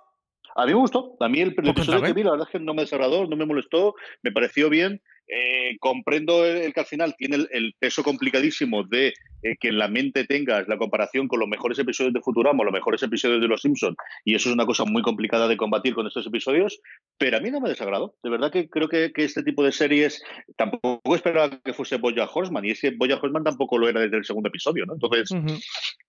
A 0.55 0.65
mí 0.65 0.73
me 0.73 0.79
gustó. 0.79 1.15
A 1.19 1.29
mí 1.29 1.41
el, 1.41 1.49
el 1.49 1.55
Pues 1.55 1.69
episodio 1.69 2.01
que 2.01 2.13
vi, 2.13 2.23
la 2.23 2.31
verdad 2.31 2.47
es 2.47 2.51
que 2.51 2.59
no 2.59 2.73
me 2.73 2.81
desagradó, 2.81 3.25
no 3.25 3.37
me 3.37 3.45
molestó, 3.45 3.95
me 4.21 4.31
pareció 4.31 4.69
bien. 4.69 5.01
Eh, 5.33 5.77
comprendo 5.79 6.45
el, 6.45 6.57
el 6.57 6.73
que 6.73 6.81
al 6.81 6.85
final 6.85 7.15
tiene 7.17 7.37
el, 7.37 7.47
el 7.53 7.73
peso 7.79 8.03
complicadísimo 8.03 8.83
de 8.83 9.13
eh, 9.43 9.55
que 9.57 9.69
en 9.69 9.77
la 9.77 9.87
mente 9.87 10.25
tengas 10.25 10.67
la 10.67 10.77
comparación 10.77 11.29
con 11.29 11.39
los 11.39 11.47
mejores 11.47 11.79
episodios 11.79 12.13
de 12.13 12.19
Futurama, 12.19 12.65
los 12.65 12.73
mejores 12.73 13.01
episodios 13.01 13.39
de 13.39 13.47
Los 13.47 13.61
Simpsons, 13.61 13.95
y 14.25 14.35
eso 14.35 14.49
es 14.49 14.53
una 14.53 14.65
cosa 14.65 14.83
muy 14.83 15.01
complicada 15.01 15.47
de 15.47 15.55
combatir 15.55 15.95
con 15.95 16.05
estos 16.05 16.27
episodios, 16.27 16.81
pero 17.17 17.37
a 17.37 17.39
mí 17.39 17.49
no 17.49 17.61
me 17.61 17.69
desagradó. 17.69 18.13
De 18.21 18.29
verdad 18.29 18.51
que 18.51 18.69
creo 18.69 18.89
que, 18.89 19.13
que 19.13 19.23
este 19.23 19.41
tipo 19.41 19.63
de 19.63 19.71
series 19.71 20.21
tampoco 20.57 21.15
esperaba 21.15 21.61
que 21.63 21.73
fuese 21.73 21.95
Boya 21.95 22.29
Horseman, 22.31 22.65
y 22.65 22.71
ese 22.71 22.91
Boya 22.91 23.15
Horseman 23.15 23.45
tampoco 23.45 23.77
lo 23.77 23.87
era 23.87 24.01
desde 24.01 24.17
el 24.17 24.25
segundo 24.25 24.49
episodio, 24.49 24.85
¿no? 24.85 24.95
Entonces, 24.95 25.31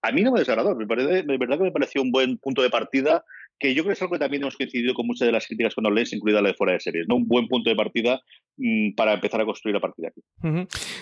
a 0.02 0.10
mí 0.10 0.22
no 0.22 0.32
me 0.32 0.40
desagradó, 0.40 0.74
me 0.74 0.86
parece, 0.86 1.22
de 1.22 1.38
verdad 1.38 1.58
que 1.58 1.64
me 1.64 1.72
pareció 1.72 2.02
un 2.02 2.10
buen 2.10 2.38
punto 2.38 2.60
de 2.60 2.70
partida, 2.70 3.24
que 3.62 3.74
yo 3.74 3.84
creo 3.84 3.92
que 3.92 3.94
es 3.94 4.02
algo 4.02 4.12
que 4.12 4.18
también 4.18 4.42
hemos 4.42 4.56
coincidido 4.56 4.92
con 4.92 5.06
muchas 5.06 5.26
de 5.26 5.32
las 5.32 5.46
críticas 5.46 5.74
cuando 5.74 5.90
lees, 5.90 6.12
incluida 6.12 6.42
la 6.42 6.48
de 6.48 6.54
fuera 6.54 6.72
de 6.72 6.80
series, 6.80 7.06
¿no? 7.08 7.16
Un 7.16 7.28
buen 7.28 7.46
punto 7.46 7.70
de 7.70 7.76
partida 7.76 8.20
mm, 8.56 8.94
para 8.96 9.14
empezar 9.14 9.40
a 9.40 9.44
construir 9.44 9.76
a 9.76 9.80
partir 9.80 10.02
de 10.02 10.08
aquí. 10.08 10.20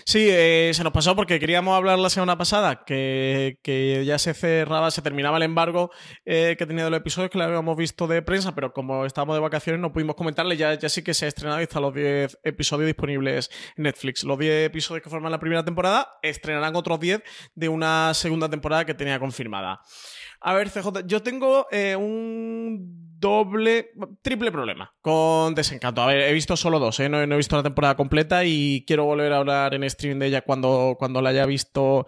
Sí, 0.05 0.29
eh, 0.31 0.71
se 0.75 0.85
nos 0.85 0.93
pasó 0.93 1.17
porque 1.17 1.41
queríamos 1.41 1.75
hablar 1.75 1.99
la 1.99 2.11
semana 2.11 2.37
pasada 2.37 2.85
que, 2.85 3.57
que 3.63 4.05
ya 4.05 4.19
se 4.19 4.35
cerraba, 4.35 4.91
se 4.91 5.01
terminaba 5.01 5.39
el 5.39 5.45
embargo 5.45 5.91
eh, 6.27 6.55
que 6.59 6.67
tenía 6.67 6.85
de 6.85 6.91
los 6.91 7.01
episodios 7.01 7.31
que 7.31 7.39
lo 7.39 7.45
habíamos 7.45 7.77
visto 7.77 8.07
de 8.07 8.21
prensa, 8.21 8.55
pero 8.55 8.73
como 8.73 9.07
estábamos 9.07 9.37
de 9.37 9.41
vacaciones 9.41 9.81
no 9.81 9.93
pudimos 9.93 10.15
comentarle. 10.15 10.57
Ya, 10.57 10.75
ya 10.75 10.89
sí 10.91 11.03
que 11.03 11.15
se 11.15 11.25
ha 11.25 11.29
estrenado 11.29 11.61
y 11.61 11.63
están 11.63 11.83
los 11.83 11.95
10 11.95 12.41
episodios 12.45 12.87
disponibles 12.87 13.51
en 13.77 13.85
Netflix. 13.85 14.23
Los 14.25 14.39
10 14.39 14.67
episodios 14.67 15.03
que 15.03 15.09
forman 15.09 15.33
la 15.33 15.41
primera 15.41 15.65
temporada 15.65 16.09
estrenarán 16.23 16.77
otros 16.77 17.01
10 17.01 17.23
de 17.55 17.69
una 17.71 18.13
segunda 18.13 18.51
temporada 18.51 18.85
que 18.85 18.95
tenía 18.95 19.19
confirmada. 19.19 19.81
A 20.41 20.55
ver, 20.55 20.71
CJ, 20.71 21.07
yo 21.07 21.23
tengo 21.23 21.67
eh, 21.71 21.95
un 21.97 23.11
doble, 23.21 23.91
triple 24.23 24.51
problema 24.51 24.93
con 25.03 25.55
Desencanto. 25.55 26.01
A 26.01 26.07
ver, 26.07 26.23
he 26.23 26.33
visto 26.33 26.57
solo 26.57 26.79
dos, 26.79 26.99
¿eh? 27.01 27.09
no, 27.09 27.21
he 27.21 27.37
visto 27.37 27.57
la 27.57 27.63
temporada 27.63 27.95
completa 27.95 28.45
y 28.45 28.85
quiero 28.87 29.05
volver 29.05 29.33
a 29.33 29.37
hablar 29.37 29.75
en 29.75 29.85
streaming 29.85 30.19
de 30.19 30.27
ella 30.29 30.41
cuando, 30.41 30.97
cuando 30.99 31.21
la 31.21 31.31
haya 31.31 31.45
visto 31.47 32.07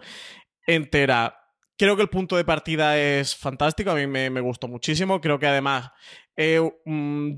entera. 0.65 1.37
Creo 1.77 1.95
que 1.95 2.01
el 2.01 2.09
punto 2.09 2.35
de 2.35 2.45
partida 2.45 2.97
es 2.97 3.35
fantástico, 3.35 3.91
a 3.91 3.95
mí 3.95 4.07
me, 4.07 4.41
gustó 4.41 4.67
muchísimo. 4.67 5.21
Creo 5.21 5.37
que 5.37 5.47
además 5.47 5.91
eh, 6.35 6.59
mm, 6.85 7.33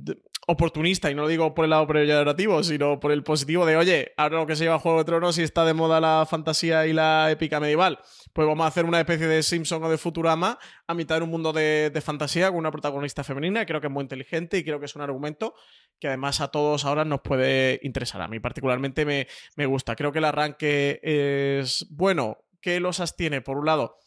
oportunista, 0.47 1.09
y 1.09 1.15
no 1.15 1.23
lo 1.23 1.27
digo 1.27 1.53
por 1.53 1.65
el 1.65 1.71
lado 1.71 1.87
peyorativo, 1.87 2.63
sino 2.63 2.99
por 2.99 3.11
el 3.11 3.23
positivo 3.23 3.65
de, 3.65 3.77
oye, 3.77 4.13
ahora 4.17 4.37
lo 4.37 4.45
que 4.45 4.55
se 4.55 4.65
llama 4.65 4.79
Juego 4.79 4.99
de 4.99 5.05
Tronos 5.05 5.37
y 5.37 5.43
está 5.43 5.65
de 5.65 5.73
moda 5.73 5.99
la 5.99 6.25
fantasía 6.29 6.85
y 6.85 6.93
la 6.93 7.31
épica 7.31 7.59
medieval, 7.59 7.99
pues 8.33 8.47
vamos 8.47 8.65
a 8.65 8.67
hacer 8.67 8.85
una 8.85 8.99
especie 8.99 9.27
de 9.27 9.41
Simpson 9.41 9.83
o 9.83 9.89
de 9.89 9.97
Futurama 9.97 10.59
a 10.87 10.93
mitad 10.93 11.17
de 11.17 11.23
un 11.23 11.31
mundo 11.31 11.51
de, 11.51 11.91
fantasía 12.03 12.49
con 12.49 12.57
una 12.57 12.71
protagonista 12.71 13.23
femenina. 13.23 13.65
Creo 13.65 13.81
que 13.81 13.87
es 13.87 13.93
muy 13.93 14.03
inteligente 14.03 14.57
y 14.57 14.63
creo 14.63 14.79
que 14.79 14.85
es 14.85 14.95
un 14.95 15.01
argumento 15.01 15.55
que 15.99 16.07
además 16.07 16.41
a 16.41 16.49
todos 16.49 16.85
ahora 16.85 17.05
nos 17.05 17.21
puede 17.21 17.79
interesar. 17.81 18.21
A 18.21 18.27
mí 18.27 18.39
particularmente 18.39 19.05
me, 19.05 19.27
me 19.55 19.65
gusta. 19.65 19.95
Creo 19.95 20.11
que 20.11 20.19
el 20.19 20.25
arranque 20.25 20.99
es 21.01 21.87
bueno. 21.89 22.37
¿Qué 22.61 22.79
los 22.79 23.15
tiene? 23.15 23.41
Por 23.41 23.57
un 23.57 23.65
lado, 23.65 23.97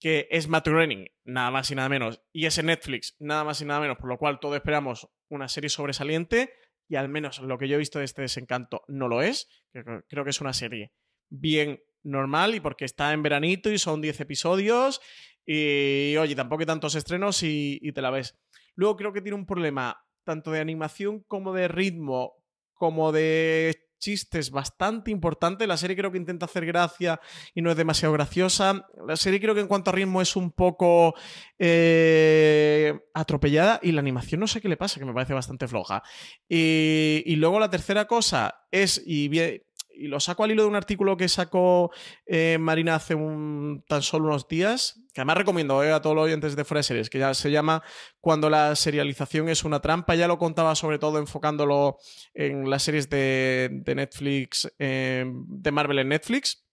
que 0.00 0.28
es 0.30 0.48
Matt 0.48 0.68
Groening, 0.68 1.06
nada 1.24 1.50
más 1.50 1.70
y 1.70 1.74
nada 1.74 1.88
menos, 1.88 2.22
y 2.32 2.46
es 2.46 2.58
en 2.58 2.66
Netflix, 2.66 3.14
nada 3.18 3.44
más 3.44 3.60
y 3.60 3.64
nada 3.64 3.80
menos, 3.80 3.98
por 3.98 4.08
lo 4.08 4.18
cual 4.18 4.40
todos 4.40 4.56
esperamos 4.56 5.08
una 5.28 5.48
serie 5.48 5.70
sobresaliente, 5.70 6.52
y 6.88 6.96
al 6.96 7.08
menos 7.08 7.40
lo 7.40 7.58
que 7.58 7.68
yo 7.68 7.76
he 7.76 7.78
visto 7.78 7.98
de 7.98 8.04
este 8.04 8.22
desencanto 8.22 8.82
no 8.88 9.08
lo 9.08 9.22
es. 9.22 9.48
Creo, 9.72 10.24
que 10.24 10.30
es 10.30 10.40
una 10.40 10.52
serie 10.52 10.92
bien 11.28 11.80
normal 12.02 12.54
y 12.54 12.60
porque 12.60 12.84
está 12.84 13.12
en 13.12 13.22
veranito 13.22 13.70
y 13.70 13.78
son 13.78 14.00
10 14.00 14.20
episodios, 14.20 15.00
y 15.44 16.16
oye, 16.16 16.34
tampoco 16.34 16.60
hay 16.60 16.66
tantos 16.66 16.94
estrenos 16.94 17.42
y, 17.42 17.78
y 17.82 17.92
te 17.92 18.02
la 18.02 18.10
ves. 18.10 18.38
Luego 18.74 18.96
creo 18.96 19.12
que 19.12 19.22
tiene 19.22 19.36
un 19.36 19.46
problema 19.46 20.00
tanto 20.24 20.50
de 20.50 20.60
animación 20.60 21.20
como 21.20 21.52
de 21.52 21.68
ritmo, 21.68 22.34
como 22.74 23.12
de 23.12 23.85
chistes 23.98 24.50
bastante 24.50 25.10
importante. 25.10 25.66
La 25.66 25.76
serie 25.76 25.96
creo 25.96 26.10
que 26.12 26.18
intenta 26.18 26.46
hacer 26.46 26.66
gracia 26.66 27.20
y 27.54 27.62
no 27.62 27.70
es 27.70 27.76
demasiado 27.76 28.12
graciosa. 28.12 28.86
La 29.06 29.16
serie 29.16 29.40
creo 29.40 29.54
que 29.54 29.60
en 29.60 29.68
cuanto 29.68 29.90
a 29.90 29.92
ritmo 29.94 30.20
es 30.22 30.36
un 30.36 30.50
poco 30.52 31.14
eh, 31.58 32.98
atropellada 33.14 33.80
y 33.82 33.92
la 33.92 34.00
animación 34.00 34.40
no 34.40 34.46
sé 34.46 34.60
qué 34.60 34.68
le 34.68 34.76
pasa, 34.76 34.98
que 35.00 35.06
me 35.06 35.14
parece 35.14 35.34
bastante 35.34 35.66
floja. 35.68 36.02
Y, 36.48 37.22
y 37.26 37.36
luego 37.36 37.58
la 37.60 37.70
tercera 37.70 38.06
cosa 38.06 38.66
es, 38.70 39.02
y, 39.04 39.28
bien- 39.28 39.62
y 39.96 40.08
lo 40.08 40.20
saco 40.20 40.44
al 40.44 40.50
hilo 40.50 40.62
de 40.62 40.68
un 40.68 40.76
artículo 40.76 41.16
que 41.16 41.28
sacó 41.28 41.90
eh, 42.26 42.58
Marina 42.60 42.94
hace 42.96 43.14
un, 43.14 43.84
tan 43.88 44.02
solo 44.02 44.26
unos 44.26 44.46
días, 44.48 45.00
que 45.12 45.20
además 45.20 45.38
recomiendo 45.38 45.82
eh, 45.82 45.92
a 45.92 46.00
todos 46.00 46.14
los 46.14 46.24
oyentes 46.26 46.56
de 46.56 46.64
Fuera 46.64 46.80
de 46.80 46.84
Series, 46.84 47.10
que 47.10 47.18
ya 47.18 47.34
se 47.34 47.50
llama 47.50 47.82
Cuando 48.20 48.50
la 48.50 48.76
serialización 48.76 49.48
es 49.48 49.64
una 49.64 49.80
trampa. 49.80 50.14
Ya 50.14 50.28
lo 50.28 50.38
contaba 50.38 50.74
sobre 50.74 50.98
todo 50.98 51.18
enfocándolo 51.18 51.96
en 52.34 52.68
las 52.68 52.82
series 52.82 53.08
de, 53.08 53.70
de 53.72 53.94
Netflix, 53.94 54.70
eh, 54.78 55.24
de 55.26 55.72
Marvel 55.72 55.98
en 56.00 56.08
Netflix. 56.08 56.64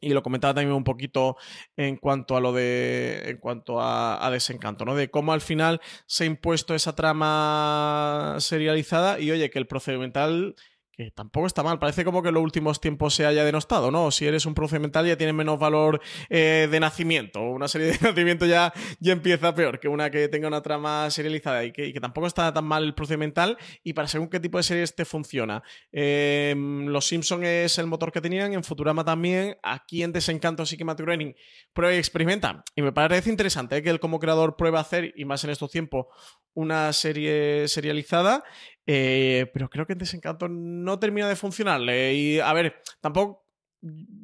Y 0.00 0.10
lo 0.10 0.22
comentaba 0.22 0.54
también 0.54 0.76
un 0.76 0.84
poquito 0.84 1.36
en 1.76 1.96
cuanto 1.96 2.36
a 2.36 2.40
lo 2.40 2.52
de. 2.52 3.22
en 3.26 3.38
cuanto 3.38 3.80
a, 3.80 4.24
a 4.24 4.30
desencanto, 4.30 4.84
¿no? 4.84 4.94
De 4.94 5.10
cómo 5.10 5.32
al 5.32 5.40
final 5.40 5.80
se 6.06 6.24
ha 6.24 6.26
impuesto 6.26 6.74
esa 6.74 6.94
trama 6.94 8.36
serializada 8.38 9.18
y 9.18 9.30
oye, 9.30 9.50
que 9.50 9.58
el 9.58 9.66
procedimental. 9.66 10.54
Que 10.96 11.10
tampoco 11.10 11.46
está 11.46 11.62
mal, 11.62 11.78
parece 11.78 12.04
como 12.04 12.22
que 12.22 12.28
en 12.28 12.34
los 12.34 12.42
últimos 12.42 12.80
tiempos 12.80 13.14
se 13.14 13.26
haya 13.26 13.44
denostado, 13.44 13.90
¿no? 13.90 14.10
Si 14.10 14.26
eres 14.26 14.46
un 14.46 14.54
procedimental 14.54 15.06
ya 15.06 15.16
tiene 15.16 15.32
menos 15.32 15.58
valor 15.58 16.00
eh, 16.28 16.68
de 16.70 16.80
nacimiento. 16.80 17.40
Una 17.42 17.66
serie 17.66 17.88
de 17.88 17.98
nacimiento 18.00 18.46
ya, 18.46 18.72
ya 19.00 19.12
empieza 19.12 19.54
peor 19.54 19.80
que 19.80 19.88
una 19.88 20.10
que 20.10 20.28
tenga 20.28 20.46
una 20.46 20.62
trama 20.62 21.10
serializada 21.10 21.64
y 21.64 21.72
que, 21.72 21.86
y 21.86 21.92
que 21.92 22.00
tampoco 22.00 22.28
está 22.28 22.52
tan 22.52 22.64
mal 22.64 22.84
el 22.84 22.94
procedimental 22.94 23.58
y 23.82 23.92
para 23.92 24.06
según 24.06 24.28
qué 24.28 24.38
tipo 24.38 24.58
de 24.58 24.62
series 24.62 24.94
te 24.94 25.04
funciona. 25.04 25.62
Eh, 25.92 26.54
Los 26.56 27.06
Simpson 27.06 27.44
es 27.44 27.78
el 27.78 27.86
motor 27.86 28.12
que 28.12 28.20
tenían, 28.20 28.52
en 28.52 28.62
Futurama 28.62 29.04
también. 29.04 29.56
Aquí 29.62 30.02
en 30.02 30.12
Desencanto 30.12 30.64
sí 30.64 30.76
que 30.76 30.84
Matt 30.84 31.00
Groening 31.00 31.34
prueba 31.72 31.94
y 31.94 31.98
experimenta. 31.98 32.62
Y 32.76 32.82
me 32.82 32.92
parece 32.92 33.30
interesante 33.30 33.76
¿eh? 33.76 33.82
que 33.82 33.90
él 33.90 34.00
como 34.00 34.20
creador 34.20 34.56
prueba 34.56 34.78
a 34.78 34.82
hacer, 34.82 35.12
y 35.16 35.24
más 35.24 35.42
en 35.44 35.50
estos 35.50 35.70
tiempos, 35.70 36.06
una 36.54 36.92
serie 36.92 37.68
serializada. 37.68 38.44
Eh, 38.86 39.50
pero 39.52 39.68
creo 39.70 39.86
que 39.86 39.94
en 39.94 39.98
Desencanto 39.98 40.48
no 40.48 40.98
termina 40.98 41.28
de 41.28 41.36
funcionarle. 41.36 42.14
Y 42.14 42.40
a 42.40 42.52
ver, 42.52 42.76
tampoco. 43.00 43.42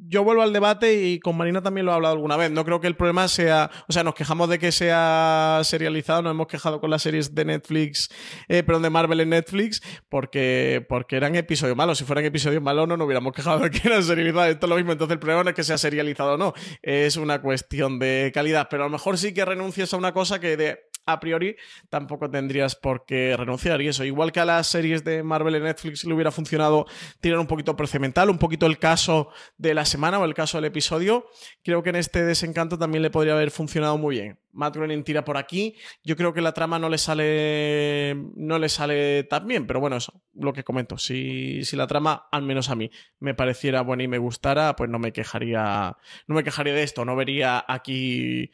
Yo 0.07 0.23
vuelvo 0.23 0.41
al 0.41 0.53
debate 0.53 1.03
y 1.03 1.19
con 1.19 1.37
Marina 1.37 1.61
también 1.61 1.85
lo 1.85 1.91
he 1.91 1.95
hablado 1.95 2.15
alguna 2.15 2.35
vez. 2.35 2.49
No 2.49 2.65
creo 2.65 2.79
que 2.81 2.87
el 2.87 2.95
problema 2.95 3.27
sea. 3.27 3.69
O 3.87 3.93
sea, 3.93 4.03
nos 4.03 4.15
quejamos 4.15 4.49
de 4.49 4.57
que 4.57 4.71
sea 4.71 5.61
serializado, 5.63 6.23
nos 6.23 6.31
hemos 6.31 6.47
quejado 6.47 6.81
con 6.81 6.89
las 6.89 7.03
series 7.03 7.35
de 7.35 7.45
Netflix, 7.45 8.09
eh, 8.47 8.63
perdón, 8.63 8.81
de 8.81 8.89
Marvel 8.89 9.19
en 9.19 9.29
Netflix, 9.29 9.83
porque, 10.09 10.83
porque 10.89 11.15
eran 11.15 11.35
episodios 11.35 11.77
malos. 11.77 11.99
Si 11.99 12.05
fueran 12.05 12.25
episodios 12.25 12.61
malos, 12.63 12.87
no 12.87 12.97
nos 12.97 13.05
hubiéramos 13.05 13.33
quejado 13.33 13.59
de 13.59 13.69
que 13.69 13.87
eran 13.87 14.01
serializados. 14.01 14.49
Esto 14.49 14.65
es 14.65 14.69
lo 14.71 14.77
mismo. 14.77 14.93
Entonces, 14.93 15.13
el 15.13 15.19
problema 15.19 15.43
no 15.43 15.51
es 15.51 15.55
que 15.55 15.63
sea 15.63 15.77
serializado 15.77 16.33
o 16.33 16.37
no. 16.37 16.53
Es 16.81 17.17
una 17.17 17.39
cuestión 17.43 17.99
de 17.99 18.31
calidad. 18.33 18.67
Pero 18.67 18.83
a 18.83 18.87
lo 18.87 18.91
mejor 18.91 19.19
sí 19.19 19.31
que 19.31 19.45
renuncias 19.45 19.93
a 19.93 19.97
una 19.97 20.11
cosa 20.11 20.39
que 20.39 20.57
de 20.57 20.90
a 21.05 21.19
priori 21.19 21.55
tampoco 21.89 22.29
tendrías 22.29 22.75
por 22.75 23.05
qué 23.05 23.35
renunciar. 23.37 23.81
Y 23.81 23.87
eso, 23.87 24.03
igual 24.03 24.31
que 24.31 24.39
a 24.39 24.45
las 24.45 24.67
series 24.67 25.03
de 25.03 25.23
Marvel 25.23 25.55
en 25.55 25.63
Netflix 25.63 26.05
le 26.05 26.13
hubiera 26.13 26.31
funcionado 26.31 26.85
tirar 27.19 27.39
un 27.39 27.47
poquito 27.47 27.75
procedimental, 27.75 28.29
un 28.29 28.37
poquito 28.37 28.65
el 28.65 28.77
caso 28.77 29.29
de 29.57 29.73
la 29.73 29.85
semana 29.85 30.19
o 30.19 30.25
el 30.25 30.33
caso 30.33 30.57
del 30.57 30.65
episodio, 30.65 31.27
creo 31.63 31.83
que 31.83 31.89
en 31.89 31.95
este 31.95 32.23
desencanto 32.23 32.77
también 32.77 33.01
le 33.01 33.09
podría 33.09 33.33
haber 33.33 33.51
funcionado 33.51 33.97
muy 33.97 34.15
bien. 34.15 34.39
Matt 34.53 34.75
Groening 34.75 35.03
tira 35.03 35.23
por 35.23 35.37
aquí. 35.37 35.75
Yo 36.03 36.15
creo 36.15 36.33
que 36.33 36.41
la 36.41 36.53
trama 36.53 36.79
no 36.79 36.89
le 36.89 36.97
sale. 36.97 38.15
no 38.35 38.59
le 38.59 38.69
sale 38.69 39.23
tan 39.23 39.47
bien, 39.47 39.67
pero 39.67 39.79
bueno, 39.79 39.97
eso, 39.97 40.21
lo 40.33 40.53
que 40.53 40.63
comento. 40.63 40.97
Si, 40.97 41.63
si 41.63 41.75
la 41.75 41.87
trama, 41.87 42.27
al 42.31 42.43
menos 42.43 42.69
a 42.69 42.75
mí, 42.75 42.91
me 43.19 43.33
pareciera 43.33 43.81
buena 43.81 44.03
y 44.03 44.07
me 44.07 44.17
gustara, 44.17 44.75
pues 44.75 44.89
no 44.89 44.99
me 44.99 45.13
quejaría. 45.13 45.97
No 46.27 46.35
me 46.35 46.43
quejaría 46.43 46.73
de 46.73 46.83
esto. 46.83 47.05
No 47.05 47.15
vería 47.15 47.63
aquí 47.67 48.51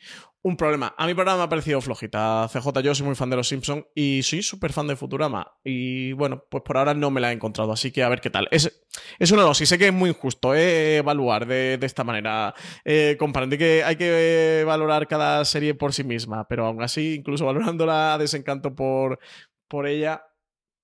un 0.47 0.55
problema. 0.55 0.95
A 0.97 1.05
mi 1.05 1.13
programa 1.13 1.39
me 1.39 1.43
ha 1.43 1.49
parecido 1.49 1.81
flojita. 1.81 2.47
CJ, 2.47 2.81
yo 2.81 2.95
soy 2.95 3.05
muy 3.05 3.15
fan 3.15 3.29
de 3.29 3.35
los 3.35 3.49
Simpsons 3.49 3.85
y 3.93 4.23
soy 4.23 4.41
súper 4.41 4.71
fan 4.71 4.87
de 4.87 4.95
Futurama. 4.95 5.57
Y 5.61 6.13
bueno, 6.13 6.45
pues 6.49 6.63
por 6.63 6.77
ahora 6.77 6.93
no 6.93 7.11
me 7.11 7.19
la 7.19 7.31
he 7.31 7.33
encontrado, 7.33 7.73
así 7.73 7.91
que 7.91 8.01
a 8.01 8.09
ver 8.09 8.21
qué 8.21 8.29
tal. 8.29 8.47
Es, 8.49 8.85
es 9.19 9.31
una 9.31 9.41
dosis, 9.41 9.67
sé 9.67 9.77
que 9.77 9.87
es 9.87 9.93
muy 9.93 10.09
injusto 10.09 10.55
eh, 10.55 10.97
evaluar 10.97 11.45
de, 11.45 11.77
de 11.77 11.85
esta 11.85 12.05
manera. 12.05 12.53
Eh, 12.85 13.17
comprendí 13.19 13.57
que 13.57 13.83
hay 13.83 13.97
que 13.97 14.61
eh, 14.61 14.63
valorar 14.63 15.07
cada 15.07 15.43
serie 15.43 15.75
por 15.75 15.91
sí 15.91 16.05
misma, 16.05 16.47
pero 16.47 16.65
aún 16.65 16.81
así, 16.81 17.15
incluso 17.15 17.45
valorándola 17.45 18.13
a 18.13 18.17
desencanto 18.17 18.73
por, 18.73 19.19
por 19.67 19.85
ella, 19.85 20.23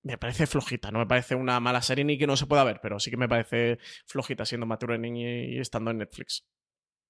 me 0.02 0.18
parece 0.18 0.46
flojita, 0.46 0.90
no 0.90 0.98
me 0.98 1.06
parece 1.06 1.34
una 1.34 1.58
mala 1.60 1.80
serie 1.80 2.04
ni 2.04 2.18
que 2.18 2.26
no 2.26 2.36
se 2.36 2.46
pueda 2.46 2.64
ver, 2.64 2.80
pero 2.82 3.00
sí 3.00 3.10
que 3.10 3.16
me 3.16 3.28
parece 3.28 3.78
flojita 4.06 4.44
siendo 4.44 4.66
y, 4.66 5.56
y 5.56 5.58
estando 5.58 5.90
en 5.90 5.98
Netflix. 5.98 6.44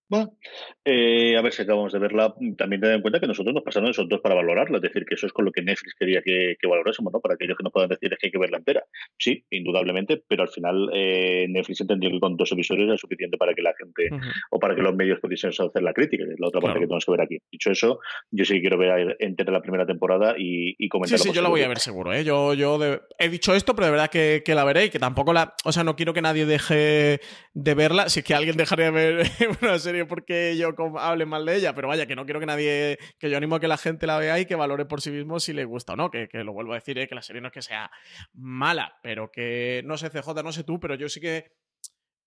Bueno, 0.08 0.36
eh, 0.84 1.36
a 1.36 1.42
ver 1.42 1.52
si 1.52 1.62
acabamos 1.62 1.92
de 1.92 1.98
verla. 1.98 2.34
También 2.58 2.82
ten 2.82 2.92
en 2.92 3.00
cuenta 3.00 3.20
que 3.20 3.26
nosotros 3.26 3.54
nos 3.54 3.64
pasaron 3.64 3.90
esos 3.90 4.08
dos 4.08 4.20
para 4.20 4.34
valorarla, 4.34 4.76
es 4.76 4.82
decir, 4.82 5.04
que 5.06 5.14
eso 5.14 5.26
es 5.26 5.32
con 5.32 5.44
lo 5.44 5.52
que 5.52 5.62
Netflix 5.62 5.94
quería 5.98 6.20
que, 6.22 6.56
valorásemos, 6.68 7.12
¿no? 7.12 7.20
Para 7.20 7.34
aquellos 7.34 7.56
que 7.56 7.64
no 7.64 7.70
puedan 7.70 7.88
decir 7.88 8.12
es 8.12 8.18
que 8.18 8.26
hay 8.26 8.30
que 8.30 8.38
verla 8.38 8.58
entera. 8.58 8.84
Sí, 9.18 9.44
indudablemente, 9.50 10.22
pero 10.28 10.42
al 10.42 10.50
final 10.50 10.90
eh, 10.92 11.46
Netflix 11.48 11.80
entendió 11.80 12.10
que 12.10 12.20
con 12.20 12.36
dos 12.36 12.52
episodios 12.52 12.92
es 12.92 13.00
suficiente 13.00 13.38
para 13.38 13.54
que 13.54 13.62
la 13.62 13.72
gente 13.78 14.10
o 14.50 14.58
para 14.58 14.74
que 14.74 14.82
los 14.82 14.94
medios 14.94 15.20
pudiesen 15.20 15.50
hacer 15.50 15.82
la 15.82 15.94
crítica, 15.94 16.24
que 16.26 16.34
es 16.34 16.40
la 16.40 16.48
otra 16.48 16.60
parte 16.60 16.80
que 16.80 16.86
tenemos 16.86 17.04
que 17.04 17.10
ver 17.12 17.20
aquí. 17.22 17.38
Dicho 17.50 17.70
eso, 17.70 18.00
yo 18.30 18.44
sí 18.44 18.54
que 18.54 18.60
quiero 18.60 18.78
ver 18.78 19.16
entera 19.20 19.52
la 19.52 19.62
primera 19.62 19.86
temporada 19.86 20.34
y, 20.36 20.74
y 20.78 20.88
comentar. 20.88 21.18
Sí, 21.18 21.28
sí, 21.28 21.34
yo 21.34 21.40
la 21.42 21.48
voy 21.48 21.62
a 21.62 21.68
ver 21.68 21.78
seguro, 21.78 22.12
¿eh? 22.12 22.24
Yo, 22.24 22.52
yo 22.54 22.78
he 23.18 23.28
dicho 23.28 23.54
esto, 23.54 23.74
pero 23.74 23.86
de 23.86 23.92
verdad 23.92 24.10
que, 24.10 24.42
que, 24.44 24.54
la 24.54 24.64
veré 24.64 24.86
y 24.86 24.90
que 24.90 24.98
tampoco 24.98 25.32
la. 25.32 25.54
O 25.64 25.72
sea, 25.72 25.84
no 25.84 25.96
quiero 25.96 26.12
que 26.12 26.22
nadie 26.22 26.46
deje 26.46 27.20
de 27.54 27.74
verla. 27.74 28.08
Si 28.08 28.20
es 28.20 28.26
que 28.26 28.34
alguien 28.34 28.56
dejaría 28.56 28.86
de 28.86 28.90
ver 28.90 29.26
una 29.62 29.78
serie 29.78 30.03
porque 30.06 30.56
yo 30.56 30.74
hable 30.98 31.26
mal 31.26 31.44
de 31.44 31.56
ella, 31.56 31.74
pero 31.74 31.88
vaya, 31.88 32.06
que 32.06 32.16
no 32.16 32.24
quiero 32.24 32.40
que 32.40 32.46
nadie, 32.46 32.98
que 33.18 33.30
yo 33.30 33.36
animo 33.36 33.56
a 33.56 33.60
que 33.60 33.68
la 33.68 33.76
gente 33.76 34.06
la 34.06 34.18
vea 34.18 34.38
y 34.38 34.46
que 34.46 34.54
valore 34.54 34.84
por 34.84 35.00
sí 35.00 35.10
mismo 35.10 35.40
si 35.40 35.52
le 35.52 35.64
gusta 35.64 35.94
o 35.94 35.96
no, 35.96 36.10
que, 36.10 36.28
lo 36.32 36.52
vuelvo 36.52 36.72
a 36.72 36.76
decir, 36.76 36.98
¿eh? 36.98 37.08
que 37.08 37.14
la 37.14 37.22
serie 37.22 37.40
no 37.40 37.48
es 37.48 37.54
que 37.54 37.62
sea 37.62 37.90
mala, 38.32 38.98
pero 39.02 39.30
que, 39.30 39.82
no 39.84 39.96
sé, 39.96 40.10
CJ, 40.10 40.42
no 40.42 40.52
sé 40.52 40.64
tú, 40.64 40.80
pero 40.80 40.94
yo 40.94 41.08
sí 41.08 41.20
que 41.20 41.52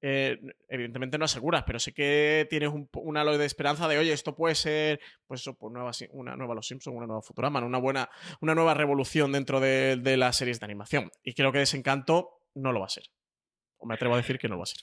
eh, 0.02 0.40
evidentemente 0.70 1.18
no 1.18 1.26
aseguras, 1.26 1.64
pero 1.66 1.80
sí 1.80 1.92
que 1.92 2.46
tienes 2.50 2.70
un, 2.70 2.90
un, 2.94 3.16
de 3.16 3.46
esperanza 3.46 3.88
de, 3.88 3.98
oye, 3.98 4.14
esto 4.14 4.36
puede 4.36 4.56
ser, 4.56 5.00
pues 5.26 5.42
eso, 5.42 5.56
pues 5.58 5.74
una 6.12 6.36
nueva 6.36 6.56
Los 6.56 6.68
Simpsons, 6.68 6.96
una 6.96 7.08
nueva 7.08 7.22
Futurama, 7.22 7.64
una 7.64 7.80
buena, 7.80 8.10
una 8.42 8.54
nueva 8.54 8.74
revolución 8.74 9.32
dentro 9.32 9.60
de, 9.60 9.98
de 9.98 10.18
las 10.18 10.38
series 10.38 10.60
de 10.60 10.66
animación. 10.66 11.12
Y 11.24 11.34
creo 11.34 11.52
que 11.52 11.60
Desencanto 11.60 12.42
no 12.54 12.72
lo 12.72 12.82
va 12.82 12.86
a 12.86 12.90
ser. 12.90 13.06
O 13.78 13.88
me 13.88 13.96
atrevo 13.96 14.14
a 14.14 14.18
decir 14.18 14.38
que 14.38 14.48
no 14.48 14.56
lo 14.56 14.60
va 14.60 14.64
a 14.64 14.68
ser. 14.68 14.82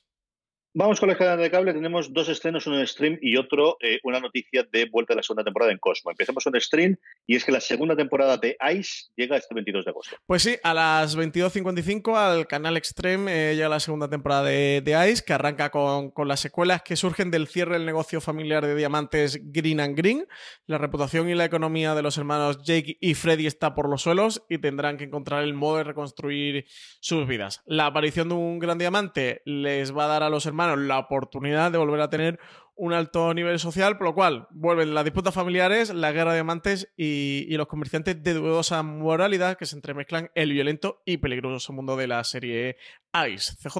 Vamos 0.76 0.98
con 0.98 1.08
la 1.08 1.16
cadena 1.16 1.36
de 1.36 1.52
cable. 1.52 1.72
Tenemos 1.72 2.12
dos 2.12 2.28
estrenos, 2.28 2.66
uno 2.66 2.80
en 2.80 2.86
stream 2.88 3.16
y 3.22 3.36
otro, 3.36 3.76
eh, 3.80 4.00
una 4.02 4.18
noticia 4.18 4.66
de 4.72 4.86
vuelta 4.86 5.12
a 5.12 5.16
la 5.16 5.22
segunda 5.22 5.44
temporada 5.44 5.70
en 5.70 5.78
Cosmo. 5.78 6.10
Empecemos 6.10 6.42
con 6.42 6.60
stream 6.60 6.96
y 7.28 7.36
es 7.36 7.44
que 7.44 7.52
la 7.52 7.60
segunda 7.60 7.94
temporada 7.94 8.38
de 8.38 8.56
Ice 8.76 9.04
llega 9.14 9.36
este 9.36 9.54
22 9.54 9.84
de 9.84 9.90
agosto. 9.92 10.16
Pues 10.26 10.42
sí, 10.42 10.56
a 10.64 10.74
las 10.74 11.16
22.55 11.16 12.16
al 12.16 12.48
canal 12.48 12.76
Extreme 12.76 13.52
eh, 13.52 13.54
llega 13.54 13.68
la 13.68 13.78
segunda 13.78 14.10
temporada 14.10 14.42
de, 14.42 15.08
Ice, 15.12 15.22
que 15.24 15.32
arranca 15.32 15.70
con, 15.70 16.10
con, 16.10 16.26
las 16.26 16.40
secuelas 16.40 16.82
que 16.82 16.96
surgen 16.96 17.30
del 17.30 17.46
cierre 17.46 17.74
del 17.74 17.86
negocio 17.86 18.20
familiar 18.20 18.66
de 18.66 18.74
diamantes 18.74 19.38
Green 19.52 19.78
and 19.78 19.96
Green. 19.96 20.26
La 20.66 20.78
reputación 20.78 21.28
y 21.28 21.36
la 21.36 21.44
economía 21.44 21.94
de 21.94 22.02
los 22.02 22.18
hermanos 22.18 22.64
Jake 22.64 22.98
y 23.00 23.14
Freddy 23.14 23.46
está 23.46 23.76
por 23.76 23.88
los 23.88 24.02
suelos 24.02 24.42
y 24.48 24.58
tendrán 24.58 24.96
que 24.96 25.04
encontrar 25.04 25.44
el 25.44 25.54
modo 25.54 25.76
de 25.76 25.84
reconstruir 25.84 26.66
sus 26.98 27.28
vidas. 27.28 27.62
La 27.64 27.86
aparición 27.86 28.28
de 28.28 28.34
un 28.34 28.58
gran 28.58 28.78
diamante 28.78 29.40
les 29.44 29.96
va 29.96 30.06
a 30.06 30.08
dar 30.08 30.24
a 30.24 30.30
los 30.30 30.46
hermanos 30.46 30.63
la 30.76 30.98
oportunidad 30.98 31.72
de 31.72 31.78
volver 31.78 32.00
a 32.00 32.10
tener 32.10 32.38
un 32.76 32.92
alto 32.92 33.32
nivel 33.34 33.58
social, 33.58 33.96
por 33.96 34.08
lo 34.08 34.14
cual 34.14 34.48
vuelven 34.50 34.94
las 34.94 35.04
disputas 35.04 35.34
familiares, 35.34 35.94
la 35.94 36.12
guerra 36.12 36.32
de 36.32 36.40
amantes 36.40 36.92
y, 36.96 37.54
los 37.56 37.68
comerciantes 37.68 38.22
de 38.22 38.34
dudosa 38.34 38.82
moralidad 38.82 39.56
que 39.56 39.66
se 39.66 39.76
entremezclan 39.76 40.30
el 40.34 40.52
violento 40.52 41.02
y 41.04 41.18
peligroso 41.18 41.72
mundo 41.72 41.96
de 41.96 42.08
la 42.08 42.24
serie 42.24 42.76
Ice. 43.28 43.54
CJ. 43.62 43.78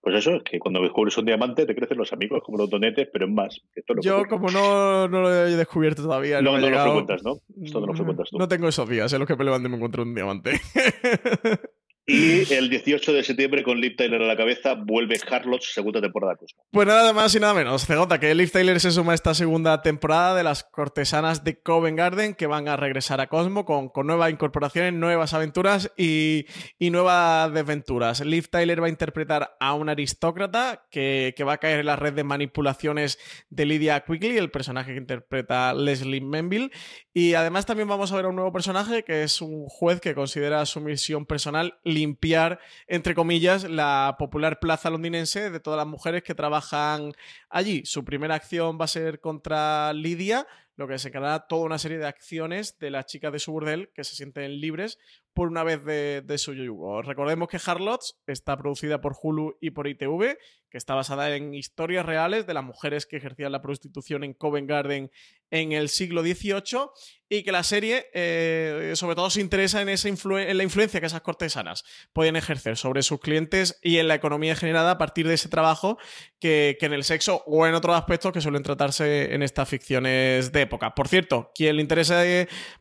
Pues 0.00 0.16
eso, 0.16 0.36
es 0.36 0.42
que 0.42 0.58
cuando 0.58 0.80
descubres 0.80 1.18
un 1.18 1.26
diamante 1.26 1.66
te 1.66 1.74
crecen 1.74 1.98
los 1.98 2.10
amigos 2.12 2.42
como 2.42 2.56
los 2.56 2.70
donetes, 2.70 3.08
pero 3.12 3.26
en 3.26 3.34
más. 3.34 3.60
Yo, 4.00 4.24
como 4.26 4.48
no, 4.48 5.06
lo 5.06 5.46
he 5.46 5.54
descubierto 5.54 6.02
todavía. 6.02 6.40
No, 6.40 6.58
no, 6.58 6.70
lo 6.70 6.82
frecuentas, 6.82 7.22
¿no? 7.22 7.40
Esto 7.62 7.80
no 7.80 7.86
lo 7.88 7.94
frecuentas 7.94 8.30
tú. 8.30 8.38
No 8.38 8.48
tengo 8.48 8.68
esos 8.68 8.88
días 8.88 9.12
en 9.12 9.18
los 9.18 9.28
que 9.28 9.36
me 9.36 9.44
levanto 9.44 9.68
y 9.68 9.70
me 9.70 9.76
encuentro 9.76 10.02
un 10.02 10.14
diamante. 10.14 10.52
Y 12.06 12.52
el 12.54 12.70
18 12.70 13.12
de 13.12 13.24
septiembre, 13.24 13.64
con 13.64 13.80
Liv 13.80 13.96
Tyler 13.96 14.22
a 14.22 14.26
la 14.26 14.36
cabeza, 14.36 14.74
vuelve 14.74 15.18
Harlot, 15.28 15.62
segunda 15.62 16.00
temporada 16.00 16.36
Cosmo. 16.36 16.62
Pues 16.70 16.86
nada 16.86 17.12
más 17.12 17.34
y 17.34 17.40
nada 17.40 17.52
menos, 17.52 17.84
CJ, 17.84 18.20
que 18.20 18.34
Liv 18.34 18.52
Tyler 18.52 18.78
se 18.78 18.92
suma 18.92 19.12
a 19.12 19.14
esta 19.16 19.34
segunda 19.34 19.82
temporada 19.82 20.36
de 20.36 20.44
las 20.44 20.62
cortesanas 20.62 21.42
de 21.42 21.60
Covent 21.60 21.98
Garden 21.98 22.34
que 22.34 22.46
van 22.46 22.68
a 22.68 22.76
regresar 22.76 23.20
a 23.20 23.26
Cosmo 23.26 23.64
con, 23.64 23.88
con 23.88 24.06
nuevas 24.06 24.30
incorporaciones, 24.30 24.92
nuevas 24.92 25.34
aventuras 25.34 25.92
y, 25.96 26.46
y, 26.78 26.90
nuevas 26.90 27.52
desventuras. 27.52 28.24
Liv 28.24 28.48
Tyler 28.50 28.80
va 28.80 28.86
a 28.86 28.90
interpretar 28.90 29.56
a 29.58 29.74
un 29.74 29.88
aristócrata 29.88 30.86
que, 30.90 31.34
que, 31.36 31.42
va 31.42 31.54
a 31.54 31.58
caer 31.58 31.80
en 31.80 31.86
la 31.86 31.96
red 31.96 32.12
de 32.12 32.22
manipulaciones 32.22 33.18
de 33.50 33.66
Lydia 33.66 34.04
Quigley, 34.04 34.36
el 34.36 34.52
personaje 34.52 34.92
que 34.92 34.98
interpreta 34.98 35.74
Leslie 35.74 36.20
Menville. 36.20 36.70
Y 37.12 37.34
además 37.34 37.66
también 37.66 37.88
vamos 37.88 38.12
a 38.12 38.16
ver 38.16 38.26
a 38.26 38.28
un 38.28 38.36
nuevo 38.36 38.52
personaje 38.52 39.02
que 39.02 39.24
es 39.24 39.40
un 39.40 39.66
juez 39.66 40.00
que 40.00 40.14
considera 40.14 40.64
su 40.66 40.80
misión 40.80 41.26
personal 41.26 41.80
limpiar, 41.96 42.60
entre 42.86 43.14
comillas, 43.14 43.64
la 43.64 44.16
popular 44.18 44.60
plaza 44.60 44.90
londinense 44.90 45.50
de 45.50 45.60
todas 45.60 45.78
las 45.78 45.86
mujeres 45.86 46.22
que 46.22 46.34
trabajan 46.34 47.12
allí. 47.48 47.82
Su 47.84 48.04
primera 48.04 48.34
acción 48.34 48.78
va 48.80 48.84
a 48.84 48.88
ser 48.88 49.20
contra 49.20 49.92
Lidia, 49.92 50.46
lo 50.76 50.86
que 50.86 50.94
desencadenará 50.94 51.46
toda 51.46 51.64
una 51.64 51.78
serie 51.78 51.98
de 51.98 52.06
acciones 52.06 52.78
de 52.78 52.90
las 52.90 53.06
chicas 53.06 53.32
de 53.32 53.38
su 53.38 53.52
burdel 53.52 53.90
que 53.94 54.04
se 54.04 54.14
sienten 54.14 54.60
libres 54.60 54.98
por 55.36 55.48
una 55.48 55.64
vez 55.64 55.84
de, 55.84 56.38
su 56.38 56.54
yugo. 56.54 57.02
Recordemos 57.02 57.48
que 57.48 57.60
Harlots 57.62 58.18
está 58.26 58.56
producida 58.56 59.02
por 59.02 59.14
Hulu 59.20 59.58
y 59.60 59.70
por 59.70 59.86
ITV, 59.86 60.38
que 60.70 60.78
está 60.78 60.94
basada 60.94 61.36
en 61.36 61.52
historias 61.52 62.06
reales 62.06 62.46
de 62.46 62.54
las 62.54 62.64
mujeres 62.64 63.04
que 63.04 63.18
ejercían 63.18 63.52
la 63.52 63.60
prostitución 63.60 64.24
en 64.24 64.32
Covent 64.32 64.66
Garden 64.66 65.10
en 65.50 65.72
el 65.72 65.90
siglo 65.90 66.22
XVIII 66.22 66.88
y 67.28 67.42
que 67.42 67.52
la 67.52 67.62
serie 67.62 68.06
eh, 68.14 68.92
sobre 68.94 69.14
todo 69.14 69.28
se 69.30 69.40
interesa 69.40 69.82
en, 69.82 69.90
esa 69.90 70.08
en 70.08 70.56
la 70.56 70.62
influencia 70.62 71.00
que 71.00 71.06
esas 71.06 71.20
cortesanas 71.20 71.84
pueden 72.12 72.36
ejercer 72.36 72.76
sobre 72.76 73.02
sus 73.02 73.20
clientes 73.20 73.78
y 73.82 73.98
en 73.98 74.08
la 74.08 74.14
economía 74.14 74.56
generada 74.56 74.92
a 74.92 74.98
partir 74.98 75.28
de 75.28 75.34
ese 75.34 75.48
trabajo 75.48 75.98
que, 76.40 76.76
que 76.80 76.86
en 76.86 76.94
el 76.94 77.04
sexo 77.04 77.42
o 77.46 77.66
en 77.66 77.74
otros 77.74 77.94
aspectos 77.94 78.32
que 78.32 78.40
suelen 78.40 78.62
tratarse 78.62 79.34
en 79.34 79.42
estas 79.42 79.68
ficciones 79.68 80.50
de 80.50 80.65
época. 80.66 80.94
Por 80.94 81.08
cierto, 81.08 81.50
quien 81.54 81.76
le 81.76 81.82
interesa 81.82 82.22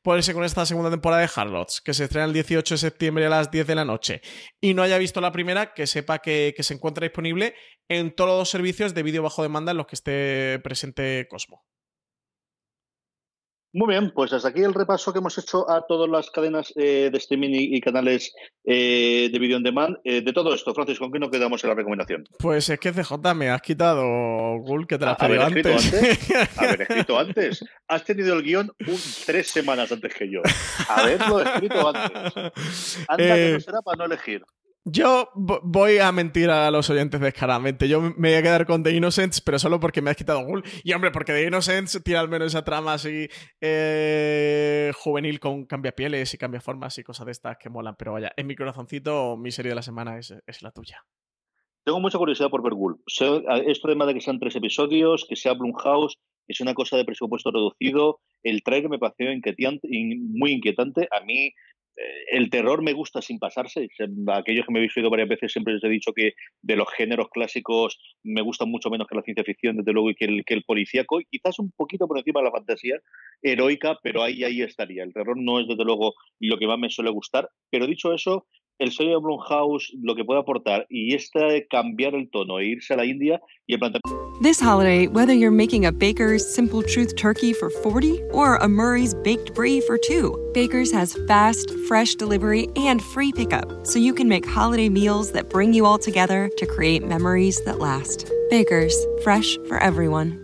ponerse 0.01 0.33
con 0.33 0.43
esta 0.43 0.65
segunda 0.65 0.89
temporada 0.89 1.21
de 1.21 1.29
Harlots, 1.33 1.81
que 1.81 1.93
se 1.93 2.03
estrena 2.03 2.25
el 2.25 2.33
18 2.33 2.75
de 2.75 2.77
septiembre 2.77 3.25
a 3.25 3.29
las 3.29 3.49
10 3.49 3.65
de 3.65 3.75
la 3.75 3.85
noche, 3.85 4.21
y 4.61 4.73
no 4.73 4.83
haya 4.83 4.97
visto 4.97 5.21
la 5.21 5.31
primera, 5.31 5.73
que 5.73 5.87
sepa 5.87 6.19
que, 6.19 6.53
que 6.55 6.63
se 6.63 6.73
encuentra 6.73 7.05
disponible 7.05 7.55
en 7.87 8.13
todos 8.13 8.37
los 8.37 8.49
servicios 8.49 8.93
de 8.93 9.03
vídeo 9.03 9.23
bajo 9.23 9.43
demanda 9.43 9.71
en 9.71 9.77
los 9.77 9.87
que 9.87 9.95
esté 9.95 10.59
presente 10.59 11.27
Cosmo. 11.29 11.63
Muy 13.75 13.89
bien, 13.89 14.09
pues 14.11 14.31
hasta 14.31 14.47
aquí 14.47 14.61
el 14.61 14.73
repaso 14.73 15.11
que 15.11 15.19
hemos 15.19 15.37
hecho 15.37 15.69
a 15.69 15.85
todas 15.85 16.09
las 16.09 16.31
cadenas 16.31 16.71
eh, 16.77 17.09
de 17.11 17.17
streaming 17.17 17.49
y, 17.51 17.81
canales 17.81 18.33
eh, 18.63 19.27
de 19.29 19.37
video 19.37 19.57
on 19.57 19.63
demand. 19.63 19.97
Eh, 20.05 20.21
de 20.21 20.31
todo 20.31 20.55
esto, 20.55 20.73
Francis, 20.73 20.97
¿con 20.97 21.11
qué 21.11 21.19
nos 21.19 21.29
quedamos 21.29 21.61
en 21.61 21.71
la 21.71 21.75
recomendación? 21.75 22.23
Pues 22.39 22.69
es 22.69 22.79
que 22.79 22.93
CJ 22.93 23.33
me 23.35 23.49
has 23.49 23.61
quitado, 23.61 24.01
Gul, 24.59 24.87
que 24.87 24.97
te 24.97 25.05
las 25.05 25.17
pedí 25.17 25.37
antes. 25.37 25.93
antes. 25.93 26.57
Haber 26.57 26.81
escrito 26.83 27.19
antes. 27.19 27.65
Has 27.89 28.05
tenido 28.05 28.37
el 28.37 28.43
guion 28.43 28.71
un, 28.87 28.97
tres 29.25 29.49
semanas 29.49 29.91
antes 29.91 30.13
que 30.13 30.31
yo. 30.31 30.41
Haberlo 30.87 31.41
escrito 31.41 31.89
antes. 31.89 33.05
Anda, 33.09 33.35
que 33.35 33.51
no 33.55 33.59
será 33.59 33.81
para 33.81 33.97
no 33.97 34.05
elegir. 34.05 34.41
Yo 34.87 35.29
voy 35.33 35.97
a 35.97 36.11
mentir 36.11 36.51
a 36.51 36.69
los 36.69 36.91
oyentes 36.91 37.19
descaradamente. 37.19 37.87
Yo 37.87 38.01
me 38.01 38.29
voy 38.29 38.33
a 38.33 38.43
quedar 38.43 38.67
con 38.67 38.83
The 38.83 38.91
Innocents, 38.91 39.41
pero 39.41 39.57
solo 39.57 39.79
porque 39.79 39.99
me 39.99 40.11
has 40.11 40.15
quitado 40.15 40.45
Ghoul. 40.45 40.63
Y 40.83 40.93
hombre, 40.93 41.09
porque 41.09 41.33
The 41.33 41.47
Innocents 41.47 42.03
tiene 42.03 42.19
al 42.19 42.29
menos 42.29 42.49
esa 42.53 42.63
trama 42.63 42.93
así 42.93 43.27
eh, 43.59 44.91
juvenil 44.95 45.39
con 45.39 45.65
cambiapieles 45.65 46.31
y 46.35 46.37
cambiaformas 46.37 46.99
y 46.99 47.03
cosas 47.03 47.25
de 47.25 47.31
estas 47.31 47.57
que 47.57 47.71
molan. 47.71 47.95
Pero 47.97 48.13
vaya, 48.13 48.31
en 48.37 48.45
mi 48.45 48.55
corazoncito, 48.55 49.35
mi 49.37 49.49
serie 49.49 49.69
de 49.69 49.75
la 49.75 49.81
semana 49.81 50.19
es, 50.19 50.61
la 50.61 50.71
tuya. 50.71 51.03
Tengo 51.83 51.99
mucha 51.99 52.19
curiosidad 52.19 52.51
por 52.51 52.61
ver 52.61 52.73
Ghoul. 52.73 53.01
Esto 53.07 53.95
más 53.95 54.07
de 54.07 54.13
que 54.13 54.21
sean 54.21 54.39
tres 54.39 54.55
episodios, 54.55 55.25
que 55.27 55.35
sea 55.35 55.53
Blumhouse, 55.53 56.19
es 56.47 56.61
una 56.61 56.75
cosa 56.75 56.95
de 56.97 57.05
presupuesto 57.05 57.49
reducido. 57.49 58.19
El 58.43 58.61
trailer 58.61 58.89
me 58.89 58.99
pareció 58.99 59.27
muy 59.89 60.51
inquietante. 60.51 61.07
A 61.11 61.25
mí 61.25 61.53
el 62.31 62.49
terror 62.49 62.83
me 62.83 62.93
gusta 62.93 63.21
sin 63.21 63.39
pasarse. 63.39 63.87
Aquellos 64.27 64.65
que 64.65 64.71
me 64.73 64.79
habéis 64.79 64.95
oído 64.97 65.09
varias 65.09 65.29
veces 65.29 65.51
siempre 65.51 65.73
les 65.73 65.83
he 65.83 65.89
dicho 65.89 66.11
que 66.13 66.33
de 66.61 66.75
los 66.75 66.87
géneros 66.91 67.29
clásicos 67.29 67.97
me 68.23 68.41
gustan 68.41 68.69
mucho 68.69 68.89
menos 68.89 69.07
que 69.07 69.15
la 69.15 69.21
ciencia 69.21 69.43
ficción, 69.43 69.77
desde 69.77 69.93
luego, 69.93 70.09
y 70.09 70.15
que 70.15 70.25
el, 70.25 70.43
que 70.45 70.53
el 70.53 70.63
policíaco, 70.63 71.19
quizás 71.29 71.59
un 71.59 71.71
poquito 71.71 72.07
por 72.07 72.17
encima 72.17 72.41
de 72.41 72.45
la 72.45 72.51
fantasía 72.51 72.99
heroica, 73.41 73.97
pero 74.03 74.23
ahí, 74.23 74.43
ahí 74.43 74.61
estaría. 74.61 75.03
El 75.03 75.13
terror 75.13 75.37
no 75.37 75.59
es, 75.59 75.67
desde 75.67 75.85
luego, 75.85 76.13
lo 76.39 76.57
que 76.57 76.67
más 76.67 76.79
me 76.79 76.89
suele 76.89 77.11
gustar. 77.11 77.49
Pero 77.69 77.87
dicho 77.87 78.13
eso, 78.13 78.47
el 78.79 78.91
sello 78.91 79.11
de 79.11 79.17
Blumhouse 79.17 79.91
lo 80.01 80.15
que 80.15 80.23
puede 80.23 80.39
aportar 80.39 80.85
y 80.89 81.13
este 81.13 81.67
cambiar 81.69 82.15
el 82.15 82.29
tono 82.29 82.59
e 82.59 82.65
irse 82.65 82.93
a 82.93 82.97
la 82.97 83.05
India 83.05 83.41
y 83.67 83.73
el. 83.73 83.81
This 84.41 84.59
holiday, 84.59 85.07
whether 85.07 85.33
you're 85.33 85.49
making 85.49 85.85
a 85.85 85.91
Baker's 85.91 86.45
Simple 86.45 86.83
Truth 86.83 87.15
turkey 87.15 87.53
for 87.53 87.69
40 87.69 88.21
or 88.33 88.57
a 88.57 88.67
Murray's 88.67 89.13
baked 89.13 89.53
brie 89.53 89.79
for 89.81 89.97
2, 89.97 90.51
Baker's 90.53 90.91
has 90.91 91.17
fast, 91.27 91.71
fresh 91.87 92.15
delivery 92.15 92.67
and 92.75 93.01
free 93.01 93.31
pickup 93.31 93.87
so 93.87 93.97
you 93.97 94.13
can 94.13 94.27
make 94.27 94.45
holiday 94.45 94.89
meals 94.89 95.31
that 95.31 95.49
bring 95.49 95.73
you 95.73 95.85
all 95.85 95.97
together 95.97 96.49
to 96.57 96.65
create 96.65 97.07
memories 97.07 97.63
that 97.63 97.79
last. 97.79 98.29
Baker's, 98.49 98.95
fresh 99.23 99.57
for 99.67 99.77
everyone. 99.77 100.43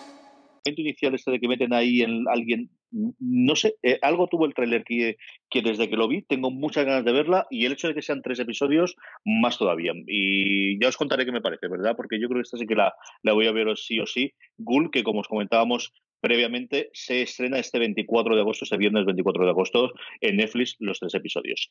momento 0.65 0.81
inicial 0.81 1.15
este 1.15 1.31
de 1.31 1.39
que 1.39 1.47
meten 1.47 1.73
ahí 1.73 2.01
en 2.01 2.25
alguien, 2.27 2.69
no 2.91 3.55
sé, 3.55 3.75
eh, 3.83 3.99
algo 4.01 4.27
tuvo 4.27 4.45
el 4.45 4.53
tráiler 4.53 4.83
que, 4.83 5.17
que 5.49 5.61
desde 5.61 5.89
que 5.89 5.97
lo 5.97 6.07
vi 6.07 6.21
tengo 6.23 6.51
muchas 6.51 6.85
ganas 6.85 7.05
de 7.05 7.11
verla 7.11 7.47
y 7.49 7.65
el 7.65 7.73
hecho 7.73 7.87
de 7.87 7.95
que 7.95 8.01
sean 8.01 8.21
tres 8.21 8.39
episodios, 8.39 8.95
más 9.25 9.57
todavía. 9.57 9.93
Y 10.07 10.79
ya 10.81 10.89
os 10.89 10.97
contaré 10.97 11.25
qué 11.25 11.31
me 11.31 11.41
parece, 11.41 11.67
¿verdad? 11.67 11.95
Porque 11.95 12.19
yo 12.19 12.27
creo 12.27 12.39
que 12.39 12.43
esta 12.43 12.57
sí 12.57 12.67
que 12.67 12.75
la, 12.75 12.93
la 13.23 13.33
voy 13.33 13.47
a 13.47 13.51
ver 13.51 13.75
sí 13.77 13.99
o 13.99 14.05
sí. 14.05 14.33
Ghoul, 14.57 14.91
que 14.91 15.03
como 15.03 15.21
os 15.21 15.27
comentábamos 15.27 15.93
previamente, 16.21 16.91
se 16.93 17.23
estrena 17.23 17.57
este 17.57 17.79
24 17.79 18.35
de 18.35 18.41
agosto, 18.41 18.63
este 18.63 18.77
viernes 18.77 19.05
24 19.05 19.43
de 19.43 19.49
agosto, 19.49 19.91
en 20.21 20.37
Netflix, 20.37 20.75
los 20.79 20.99
tres 20.99 21.15
episodios. 21.15 21.69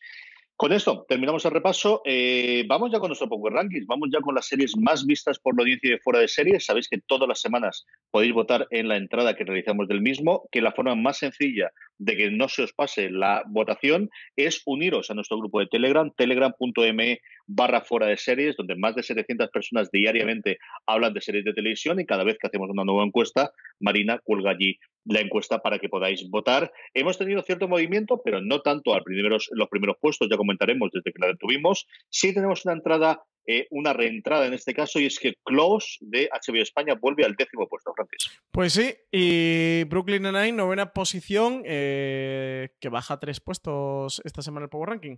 Con 0.61 0.73
esto 0.73 1.07
terminamos 1.09 1.43
el 1.47 1.53
repaso. 1.53 2.03
Eh, 2.05 2.65
vamos 2.69 2.93
ya 2.93 2.99
con 2.99 3.09
nuestro 3.09 3.31
Power 3.31 3.55
Rankings. 3.55 3.87
Vamos 3.87 4.11
ya 4.13 4.21
con 4.21 4.35
las 4.35 4.47
series 4.47 4.77
más 4.77 5.07
vistas 5.07 5.39
por 5.39 5.57
la 5.57 5.63
audiencia 5.63 5.93
de 5.93 5.99
fuera 6.01 6.19
de 6.19 6.29
series. 6.29 6.67
Sabéis 6.67 6.87
que 6.87 7.01
todas 7.01 7.27
las 7.27 7.41
semanas 7.41 7.87
podéis 8.11 8.35
votar 8.35 8.67
en 8.71 8.89
la 8.89 8.99
entrada 8.99 9.35
que 9.35 9.45
realizamos 9.45 9.89
del 9.89 10.03
mismo, 10.03 10.47
que 10.53 10.61
la 10.61 10.73
forma 10.73 10.95
más 10.95 11.17
sencilla 11.17 11.71
de 11.97 12.15
que 12.15 12.31
no 12.31 12.47
se 12.51 12.65
os 12.65 12.75
pase 12.75 13.11
la 13.11 13.43
votación 13.47 14.11
es 14.37 14.61
uniros 14.67 15.11
a 15.11 15.15
nuestro 15.15 15.39
grupo 15.39 15.61
de 15.61 15.67
Telegram, 15.67 16.11
telegram.me 16.15 17.21
barra 17.47 17.81
fuera 17.81 18.07
de 18.07 18.19
series, 18.19 18.55
donde 18.57 18.77
más 18.77 18.95
de 18.95 19.03
700 19.03 19.49
personas 19.49 19.91
diariamente 19.91 20.59
hablan 20.87 21.15
de 21.15 21.23
series 21.23 21.45
de 21.45 21.55
televisión 21.55 22.01
y 22.01 22.07
cada 22.07 22.25
vez 22.25 22.37
que 22.39 22.49
hacemos 22.49 22.69
una 22.69 22.85
nueva 22.85 23.05
encuesta, 23.05 23.51
Marina 23.81 24.19
cuelga 24.23 24.51
allí 24.51 24.79
la 25.05 25.21
encuesta 25.21 25.59
para 25.61 25.79
que 25.79 25.89
podáis 25.89 26.29
votar. 26.29 26.73
Hemos 26.95 27.19
tenido 27.19 27.43
cierto 27.43 27.69
movimiento, 27.69 28.21
pero 28.25 28.41
no 28.41 28.61
tanto 28.61 28.95
al 28.95 29.03
primeros, 29.03 29.49
los 29.53 29.69
primeros 29.69 29.97
puestos, 30.01 30.29
ya 30.31 30.37
comentaremos 30.51 30.91
desde 30.93 31.13
que 31.13 31.21
la 31.21 31.29
detuvimos. 31.29 31.87
Sí 32.09 32.35
tenemos 32.35 32.65
una 32.65 32.75
entrada, 32.75 33.23
eh, 33.47 33.67
una 33.71 33.93
reentrada 33.93 34.47
en 34.47 34.55
este 34.55 34.75
caso, 34.75 34.99
y 34.99 35.07
es 35.07 35.19
que 35.19 35.35
Close 35.45 35.99
de 36.01 36.29
HBO 36.33 36.63
España 36.63 36.95
vuelve 37.01 37.25
al 37.25 37.37
décimo 37.37 37.69
puesto, 37.69 37.93
Francis. 37.95 38.31
Pues 38.51 38.73
sí, 38.73 38.95
y 39.13 39.85
Brooklyn 39.85 40.23
Nine, 40.23 40.53
novena 40.53 40.93
posición, 40.93 41.63
eh, 41.65 42.71
que 42.81 42.89
baja 42.89 43.19
tres 43.19 43.41
puestos 43.41 44.21
esta 44.25 44.43
semana 44.43 44.65
el 44.65 44.71
Power 44.71 44.91
Ranking. 44.91 45.17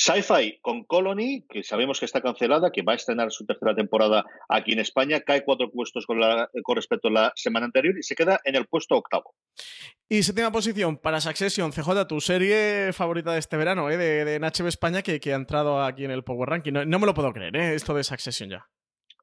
Sci-Fi 0.00 0.60
con 0.62 0.84
Colony, 0.84 1.44
que 1.46 1.62
sabemos 1.62 2.00
que 2.00 2.06
está 2.06 2.22
cancelada, 2.22 2.72
que 2.72 2.80
va 2.80 2.94
a 2.94 2.96
estrenar 2.96 3.30
su 3.30 3.44
tercera 3.44 3.74
temporada 3.74 4.24
aquí 4.48 4.72
en 4.72 4.78
España, 4.78 5.20
cae 5.20 5.44
cuatro 5.44 5.70
puestos 5.70 6.06
con, 6.06 6.18
respecto 6.74 7.08
a 7.08 7.10
la 7.10 7.32
semana 7.36 7.66
anterior 7.66 7.98
y 7.98 8.02
se 8.02 8.14
queda 8.14 8.40
en 8.44 8.56
el 8.56 8.66
puesto 8.66 8.96
octavo. 8.96 9.34
Y 10.08 10.22
séptima 10.22 10.50
posición 10.50 10.96
para 10.96 11.20
Succession, 11.20 11.70
CJ, 11.70 12.06
tu 12.08 12.18
serie 12.22 12.94
favorita 12.94 13.34
de 13.34 13.40
este 13.40 13.58
verano, 13.58 13.90
¿eh? 13.90 13.98
de, 13.98 14.24
de 14.24 14.40
HBO 14.40 14.68
España, 14.68 15.02
que, 15.02 15.20
ha 15.30 15.36
entrado 15.36 15.82
aquí 15.82 16.06
en 16.06 16.12
el 16.12 16.24
Power 16.24 16.48
Ranking. 16.48 16.72
No, 16.86 16.98
me 16.98 17.04
lo 17.04 17.12
puedo 17.12 17.30
creer, 17.34 17.54
¿eh? 17.54 17.74
esto 17.74 17.92
de 17.92 18.02
Succession 18.02 18.48
ya. 18.48 18.66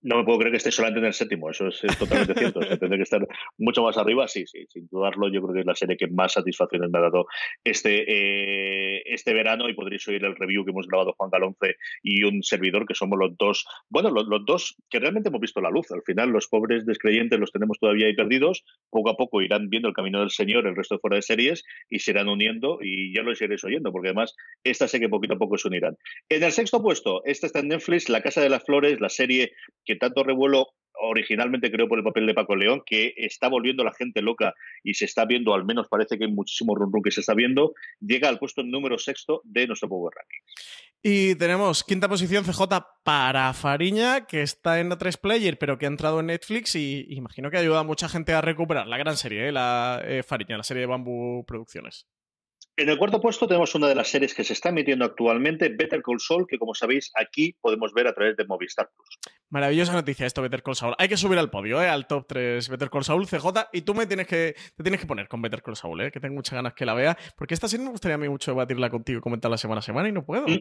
No 0.02 0.18
me 0.18 0.24
puedo 0.24 0.40
creer 0.40 0.52
que 0.52 0.58
esté 0.58 0.72
solamente 0.72 1.00
en 1.00 1.06
el 1.08 1.14
séptimo, 1.14 1.50
eso 1.50 1.68
es, 1.68 1.82
totalmente 1.98 2.34
cierto. 2.38 2.60
tendría 2.60 2.98
que 2.98 3.04
estar 3.04 3.28
mucho 3.58 3.84
más 3.84 3.98
arriba, 3.98 4.28
sí, 4.28 4.46
sí, 4.48 4.66
sin 4.70 4.88
dudarlo. 4.88 5.30
Yo 5.30 5.42
creo 5.42 5.54
que 5.54 5.60
es 5.62 5.66
la 5.66 5.76
serie 5.76 5.98
que 5.98 6.08
más 6.08 6.34
satisfacciones 6.34 6.90
me 6.90 7.00
ha 7.00 7.04
dado 7.04 7.28
este, 7.64 8.06
eh, 8.08 9.04
este 9.06 9.34
verano 9.34 9.70
y 9.70 9.74
podréis 9.74 10.08
oír 10.08 10.24
el 10.24 10.36
review 10.36 10.64
que 10.64 10.72
hemos 10.72 10.88
grabado 10.88 11.14
Juan 11.18 11.30
Galonce 11.30 11.76
y 12.04 12.24
un 12.24 12.44
servidor, 12.44 12.86
que 12.86 12.96
somos 12.96 13.18
los 13.18 13.38
dos, 13.38 13.66
bueno, 13.90 14.10
los, 14.10 14.28
dos 14.46 14.76
que 14.90 15.00
realmente 15.00 15.30
hemos 15.30 15.42
visto 15.42 15.62
la 15.62 15.70
luz. 15.70 15.92
Al 15.92 16.04
final, 16.04 16.30
los 16.30 16.48
pobres 16.48 16.86
descreyentes 16.86 17.40
los 17.40 17.52
tenemos 17.52 17.80
todavía 17.80 18.08
ahí 18.08 18.16
perdidos. 18.16 18.64
Poco 18.90 19.10
a 19.10 19.18
poco 19.18 19.42
irán 19.42 19.70
viendo 19.70 19.88
el 19.88 19.94
camino 19.94 20.20
del 20.20 20.30
Señor, 20.30 20.68
el 20.68 20.76
resto 20.76 20.96
de 20.96 21.00
fuera 21.00 21.16
de 21.16 21.22
series, 21.22 21.64
y 21.90 22.00
se 22.00 22.12
irán 22.12 22.30
uniendo 22.30 22.80
y 22.82 23.14
ya 23.14 23.24
lo 23.24 23.32
iréis 23.32 23.64
oyendo, 23.64 23.92
porque 23.92 24.10
además 24.10 24.36
esta 24.64 24.88
sé 24.88 25.00
que 25.00 25.10
poquito 25.10 25.36
a 25.36 25.38
poco 25.38 25.58
se 25.58 25.68
unirán. 25.68 25.98
En 26.30 26.44
el 26.44 26.52
sexto 26.52 26.82
puesto, 26.82 27.22
este 27.26 27.48
está 27.48 27.60
en 27.60 27.70
Netflix, 27.70 28.10
La 28.10 28.22
Casa 28.22 28.42
de 28.42 28.50
las 28.50 28.64
Flores, 28.64 29.00
la 29.00 29.10
serie 29.10 29.54
que 29.88 29.96
tanto 29.96 30.24
revuelo 30.24 30.68
originalmente 31.00 31.72
creo 31.72 31.88
por 31.88 32.00
el 32.00 32.04
papel 32.04 32.26
de 32.26 32.34
Paco 32.34 32.56
León, 32.56 32.82
que 32.86 33.14
está 33.18 33.48
volviendo 33.48 33.84
la 33.84 33.94
gente 33.94 34.22
loca 34.22 34.54
y 34.84 34.96
se 34.96 35.06
está 35.06 35.26
viendo, 35.26 35.54
al 35.54 35.66
menos 35.66 35.88
parece 35.88 36.18
que 36.18 36.26
hay 36.26 36.32
muchísimo 36.32 36.76
rum, 36.76 36.92
que 37.04 37.12
se 37.12 37.22
está 37.22 37.34
viendo, 37.34 37.74
llega 38.00 38.30
al 38.30 38.40
puesto 38.40 38.64
número 38.64 38.98
sexto 38.98 39.42
de 39.44 39.68
nuestro 39.68 39.90
Power 39.90 40.14
Ranking. 40.16 40.40
Y 41.04 41.36
tenemos 41.36 41.84
quinta 41.84 42.10
posición 42.10 42.44
CJ 42.44 42.64
para 43.04 43.54
Fariña, 43.54 44.26
que 44.26 44.42
está 44.42 44.80
en 44.80 44.90
A3 44.90 45.20
Player, 45.22 45.58
pero 45.58 45.78
que 45.78 45.86
ha 45.86 45.90
entrado 45.90 46.20
en 46.20 46.28
Netflix 46.28 46.76
y 46.76 47.06
imagino 47.10 47.52
que 47.52 47.58
ayuda 47.58 47.80
a 47.80 47.84
mucha 47.84 48.10
gente 48.10 48.34
a 48.34 48.42
recuperar 48.42 48.88
la 48.88 48.98
gran 48.98 49.16
serie, 49.16 49.48
¿eh? 49.48 49.52
la 49.52 50.02
eh, 50.04 50.24
Fariña, 50.24 50.58
la 50.58 50.64
serie 50.64 50.82
de 50.82 50.88
Bamboo 50.88 51.46
Producciones. 51.46 52.08
En 52.80 52.90
el 52.90 53.00
cuarto 53.00 53.20
puesto 53.20 53.48
tenemos 53.48 53.74
una 53.74 53.88
de 53.88 53.96
las 53.96 54.08
series 54.08 54.36
que 54.36 54.44
se 54.44 54.54
está 54.54 54.70
emitiendo 54.70 55.04
actualmente, 55.04 55.70
Better 55.70 56.04
Call 56.04 56.20
Saul, 56.20 56.46
que 56.48 56.60
como 56.60 56.76
sabéis 56.76 57.12
aquí 57.16 57.58
podemos 57.60 57.92
ver 57.92 58.06
a 58.06 58.14
través 58.14 58.38
de 58.38 58.46
Movistar 58.46 58.92
Plus. 58.96 59.18
Maravillosa 59.50 59.94
noticia 59.94 60.28
esto, 60.28 60.44
Better 60.44 60.62
Call 60.62 60.76
Saul. 60.76 60.94
Hay 61.00 61.10
que 61.10 61.18
subir 61.18 61.40
al 61.40 61.50
podio, 61.50 61.82
¿eh? 61.82 61.90
al 61.90 62.06
top 62.06 62.28
3 62.28 62.70
Better 62.70 62.92
Call 62.92 63.04
Saul, 63.04 63.26
CJ, 63.26 63.48
y 63.74 63.82
tú 63.82 63.96
me 63.96 64.06
tienes 64.06 64.28
que, 64.28 64.56
te 64.76 64.84
tienes 64.84 65.02
que 65.02 65.08
poner 65.08 65.28
con 65.28 65.42
Better 65.42 65.64
Call 65.64 65.76
Saul, 65.76 66.02
¿eh? 66.02 66.12
que 66.12 66.20
tengo 66.20 66.36
muchas 66.36 66.54
ganas 66.54 66.76
que 66.76 66.86
la 66.86 66.94
vea, 66.94 67.18
porque 67.36 67.56
esta 67.56 67.68
serie 67.68 67.84
me 67.84 67.92
gustaría 67.92 68.14
a 68.14 68.20
mí 68.20 68.30
mucho 68.30 68.52
debatirla 68.52 68.92
contigo 68.92 69.18
y 69.18 69.22
comentarla 69.22 69.58
semana 69.58 69.80
a 69.80 69.82
semana 69.82 70.10
y 70.10 70.12
no 70.12 70.24
puedo. 70.24 70.48
Mm. 70.48 70.60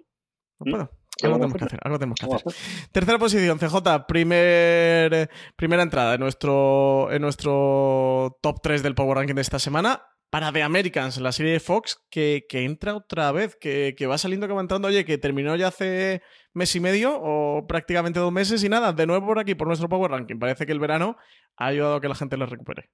No 0.61 0.71
puedo. 0.71 0.85
Mm. 0.85 1.27
Algo 1.27 1.37
tenemos 1.37 1.59
que 1.59 1.65
hacer, 1.67 1.81
algo 1.83 1.99
tenemos 1.99 2.19
que 2.19 2.27
hacer. 2.35 2.89
Tercera 2.93 3.19
posición, 3.19 3.59
CJ, 3.59 4.07
primer, 4.09 5.29
primera 5.55 5.83
entrada 5.83 6.15
en 6.15 6.21
nuestro, 6.21 7.13
en 7.13 7.21
nuestro 7.21 8.39
top 8.41 8.63
3 8.63 8.83
del 8.83 8.95
Power 8.95 9.19
Ranking 9.19 9.35
de 9.35 9.43
esta 9.43 9.59
semana 9.59 10.03
para 10.31 10.53
The 10.53 10.62
Americans, 10.62 11.19
la 11.19 11.32
serie 11.32 11.53
de 11.53 11.61
Fox, 11.61 12.03
que, 12.11 12.44
entra 12.51 12.97
otra 12.97 13.32
vez, 13.32 13.57
que, 13.57 13.94
que, 13.97 14.07
va 14.07 14.19
saliendo, 14.19 14.47
que 14.47 14.55
va 14.55 14.61
entrando, 14.61 14.89
oye, 14.89 15.05
que 15.05 15.19
terminó 15.19 15.57
ya 15.57 15.69
hace 15.69 16.23
mes 16.53 16.74
y 16.74 16.81
medio 16.81 17.19
o 17.20 17.66
prácticamente 17.66 18.19
dos 18.19 18.32
meses 18.32 18.62
y 18.65 18.69
nada, 18.69 18.93
de 18.93 19.07
nuevo 19.07 19.27
por 19.27 19.39
aquí, 19.39 19.55
por 19.55 19.69
nuestro 19.69 19.89
Power 19.89 20.11
Ranking. 20.11 20.39
Parece 20.39 20.66
que 20.66 20.73
el 20.73 20.81
verano 20.81 21.16
ha 21.57 21.66
ayudado 21.66 21.97
a 21.97 22.01
que 22.01 22.09
la 22.09 22.15
gente 22.15 22.36
lo 22.36 22.47
recupere. 22.47 22.90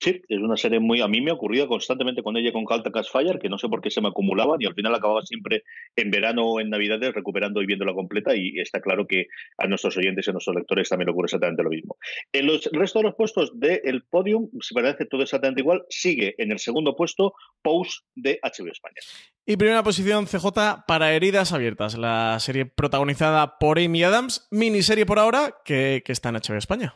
Sí, 0.00 0.22
es 0.28 0.38
una 0.38 0.56
serie 0.56 0.80
muy. 0.80 1.02
A 1.02 1.08
mí 1.08 1.20
me 1.20 1.30
ocurría 1.30 1.66
constantemente 1.66 2.22
con 2.22 2.34
ella 2.38 2.52
con 2.52 2.64
Calta 2.64 2.90
Cash 2.90 3.10
Fire, 3.12 3.38
que 3.38 3.50
no 3.50 3.58
sé 3.58 3.68
por 3.68 3.82
qué 3.82 3.90
se 3.90 4.00
me 4.00 4.08
acumulaban 4.08 4.56
y 4.58 4.64
al 4.64 4.74
final 4.74 4.94
acababa 4.94 5.20
siempre 5.26 5.64
en 5.94 6.10
verano 6.10 6.42
o 6.44 6.60
en 6.60 6.70
Navidades 6.70 7.12
recuperando 7.12 7.60
y 7.60 7.66
viéndola 7.66 7.92
completa. 7.92 8.34
Y 8.34 8.58
está 8.58 8.80
claro 8.80 9.06
que 9.06 9.26
a 9.58 9.66
nuestros 9.66 9.98
oyentes 9.98 10.26
y 10.26 10.30
a 10.30 10.32
nuestros 10.32 10.56
lectores 10.56 10.88
también 10.88 11.06
le 11.06 11.12
ocurre 11.12 11.26
exactamente 11.26 11.62
lo 11.62 11.68
mismo. 11.68 11.98
En 12.32 12.46
los 12.46 12.66
el 12.66 12.80
resto 12.80 13.00
de 13.00 13.02
los 13.04 13.14
puestos 13.14 13.52
del 13.60 14.02
podium, 14.08 14.48
si 14.62 14.72
parece 14.72 15.04
todo 15.04 15.22
exactamente 15.22 15.60
igual, 15.60 15.84
sigue 15.90 16.34
en 16.38 16.50
el 16.50 16.58
segundo 16.58 16.96
puesto 16.96 17.34
Pose 17.60 18.00
de 18.14 18.40
HBO 18.42 18.72
España. 18.72 18.96
Y 19.44 19.58
primera 19.58 19.82
posición 19.82 20.24
CJ 20.24 20.86
para 20.86 21.12
Heridas 21.12 21.52
Abiertas, 21.52 21.98
la 21.98 22.38
serie 22.40 22.64
protagonizada 22.64 23.58
por 23.58 23.78
Amy 23.78 24.02
Adams, 24.02 24.48
miniserie 24.50 25.04
por 25.04 25.18
ahora 25.18 25.56
que, 25.62 26.02
que 26.06 26.12
está 26.12 26.30
en 26.30 26.36
HBO 26.36 26.56
España. 26.56 26.94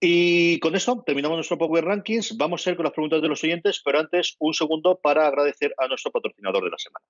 Y 0.00 0.60
con 0.60 0.76
eso 0.76 1.02
terminamos 1.04 1.36
nuestro 1.36 1.58
Power 1.58 1.84
Rankings. 1.84 2.36
Vamos 2.36 2.66
a 2.66 2.70
ir 2.70 2.76
con 2.76 2.84
las 2.84 2.92
preguntas 2.92 3.20
de 3.20 3.28
los 3.28 3.42
oyentes, 3.42 3.82
pero 3.84 3.98
antes 3.98 4.36
un 4.38 4.54
segundo 4.54 4.98
para 5.02 5.26
agradecer 5.26 5.74
a 5.76 5.88
nuestro 5.88 6.12
patrocinador 6.12 6.64
de 6.64 6.70
la 6.70 6.78
semana. 6.78 7.04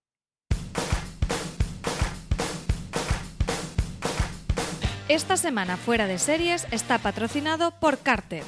Esta 5.09 5.37
semana 5.37 5.77
fuera 5.77 6.07
de 6.07 6.19
series 6.19 6.67
está 6.71 6.99
patrocinado 6.99 7.73
por 7.81 7.99
Carter. 7.99 8.43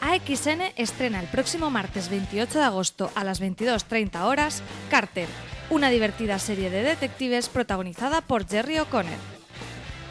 AXN 0.00 0.62
estrena 0.76 1.20
el 1.20 1.28
próximo 1.28 1.70
martes 1.70 2.10
28 2.10 2.58
de 2.58 2.64
agosto 2.64 3.10
a 3.14 3.24
las 3.24 3.40
22.30 3.40 4.22
horas 4.22 4.62
Carter, 4.90 5.28
una 5.70 5.90
divertida 5.90 6.38
serie 6.38 6.70
de 6.70 6.82
detectives 6.82 7.48
protagonizada 7.48 8.20
por 8.20 8.48
Jerry 8.48 8.78
O'Connor. 8.78 9.41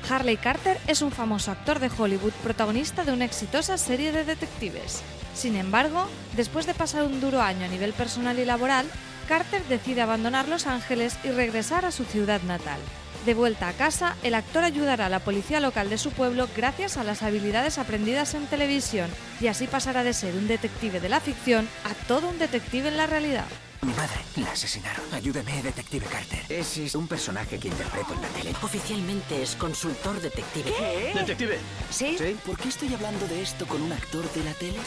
Harley 0.10 0.38
Carter 0.38 0.78
es 0.88 1.02
un 1.02 1.11
famoso 1.11 1.52
actor 1.52 1.80
de 1.80 1.90
Hollywood 1.95 2.34
protagonista 2.44 3.03
de 3.03 3.14
una 3.14 3.26
exitosa 3.26 3.78
serie 3.78 4.11
de 4.11 4.26
detectives. 4.26 5.02
Sin 5.34 5.56
embargo, 5.56 6.07
después 6.36 6.65
de 6.65 6.73
pasar 6.73 7.03
un 7.03 7.22
duro 7.22 7.41
año 7.41 7.65
a 7.65 7.69
nivel 7.69 7.94
personal 7.94 8.38
y 8.40 8.45
laboral, 8.45 8.86
Carter 9.28 9.64
decide 9.65 10.02
abandonar 10.02 10.48
Los 10.48 10.68
Ángeles 10.68 11.18
y 11.23 11.30
regresar 11.30 11.86
a 11.86 11.91
su 11.91 12.03
ciudad 12.03 12.41
natal. 12.41 12.80
De 13.26 13.36
vuelta 13.36 13.68
a 13.68 13.73
casa, 13.73 14.15
el 14.23 14.34
actor 14.34 14.64
ayudará 14.64 15.06
a 15.06 15.10
la 15.10 15.19
policía 15.19 15.60
local 15.60 15.90
de 15.90 15.99
su 15.99 16.11
pueblo 16.11 16.48
gracias 16.57 16.98
a 16.98 17.03
las 17.03 17.22
habilidades 17.22 17.78
aprendidas 17.78 18.34
en 18.34 18.48
televisión 18.48 19.10
y 19.40 19.48
así 19.48 19.68
pasará 19.68 20.03
de 20.03 20.14
ser 20.14 20.36
un 20.36 20.48
detective 20.48 20.99
de 20.99 21.10
la 21.10 21.19
ficción 21.19 21.69
a 21.84 21.94
todo 22.07 22.30
un 22.30 22.40
detective 22.40 22.88
en 22.88 22.98
la 22.98 23.06
realidad. 23.06 23.45
Mi 23.82 23.94
madre 23.94 24.22
la 24.36 24.52
asesinaron. 24.52 25.03
Ayúdeme, 25.12 25.64
detective 25.64 26.06
Carter. 26.06 26.40
Ese 26.49 26.86
es 26.86 26.94
un 26.94 27.08
personaje 27.08 27.58
que 27.58 27.68
interpreto 27.68 28.14
en 28.14 28.22
la 28.22 28.28
tele. 28.28 28.53
Oficialmente 28.62 29.41
es 29.41 29.56
consultor 29.56 30.22
detective. 30.22 30.72
¿Qué? 30.72 31.12
¿Detective? 31.16 31.58
¿Sí? 31.90 32.16
¿Sí? 32.16 32.38
¿Por 32.45 32.58
qué 32.58 32.70
estoy 32.70 32.94
hablando 32.94 33.28
de 33.28 33.41
esto 33.41 33.66
con 33.66 33.82
un 33.82 33.91
actor 33.91 34.32
de 34.34 34.44
la 34.44 34.53
tele? 34.53 34.78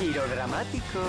Giro 0.00 0.26
dramático. 0.26 1.00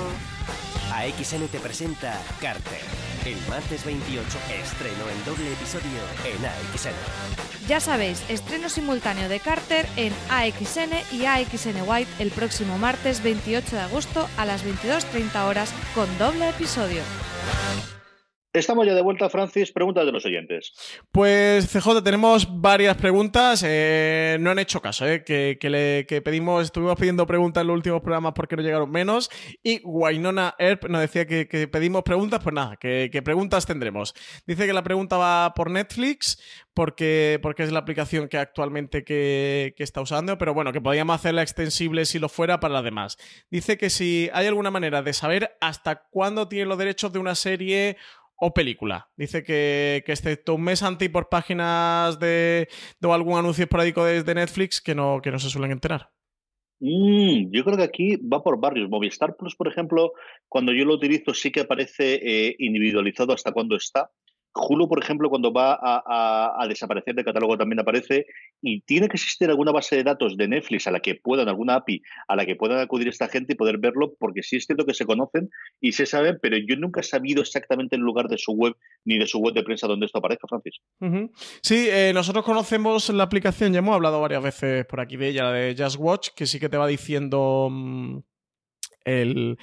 AXN 0.94 1.48
te 1.48 1.60
presenta 1.60 2.22
Carter. 2.40 2.82
El 3.26 3.38
martes 3.50 3.84
28 3.84 4.26
estreno 4.62 5.10
en 5.10 5.26
doble 5.26 5.54
episodio 5.54 5.90
en 6.26 6.46
AXN. 6.46 7.68
Ya 7.68 7.80
sabéis, 7.80 8.22
estreno 8.30 8.70
simultáneo 8.70 9.28
de 9.28 9.40
Carter 9.40 9.88
en 9.96 10.14
AXN 10.30 10.94
y 11.12 11.26
AXN 11.26 11.82
White 11.88 12.12
el 12.20 12.30
próximo 12.30 12.78
martes 12.78 13.24
28 13.24 13.76
de 13.76 13.82
agosto 13.82 14.30
a 14.38 14.46
las 14.46 14.64
22.30 14.64 15.48
horas 15.48 15.74
con 15.96 16.16
doble 16.20 16.50
episodio. 16.50 17.02
Bye. 17.46 17.93
Estamos 18.54 18.86
ya 18.86 18.94
de 18.94 19.02
vuelta, 19.02 19.32
Francis. 19.32 19.72
Preguntas 19.72 20.06
de 20.06 20.12
los 20.12 20.24
oyentes. 20.28 20.74
Pues 21.12 21.74
CJ, 21.74 22.04
tenemos 22.04 22.62
varias 22.62 22.96
preguntas. 22.98 23.64
Eh, 23.66 24.38
no 24.40 24.52
han 24.52 24.60
hecho 24.60 24.80
caso, 24.80 25.08
eh, 25.08 25.24
que, 25.24 25.58
le, 25.72 26.22
pedimos, 26.22 26.66
estuvimos 26.66 26.96
pidiendo 26.96 27.26
preguntas 27.26 27.62
en 27.62 27.68
los 27.68 27.78
últimos 27.78 28.02
programas 28.02 28.34
porque 28.36 28.56
no 28.56 28.62
llegaron 28.62 28.92
menos. 28.92 29.32
Y 29.64 29.82
Wainona 29.84 30.54
Erp 30.60 30.86
nos 30.88 31.02
decía 31.02 31.26
que, 31.26 31.68
pedimos 31.68 32.04
preguntas, 32.04 32.42
pues 32.44 32.54
nada, 32.54 32.78
que, 32.78 33.22
preguntas 33.26 33.66
tendremos. 33.66 34.14
Dice 34.46 34.68
que 34.68 34.74
la 34.74 34.84
pregunta 34.84 35.18
va 35.18 35.56
por 35.56 35.72
Netflix, 35.72 36.38
porque, 36.76 37.42
es 37.58 37.72
la 37.72 37.80
aplicación 37.80 38.28
que 38.28 38.38
actualmente 38.38 39.04
que, 39.04 39.74
está 39.80 40.02
usando, 40.02 40.38
pero 40.38 40.54
bueno, 40.54 40.72
que 40.72 40.80
podríamos 40.80 41.16
hacerla 41.16 41.42
extensible 41.42 42.06
si 42.06 42.20
lo 42.20 42.30
fuera 42.30 42.60
para 42.60 42.76
las 42.76 42.84
demás. 42.84 43.18
Dice 43.50 43.80
que 43.80 43.90
si 43.90 44.30
hay 44.32 44.46
alguna 44.46 44.70
manera 44.70 45.02
de 45.02 45.14
saber 45.14 45.58
hasta 45.60 46.04
cuándo 46.12 46.48
tiene 46.48 46.68
los 46.68 46.78
derechos 46.78 47.12
de 47.12 47.18
una 47.18 47.34
serie 47.34 47.98
o 48.36 48.54
película. 48.54 49.10
Dice 49.16 49.44
que, 49.44 50.04
que 50.06 50.12
excepto 50.12 50.56
un 50.56 50.64
mes 50.64 50.84
antes 50.84 51.06
y 51.06 51.10
por 51.10 51.30
páginas 51.30 52.20
de, 52.20 52.68
de 53.00 53.12
algún 53.12 53.38
anuncio 53.38 53.64
esporádico 53.64 54.04
de, 54.06 54.24
de, 54.24 54.36
Netflix 54.36 54.82
que 54.82 54.96
no, 54.96 55.22
que 55.22 55.32
no 55.32 55.40
se 55.40 55.50
suelen 55.50 55.72
enterar. 55.72 56.10
Mm, 56.80 57.52
yo 57.52 57.64
creo 57.64 57.78
que 57.78 57.84
aquí 57.84 58.16
va 58.18 58.44
por 58.44 58.60
barrios. 58.60 58.90
Movistar 58.90 59.36
Plus, 59.38 59.56
por 59.56 59.68
ejemplo, 59.68 60.12
cuando 60.50 60.74
yo 60.74 60.84
lo 60.84 60.96
utilizo 60.96 61.34
sí 61.34 61.52
que 61.52 61.62
aparece 61.62 62.16
eh, 62.16 62.56
individualizado 62.60 63.34
hasta 63.34 63.52
cuándo 63.52 63.76
está. 63.76 64.12
Hulu, 64.56 64.88
por 64.88 65.02
ejemplo, 65.02 65.30
cuando 65.30 65.52
va 65.52 65.80
a, 65.82 66.68
desaparecer 66.68 67.16
del 67.16 67.26
catálogo 67.26 67.58
también 67.58 67.80
aparece 67.80 68.26
y 68.62 68.82
tiene 68.82 69.08
que 69.08 69.18
existir 69.18 69.50
alguna 69.50 69.72
base 69.72 69.96
de 69.96 70.04
datos 70.04 70.38
de 70.38 70.48
Netflix 70.48 70.88
a 70.88 70.92
la 70.92 71.00
que 71.00 71.16
puedan, 71.16 71.50
alguna 71.50 71.76
API 71.76 72.02
a 72.28 72.36
la 72.36 72.46
que 72.46 72.56
puedan 72.56 72.80
acudir 72.80 73.08
esta 73.08 73.28
gente 73.28 73.54
y 73.54 73.56
poder 73.56 73.78
verlo, 73.80 74.14
porque 74.20 74.44
sí 74.44 74.58
es 74.58 74.66
cierto 74.66 74.86
que 74.86 74.94
se 74.94 75.06
conocen 75.06 75.50
y 75.82 75.94
se 75.94 76.06
saben, 76.06 76.38
pero 76.42 76.58
yo 76.58 76.76
nunca 76.78 77.02
he 77.02 77.04
sabido 77.04 77.42
exactamente 77.42 77.96
el 77.96 78.02
lugar 78.02 78.28
de 78.28 78.38
su 78.38 78.54
web 78.54 78.76
ni 79.06 79.18
de 79.18 79.28
su 79.28 79.40
web 79.40 79.54
de 79.54 79.64
prensa 79.64 79.88
donde 79.88 80.06
esto 80.06 80.20
aparezca, 80.20 80.48
Francis. 80.48 80.80
Sí, 81.62 81.88
eh, 81.90 82.12
nosotros 82.14 82.46
conocemos 82.46 83.10
la 83.10 83.24
aplicación, 83.24 83.74
ya 83.74 83.80
hemos 83.80 83.96
hablado 83.96 84.22
varias 84.22 84.44
veces 84.44 84.86
por 84.86 85.00
aquí 85.00 85.18
de 85.18 85.30
ella, 85.30 85.44
la 85.44 85.52
de 85.52 85.76
Just 85.78 85.98
Watch, 86.00 86.30
que 86.36 86.46
sí 86.46 86.60
que 86.60 86.70
te 86.70 86.78
va 86.78 86.88
diciendo... 86.88 87.70
Mmm 87.72 88.33
el, 89.06 89.58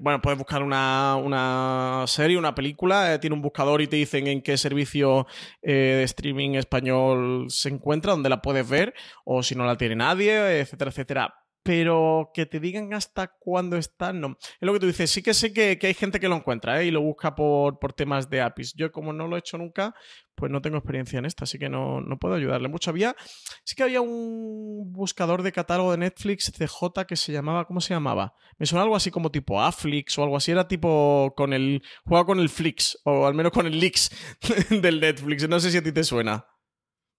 bueno, 0.00 0.20
puedes 0.20 0.38
buscar 0.38 0.62
una, 0.62 1.16
una 1.16 2.04
serie, 2.06 2.38
una 2.38 2.54
película, 2.54 3.14
eh, 3.14 3.18
tiene 3.18 3.34
un 3.34 3.42
buscador 3.42 3.82
y 3.82 3.86
te 3.86 3.96
dicen 3.96 4.26
en 4.26 4.42
qué 4.42 4.56
servicio 4.56 5.26
eh, 5.62 5.72
de 5.72 6.02
streaming 6.04 6.54
español 6.54 7.46
se 7.48 7.68
encuentra, 7.68 8.12
donde 8.12 8.28
la 8.28 8.42
puedes 8.42 8.68
ver, 8.68 8.94
o 9.24 9.42
si 9.42 9.54
no 9.54 9.64
la 9.64 9.76
tiene 9.76 9.96
nadie, 9.96 10.60
etcétera, 10.60 10.90
etcétera. 10.90 11.43
Pero 11.64 12.30
que 12.34 12.44
te 12.44 12.60
digan 12.60 12.92
hasta 12.92 13.26
cuándo 13.26 13.78
está, 13.78 14.12
no. 14.12 14.36
Es 14.40 14.58
lo 14.60 14.74
que 14.74 14.80
tú 14.80 14.86
dices, 14.86 15.10
sí 15.10 15.22
que 15.22 15.32
sé 15.32 15.54
que, 15.54 15.78
que 15.78 15.86
hay 15.86 15.94
gente 15.94 16.20
que 16.20 16.28
lo 16.28 16.36
encuentra 16.36 16.80
¿eh? 16.80 16.86
y 16.86 16.90
lo 16.90 17.00
busca 17.00 17.34
por, 17.34 17.78
por 17.78 17.94
temas 17.94 18.28
de 18.28 18.42
APIs. 18.42 18.74
Yo, 18.74 18.92
como 18.92 19.14
no 19.14 19.26
lo 19.26 19.36
he 19.36 19.38
hecho 19.38 19.56
nunca, 19.56 19.94
pues 20.34 20.52
no 20.52 20.60
tengo 20.60 20.76
experiencia 20.76 21.18
en 21.18 21.24
esta, 21.24 21.44
así 21.44 21.58
que 21.58 21.70
no, 21.70 22.02
no 22.02 22.18
puedo 22.18 22.34
ayudarle 22.34 22.68
mucho. 22.68 22.90
Había, 22.90 23.16
sí 23.64 23.74
que 23.74 23.82
había 23.82 24.02
un 24.02 24.92
buscador 24.92 25.42
de 25.42 25.52
catálogo 25.52 25.92
de 25.92 25.98
Netflix 25.98 26.52
CJ 26.52 27.06
que 27.08 27.16
se 27.16 27.32
llamaba, 27.32 27.66
¿cómo 27.66 27.80
se 27.80 27.94
llamaba? 27.94 28.34
Me 28.58 28.66
suena 28.66 28.82
algo 28.82 28.94
así 28.94 29.10
como 29.10 29.30
tipo 29.30 29.62
Aflix 29.62 30.18
o 30.18 30.22
algo 30.22 30.36
así, 30.36 30.52
era 30.52 30.68
tipo 30.68 31.32
con 31.34 31.54
el, 31.54 31.82
jugaba 32.04 32.26
con 32.26 32.40
el 32.40 32.50
Flix, 32.50 33.00
o 33.04 33.26
al 33.26 33.34
menos 33.34 33.52
con 33.52 33.66
el 33.66 33.80
Lix 33.80 34.10
del 34.70 35.00
Netflix, 35.00 35.48
no 35.48 35.58
sé 35.60 35.70
si 35.70 35.78
a 35.78 35.82
ti 35.82 35.92
te 35.92 36.04
suena. 36.04 36.46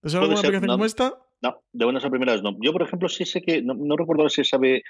¿Te 0.01 0.09
suena 0.09 0.26
alguna 0.26 0.41
aplicación 0.41 0.72
como 0.72 0.85
esta? 0.85 1.24
No, 1.45 1.61
de 1.73 1.85
buenas 1.85 2.03
a 2.03 2.09
primeras 2.09 2.41
no. 2.41 2.57
Yo, 2.59 2.72
por 2.72 2.81
ejemplo, 2.81 3.07
sí 3.07 3.23
sé 3.23 3.39
que, 3.39 3.61
no, 3.61 3.95
recuerdo 3.95 4.27
si 4.30 4.43
sabe 4.43 4.81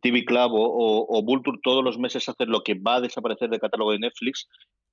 TV 0.00 0.24
Club 0.24 0.52
o, 0.52 0.62
o, 0.62 1.18
o 1.18 1.22
Vulture 1.24 1.58
todos 1.60 1.82
los 1.82 1.98
meses 1.98 2.28
hacer 2.28 2.46
lo 2.46 2.62
que 2.62 2.74
va 2.74 2.96
a 2.96 3.00
desaparecer 3.00 3.50
del 3.50 3.58
catálogo 3.58 3.90
de 3.90 3.98
Netflix 3.98 4.46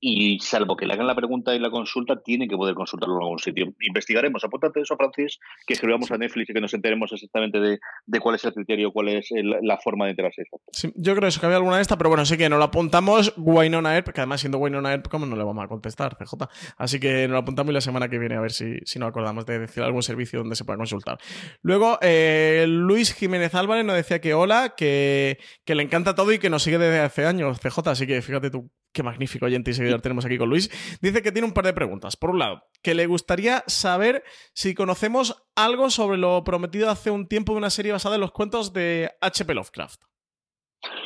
y 0.03 0.39
salvo 0.39 0.75
que 0.75 0.87
le 0.87 0.93
hagan 0.93 1.05
la 1.05 1.15
pregunta 1.15 1.55
y 1.55 1.59
la 1.59 1.69
consulta, 1.69 2.19
tiene 2.21 2.47
que 2.47 2.57
poder 2.57 2.73
consultarlo 2.73 3.17
en 3.17 3.21
algún 3.21 3.39
sitio. 3.39 3.71
Investigaremos, 3.79 4.43
apúntate 4.43 4.81
eso, 4.81 4.97
Francis, 4.97 5.39
que 5.67 5.73
escribamos 5.75 6.11
a 6.11 6.17
Netflix 6.17 6.49
y 6.49 6.53
que 6.53 6.59
nos 6.59 6.73
enteremos 6.73 7.13
exactamente 7.13 7.59
de, 7.59 7.79
de 8.07 8.19
cuál 8.19 8.35
es 8.35 8.43
el 8.43 8.53
criterio, 8.53 8.91
cuál 8.91 9.09
es 9.09 9.31
el, 9.31 9.55
la 9.61 9.77
forma 9.77 10.05
de 10.05 10.11
enterarse. 10.11 10.43
Sí, 10.71 10.91
yo 10.95 11.15
creo 11.15 11.29
eso, 11.29 11.39
que 11.39 11.45
había 11.45 11.57
alguna 11.57 11.75
de 11.75 11.83
esta, 11.83 11.97
pero 11.99 12.09
bueno, 12.09 12.25
sí 12.25 12.35
que 12.35 12.49
nos 12.49 12.57
lo 12.57 12.65
apuntamos, 12.65 13.33
Wynonna 13.37 13.95
Earp, 13.95 14.09
que 14.09 14.21
además 14.21 14.41
siendo 14.41 14.57
Wynonna 14.57 14.91
Earp, 14.91 15.07
¿cómo 15.07 15.27
no 15.27 15.35
le 15.35 15.43
vamos 15.43 15.63
a 15.63 15.67
contestar, 15.67 16.17
CJ? 16.17 16.47
Así 16.77 16.99
que 16.99 17.27
nos 17.27 17.33
lo 17.33 17.37
apuntamos 17.37 17.69
y 17.69 17.73
la 17.75 17.81
semana 17.81 18.09
que 18.09 18.17
viene 18.17 18.35
a 18.35 18.41
ver 18.41 18.51
si, 18.51 18.79
si 18.83 18.97
nos 18.97 19.09
acordamos 19.09 19.45
de 19.45 19.59
decir 19.59 19.83
algún 19.83 20.01
servicio 20.01 20.39
donde 20.39 20.55
se 20.55 20.65
pueda 20.65 20.77
consultar. 20.77 21.19
Luego, 21.61 21.99
eh, 22.01 22.65
Luis 22.67 23.13
Jiménez 23.13 23.53
Álvarez 23.53 23.85
nos 23.85 23.95
decía 23.95 24.19
que 24.19 24.33
hola, 24.33 24.73
que, 24.75 25.37
que 25.63 25.75
le 25.75 25.83
encanta 25.83 26.15
todo 26.15 26.33
y 26.33 26.39
que 26.39 26.49
nos 26.49 26.63
sigue 26.63 26.79
desde 26.79 27.01
hace 27.01 27.27
años, 27.27 27.59
CJ, 27.59 27.87
así 27.91 28.07
que 28.07 28.21
fíjate 28.23 28.49
tú 28.49 28.71
qué 28.93 29.03
magnífico 29.03 29.45
oyente 29.45 29.71
y 29.71 29.73
seguidor 29.73 29.90
tenemos 29.99 30.25
aquí 30.25 30.37
con 30.37 30.49
Luis. 30.49 30.69
Dice 31.01 31.21
que 31.21 31.31
tiene 31.31 31.47
un 31.47 31.53
par 31.53 31.65
de 31.65 31.73
preguntas. 31.73 32.15
Por 32.15 32.29
un 32.29 32.39
lado, 32.39 32.63
que 32.81 32.93
le 32.93 33.05
gustaría 33.07 33.63
saber 33.67 34.23
si 34.53 34.73
conocemos 34.73 35.43
algo 35.55 35.89
sobre 35.89 36.17
lo 36.17 36.43
prometido 36.43 36.89
hace 36.89 37.11
un 37.11 37.27
tiempo 37.27 37.53
de 37.53 37.57
una 37.57 37.69
serie 37.69 37.91
basada 37.91 38.15
en 38.15 38.21
los 38.21 38.31
cuentos 38.31 38.73
de 38.73 39.11
H.P. 39.21 39.53
Lovecraft. 39.53 40.10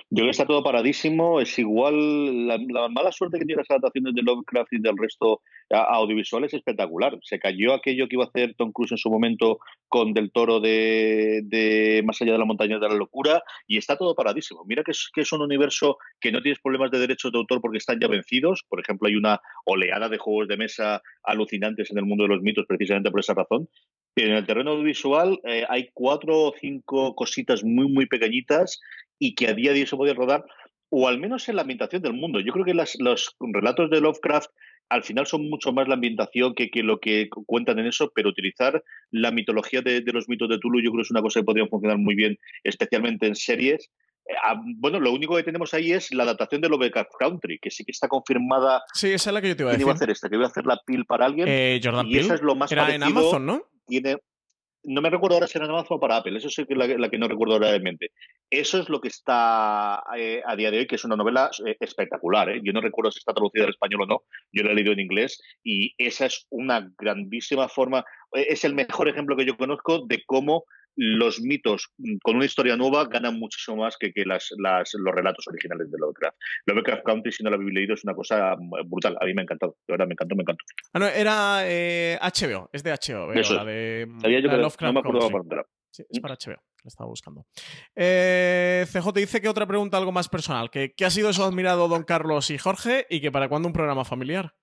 Yo 0.10 0.18
creo 0.18 0.26
que 0.26 0.32
está 0.32 0.46
todo 0.46 0.64
paradísimo. 0.64 1.42
Es 1.42 1.58
igual. 1.60 2.48
La, 2.48 2.58
la, 2.58 2.90
mala 2.90 3.12
suerte 3.12 3.40
que 3.40 3.46
tiene 3.46 3.62
las 3.62 3.72
adaptaciones 3.72 4.14
de 4.14 4.22
Lovecraft 4.22 4.74
y 4.74 4.82
del 4.82 4.98
resto 4.98 5.42
audiovisual 5.70 6.44
es 6.44 6.54
espectacular. 6.54 7.18
Se 7.24 7.40
cayó 7.40 7.74
aquello 7.74 8.08
que 8.08 8.16
iba 8.16 8.26
a 8.26 8.28
hacer 8.28 8.54
Tom 8.56 8.72
Cruise 8.72 8.92
en 8.92 8.98
su 8.98 9.10
momento 9.10 9.60
con 9.88 10.14
Del 10.14 10.32
Toro 10.32 10.60
de, 10.60 11.42
de 11.44 12.04
Más 12.06 12.22
allá 12.22 12.34
de 12.34 12.40
la 12.40 12.46
montaña 12.46 12.80
de 12.80 12.88
la 12.88 12.96
locura 12.96 13.42
y 13.68 13.78
está 13.78 13.98
todo 13.98 14.16
paradísimo. 14.16 14.64
Mira 14.66 14.84
que 14.84 14.92
es, 14.92 15.10
que 15.14 15.22
es 15.22 15.32
un 15.32 15.42
universo 15.42 15.98
que 16.20 16.32
no 16.32 16.42
tienes 16.42 16.60
problemas 16.62 16.92
de 16.92 17.00
derechos 17.00 17.32
de 17.32 17.38
autor 17.38 17.62
porque 17.62 17.78
están 17.78 18.00
ya 18.00 18.08
vencidos. 18.08 18.64
Por 18.68 18.80
ejemplo, 18.80 19.08
hay 19.08 19.16
una 19.16 19.42
oleada 19.66 20.10
de 20.10 20.18
juegos 20.18 20.48
de 20.48 20.58
mesa 20.58 21.02
alucinantes 21.24 21.92
en 21.92 21.98
el 21.98 22.06
mundo 22.06 22.24
de 22.24 22.30
los 22.30 22.42
mitos 22.42 22.66
precisamente 22.68 23.12
por 23.12 23.20
esa 23.20 23.34
razón. 23.34 23.68
Pero 24.14 24.30
en 24.30 24.38
el 24.38 24.46
terreno 24.46 24.72
audiovisual 24.72 25.40
eh, 25.44 25.66
hay 25.68 25.90
cuatro 25.94 26.40
o 26.40 26.54
cinco 26.58 27.16
cositas 27.16 27.64
muy, 27.64 27.92
muy 27.92 28.06
pequeñitas 28.06 28.80
y 29.20 29.36
que 29.36 29.48
a 29.48 29.54
día 29.54 29.74
de 29.74 29.82
hoy 29.82 29.88
se 29.88 29.96
puede 29.96 30.14
rodar, 30.14 30.46
o 30.90 31.08
al 31.08 31.20
menos 31.20 31.50
en 31.50 31.56
la 31.56 31.64
ambientación 31.64 32.02
del 32.02 32.14
mundo. 32.14 32.40
Yo 32.40 32.54
creo 32.54 32.66
que 32.66 32.74
las, 32.74 32.96
los 33.00 33.36
relatos 33.40 33.90
de 33.90 34.02
Lovecraft 34.02 34.50
al 34.90 35.04
final 35.04 35.26
son 35.26 35.50
mucho 35.50 35.74
más 35.74 35.88
la 35.88 35.96
ambientación 35.96 36.54
que, 36.54 36.70
que, 36.70 36.84
lo 36.84 37.00
que 37.00 37.30
cuentan 37.30 37.80
en 37.80 37.88
eso, 37.88 38.12
pero 38.14 38.30
utilizar 38.30 38.84
la 39.12 39.32
mitología 39.32 39.82
de, 39.82 40.02
de, 40.02 40.12
los 40.12 40.30
mitos 40.30 40.48
de 40.48 40.60
Tulu 40.60 40.80
yo 40.80 40.92
creo 40.92 41.02
que 41.02 41.08
es 41.08 41.12
una 41.12 41.22
cosa 41.22 41.40
que 41.40 41.46
podría 41.46 41.68
funcionar 41.68 41.98
muy 41.98 42.16
bien, 42.16 42.38
especialmente 42.64 43.26
en 43.26 43.36
series. 43.36 43.90
Eh, 44.28 44.34
bueno, 44.78 45.00
lo 45.00 45.12
único 45.12 45.36
que 45.36 45.44
tenemos 45.44 45.74
ahí 45.74 45.92
es 45.92 46.14
la 46.14 46.24
adaptación 46.24 46.62
de 46.62 46.70
Lovecraft 46.70 47.12
Country, 47.18 47.60
que 47.60 47.72
sí 47.72 47.84
que 47.84 47.92
está 47.92 48.08
confirmada. 48.08 48.84
Sí, 48.94 49.12
esa 49.12 49.30
es 49.32 49.34
la 49.34 49.42
que 49.42 49.50
yo 49.50 49.56
te 49.56 49.64
iba 49.64 49.72
a 49.72 49.74
decir. 49.74 49.84
iba 49.84 49.92
a 49.92 49.96
hacer 49.96 50.10
esta? 50.10 50.30
Que 50.30 50.36
iba 50.36 50.46
a 50.46 50.50
hacer 50.50 50.66
la 50.66 50.80
pil 50.86 51.06
para 51.06 51.26
alguien. 51.26 51.48
Eh, 51.48 51.80
Jordan 51.84 52.08
y 52.08 52.12
Peele. 52.12 52.26
esa 52.26 52.36
es 52.36 52.42
lo 52.42 52.56
más 52.56 52.72
Era 52.72 52.84
parecido. 52.84 53.06
en 53.08 53.12
Amazon, 53.18 53.46
¿no? 53.46 53.64
Tiene, 53.88 54.18
no 54.86 55.02
me 55.02 55.10
recuerdo 55.10 55.36
ahora 55.36 55.48
si 55.48 55.58
era 55.58 55.68
Amazon 55.68 55.98
o 55.98 56.00
para 56.00 56.18
Apple, 56.18 56.38
eso 56.38 56.48
es 56.48 56.66
la, 56.70 57.10
que 57.10 57.18
no 57.18 57.28
recuerdo 57.28 57.60
realmente. 57.60 58.12
Eso 58.50 58.80
es 58.80 58.90
lo 58.90 59.02
que 59.02 59.08
está 59.08 60.04
eh, 60.18 60.42
a 60.46 60.56
día 60.56 60.72
de 60.72 60.80
hoy, 60.80 60.88
que 60.88 60.96
es 60.96 61.06
una 61.06 61.16
novela 61.16 61.50
eh, 61.66 61.76
espectacular. 61.80 62.50
¿eh? 62.50 62.62
Yo 62.64 62.74
no 62.74 62.82
recuerdo 62.82 63.12
si 63.12 63.20
está 63.20 63.34
traducida 63.34 63.64
al 63.64 63.72
español 63.72 64.04
o 64.04 64.06
no, 64.06 64.24
yo 64.52 64.64
la 64.64 64.72
he 64.72 64.76
leído 64.76 64.94
en 64.94 65.00
inglés 65.00 65.42
y 65.64 65.94
esa 65.98 66.28
es 66.28 66.46
una 66.50 66.90
grandísima 66.98 67.68
forma, 67.68 68.06
es 68.34 68.64
el 68.64 68.76
mejor 68.76 69.08
ejemplo 69.10 69.36
que 69.36 69.46
yo 69.46 69.58
conozco 69.58 70.06
de 70.06 70.24
cómo 70.26 70.66
los 70.96 71.42
mitos 71.42 71.94
con 72.24 72.38
una 72.38 72.46
historia 72.46 72.76
nueva 72.76 73.06
ganan 73.06 73.40
muchísimo 73.40 73.78
más 73.78 73.98
que, 73.98 74.12
que 74.12 74.26
las, 74.26 74.54
las, 74.58 74.92
los 74.94 75.14
relatos 75.14 75.48
originales 75.48 75.92
de 75.92 75.98
Lovecraft. 75.98 76.38
Lovecraft 76.66 77.04
Country, 77.04 77.32
si 77.32 77.44
no 77.44 77.50
lo 77.50 77.58
habéis 77.58 77.74
leído, 77.74 77.94
es 77.94 78.04
una 78.04 78.14
cosa 78.14 78.56
brutal. 78.86 79.18
A 79.20 79.26
mí 79.26 79.34
me 79.34 79.42
ha 79.42 79.44
encantado. 79.44 79.78
De 79.88 79.94
verdad, 79.94 80.08
me 80.08 80.14
encantó, 80.14 80.36
me 80.36 80.42
encantó. 80.44 80.64
Ah, 80.94 81.00
no, 81.00 81.08
era 81.08 81.60
eh, 81.64 82.18
HBO, 82.22 82.70
es 82.72 82.84
de 82.84 82.92
HBO. 82.92 83.34
Eso 83.34 83.56
la 83.56 83.66
de, 83.66 84.08
Sabía 84.22 84.40
yo 84.40 84.48
la 84.48 84.54
que 84.54 84.62
Lovecraft 84.62 84.82
no 84.82 84.94
me 84.94 85.00
acordaba 85.00 85.32
Country. 85.32 85.50
para 85.50 85.66
Sí, 85.96 86.04
es 86.10 86.20
para 86.20 86.36
HBO, 86.36 86.62
lo 86.84 86.88
estaba 86.90 87.08
buscando. 87.08 87.48
Eh, 87.96 88.86
CJ 88.92 89.14
dice 89.14 89.40
que 89.40 89.48
otra 89.48 89.66
pregunta 89.66 89.98
algo 89.98 90.12
más 90.12 90.28
personal. 90.28 90.70
Que, 90.70 90.94
¿Qué 90.94 91.06
ha 91.06 91.10
sido 91.10 91.30
eso 91.30 91.46
admirado 91.46 91.88
don 91.88 92.04
Carlos 92.04 92.50
y 92.50 92.58
Jorge? 92.58 93.08
Y 93.10 93.22
que 93.22 93.32
para 93.32 93.48
cuándo 93.48 93.70
un 93.70 93.74
programa 93.74 94.04
familiar. 94.04 94.54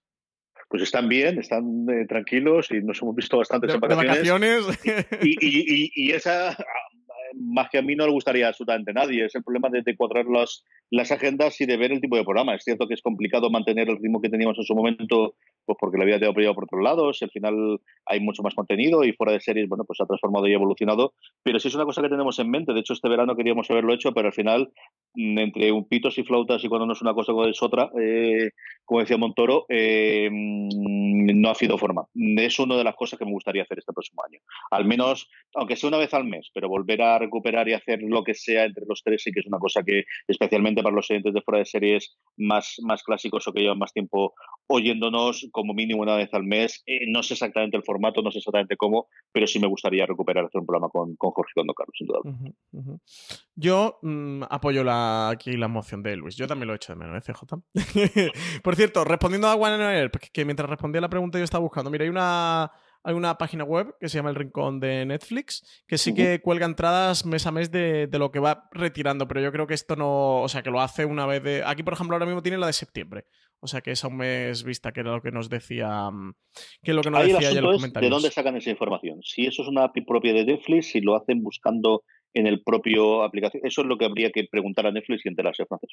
Pues 0.73 0.85
están 0.85 1.07
bien, 1.07 1.39
están 1.39 1.87
eh, 1.91 2.07
tranquilos 2.09 2.71
y 2.71 2.81
nos 2.81 3.03
hemos 3.03 3.15
visto 3.15 3.37
bastantes 3.37 3.69
de, 3.69 3.75
en 3.75 3.81
vacaciones. 3.81 4.67
De 4.67 4.73
vacaciones. 4.73 5.07
Y, 5.21 5.37
y, 5.39 5.85
y, 5.85 5.93
y, 5.95 6.13
esa, 6.13 6.57
más 7.35 7.69
que 7.71 7.79
a 7.79 7.83
mí 7.83 7.95
no 7.95 8.07
le 8.07 8.13
gustaría 8.13 8.49
absolutamente 8.49 8.91
a 8.91 8.95
nadie, 8.95 9.25
es 9.25 9.35
el 9.35 9.43
problema 9.43 9.69
de, 9.71 9.83
de 9.83 9.97
cuadrar 9.97 10.27
los, 10.27 10.65
las 10.91 11.11
agendas 11.11 11.61
y 11.61 11.67
de 11.67 11.77
ver 11.77 11.91
el 11.91 12.01
tipo 12.01 12.17
de 12.17 12.25
programa. 12.25 12.55
Es 12.55 12.65
cierto 12.65 12.87
que 12.87 12.95
es 12.95 13.03
complicado 13.03 13.51
mantener 13.51 13.89
el 13.89 13.97
ritmo 13.97 14.21
que 14.21 14.29
teníamos 14.29 14.59
en 14.59 14.65
su 14.65 14.75
momento, 14.75 15.35
pues 15.65 15.79
porque 15.81 15.99
la 15.99 16.05
vida 16.05 16.19
te 16.19 16.27
ha 16.27 16.33
prioridad 16.33 16.55
por 16.55 16.65
otros 16.65 16.83
lados, 16.83 17.23
al 17.23 17.31
final 17.31 17.81
hay 18.07 18.21
mucho 18.21 18.43
más 18.43 18.55
contenido 18.55 19.05
y 19.05 19.13
fuera 19.13 19.33
de 19.33 19.41
series, 19.41 19.69
bueno, 19.69 19.85
pues 19.85 19.97
se 19.97 20.03
ha 20.03 20.07
transformado 20.07 20.47
y 20.49 20.53
evolucionado, 20.53 21.15
pero 21.43 21.59
sí 21.59 21.69
es 21.69 21.75
una 21.75 21.85
cosa 21.85 22.03
que 22.03 22.09
tenemos 22.09 22.39
en 22.39 22.51
mente. 22.51 22.75
De 22.75 22.81
hecho, 22.81 22.93
este 22.93 23.09
verano 23.09 23.37
queríamos 23.37 23.71
haberlo 23.71 23.95
hecho, 23.95 24.13
pero 24.13 24.29
al 24.29 24.35
final, 24.35 24.71
mm, 25.15 25.39
entre 25.39 25.73
un 25.73 25.89
pitos 25.89 26.19
y 26.19 26.25
flautas 26.25 26.63
y 26.63 26.69
cuando 26.69 26.87
no 26.87 26.93
es 26.93 27.03
una 27.03 27.15
cosa, 27.15 27.33
cuando 27.33 27.51
es 27.51 27.63
otra, 27.63 27.91
eh, 27.99 28.51
como 28.85 29.01
decía 29.01 29.17
Montoro, 29.17 29.67
eh, 29.69 30.29
mm, 30.31 31.41
no 31.41 31.51
ha 31.51 31.55
sido 31.55 31.79
forma. 31.79 32.05
Es 32.15 32.59
una 32.59 32.77
de 32.77 32.85
las 32.85 32.97
cosas 32.97 33.19
que 33.19 33.25
me 33.25 33.33
gustaría 33.33 33.63
hacer 33.63 33.79
este 33.79 33.93
próximo 33.93 34.23
año. 34.29 34.41
Al 34.71 34.85
menos, 34.85 35.31
aunque 35.55 35.77
sea 35.77 35.89
una 35.89 35.99
vez 35.99 36.13
al 36.13 36.25
mes, 36.25 36.51
pero 36.53 36.69
volver 36.69 37.01
a 37.03 37.19
recuperar 37.23 37.69
y 37.69 37.75
hacer 37.75 38.01
lo 38.03 38.23
que 38.25 38.35
sea 38.35 38.65
entre 38.65 38.85
los 38.87 39.03
tres 39.03 39.23
sí 39.23 39.33
que 39.33 39.41
es 39.41 39.47
una 39.47 39.59
cosa 39.59 39.83
que, 39.83 40.05
especialmente 40.29 40.83
para 40.83 40.95
los 40.95 41.11
oyentes 41.11 41.35
de 41.35 41.43
fuera 41.43 41.59
de 41.59 41.67
series 41.67 42.17
más, 42.37 42.77
más 42.83 43.03
clásicos 43.03 43.47
o 43.47 43.53
que 43.53 43.61
llevan 43.61 43.79
más 43.79 43.93
tiempo 43.93 44.35
oyéndonos, 44.67 45.49
como 45.53 45.75
mínimo 45.75 46.03
una 46.03 46.17
vez 46.17 46.33
al 46.33 46.45
mes. 46.45 46.83
Eh, 46.87 47.07
no 47.09 47.23
sé 47.23 47.35
exactamente 47.35 47.77
el 47.77 47.83
formato, 47.83 48.23
no 48.23 48.31
sé 48.31 48.39
exactamente 48.39 48.77
cómo, 48.77 49.09
pero 49.33 49.47
sí 49.47 49.59
me 49.59 49.67
gustaría 49.67 50.07
recuperar 50.07 50.45
hacer 50.45 50.61
un 50.61 50.67
programa 50.67 50.89
con, 50.89 51.15
con 51.17 51.31
Jorge 51.33 51.51
y 51.55 51.59
con 51.61 51.67
Don 51.67 51.75
Carlos, 51.75 51.95
sin 51.97 52.07
duda. 52.07 52.99
Yo 53.55 53.99
mm, 54.03 54.45
apoyo 54.49 54.83
aquí 54.91 55.57
la 55.57 55.69
moción 55.69 56.03
de 56.03 56.17
Luis. 56.17 56.37
Yo 56.37 56.47
también 56.47 56.69
lo 56.69 56.73
he 56.73 56.77
hecho 56.77 56.95
de 56.95 56.99
menos, 56.99 57.29
¿eh? 57.29 57.33
Por 58.63 58.77
cierto, 58.77 59.05
respondiendo 59.05 59.49
a 59.49 59.55
One 59.55 60.11
que 60.33 60.45
mientras 60.45 60.69
respondía 60.69 61.01
la 61.01 61.11
pregunta 61.11 61.39
yo 61.39 61.45
estaba 61.45 61.63
buscando. 61.63 61.91
Mira, 61.91 62.05
hay 62.05 62.11
una 62.11 62.71
hay 63.05 63.15
una 63.15 63.37
página 63.37 63.65
web 63.65 63.95
que 64.01 64.09
se 64.09 64.19
llama 64.19 64.31
El 64.31 64.37
Rincón 64.37 64.81
de 64.81 65.05
Netflix, 65.05 65.83
que 65.87 65.99
sí 65.99 66.15
que 66.15 66.41
cuelga 66.41 66.67
entradas 66.67 67.27
mes 67.27 67.47
a 67.47 67.53
mes 67.53 67.71
de, 67.71 68.09
lo 68.13 68.31
que 68.31 68.39
va 68.39 68.69
retirando, 68.73 69.27
pero 69.27 69.41
yo 69.41 69.51
creo 69.51 69.67
que 69.67 69.75
esto 69.75 69.97
no, 69.97 70.41
o 70.43 70.49
sea, 70.49 70.63
que 70.63 70.71
lo 70.71 70.81
hace 70.81 71.05
una 71.05 71.27
vez 71.27 71.43
de... 71.43 71.63
Aquí, 71.65 71.83
por 71.83 71.95
ejemplo, 71.95 72.15
ahora 72.15 72.27
mismo 72.27 72.43
tiene 72.43 72.59
la 72.59 72.67
de 72.67 72.73
septiembre, 72.73 73.25
o 73.61 73.67
sea, 73.67 73.81
que 73.81 73.93
es 73.93 74.05
a 74.05 74.09
un 74.09 74.19
mes 74.19 74.63
vista, 74.63 74.93
que 74.93 75.01
era 75.01 75.13
lo 75.13 75.23
que 75.23 75.33
nos 75.33 75.49
decía, 75.49 76.11
mm, 76.11 76.35
que 76.83 76.91
es 76.93 76.95
lo 76.95 77.03
que 77.03 77.11
nos 77.11 77.23
decía 77.23 77.53
ya 77.53 77.61
los 77.61 77.77
comentarios. 77.77 78.11
¿De 78.11 78.15
dónde 78.15 78.31
sacan 78.31 78.57
esa 78.57 78.71
información? 78.71 79.21
Si 79.23 79.47
eso 79.47 79.63
es 79.63 79.69
una 79.69 79.85
API 79.85 80.03
propia 80.03 80.33
de 80.33 80.45
Netflix, 80.45 80.93
si 80.93 81.01
lo 81.01 81.17
hacen 81.17 81.43
buscando 81.43 82.05
en 82.35 82.47
el 82.47 82.63
propio 82.63 83.23
aplicación. 83.23 83.63
Eso 83.65 83.83
es 83.83 83.87
lo 83.87 83.99
que 83.99 84.05
habría 84.05 84.31
que 84.31 84.45
preguntar 84.51 84.87
a 84.87 84.91
Netflix 84.91 85.25
y 85.25 85.29
enterarse, 85.29 85.67
francés. 85.67 85.91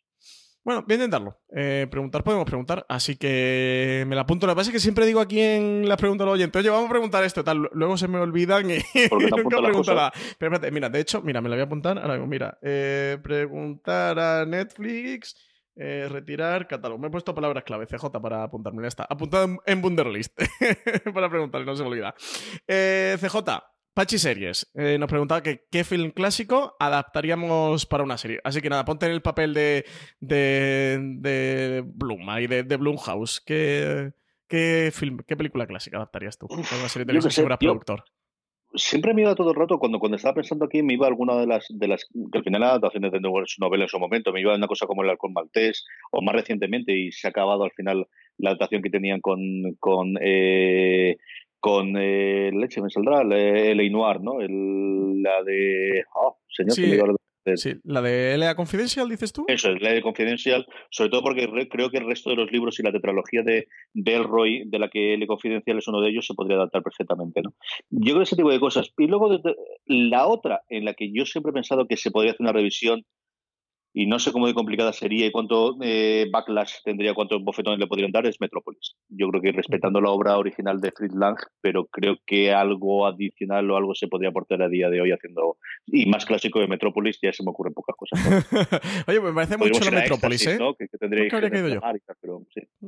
Bueno, 0.64 0.84
voy 0.86 0.94
a 0.94 0.96
intentarlo. 0.96 1.38
Eh, 1.56 1.88
preguntar 1.90 2.24
podemos 2.24 2.46
preguntar, 2.46 2.86
así 2.90 3.18
que 3.18 4.06
me 4.08 4.16
la 4.16 4.22
apunto. 4.22 4.48
La 4.48 4.54
base 4.54 4.70
es 4.70 4.74
que 4.74 4.80
siempre 4.80 5.06
digo 5.06 5.20
aquí 5.20 5.40
en 5.40 5.88
las 5.88 5.98
preguntas 5.98 6.26
de 6.26 6.32
oyentes, 6.32 6.60
oye, 6.60 6.70
vamos 6.70 6.88
a 6.88 6.92
preguntar 6.92 7.24
esto, 7.24 7.44
tal. 7.44 7.70
Luego 7.74 7.98
se 7.98 8.08
me 8.08 8.20
olvidan 8.20 8.70
y 8.70 8.78
nunca 9.12 9.62
pregunto 9.62 9.94
la... 9.94 10.12
Pero 10.38 10.56
espérate, 10.56 10.72
mira, 10.72 10.90
de 10.90 11.00
hecho, 11.00 11.22
mira, 11.22 11.42
me 11.42 11.50
la 11.50 11.56
voy 11.56 11.62
a 11.62 11.66
apuntar. 11.66 11.98
Ahora 11.98 12.14
mismo, 12.14 12.28
mira, 12.28 12.58
eh, 12.62 13.18
preguntar 13.22 14.20
a 14.20 14.46
Netflix. 14.46 15.36
Eh, 15.82 16.08
retirar 16.10 16.68
catálogo. 16.68 17.00
Me 17.00 17.08
he 17.08 17.12
puesto 17.12 17.34
palabras 17.34 17.64
clave, 17.64 17.86
CJ, 17.86 18.20
para 18.22 18.44
apuntarme. 18.44 18.82
Ya 18.82 18.90
está. 18.90 19.06
Apuntado 19.10 19.60
en 19.66 19.82
Bunderlist. 19.82 20.38
para 21.14 21.30
preguntarle, 21.30 21.66
no 21.66 21.76
se 21.76 21.84
me 21.84 21.90
olvida. 21.90 22.14
CJ, 22.68 23.38
Pachi 24.00 24.18
Series 24.18 24.72
eh, 24.76 24.98
nos 24.98 25.10
preguntaba 25.10 25.44
que 25.44 25.66
qué 25.70 25.84
film 25.84 26.12
clásico 26.12 26.78
adaptaríamos 26.80 27.86
para 27.86 28.02
una 28.02 28.18
serie. 28.18 28.40
Así 28.46 28.62
que 28.62 28.70
nada, 28.70 28.86
ponte 28.86 29.06
en 29.08 29.12
el 29.12 29.22
papel 29.22 29.54
de, 29.54 29.84
de, 30.22 31.18
de 31.18 31.84
Bloom 31.86 32.22
y 32.40 32.48
de, 32.48 32.64
de 32.64 32.78
Bloomhouse. 32.78 33.42
¿Qué, 33.42 34.14
qué, 34.48 34.92
film, 34.94 35.18
¿Qué 35.28 35.36
película 35.36 35.68
clásica 35.68 35.98
adaptarías 35.98 36.38
tú 36.38 36.48
para 36.48 36.80
una 36.80 36.88
serie 36.88 37.04
de 37.04 37.08
televisión 37.08 37.32
si 37.32 37.58
productor? 37.58 38.06
Siempre 38.74 39.14
me 39.14 39.24
iba 39.24 39.36
todo 39.36 39.50
el 39.50 39.58
rato, 39.58 39.80
cuando, 39.80 40.00
cuando 40.00 40.16
estaba 40.16 40.36
pensando 40.36 40.64
aquí, 40.64 40.82
me 40.82 40.94
iba 40.94 41.06
alguna 41.06 41.36
de 41.36 41.48
las, 41.48 41.66
de 41.68 41.88
las 41.90 42.06
que 42.06 42.38
al 42.38 42.44
final 42.46 42.64
adaptaciones 42.64 43.12
de 43.12 43.20
novelas 43.20 43.58
en 43.60 43.88
su 43.90 44.00
momento, 44.00 44.32
me 44.32 44.40
iba 44.40 44.56
una 44.56 44.68
cosa 44.68 44.88
como 44.88 45.04
El 45.04 45.10
Halcón 45.10 45.34
Maltés, 45.34 45.86
o 46.12 46.22
más 46.22 46.36
recientemente, 46.36 46.96
y 46.96 47.12
se 47.12 47.28
ha 47.28 47.32
acabado 47.32 47.66
al 47.66 47.72
final 47.72 48.08
la 48.38 48.52
adaptación 48.52 48.82
que 48.82 48.90
tenían 48.90 49.20
con, 49.20 49.42
con 49.80 50.18
eh, 50.22 51.18
con 51.60 51.96
eh, 51.98 52.52
leche 52.54 52.82
me 52.82 52.90
saldrá 52.90 53.22
el 53.22 53.92
Noir, 53.92 54.22
¿no? 54.22 54.42
El, 54.42 55.22
la 55.22 55.44
de 55.44 56.04
oh, 56.16 56.38
señor 56.48 56.74
sí, 56.74 56.98
sí, 57.58 57.76
la 57.84 58.02
de 58.02 58.34
L.A. 58.36 58.56
Confidencial, 58.56 59.10
dices 59.10 59.34
tú. 59.34 59.46
Eso 59.48 59.72
es, 59.72 59.82
L.A. 59.82 60.02
Confidencial, 60.02 60.66
sobre 60.90 61.10
todo 61.10 61.24
porque 61.24 61.48
creo 61.70 61.90
que 61.90 61.98
el 61.98 62.06
resto 62.06 62.30
de 62.30 62.36
los 62.36 62.52
libros 62.52 62.80
y 62.80 62.84
la 62.84 62.92
tetralogía 62.92 63.42
de 63.44 63.68
Delroy, 63.94 64.64
de 64.66 64.80
la 64.80 64.90
que 64.90 65.14
L.A. 65.16 65.28
Confidencial 65.28 65.78
es 65.78 65.88
uno 65.88 66.02
de 66.02 66.10
ellos, 66.10 66.26
se 66.26 66.34
podría 66.34 66.58
adaptar 66.58 66.84
perfectamente, 66.84 67.42
¿no? 67.42 67.54
Yo 67.90 68.14
creo 68.14 68.24
ese 68.24 68.36
tipo 68.36 68.52
de 68.52 68.60
cosas. 68.60 68.92
Y 68.98 69.08
luego 69.08 69.30
la 69.86 70.28
otra 70.28 70.62
en 70.70 70.86
la 70.86 70.94
que 70.94 71.12
yo 71.12 71.26
siempre 71.26 71.52
he 71.52 71.54
pensado 71.54 71.88
que 71.88 71.98
se 71.98 72.12
podría 72.12 72.32
hacer 72.32 72.44
una 72.44 72.54
revisión 72.54 73.06
y 73.94 74.06
no 74.06 74.20
sé 74.20 74.32
cómo 74.32 74.48
de 74.48 74.54
complicada 74.54 74.94
sería 74.94 75.26
y 75.26 75.32
cuánto 75.32 75.78
eh, 75.82 76.28
backlash 76.32 76.76
tendría, 76.84 77.14
cuántos 77.14 77.44
bofetones 77.44 77.80
le 77.80 77.88
podrían 77.88 78.12
dar, 78.12 78.26
es 78.28 78.40
Metrópolis. 78.40 78.96
Yo 79.10 79.30
creo 79.30 79.42
que 79.42 79.52
respetando 79.52 80.00
la 80.00 80.12
obra 80.12 80.38
original 80.38 80.80
de 80.80 80.92
Fritz 80.92 81.14
Lang, 81.16 81.38
pero 81.62 81.86
creo 81.86 82.18
que 82.26 82.54
algo 82.54 83.08
adicional 83.08 83.70
o 83.72 83.78
algo 83.78 83.96
se 83.96 84.08
podría 84.08 84.30
aportar 84.30 84.62
a 84.62 84.70
día 84.70 84.90
de 84.90 85.02
hoy 85.02 85.12
haciendo. 85.12 85.58
Y 85.88 86.06
más 86.06 86.26
clásico 86.26 86.60
de 86.60 86.68
Metrópolis, 86.68 87.18
ya 87.22 87.34
se 87.34 87.44
me 87.44 87.50
ocurren 87.50 87.74
pocas 87.74 87.96
cosas. 87.96 88.20
Oye, 89.08 89.22
me 89.22 89.34
parece 89.34 89.58
mucho 89.58 89.80
lo 89.80 89.86
de 89.86 89.92
Metrópolis, 89.92 90.48
¿eh? 90.48 90.60
Que, 90.78 90.88
tendría 91.00 91.28
que, 91.28 91.80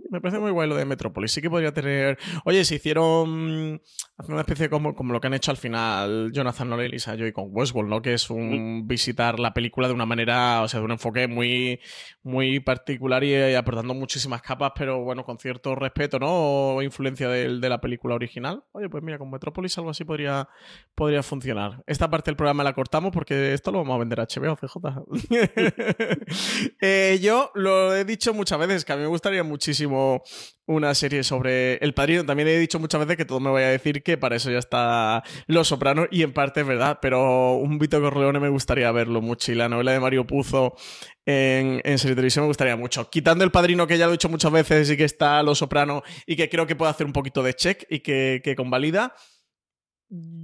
Me 0.10 0.22
parece 0.22 0.40
muy 0.40 0.52
guay 0.52 0.70
lo 0.70 0.76
de 0.76 0.86
Metrópolis. 0.86 1.32
Sí 1.32 1.42
que 1.42 1.50
podría 1.50 1.74
tener. 1.74 2.18
Oye, 2.46 2.64
se 2.64 2.76
hicieron. 2.76 3.82
Hace 4.18 4.32
una 4.32 4.42
especie 4.42 4.70
como, 4.70 4.94
como 4.94 5.14
lo 5.14 5.20
que 5.20 5.28
han 5.28 5.34
hecho 5.34 5.50
al 5.50 5.58
final 5.58 6.32
Jonathan 6.32 6.70
Nolan 6.70 6.86
y 6.86 6.90
Lisa 6.90 7.18
Joy 7.18 7.32
con 7.32 7.48
Westworld, 7.50 7.90
¿no? 7.90 8.02
Que 8.02 8.14
es 8.14 8.30
un 8.30 8.88
visitar 8.88 9.40
la 9.40 9.54
película 9.54 9.88
de 9.88 9.94
una 9.94 10.06
manera, 10.06 10.62
o 10.62 10.68
sea, 10.68 10.80
de 10.80 10.91
un 10.92 10.94
enfoque 10.94 11.28
muy, 11.28 11.80
muy 12.24 12.60
particular 12.60 13.24
y, 13.24 13.56
aportando 13.56 13.94
muchísimas 13.94 14.42
capas, 14.42 14.72
pero 14.76 15.04
bueno, 15.04 15.24
con 15.24 15.38
cierto 15.38 15.76
respeto, 15.76 16.20
¿no? 16.20 16.28
O 16.76 16.82
influencia 16.82 17.30
de, 17.30 17.60
de, 17.60 17.70
la 17.70 17.80
película 17.80 18.16
original. 18.16 18.64
Oye, 18.72 18.90
pues 18.90 19.04
mira, 19.04 19.18
con 19.18 19.32
Metrópolis 19.32 19.78
algo 19.78 19.90
así 19.90 20.04
podría, 20.04 20.48
podría 20.96 21.24
funcionar. 21.24 21.84
Esta 21.88 22.10
parte 22.10 22.32
del 22.32 22.36
programa 22.36 22.64
la 22.64 22.74
cortamos 22.74 23.12
porque 23.12 23.54
esto 23.54 23.72
lo 23.72 23.80
vamos 23.80 23.96
a 23.96 24.00
vender 24.00 24.20
a 24.20 24.28
HBO, 24.28 24.56
CJ. 24.56 24.76
eh, 26.82 27.20
yo 27.22 27.52
lo 27.56 27.96
he 27.96 28.06
dicho 28.06 28.34
muchas 28.34 28.60
veces, 28.60 28.86
que 28.86 28.94
a 28.94 28.96
mí 28.96 29.02
me 29.02 29.08
gustaría 29.08 29.44
muchísimo 29.44 30.24
una 30.66 30.94
serie 30.96 31.24
sobre 31.24 31.76
El 31.76 31.94
Padrino. 31.94 32.26
También 32.26 32.48
he 32.48 32.58
dicho 32.58 32.80
muchas 32.80 33.00
veces 33.02 33.18
que 33.18 33.26
todo 33.26 33.40
me 33.40 33.50
voy 33.50 33.64
a 33.64 33.68
decir 33.68 34.04
que 34.04 34.18
para 34.18 34.36
eso 34.36 34.50
ya 34.52 34.60
está 34.60 35.24
Los 35.48 35.68
Sopranos 35.68 36.08
y 36.12 36.24
en 36.24 36.34
parte 36.34 36.62
es 36.62 36.68
verdad, 36.68 37.00
pero 37.02 37.54
un 37.54 37.78
Vito 37.78 38.02
Corleone 38.02 38.40
me 38.40 38.50
gustaría 38.50 38.92
verlo 38.92 39.22
mucho 39.22 39.52
y 39.52 39.56
la 39.56 39.70
novela 39.70 39.92
de 39.92 40.00
Mario 40.00 40.26
Puzo 40.26 40.76
en, 41.26 41.82
en 41.84 41.98
serie 42.00 42.16
televisión 42.16 42.44
me 42.44 42.48
gustaría 42.48 42.76
mucho. 42.76 43.10
Quitando 43.10 43.44
El 43.44 43.52
Padrino, 43.52 43.88
que 43.88 43.98
ya 43.98 44.06
lo 44.06 44.12
he 44.12 44.16
dicho 44.16 44.30
muchas 44.30 44.52
veces 44.52 44.90
y 44.90 44.98
que 44.98 45.04
está 45.04 45.42
Los 45.44 45.60
Soprano 45.60 46.04
y 46.26 46.36
que 46.36 46.50
creo 46.50 46.68
que 46.68 46.76
puede 46.76 46.92
hacer 46.92 47.06
un 47.06 47.14
poquito 47.14 47.44
de 47.44 47.54
check 47.54 47.86
y 47.90 48.00
que, 48.00 48.42
que 48.44 48.56
convalida 48.56 49.14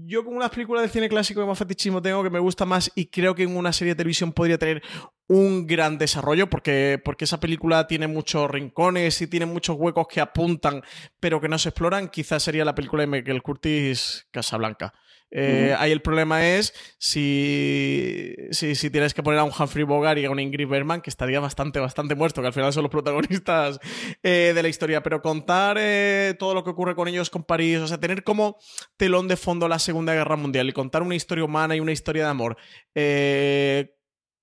yo 0.06 0.24
con 0.24 0.34
unas 0.34 0.50
películas 0.50 0.84
de 0.84 0.90
cine 0.90 1.10
clásico 1.10 1.42
que 1.42 1.48
más 1.48 1.58
fetichismo 1.58 2.02
tengo 2.02 2.24
que 2.24 2.30
me 2.30 2.40
gusta 2.40 2.66
más 2.66 2.90
y 2.96 3.08
creo 3.08 3.36
que 3.36 3.44
en 3.44 3.58
una 3.58 3.74
serie 3.74 3.94
de 3.94 3.98
televisión 3.98 4.32
podría 4.32 4.58
tener 4.58 4.82
un 5.28 5.68
gran 5.68 5.98
desarrollo 5.98 6.50
porque, 6.50 7.02
porque 7.04 7.26
esa 7.26 7.42
película 7.42 7.86
tiene 7.86 8.08
muchos 8.08 8.50
rincones 8.50 9.22
y 9.22 9.28
tiene 9.28 9.46
muchos 9.46 9.76
huecos 9.78 10.08
que 10.08 10.22
apuntan 10.22 10.82
pero 11.20 11.42
que 11.42 11.50
no 11.50 11.60
se 11.60 11.70
exploran, 11.70 12.08
quizás 12.08 12.44
sería 12.44 12.64
la 12.64 12.76
película 12.76 13.02
de 13.02 13.08
Michael 13.08 13.44
Curtis 13.44 14.28
Casablanca. 14.32 14.94
Eh, 15.30 15.76
ahí 15.78 15.92
el 15.92 16.02
problema 16.02 16.48
es 16.48 16.74
si, 16.98 18.34
si, 18.52 18.90
tienes 18.90 19.14
que 19.14 19.22
poner 19.22 19.40
a 19.40 19.44
un 19.44 19.52
Humphrey 19.58 19.84
Bogart 19.84 20.18
y 20.18 20.26
a 20.26 20.32
un 20.32 20.40
Ingrid 20.40 20.68
Bergman, 20.68 21.02
que 21.02 21.10
estaría 21.10 21.40
bastante, 21.40 21.80
bastante 21.80 22.16
muerto, 22.16 22.42
que 22.42 22.48
al 22.48 22.54
final 22.54 22.72
son 22.72 22.84
los 22.84 22.92
protagonistas 22.92 23.80
eh, 24.24 24.54
de 24.56 24.64
la 24.64 24.70
historia. 24.70 25.04
Pero 25.04 25.22
contar 25.22 25.78
eh, 25.80 26.36
todo 26.40 26.54
lo 26.54 26.64
que 26.64 26.70
ocurre 26.70 26.96
con 26.96 27.08
ellos, 27.08 27.30
con 27.30 27.44
París, 27.44 27.80
o 27.80 27.88
sea, 27.88 28.00
tener 28.00 28.24
como 28.24 28.58
telón 28.96 29.28
de 29.28 29.38
fondo 29.38 29.68
la 29.68 29.80
Segunda 29.80 30.14
Guerra 30.14 30.36
Mundial 30.36 30.70
y 30.70 30.74
contar 30.74 31.02
una 31.02 31.16
historia 31.16 31.44
humana 31.44 31.76
y 31.76 31.80
una 31.80 31.92
historia 31.92 32.24
de 32.24 32.30
amor 32.30 32.58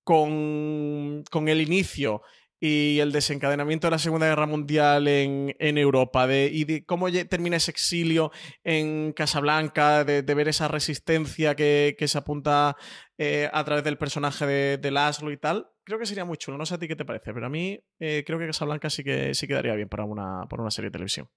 con, 0.05 1.23
con 1.31 1.49
el 1.49 1.61
inicio 1.61 2.21
y 2.59 2.99
el 2.99 3.11
desencadenamiento 3.11 3.87
de 3.87 3.91
la 3.91 3.99
Segunda 3.99 4.27
Guerra 4.27 4.45
Mundial 4.45 5.07
en, 5.07 5.77
Europa, 5.77 6.27
de, 6.27 6.49
y 6.51 6.63
de 6.63 6.85
cómo 6.85 7.11
termina 7.11 7.57
ese 7.57 7.71
exilio 7.71 8.31
en 8.63 9.13
Casablanca, 9.13 10.03
de, 10.03 10.21
ver 10.21 10.47
esa 10.47 10.67
resistencia 10.67 11.55
que, 11.55 11.95
se 12.05 12.17
apunta 12.17 12.75
eh, 13.17 13.49
a 13.51 13.63
través 13.63 13.83
del 13.83 13.97
personaje 13.97 14.45
de, 14.45 14.77
de, 14.77 14.91
Laszlo 14.91 15.31
y 15.31 15.37
tal, 15.37 15.67
creo 15.83 15.99
que 15.99 16.05
sería 16.05 16.25
muy 16.25 16.37
chulo. 16.37 16.57
No 16.57 16.65
sé 16.65 16.75
a 16.75 16.77
ti 16.77 16.87
qué 16.87 16.95
te 16.95 17.05
parece, 17.05 17.33
pero 17.33 17.45
a 17.45 17.49
mí 17.49 17.79
eh, 17.99 18.23
creo 18.25 18.39
que 18.39 18.47
Casablanca 18.47 18.89
sí 18.89 19.03
que, 19.03 19.33
sí 19.33 19.47
quedaría 19.47 19.75
bien 19.75 19.89
para 19.89 20.03
una, 20.03 20.45
para 20.49 20.61
una 20.61 20.71
serie 20.71 20.89
de 20.89 20.93
televisión. 20.93 21.29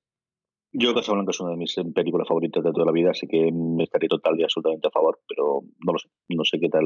Yo 0.72 0.94
Casablanca 0.94 1.30
es 1.30 1.40
una 1.40 1.50
de 1.50 1.56
mis 1.56 1.76
eh, 1.78 1.84
películas 1.94 2.28
favoritas 2.28 2.62
de 2.62 2.72
toda 2.72 2.84
la 2.84 2.92
vida, 2.92 3.10
así 3.10 3.26
que 3.26 3.50
me 3.52 3.84
estaría 3.84 4.08
total 4.08 4.38
y 4.38 4.42
absolutamente 4.42 4.88
a 4.88 4.90
favor, 4.90 5.18
pero 5.26 5.62
no 5.84 5.92
lo 5.92 5.98
sé, 5.98 6.08
no 6.28 6.44
sé 6.44 6.58
qué 6.60 6.68
tal, 6.68 6.84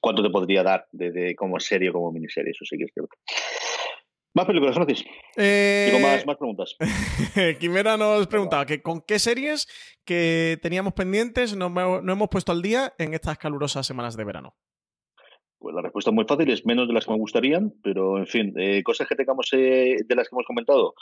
cuánto 0.00 0.22
te 0.22 0.30
podría 0.30 0.62
dar 0.62 0.86
de, 0.92 1.34
como 1.36 1.60
serie 1.60 1.90
o 1.90 1.92
como 1.92 2.12
miniserie, 2.12 2.52
eso 2.52 2.64
sí 2.64 2.78
que 2.78 2.84
es 2.84 2.90
cierto. 2.94 3.14
Más 4.34 4.46
películas, 4.46 4.74
Francis. 4.74 5.04
Eh... 5.36 5.90
Digo, 5.92 6.00
más, 6.00 6.24
más 6.24 6.36
preguntas. 6.36 6.74
Quimera 7.60 7.98
nos 7.98 8.26
preguntaba 8.28 8.64
que 8.64 8.80
con 8.80 9.02
qué 9.02 9.18
series 9.18 9.68
que 10.06 10.58
teníamos 10.62 10.94
pendientes 10.94 11.54
no, 11.54 11.68
no 11.68 12.12
hemos 12.12 12.28
puesto 12.30 12.50
al 12.50 12.62
día 12.62 12.94
en 12.96 13.12
estas 13.12 13.36
calurosas 13.36 13.86
semanas 13.86 14.16
de 14.16 14.24
verano. 14.24 14.54
Pues 15.62 15.76
la 15.76 15.82
respuesta 15.82 16.10
es 16.10 16.14
muy 16.14 16.24
fácil, 16.24 16.50
es 16.50 16.66
menos 16.66 16.88
de 16.88 16.94
las 16.94 17.04
que 17.04 17.12
me 17.12 17.18
gustarían, 17.18 17.72
pero 17.84 18.18
en 18.18 18.26
fin, 18.26 18.52
eh, 18.58 18.82
cosas 18.82 19.06
que 19.06 19.14
tengamos 19.14 19.48
eh, 19.52 19.96
de 20.04 20.14
las 20.16 20.28
que 20.28 20.34
hemos 20.34 20.44
comentado. 20.44 20.94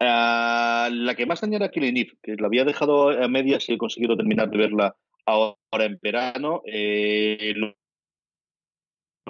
Ah, 0.00 0.88
la 0.92 1.14
que 1.14 1.26
más 1.26 1.40
tenía 1.40 1.56
era 1.56 1.70
Killing 1.70 1.96
Eve, 1.96 2.12
que 2.22 2.36
la 2.36 2.46
había 2.46 2.64
dejado 2.64 3.10
a 3.10 3.28
medias 3.28 3.68
y 3.68 3.74
he 3.74 3.78
conseguido 3.78 4.16
terminar 4.16 4.50
de 4.50 4.58
verla 4.58 4.96
ahora 5.26 5.84
en 5.84 5.98
verano. 6.02 6.62
Eh, 6.66 7.54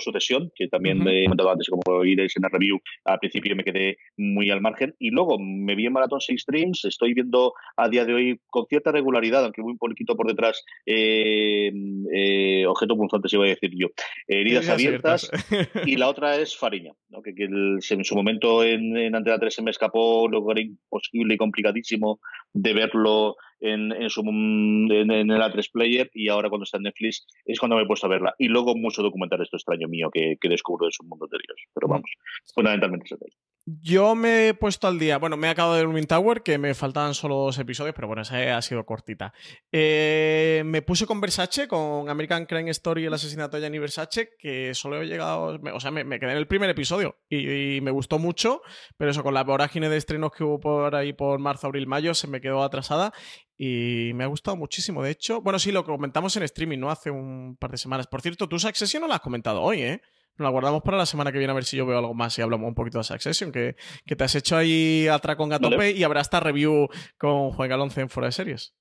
Sucesión, 0.01 0.51
que 0.55 0.69
también 0.69 0.99
me 0.99 1.21
he 1.21 1.25
comentado 1.25 1.51
antes, 1.51 1.69
como 1.69 2.05
iréis 2.05 2.37
en 2.37 2.43
la 2.43 2.49
review, 2.49 2.81
al 3.05 3.19
principio 3.19 3.55
me 3.55 3.65
quedé 3.65 3.99
muy 4.17 4.51
al 4.51 4.61
margen. 4.61 4.95
Y 4.99 5.11
luego 5.11 5.39
me 5.39 5.75
vi 5.75 5.87
en 5.87 5.93
Maratón 5.93 6.21
6 6.21 6.41
Streams, 6.41 6.85
estoy 6.85 7.15
viendo 7.15 7.55
a 7.77 7.89
día 7.89 8.05
de 8.05 8.15
hoy 8.15 8.41
con 8.51 8.67
cierta 8.67 8.93
regularidad, 8.93 9.45
aunque 9.45 9.63
muy 9.63 9.73
un 9.73 9.79
poquito 9.79 10.17
por 10.17 10.27
detrás, 10.27 10.65
eh, 10.87 11.73
eh, 12.13 12.67
objeto 12.67 12.97
punzante, 12.97 13.29
se 13.29 13.37
iba 13.37 13.45
a 13.45 13.49
decir 13.49 13.71
yo, 13.77 13.89
heridas 14.27 14.69
abiertas. 14.69 15.31
y 15.87 15.97
la 15.97 16.09
otra 16.09 16.37
es 16.37 16.57
Fariña, 16.57 16.93
¿no? 17.09 17.23
que, 17.23 17.33
en 17.37 18.05
su 18.05 18.15
momento 18.15 18.65
en, 18.65 18.97
en 18.97 19.15
Antena 19.15 19.39
3 19.39 19.55
se 19.55 19.63
me 19.63 19.71
escapó, 19.71 20.29
lo 20.29 20.51
era 20.51 20.61
imposible 20.61 21.35
y 21.35 21.39
complicadísimo 21.39 22.21
de 22.55 22.73
verlo 22.73 23.37
en, 23.61 23.93
en, 23.93 24.09
su, 24.09 24.21
en, 24.21 25.11
el 25.11 25.43
A3 25.43 25.71
Player 25.73 26.11
y 26.15 26.29
ahora 26.29 26.49
cuando 26.49 26.65
está 26.65 26.79
en 26.79 26.85
Netflix 26.85 27.27
es 27.45 27.59
cuando 27.59 27.77
me 27.77 27.83
he 27.83 27.87
puesto 27.87 28.07
a 28.07 28.11
verla. 28.11 28.35
Y 28.39 28.49
luego 28.49 28.77
mucho 28.77 29.03
documental 29.03 29.43
esto 29.43 29.57
extraño 29.57 29.89
mío 29.89 30.11
que, 30.11 30.37
que 30.41 30.49
descubro 30.49 30.87
de 30.87 30.93
su 30.93 31.05
mundo 31.05 31.27
de 31.31 31.39
Dios. 31.47 31.61
Pero 31.75 31.89
mm. 31.89 31.91
vamos, 31.91 32.11
fundamentalmente 32.55 33.07
es 33.07 33.13
el 33.13 33.19
yo 33.67 34.15
me 34.15 34.49
he 34.49 34.55
puesto 34.55 34.87
al 34.87 34.99
día. 34.99 35.19
Bueno, 35.19 35.37
me 35.37 35.47
he 35.47 35.51
acabado 35.51 35.77
de 35.77 35.87
Wind 35.87 36.07
Tower, 36.07 36.43
que 36.43 36.59
me 36.59 36.75
faltaban 36.75 37.15
solo 37.15 37.37
dos 37.37 37.59
episodios, 37.59 37.95
pero 37.95 38.07
bueno, 38.07 38.23
esa 38.23 38.57
ha 38.57 38.63
sido 38.63 38.85
cortita. 38.85 39.33
Eh, 39.73 40.63
me 40.67 40.83
puse 40.83 41.07
con 41.07 41.21
Versace, 41.21 41.67
con 41.67 42.09
American 42.11 42.45
Crime 42.45 42.71
Story 42.71 43.03
y 43.03 43.07
el 43.07 43.15
asesinato 43.15 43.57
de 43.57 43.63
Gianni 43.63 43.79
Versace, 43.79 44.35
que 44.39 44.75
solo 44.75 45.01
he 45.01 45.07
llegado. 45.07 45.59
O 45.73 45.81
sea, 45.81 45.91
me, 45.91 46.05
quedé 46.21 46.33
en 46.33 46.37
el 46.37 46.47
primer 46.47 46.69
episodio 46.69 47.17
y, 47.29 47.81
me 47.81 47.91
gustó 47.91 48.19
mucho, 48.19 48.61
pero 48.99 49.11
eso, 49.11 49.23
con 49.23 49.35
la 49.35 49.45
vorágine 49.45 49.89
de 49.89 49.97
estrenos 49.97 50.33
que 50.33 50.45
hubo 50.45 50.61
por 50.61 50.95
ahí 50.95 51.13
por 51.13 51.39
marzo, 51.39 51.67
abril, 51.67 51.87
mayo, 51.87 52.13
se 52.15 52.27
me 52.27 52.41
quedó 52.41 52.63
atrasada 52.63 53.13
y 53.57 54.13
me 54.15 54.25
ha 54.25 54.27
gustado 54.27 54.57
muchísimo. 54.57 55.03
De 55.03 55.11
hecho, 55.11 55.41
bueno, 55.41 55.59
sí, 55.59 55.73
lo 55.73 55.85
comentamos 55.85 56.37
en 56.37 56.43
streaming, 56.43 56.79
¿no? 56.79 56.91
Hace 56.91 57.11
un 57.11 57.57
par 57.59 57.71
de 57.71 57.79
semanas. 57.79 58.07
Por 58.09 58.21
cierto, 58.21 58.47
tú 58.47 58.59
Succession 58.59 59.01
no 59.01 59.09
lo 59.09 59.15
has 59.15 59.21
comentado 59.21 59.63
hoy, 59.63 59.81
¿eh? 59.81 60.03
Nos 60.37 60.47
la 60.47 60.51
guardamos 60.51 60.83
para 60.83 60.97
la 60.97 61.07
semana 61.07 61.31
que 61.31 61.39
viene 61.39 61.53
a 61.53 61.55
ver 61.55 61.65
si 61.65 61.77
yo 61.77 61.87
veo 61.87 61.99
algo 61.99 62.15
más 62.15 62.37
y 62.39 62.43
hablamos 62.43 62.69
un 62.69 62.75
poquito 62.75 62.99
de 62.99 63.05
Succession, 63.05 63.53
que, 63.53 63.77
que 64.05 64.17
te 64.17 64.25
has 64.25 64.35
hecho 64.35 64.57
ahí 64.57 65.07
atracón 65.09 65.53
a 65.53 65.59
tope 65.59 65.93
y 65.93 66.03
habrá 66.03 66.21
esta 66.21 66.41
review 66.41 66.89
con 67.19 67.53
Juan 67.53 67.69
Galonce 67.69 68.01
en 68.01 68.09
Fuera 68.09 68.27
de 68.27 68.33
Series. 68.33 68.75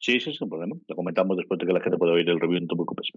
Sí, 0.00 0.20
sí, 0.20 0.34
sin 0.34 0.48
problema. 0.48 0.76
Lo 0.88 0.96
comentamos 0.96 1.36
después 1.36 1.58
de 1.58 1.66
que 1.66 1.72
la 1.72 1.80
gente 1.80 1.98
pueda 1.98 2.12
oír 2.12 2.28
el 2.28 2.40
review, 2.40 2.60
no 2.60 2.66
te 2.66 2.74
preocupes. 2.74 3.08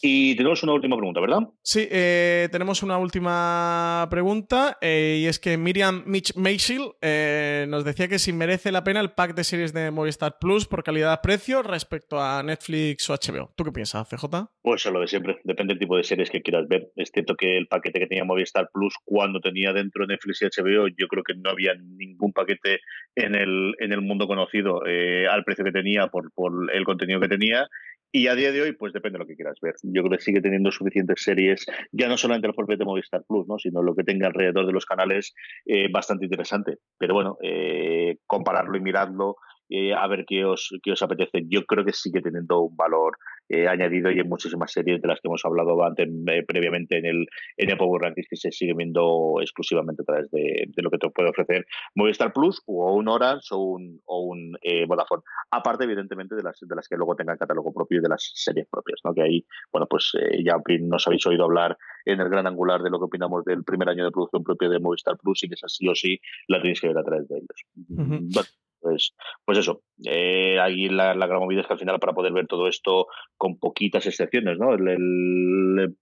Y 0.00 0.34
tenemos 0.36 0.62
una 0.62 0.72
última 0.72 0.96
pregunta, 0.96 1.20
¿verdad? 1.20 1.40
Sí, 1.62 1.86
eh, 1.90 2.48
tenemos 2.50 2.82
una 2.82 2.98
última 2.98 4.06
pregunta 4.10 4.78
eh, 4.80 5.20
y 5.22 5.26
es 5.26 5.38
que 5.38 5.56
Miriam 5.56 6.02
Mitch 6.06 6.34
Mayfield 6.36 6.92
eh, 7.00 7.66
nos 7.68 7.84
decía 7.84 8.08
que 8.08 8.18
si 8.18 8.32
merece 8.32 8.72
la 8.72 8.84
pena 8.84 9.00
el 9.00 9.12
pack 9.12 9.34
de 9.34 9.44
series 9.44 9.72
de 9.72 9.90
Movistar 9.90 10.38
Plus 10.40 10.66
por 10.66 10.82
calidad-precio 10.82 11.62
respecto 11.62 12.20
a 12.20 12.42
Netflix 12.42 13.08
o 13.10 13.14
HBO. 13.14 13.52
¿Tú 13.56 13.64
qué 13.64 13.72
piensas, 13.72 14.08
CJ? 14.08 14.24
Pues 14.62 14.84
lo 14.86 15.00
de 15.00 15.06
siempre. 15.06 15.38
Depende 15.44 15.74
del 15.74 15.80
tipo 15.80 15.96
de 15.96 16.04
series 16.04 16.30
que 16.30 16.42
quieras 16.42 16.68
ver. 16.68 16.92
Es 16.96 17.10
cierto 17.12 17.34
que 17.34 17.56
el 17.56 17.66
paquete 17.66 18.00
que 18.00 18.06
tenía 18.06 18.24
Movistar 18.24 18.68
Plus 18.72 18.94
cuando 19.04 19.40
tenía 19.40 19.72
dentro 19.72 20.06
Netflix 20.06 20.42
y 20.42 20.46
HBO, 20.46 20.88
yo 20.88 21.08
creo 21.08 21.22
que 21.22 21.34
no 21.34 21.50
había 21.50 21.74
ningún 21.74 22.32
paquete 22.32 22.80
en 23.14 23.34
el, 23.34 23.74
en 23.78 23.92
el 23.92 24.00
mundo 24.00 24.26
conocido 24.26 24.82
al 24.82 25.44
precio 25.44 25.64
que 25.64 25.72
tenía 25.72 26.08
por 26.12 26.30
el 26.72 26.84
contenido 26.84 27.20
que 27.20 27.28
tenía. 27.28 27.68
Y 28.14 28.26
a 28.26 28.34
día 28.34 28.52
de 28.52 28.60
hoy, 28.60 28.72
pues 28.72 28.92
depende 28.92 29.16
de 29.16 29.24
lo 29.24 29.26
que 29.26 29.36
quieras 29.36 29.58
ver. 29.62 29.74
Yo 29.82 30.02
creo 30.02 30.18
que 30.18 30.22
sigue 30.22 30.42
teniendo 30.42 30.70
suficientes 30.70 31.22
series, 31.22 31.64
ya 31.92 32.08
no 32.08 32.18
solamente 32.18 32.46
los 32.46 32.56
propios 32.56 32.78
de 32.78 32.84
Movistar 32.84 33.24
Plus, 33.26 33.48
¿no? 33.48 33.58
sino 33.58 33.82
lo 33.82 33.94
que 33.94 34.04
tenga 34.04 34.26
alrededor 34.26 34.66
de 34.66 34.72
los 34.72 34.84
canales, 34.84 35.32
eh, 35.64 35.88
bastante 35.90 36.26
interesante. 36.26 36.76
Pero 36.98 37.14
bueno, 37.14 37.38
eh, 37.42 38.18
compararlo 38.26 38.76
y 38.76 38.82
mirarlo, 38.82 39.36
eh, 39.74 39.94
a 39.94 40.06
ver 40.06 40.26
qué 40.26 40.44
os, 40.44 40.68
qué 40.82 40.92
os 40.92 41.02
apetece. 41.02 41.44
Yo 41.48 41.64
creo 41.64 41.82
que 41.82 41.94
sigue 41.94 42.20
teniendo 42.20 42.60
un 42.60 42.76
valor 42.76 43.16
eh, 43.48 43.66
añadido 43.66 44.10
y 44.10 44.20
en 44.20 44.28
muchísimas 44.28 44.70
series 44.70 45.00
de 45.00 45.08
las 45.08 45.18
que 45.18 45.28
hemos 45.28 45.42
hablado 45.46 45.82
antes, 45.82 46.06
eh, 46.26 46.44
previamente 46.46 46.98
en 46.98 47.06
el, 47.06 47.26
en 47.56 47.70
el 47.70 47.78
Power 47.78 48.02
Rankings 48.02 48.28
que 48.28 48.36
se 48.36 48.52
sigue 48.52 48.74
viendo 48.76 49.36
exclusivamente 49.40 50.02
a 50.02 50.04
través 50.04 50.30
de, 50.30 50.68
lo 50.76 50.90
que 50.90 50.98
te 50.98 51.08
puede 51.08 51.30
ofrecer 51.30 51.64
Movistar 51.94 52.34
Plus 52.34 52.62
o 52.66 52.94
un 52.94 53.08
Orange 53.08 53.46
o 53.52 53.62
un, 53.62 53.98
o 54.04 54.20
un 54.20 54.58
Vodafone. 54.86 55.22
Aparte, 55.50 55.84
evidentemente, 55.84 56.34
de 56.34 56.42
las, 56.42 56.58
de 56.60 56.76
las 56.76 56.86
que 56.86 56.96
luego 56.96 57.16
tengan 57.16 57.38
catálogo 57.38 57.72
propio 57.72 57.98
y 57.98 58.02
de 58.02 58.10
las 58.10 58.30
series 58.34 58.66
propias, 58.68 59.00
¿no? 59.04 59.14
que 59.14 59.22
ahí, 59.22 59.46
bueno, 59.72 59.86
pues 59.88 60.12
ya 60.44 60.56
nos 60.80 61.06
habéis 61.06 61.26
oído 61.26 61.44
hablar 61.44 61.78
en 62.04 62.20
el 62.20 62.28
gran 62.28 62.46
angular 62.46 62.82
de 62.82 62.90
lo 62.90 62.98
que 62.98 63.06
opinamos 63.06 63.42
del 63.46 63.64
primer 63.64 63.88
año 63.88 64.04
de 64.04 64.10
producción 64.10 64.44
propio 64.44 64.68
de 64.68 64.80
Movistar 64.80 65.16
Plus 65.16 65.44
y 65.44 65.48
que 65.48 65.54
es 65.54 65.64
así 65.64 65.88
o 65.88 65.94
sí 65.94 66.20
la 66.48 66.60
tenéis 66.60 66.78
que 66.78 66.88
ver 66.88 66.98
a 66.98 67.04
través 67.04 67.26
de 67.28 67.38
ellos. 67.38 68.52
Pues, 68.82 69.14
pues 69.44 69.58
eso, 69.58 69.82
eh, 70.04 70.58
ahí 70.58 70.88
la, 70.88 71.14
la, 71.14 71.28
gran 71.28 71.38
movida 71.38 71.60
es 71.60 71.68
que 71.68 71.72
al 71.74 71.78
final 71.78 72.00
para 72.00 72.12
poder 72.12 72.32
ver 72.32 72.48
todo 72.48 72.66
esto 72.66 73.06
con 73.36 73.56
poquitas 73.56 74.04
excepciones, 74.06 74.58
¿no? 74.58 74.76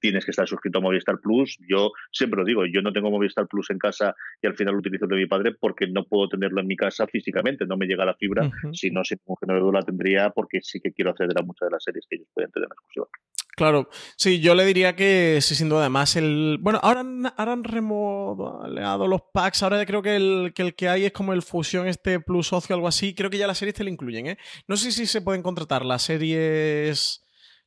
tienes 0.01 0.24
que 0.24 0.31
estar 0.31 0.48
suscrito 0.48 0.78
a 0.78 0.82
Movistar 0.82 1.19
Plus. 1.20 1.59
Yo 1.69 1.90
siempre 2.11 2.39
lo 2.39 2.47
digo, 2.47 2.65
yo 2.65 2.81
no 2.81 2.93
tengo 2.93 3.11
Movistar 3.11 3.47
Plus 3.48 3.69
en 3.69 3.78
casa 3.78 4.15
y 4.40 4.47
al 4.47 4.57
final 4.57 4.74
lo 4.74 4.81
utilizo 4.81 5.07
de 5.07 5.16
mi 5.16 5.27
padre 5.27 5.52
porque 5.61 5.86
no 5.89 6.05
puedo 6.05 6.28
tenerlo 6.31 6.62
en 6.62 6.66
mi 6.66 6.77
casa 6.77 7.07
físicamente, 7.07 7.66
no 7.66 7.77
me 7.77 7.86
llega 7.86 8.07
la 8.07 8.15
fibra, 8.15 8.51
si 8.73 8.90
no, 8.90 9.05
si 9.05 9.16
tengo 9.16 9.36
que 9.39 9.73
la 9.73 9.82
tendría 9.82 10.31
porque 10.31 10.61
sí 10.62 10.81
que 10.81 10.93
quiero 10.93 11.11
acceder 11.11 11.39
a 11.39 11.43
muchas 11.43 11.69
de 11.69 11.73
las 11.73 11.85
series 11.85 12.07
que 12.09 12.16
ellos 12.16 12.28
pueden 12.32 12.51
tener 12.51 12.66
en 12.66 12.73
exclusiva. 12.73 13.07
Claro, 13.56 13.90
sí, 14.16 14.40
yo 14.40 14.55
le 14.55 14.64
diría 14.64 14.97
que 14.97 15.39
sí, 15.43 15.55
sin 15.55 15.68
duda. 15.68 15.81
Además, 15.81 16.16
el. 16.16 16.59
Bueno, 16.60 16.81
ahora 16.82 17.01
han, 17.01 17.27
ahora 17.36 17.52
han 17.52 17.64
remodelado 17.64 19.06
los 19.06 19.20
packs. 19.32 19.62
Ahora 19.62 19.85
creo 19.85 20.02
que 20.02 20.16
el, 20.16 20.52
que 20.55 20.62
el 20.62 20.74
que 20.74 20.89
hay 20.89 21.05
es 21.05 21.12
como 21.12 21.32
el 21.32 21.43
Fusión 21.43 21.86
este 21.86 22.20
Plus 22.20 22.48
Socio, 22.48 22.74
algo 22.74 22.89
así. 22.89 23.14
Creo 23.14 23.28
que 23.28 23.39
ya 23.39 23.47
las 23.47 23.59
series 23.59 23.74
te 23.74 23.85
lo 23.85 23.90
incluyen, 23.90 24.28
¿eh? 24.28 24.39
No 24.66 24.77
sé 24.77 24.93
si 24.93 25.06
se 25.06 25.20
pueden 25.20 25.43
contratar 25.43 25.85
las 25.85 26.02
series 26.02 27.22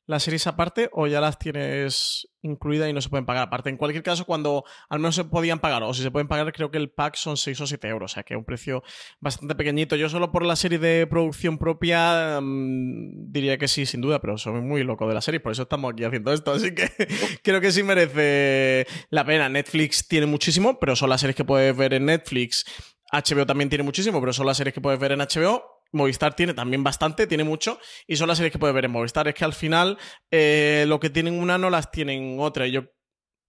las 0.05 0.23
series 0.23 0.47
aparte 0.47 0.89
o 0.91 1.07
ya 1.07 1.21
las 1.21 1.39
tienes 1.39 2.27
incluidas 2.41 2.89
y 2.89 2.93
no 2.93 3.01
se 3.01 3.09
pueden 3.09 3.25
pagar 3.25 3.43
aparte. 3.43 3.69
En 3.69 3.77
cualquier 3.77 4.03
caso, 4.03 4.25
cuando 4.25 4.65
al 4.89 4.99
menos 4.99 5.15
se 5.15 5.23
podían 5.23 5.59
pagar, 5.59 5.81
o 5.83 5.93
si 5.93 6.03
se 6.03 6.11
pueden 6.11 6.27
pagar, 6.27 6.51
creo 6.51 6.71
que 6.71 6.77
el 6.77 6.89
pack 6.89 7.15
son 7.15 7.37
6 7.37 7.61
o 7.61 7.67
7 7.67 7.87
euros, 7.87 8.11
o 8.11 8.13
sea 8.13 8.23
que 8.23 8.33
es 8.33 8.37
un 8.37 8.43
precio 8.43 8.83
bastante 9.19 9.55
pequeñito. 9.55 9.95
Yo 9.95 10.09
solo 10.09 10.31
por 10.31 10.45
la 10.45 10.55
serie 10.55 10.77
de 10.77 11.07
producción 11.07 11.57
propia 11.57 12.39
mm, 12.41 13.31
diría 13.31 13.57
que 13.57 13.67
sí, 13.67 13.85
sin 13.85 14.01
duda, 14.01 14.19
pero 14.19 14.37
soy 14.37 14.61
muy 14.61 14.83
loco 14.83 15.07
de 15.07 15.13
la 15.13 15.21
serie, 15.21 15.39
por 15.39 15.53
eso 15.53 15.63
estamos 15.63 15.93
aquí 15.93 16.03
haciendo 16.03 16.33
esto, 16.33 16.51
así 16.51 16.75
que 16.75 16.89
creo 17.43 17.61
que 17.61 17.71
sí 17.71 17.83
merece 17.83 18.85
la 19.09 19.25
pena. 19.25 19.47
Netflix 19.47 20.07
tiene 20.07 20.25
muchísimo, 20.25 20.79
pero 20.79 20.95
son 20.95 21.09
las 21.09 21.21
series 21.21 21.35
que 21.35 21.45
puedes 21.45 21.75
ver 21.75 21.93
en 21.93 22.05
Netflix. 22.05 22.65
HBO 23.11 23.45
también 23.45 23.69
tiene 23.69 23.83
muchísimo, 23.83 24.19
pero 24.19 24.33
son 24.33 24.47
las 24.47 24.57
series 24.57 24.73
que 24.73 24.81
puedes 24.81 24.99
ver 24.99 25.11
en 25.11 25.19
HBO. 25.19 25.72
Movistar 25.93 26.35
tiene 26.35 26.53
también 26.53 26.83
bastante, 26.83 27.27
tiene 27.27 27.43
mucho, 27.43 27.79
y 28.07 28.17
son 28.17 28.27
las 28.27 28.37
series 28.37 28.51
que 28.51 28.59
puedes 28.59 28.73
ver 28.73 28.85
en 28.85 28.91
Movistar. 28.91 29.27
Es 29.27 29.35
que 29.35 29.45
al 29.45 29.53
final 29.53 29.97
eh, 30.31 30.85
lo 30.87 30.99
que 30.99 31.09
tienen 31.09 31.39
una 31.39 31.57
no 31.57 31.69
las 31.69 31.91
tienen 31.91 32.37
otra. 32.39 32.67
Yo 32.67 32.83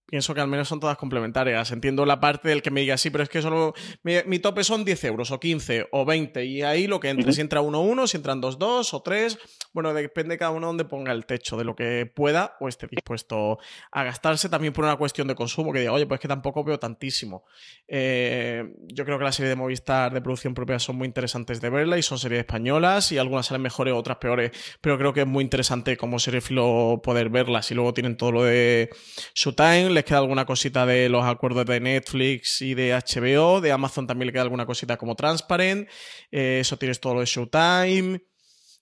pienso 0.06 0.34
que 0.34 0.40
al 0.40 0.48
menos 0.48 0.68
son 0.68 0.80
todas 0.80 0.96
complementarias. 0.96 1.70
Entiendo 1.72 2.04
la 2.06 2.20
parte 2.20 2.48
del 2.48 2.62
que 2.62 2.70
me 2.70 2.80
diga, 2.80 2.96
sí, 2.96 3.10
pero 3.10 3.24
es 3.24 3.30
que 3.30 3.42
solo 3.42 3.74
mi, 4.02 4.38
tope 4.38 4.64
son 4.64 4.84
10 4.84 5.04
euros 5.04 5.30
o 5.30 5.40
15 5.40 5.88
o 5.92 6.04
20 6.04 6.44
y 6.44 6.62
ahí 6.62 6.86
lo 6.86 7.00
que 7.00 7.08
entre, 7.08 7.32
si 7.32 7.40
entra 7.40 7.60
1-1, 7.60 8.06
si 8.06 8.16
entran 8.16 8.42
2-2 8.42 8.92
o 8.92 9.02
3, 9.02 9.38
bueno, 9.72 9.92
depende 9.94 10.38
cada 10.38 10.50
uno 10.50 10.68
donde 10.68 10.84
ponga 10.84 11.12
el 11.12 11.26
techo, 11.26 11.56
de 11.56 11.64
lo 11.64 11.74
que 11.74 12.06
pueda 12.06 12.56
o 12.60 12.68
esté 12.68 12.86
dispuesto 12.86 13.58
a 13.90 14.04
gastarse 14.04 14.48
también 14.48 14.72
por 14.72 14.84
una 14.84 14.96
cuestión 14.96 15.26
de 15.26 15.34
consumo, 15.34 15.72
que 15.72 15.80
diga, 15.80 15.92
oye, 15.92 16.06
pues 16.06 16.20
que 16.20 16.28
tampoco 16.28 16.62
veo 16.64 16.78
tantísimo. 16.78 17.44
Eh, 17.88 18.74
yo 18.88 19.04
creo 19.04 19.18
que 19.18 19.24
las 19.24 19.34
series 19.34 19.50
de 19.50 19.56
Movistar 19.56 20.12
de 20.12 20.20
producción 20.20 20.54
propia 20.54 20.78
son 20.78 20.96
muy 20.96 21.06
interesantes 21.06 21.60
de 21.60 21.70
verla 21.70 21.98
y 21.98 22.02
son 22.02 22.18
series 22.18 22.40
españolas 22.40 23.10
y 23.12 23.18
algunas 23.18 23.46
salen 23.46 23.62
mejores, 23.62 23.94
otras 23.94 24.18
peores, 24.18 24.52
pero 24.80 24.98
creo 24.98 25.12
que 25.12 25.20
es 25.22 25.26
muy 25.26 25.42
interesante 25.42 25.96
como 25.96 26.18
filo 26.18 27.00
poder 27.02 27.28
verlas 27.28 27.70
y 27.70 27.74
luego 27.74 27.94
tienen 27.94 28.16
todo 28.16 28.32
lo 28.32 28.44
de 28.44 28.90
Showtime, 29.34 29.90
les 29.94 30.04
queda 30.04 30.18
alguna 30.18 30.44
cosita 30.44 30.84
de 30.84 31.08
los 31.08 31.24
acuerdos 31.24 31.64
de 31.66 31.80
Netflix 31.80 32.60
y 32.60 32.74
de 32.74 32.92
HBO. 32.92 33.60
De 33.60 33.72
Amazon 33.72 34.06
también 34.06 34.26
le 34.26 34.32
queda 34.32 34.42
alguna 34.42 34.66
cosita 34.66 34.96
como 34.96 35.14
Transparent. 35.14 35.88
Eh, 36.30 36.58
eso 36.60 36.76
tienes 36.76 37.00
todo 37.00 37.14
lo 37.14 37.20
de 37.20 37.26
Showtime. 37.26 38.20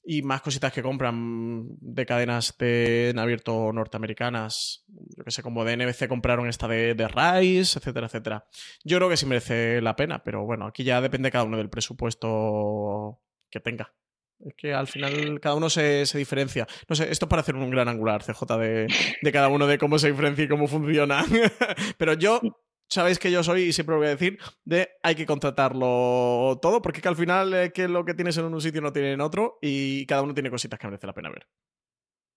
Y 0.05 0.23
más 0.23 0.43
cositas 0.43 0.73
que 0.73 0.83
compran 0.83 1.65
de 1.79 2.05
cadenas 2.05 2.57
de, 2.59 3.11
en 3.11 3.21
abierto 3.21 3.73
norteamericanas. 3.73 4.85
Yo 4.89 5.23
que 5.23 5.31
sé, 5.31 5.43
como 5.43 5.65
de 5.65 5.77
NBC 5.77 6.09
compraron 6.09 6.49
esta 6.49 6.67
de, 6.67 6.95
de 6.95 7.07
Rise, 7.07 7.79
etcétera, 7.79 8.07
etcétera. 8.07 8.45
Yo 8.83 8.97
creo 8.97 9.09
que 9.09 9.17
sí 9.17 9.27
merece 9.27 9.81
la 9.81 9.95
pena, 9.95 10.25
pero 10.25 10.45
bueno, 10.45 10.67
aquí 10.67 10.83
ya 10.83 11.01
depende 11.01 11.31
cada 11.31 11.45
uno 11.45 11.57
del 11.57 11.71
presupuesto 11.71 13.21
que 13.49 13.61
tenga. 13.61 13.95
Es 14.45 14.55
que 14.57 14.75
al 14.75 14.89
final 14.89 15.41
cada 15.41 15.55
uno 15.55 15.71
se, 15.71 16.05
diferencia. 16.15 16.67
No 16.89 16.97
sé, 16.97 17.11
esto 17.11 17.27
es 17.27 17.31
para 17.31 17.43
hacer 17.43 17.55
un 17.55 17.71
gran 17.71 17.89
angular, 17.89 18.23
CJ, 18.25 18.59
de, 18.59 18.87
de 19.23 19.33
cada 19.33 19.49
uno, 19.49 19.67
de 19.67 19.79
cómo 19.79 19.99
se 19.99 20.11
diferencia 20.11 20.45
y 20.45 20.49
cómo 20.49 20.67
funciona. 20.67 21.25
Pero 21.99 22.15
yo, 22.15 22.41
sabéis 22.89 23.19
que 23.19 23.31
yo 23.31 23.43
soy, 23.43 23.63
y 23.63 23.73
siempre 23.73 23.95
lo 23.95 23.99
voy 24.01 24.09
a 24.09 24.17
decir, 24.17 24.39
de 24.65 24.91
hay 25.03 25.15
que 25.15 25.27
contratarlo 25.27 26.59
todo, 26.61 26.83
porque 26.83 27.01
que 27.01 27.09
al 27.09 27.17
final 27.17 27.55
es 27.55 27.73
que 27.73 27.89
lo 27.89 28.05
que 28.05 28.15
tienes 28.15 28.37
en 28.37 28.45
un 28.45 28.61
sitio 28.61 28.83
no 28.83 28.93
tiene 28.93 29.13
en 29.13 29.21
otro 29.21 29.59
y 29.63 30.05
cada 30.07 30.23
uno 30.23 30.35
tiene 30.35 30.51
cositas 30.51 30.79
que 30.79 30.87
merece 30.87 31.07
la 31.07 31.15
pena 31.15 31.31
ver. 31.31 31.47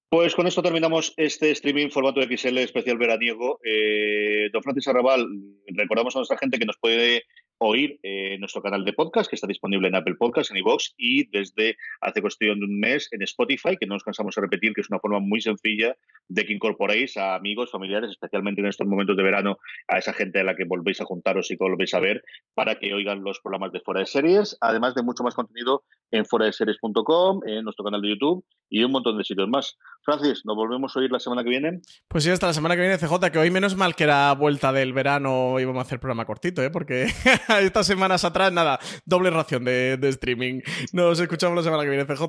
Pues 0.09 0.35
con 0.35 0.47
esto 0.47 0.61
terminamos 0.61 1.13
este 1.17 1.51
streaming 1.51 1.89
formato 1.89 2.21
XL 2.21 2.59
especial 2.59 2.97
veraniego. 2.97 3.59
Eh, 3.65 4.49
don 4.53 4.63
Francis 4.63 4.87
Arrabal, 4.87 5.27
recordamos 5.67 6.15
a 6.15 6.19
nuestra 6.19 6.37
gente 6.37 6.57
que 6.57 6.65
nos 6.65 6.77
puede 6.77 7.23
oír 7.59 7.99
en 8.03 8.39
nuestro 8.39 8.61
canal 8.61 8.83
de 8.83 8.93
podcast, 8.93 9.29
que 9.29 9.35
está 9.35 9.47
disponible 9.47 9.87
en 9.87 9.95
Apple 9.95 10.15
Podcasts, 10.15 10.51
en 10.51 10.57
iVoox 10.57 10.93
y 10.97 11.29
desde 11.29 11.77
hace 12.01 12.21
cuestión 12.21 12.59
de 12.59 12.65
un 12.65 12.79
mes 12.79 13.07
en 13.11 13.21
Spotify, 13.23 13.77
que 13.79 13.85
no 13.87 13.95
nos 13.95 14.03
cansamos 14.03 14.35
de 14.35 14.41
repetir, 14.41 14.73
que 14.73 14.81
es 14.81 14.89
una 14.89 14.99
forma 14.99 15.19
muy 15.19 15.41
sencilla 15.41 15.95
de 16.27 16.45
que 16.45 16.53
incorporéis 16.53 17.17
a 17.17 17.35
amigos, 17.35 17.71
familiares, 17.71 18.11
especialmente 18.11 18.61
en 18.61 18.67
estos 18.67 18.87
momentos 18.87 19.15
de 19.15 19.23
verano, 19.23 19.57
a 19.87 19.97
esa 19.97 20.13
gente 20.13 20.39
a 20.39 20.43
la 20.43 20.55
que 20.55 20.65
volvéis 20.65 21.01
a 21.01 21.05
juntaros 21.05 21.49
y 21.51 21.57
que 21.57 21.63
volvéis 21.63 21.93
a 21.93 21.99
ver, 21.99 22.23
para 22.53 22.75
que 22.79 22.93
oigan 22.93 23.23
los 23.23 23.39
programas 23.39 23.71
de 23.71 23.79
Fuera 23.79 24.01
de 24.01 24.05
Series, 24.05 24.57
además 24.61 24.95
de 24.95 25.03
mucho 25.03 25.23
más 25.23 25.35
contenido 25.35 25.83
en 26.11 26.25
fueradeseries.com, 26.25 27.41
en 27.45 27.63
nuestro 27.63 27.85
canal 27.85 28.01
de 28.01 28.09
YouTube 28.09 28.45
y 28.69 28.83
un 28.83 28.91
montón 28.91 29.17
de 29.17 29.23
sitios 29.23 29.47
más. 29.47 29.77
Francis, 30.03 30.41
¿nos 30.45 30.55
volvemos 30.55 30.95
a 30.95 30.99
oír 30.99 31.11
la 31.11 31.19
semana 31.19 31.43
que 31.43 31.49
viene? 31.49 31.81
Pues 32.07 32.23
sí, 32.23 32.29
hasta 32.29 32.47
la 32.47 32.53
semana 32.53 32.75
que 32.75 32.81
viene, 32.81 32.97
CJ, 32.97 33.31
que 33.31 33.39
hoy 33.39 33.51
menos 33.51 33.75
mal 33.75 33.95
que 33.95 34.03
era 34.03 34.33
vuelta 34.33 34.71
del 34.71 34.93
verano 34.93 35.59
íbamos 35.59 35.79
a 35.79 35.81
hacer 35.81 35.99
programa 35.99 36.25
cortito, 36.25 36.61
¿eh? 36.63 36.69
porque 36.69 37.07
estas 37.61 37.87
semanas 37.87 38.23
atrás, 38.23 38.51
nada, 38.51 38.79
doble 39.05 39.29
ración 39.29 39.63
de, 39.65 39.99
streaming. 40.09 40.61
Nos 40.93 41.19
escuchamos 41.19 41.55
la 41.55 41.63
semana 41.63 41.83
que 41.83 41.89
viene, 41.89 42.05
CJ. 42.05 42.23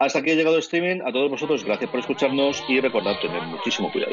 Hasta 0.00 0.18
aquí 0.20 0.30
ha 0.30 0.34
llegado 0.34 0.56
el 0.56 0.62
streaming. 0.62 1.00
A 1.06 1.12
todos 1.12 1.30
vosotros, 1.30 1.64
gracias 1.64 1.90
por 1.90 2.00
escucharnos 2.00 2.62
y 2.68 2.80
recordad 2.80 3.18
tener 3.20 3.42
muchísimo 3.42 3.90
cuidado. 3.90 4.12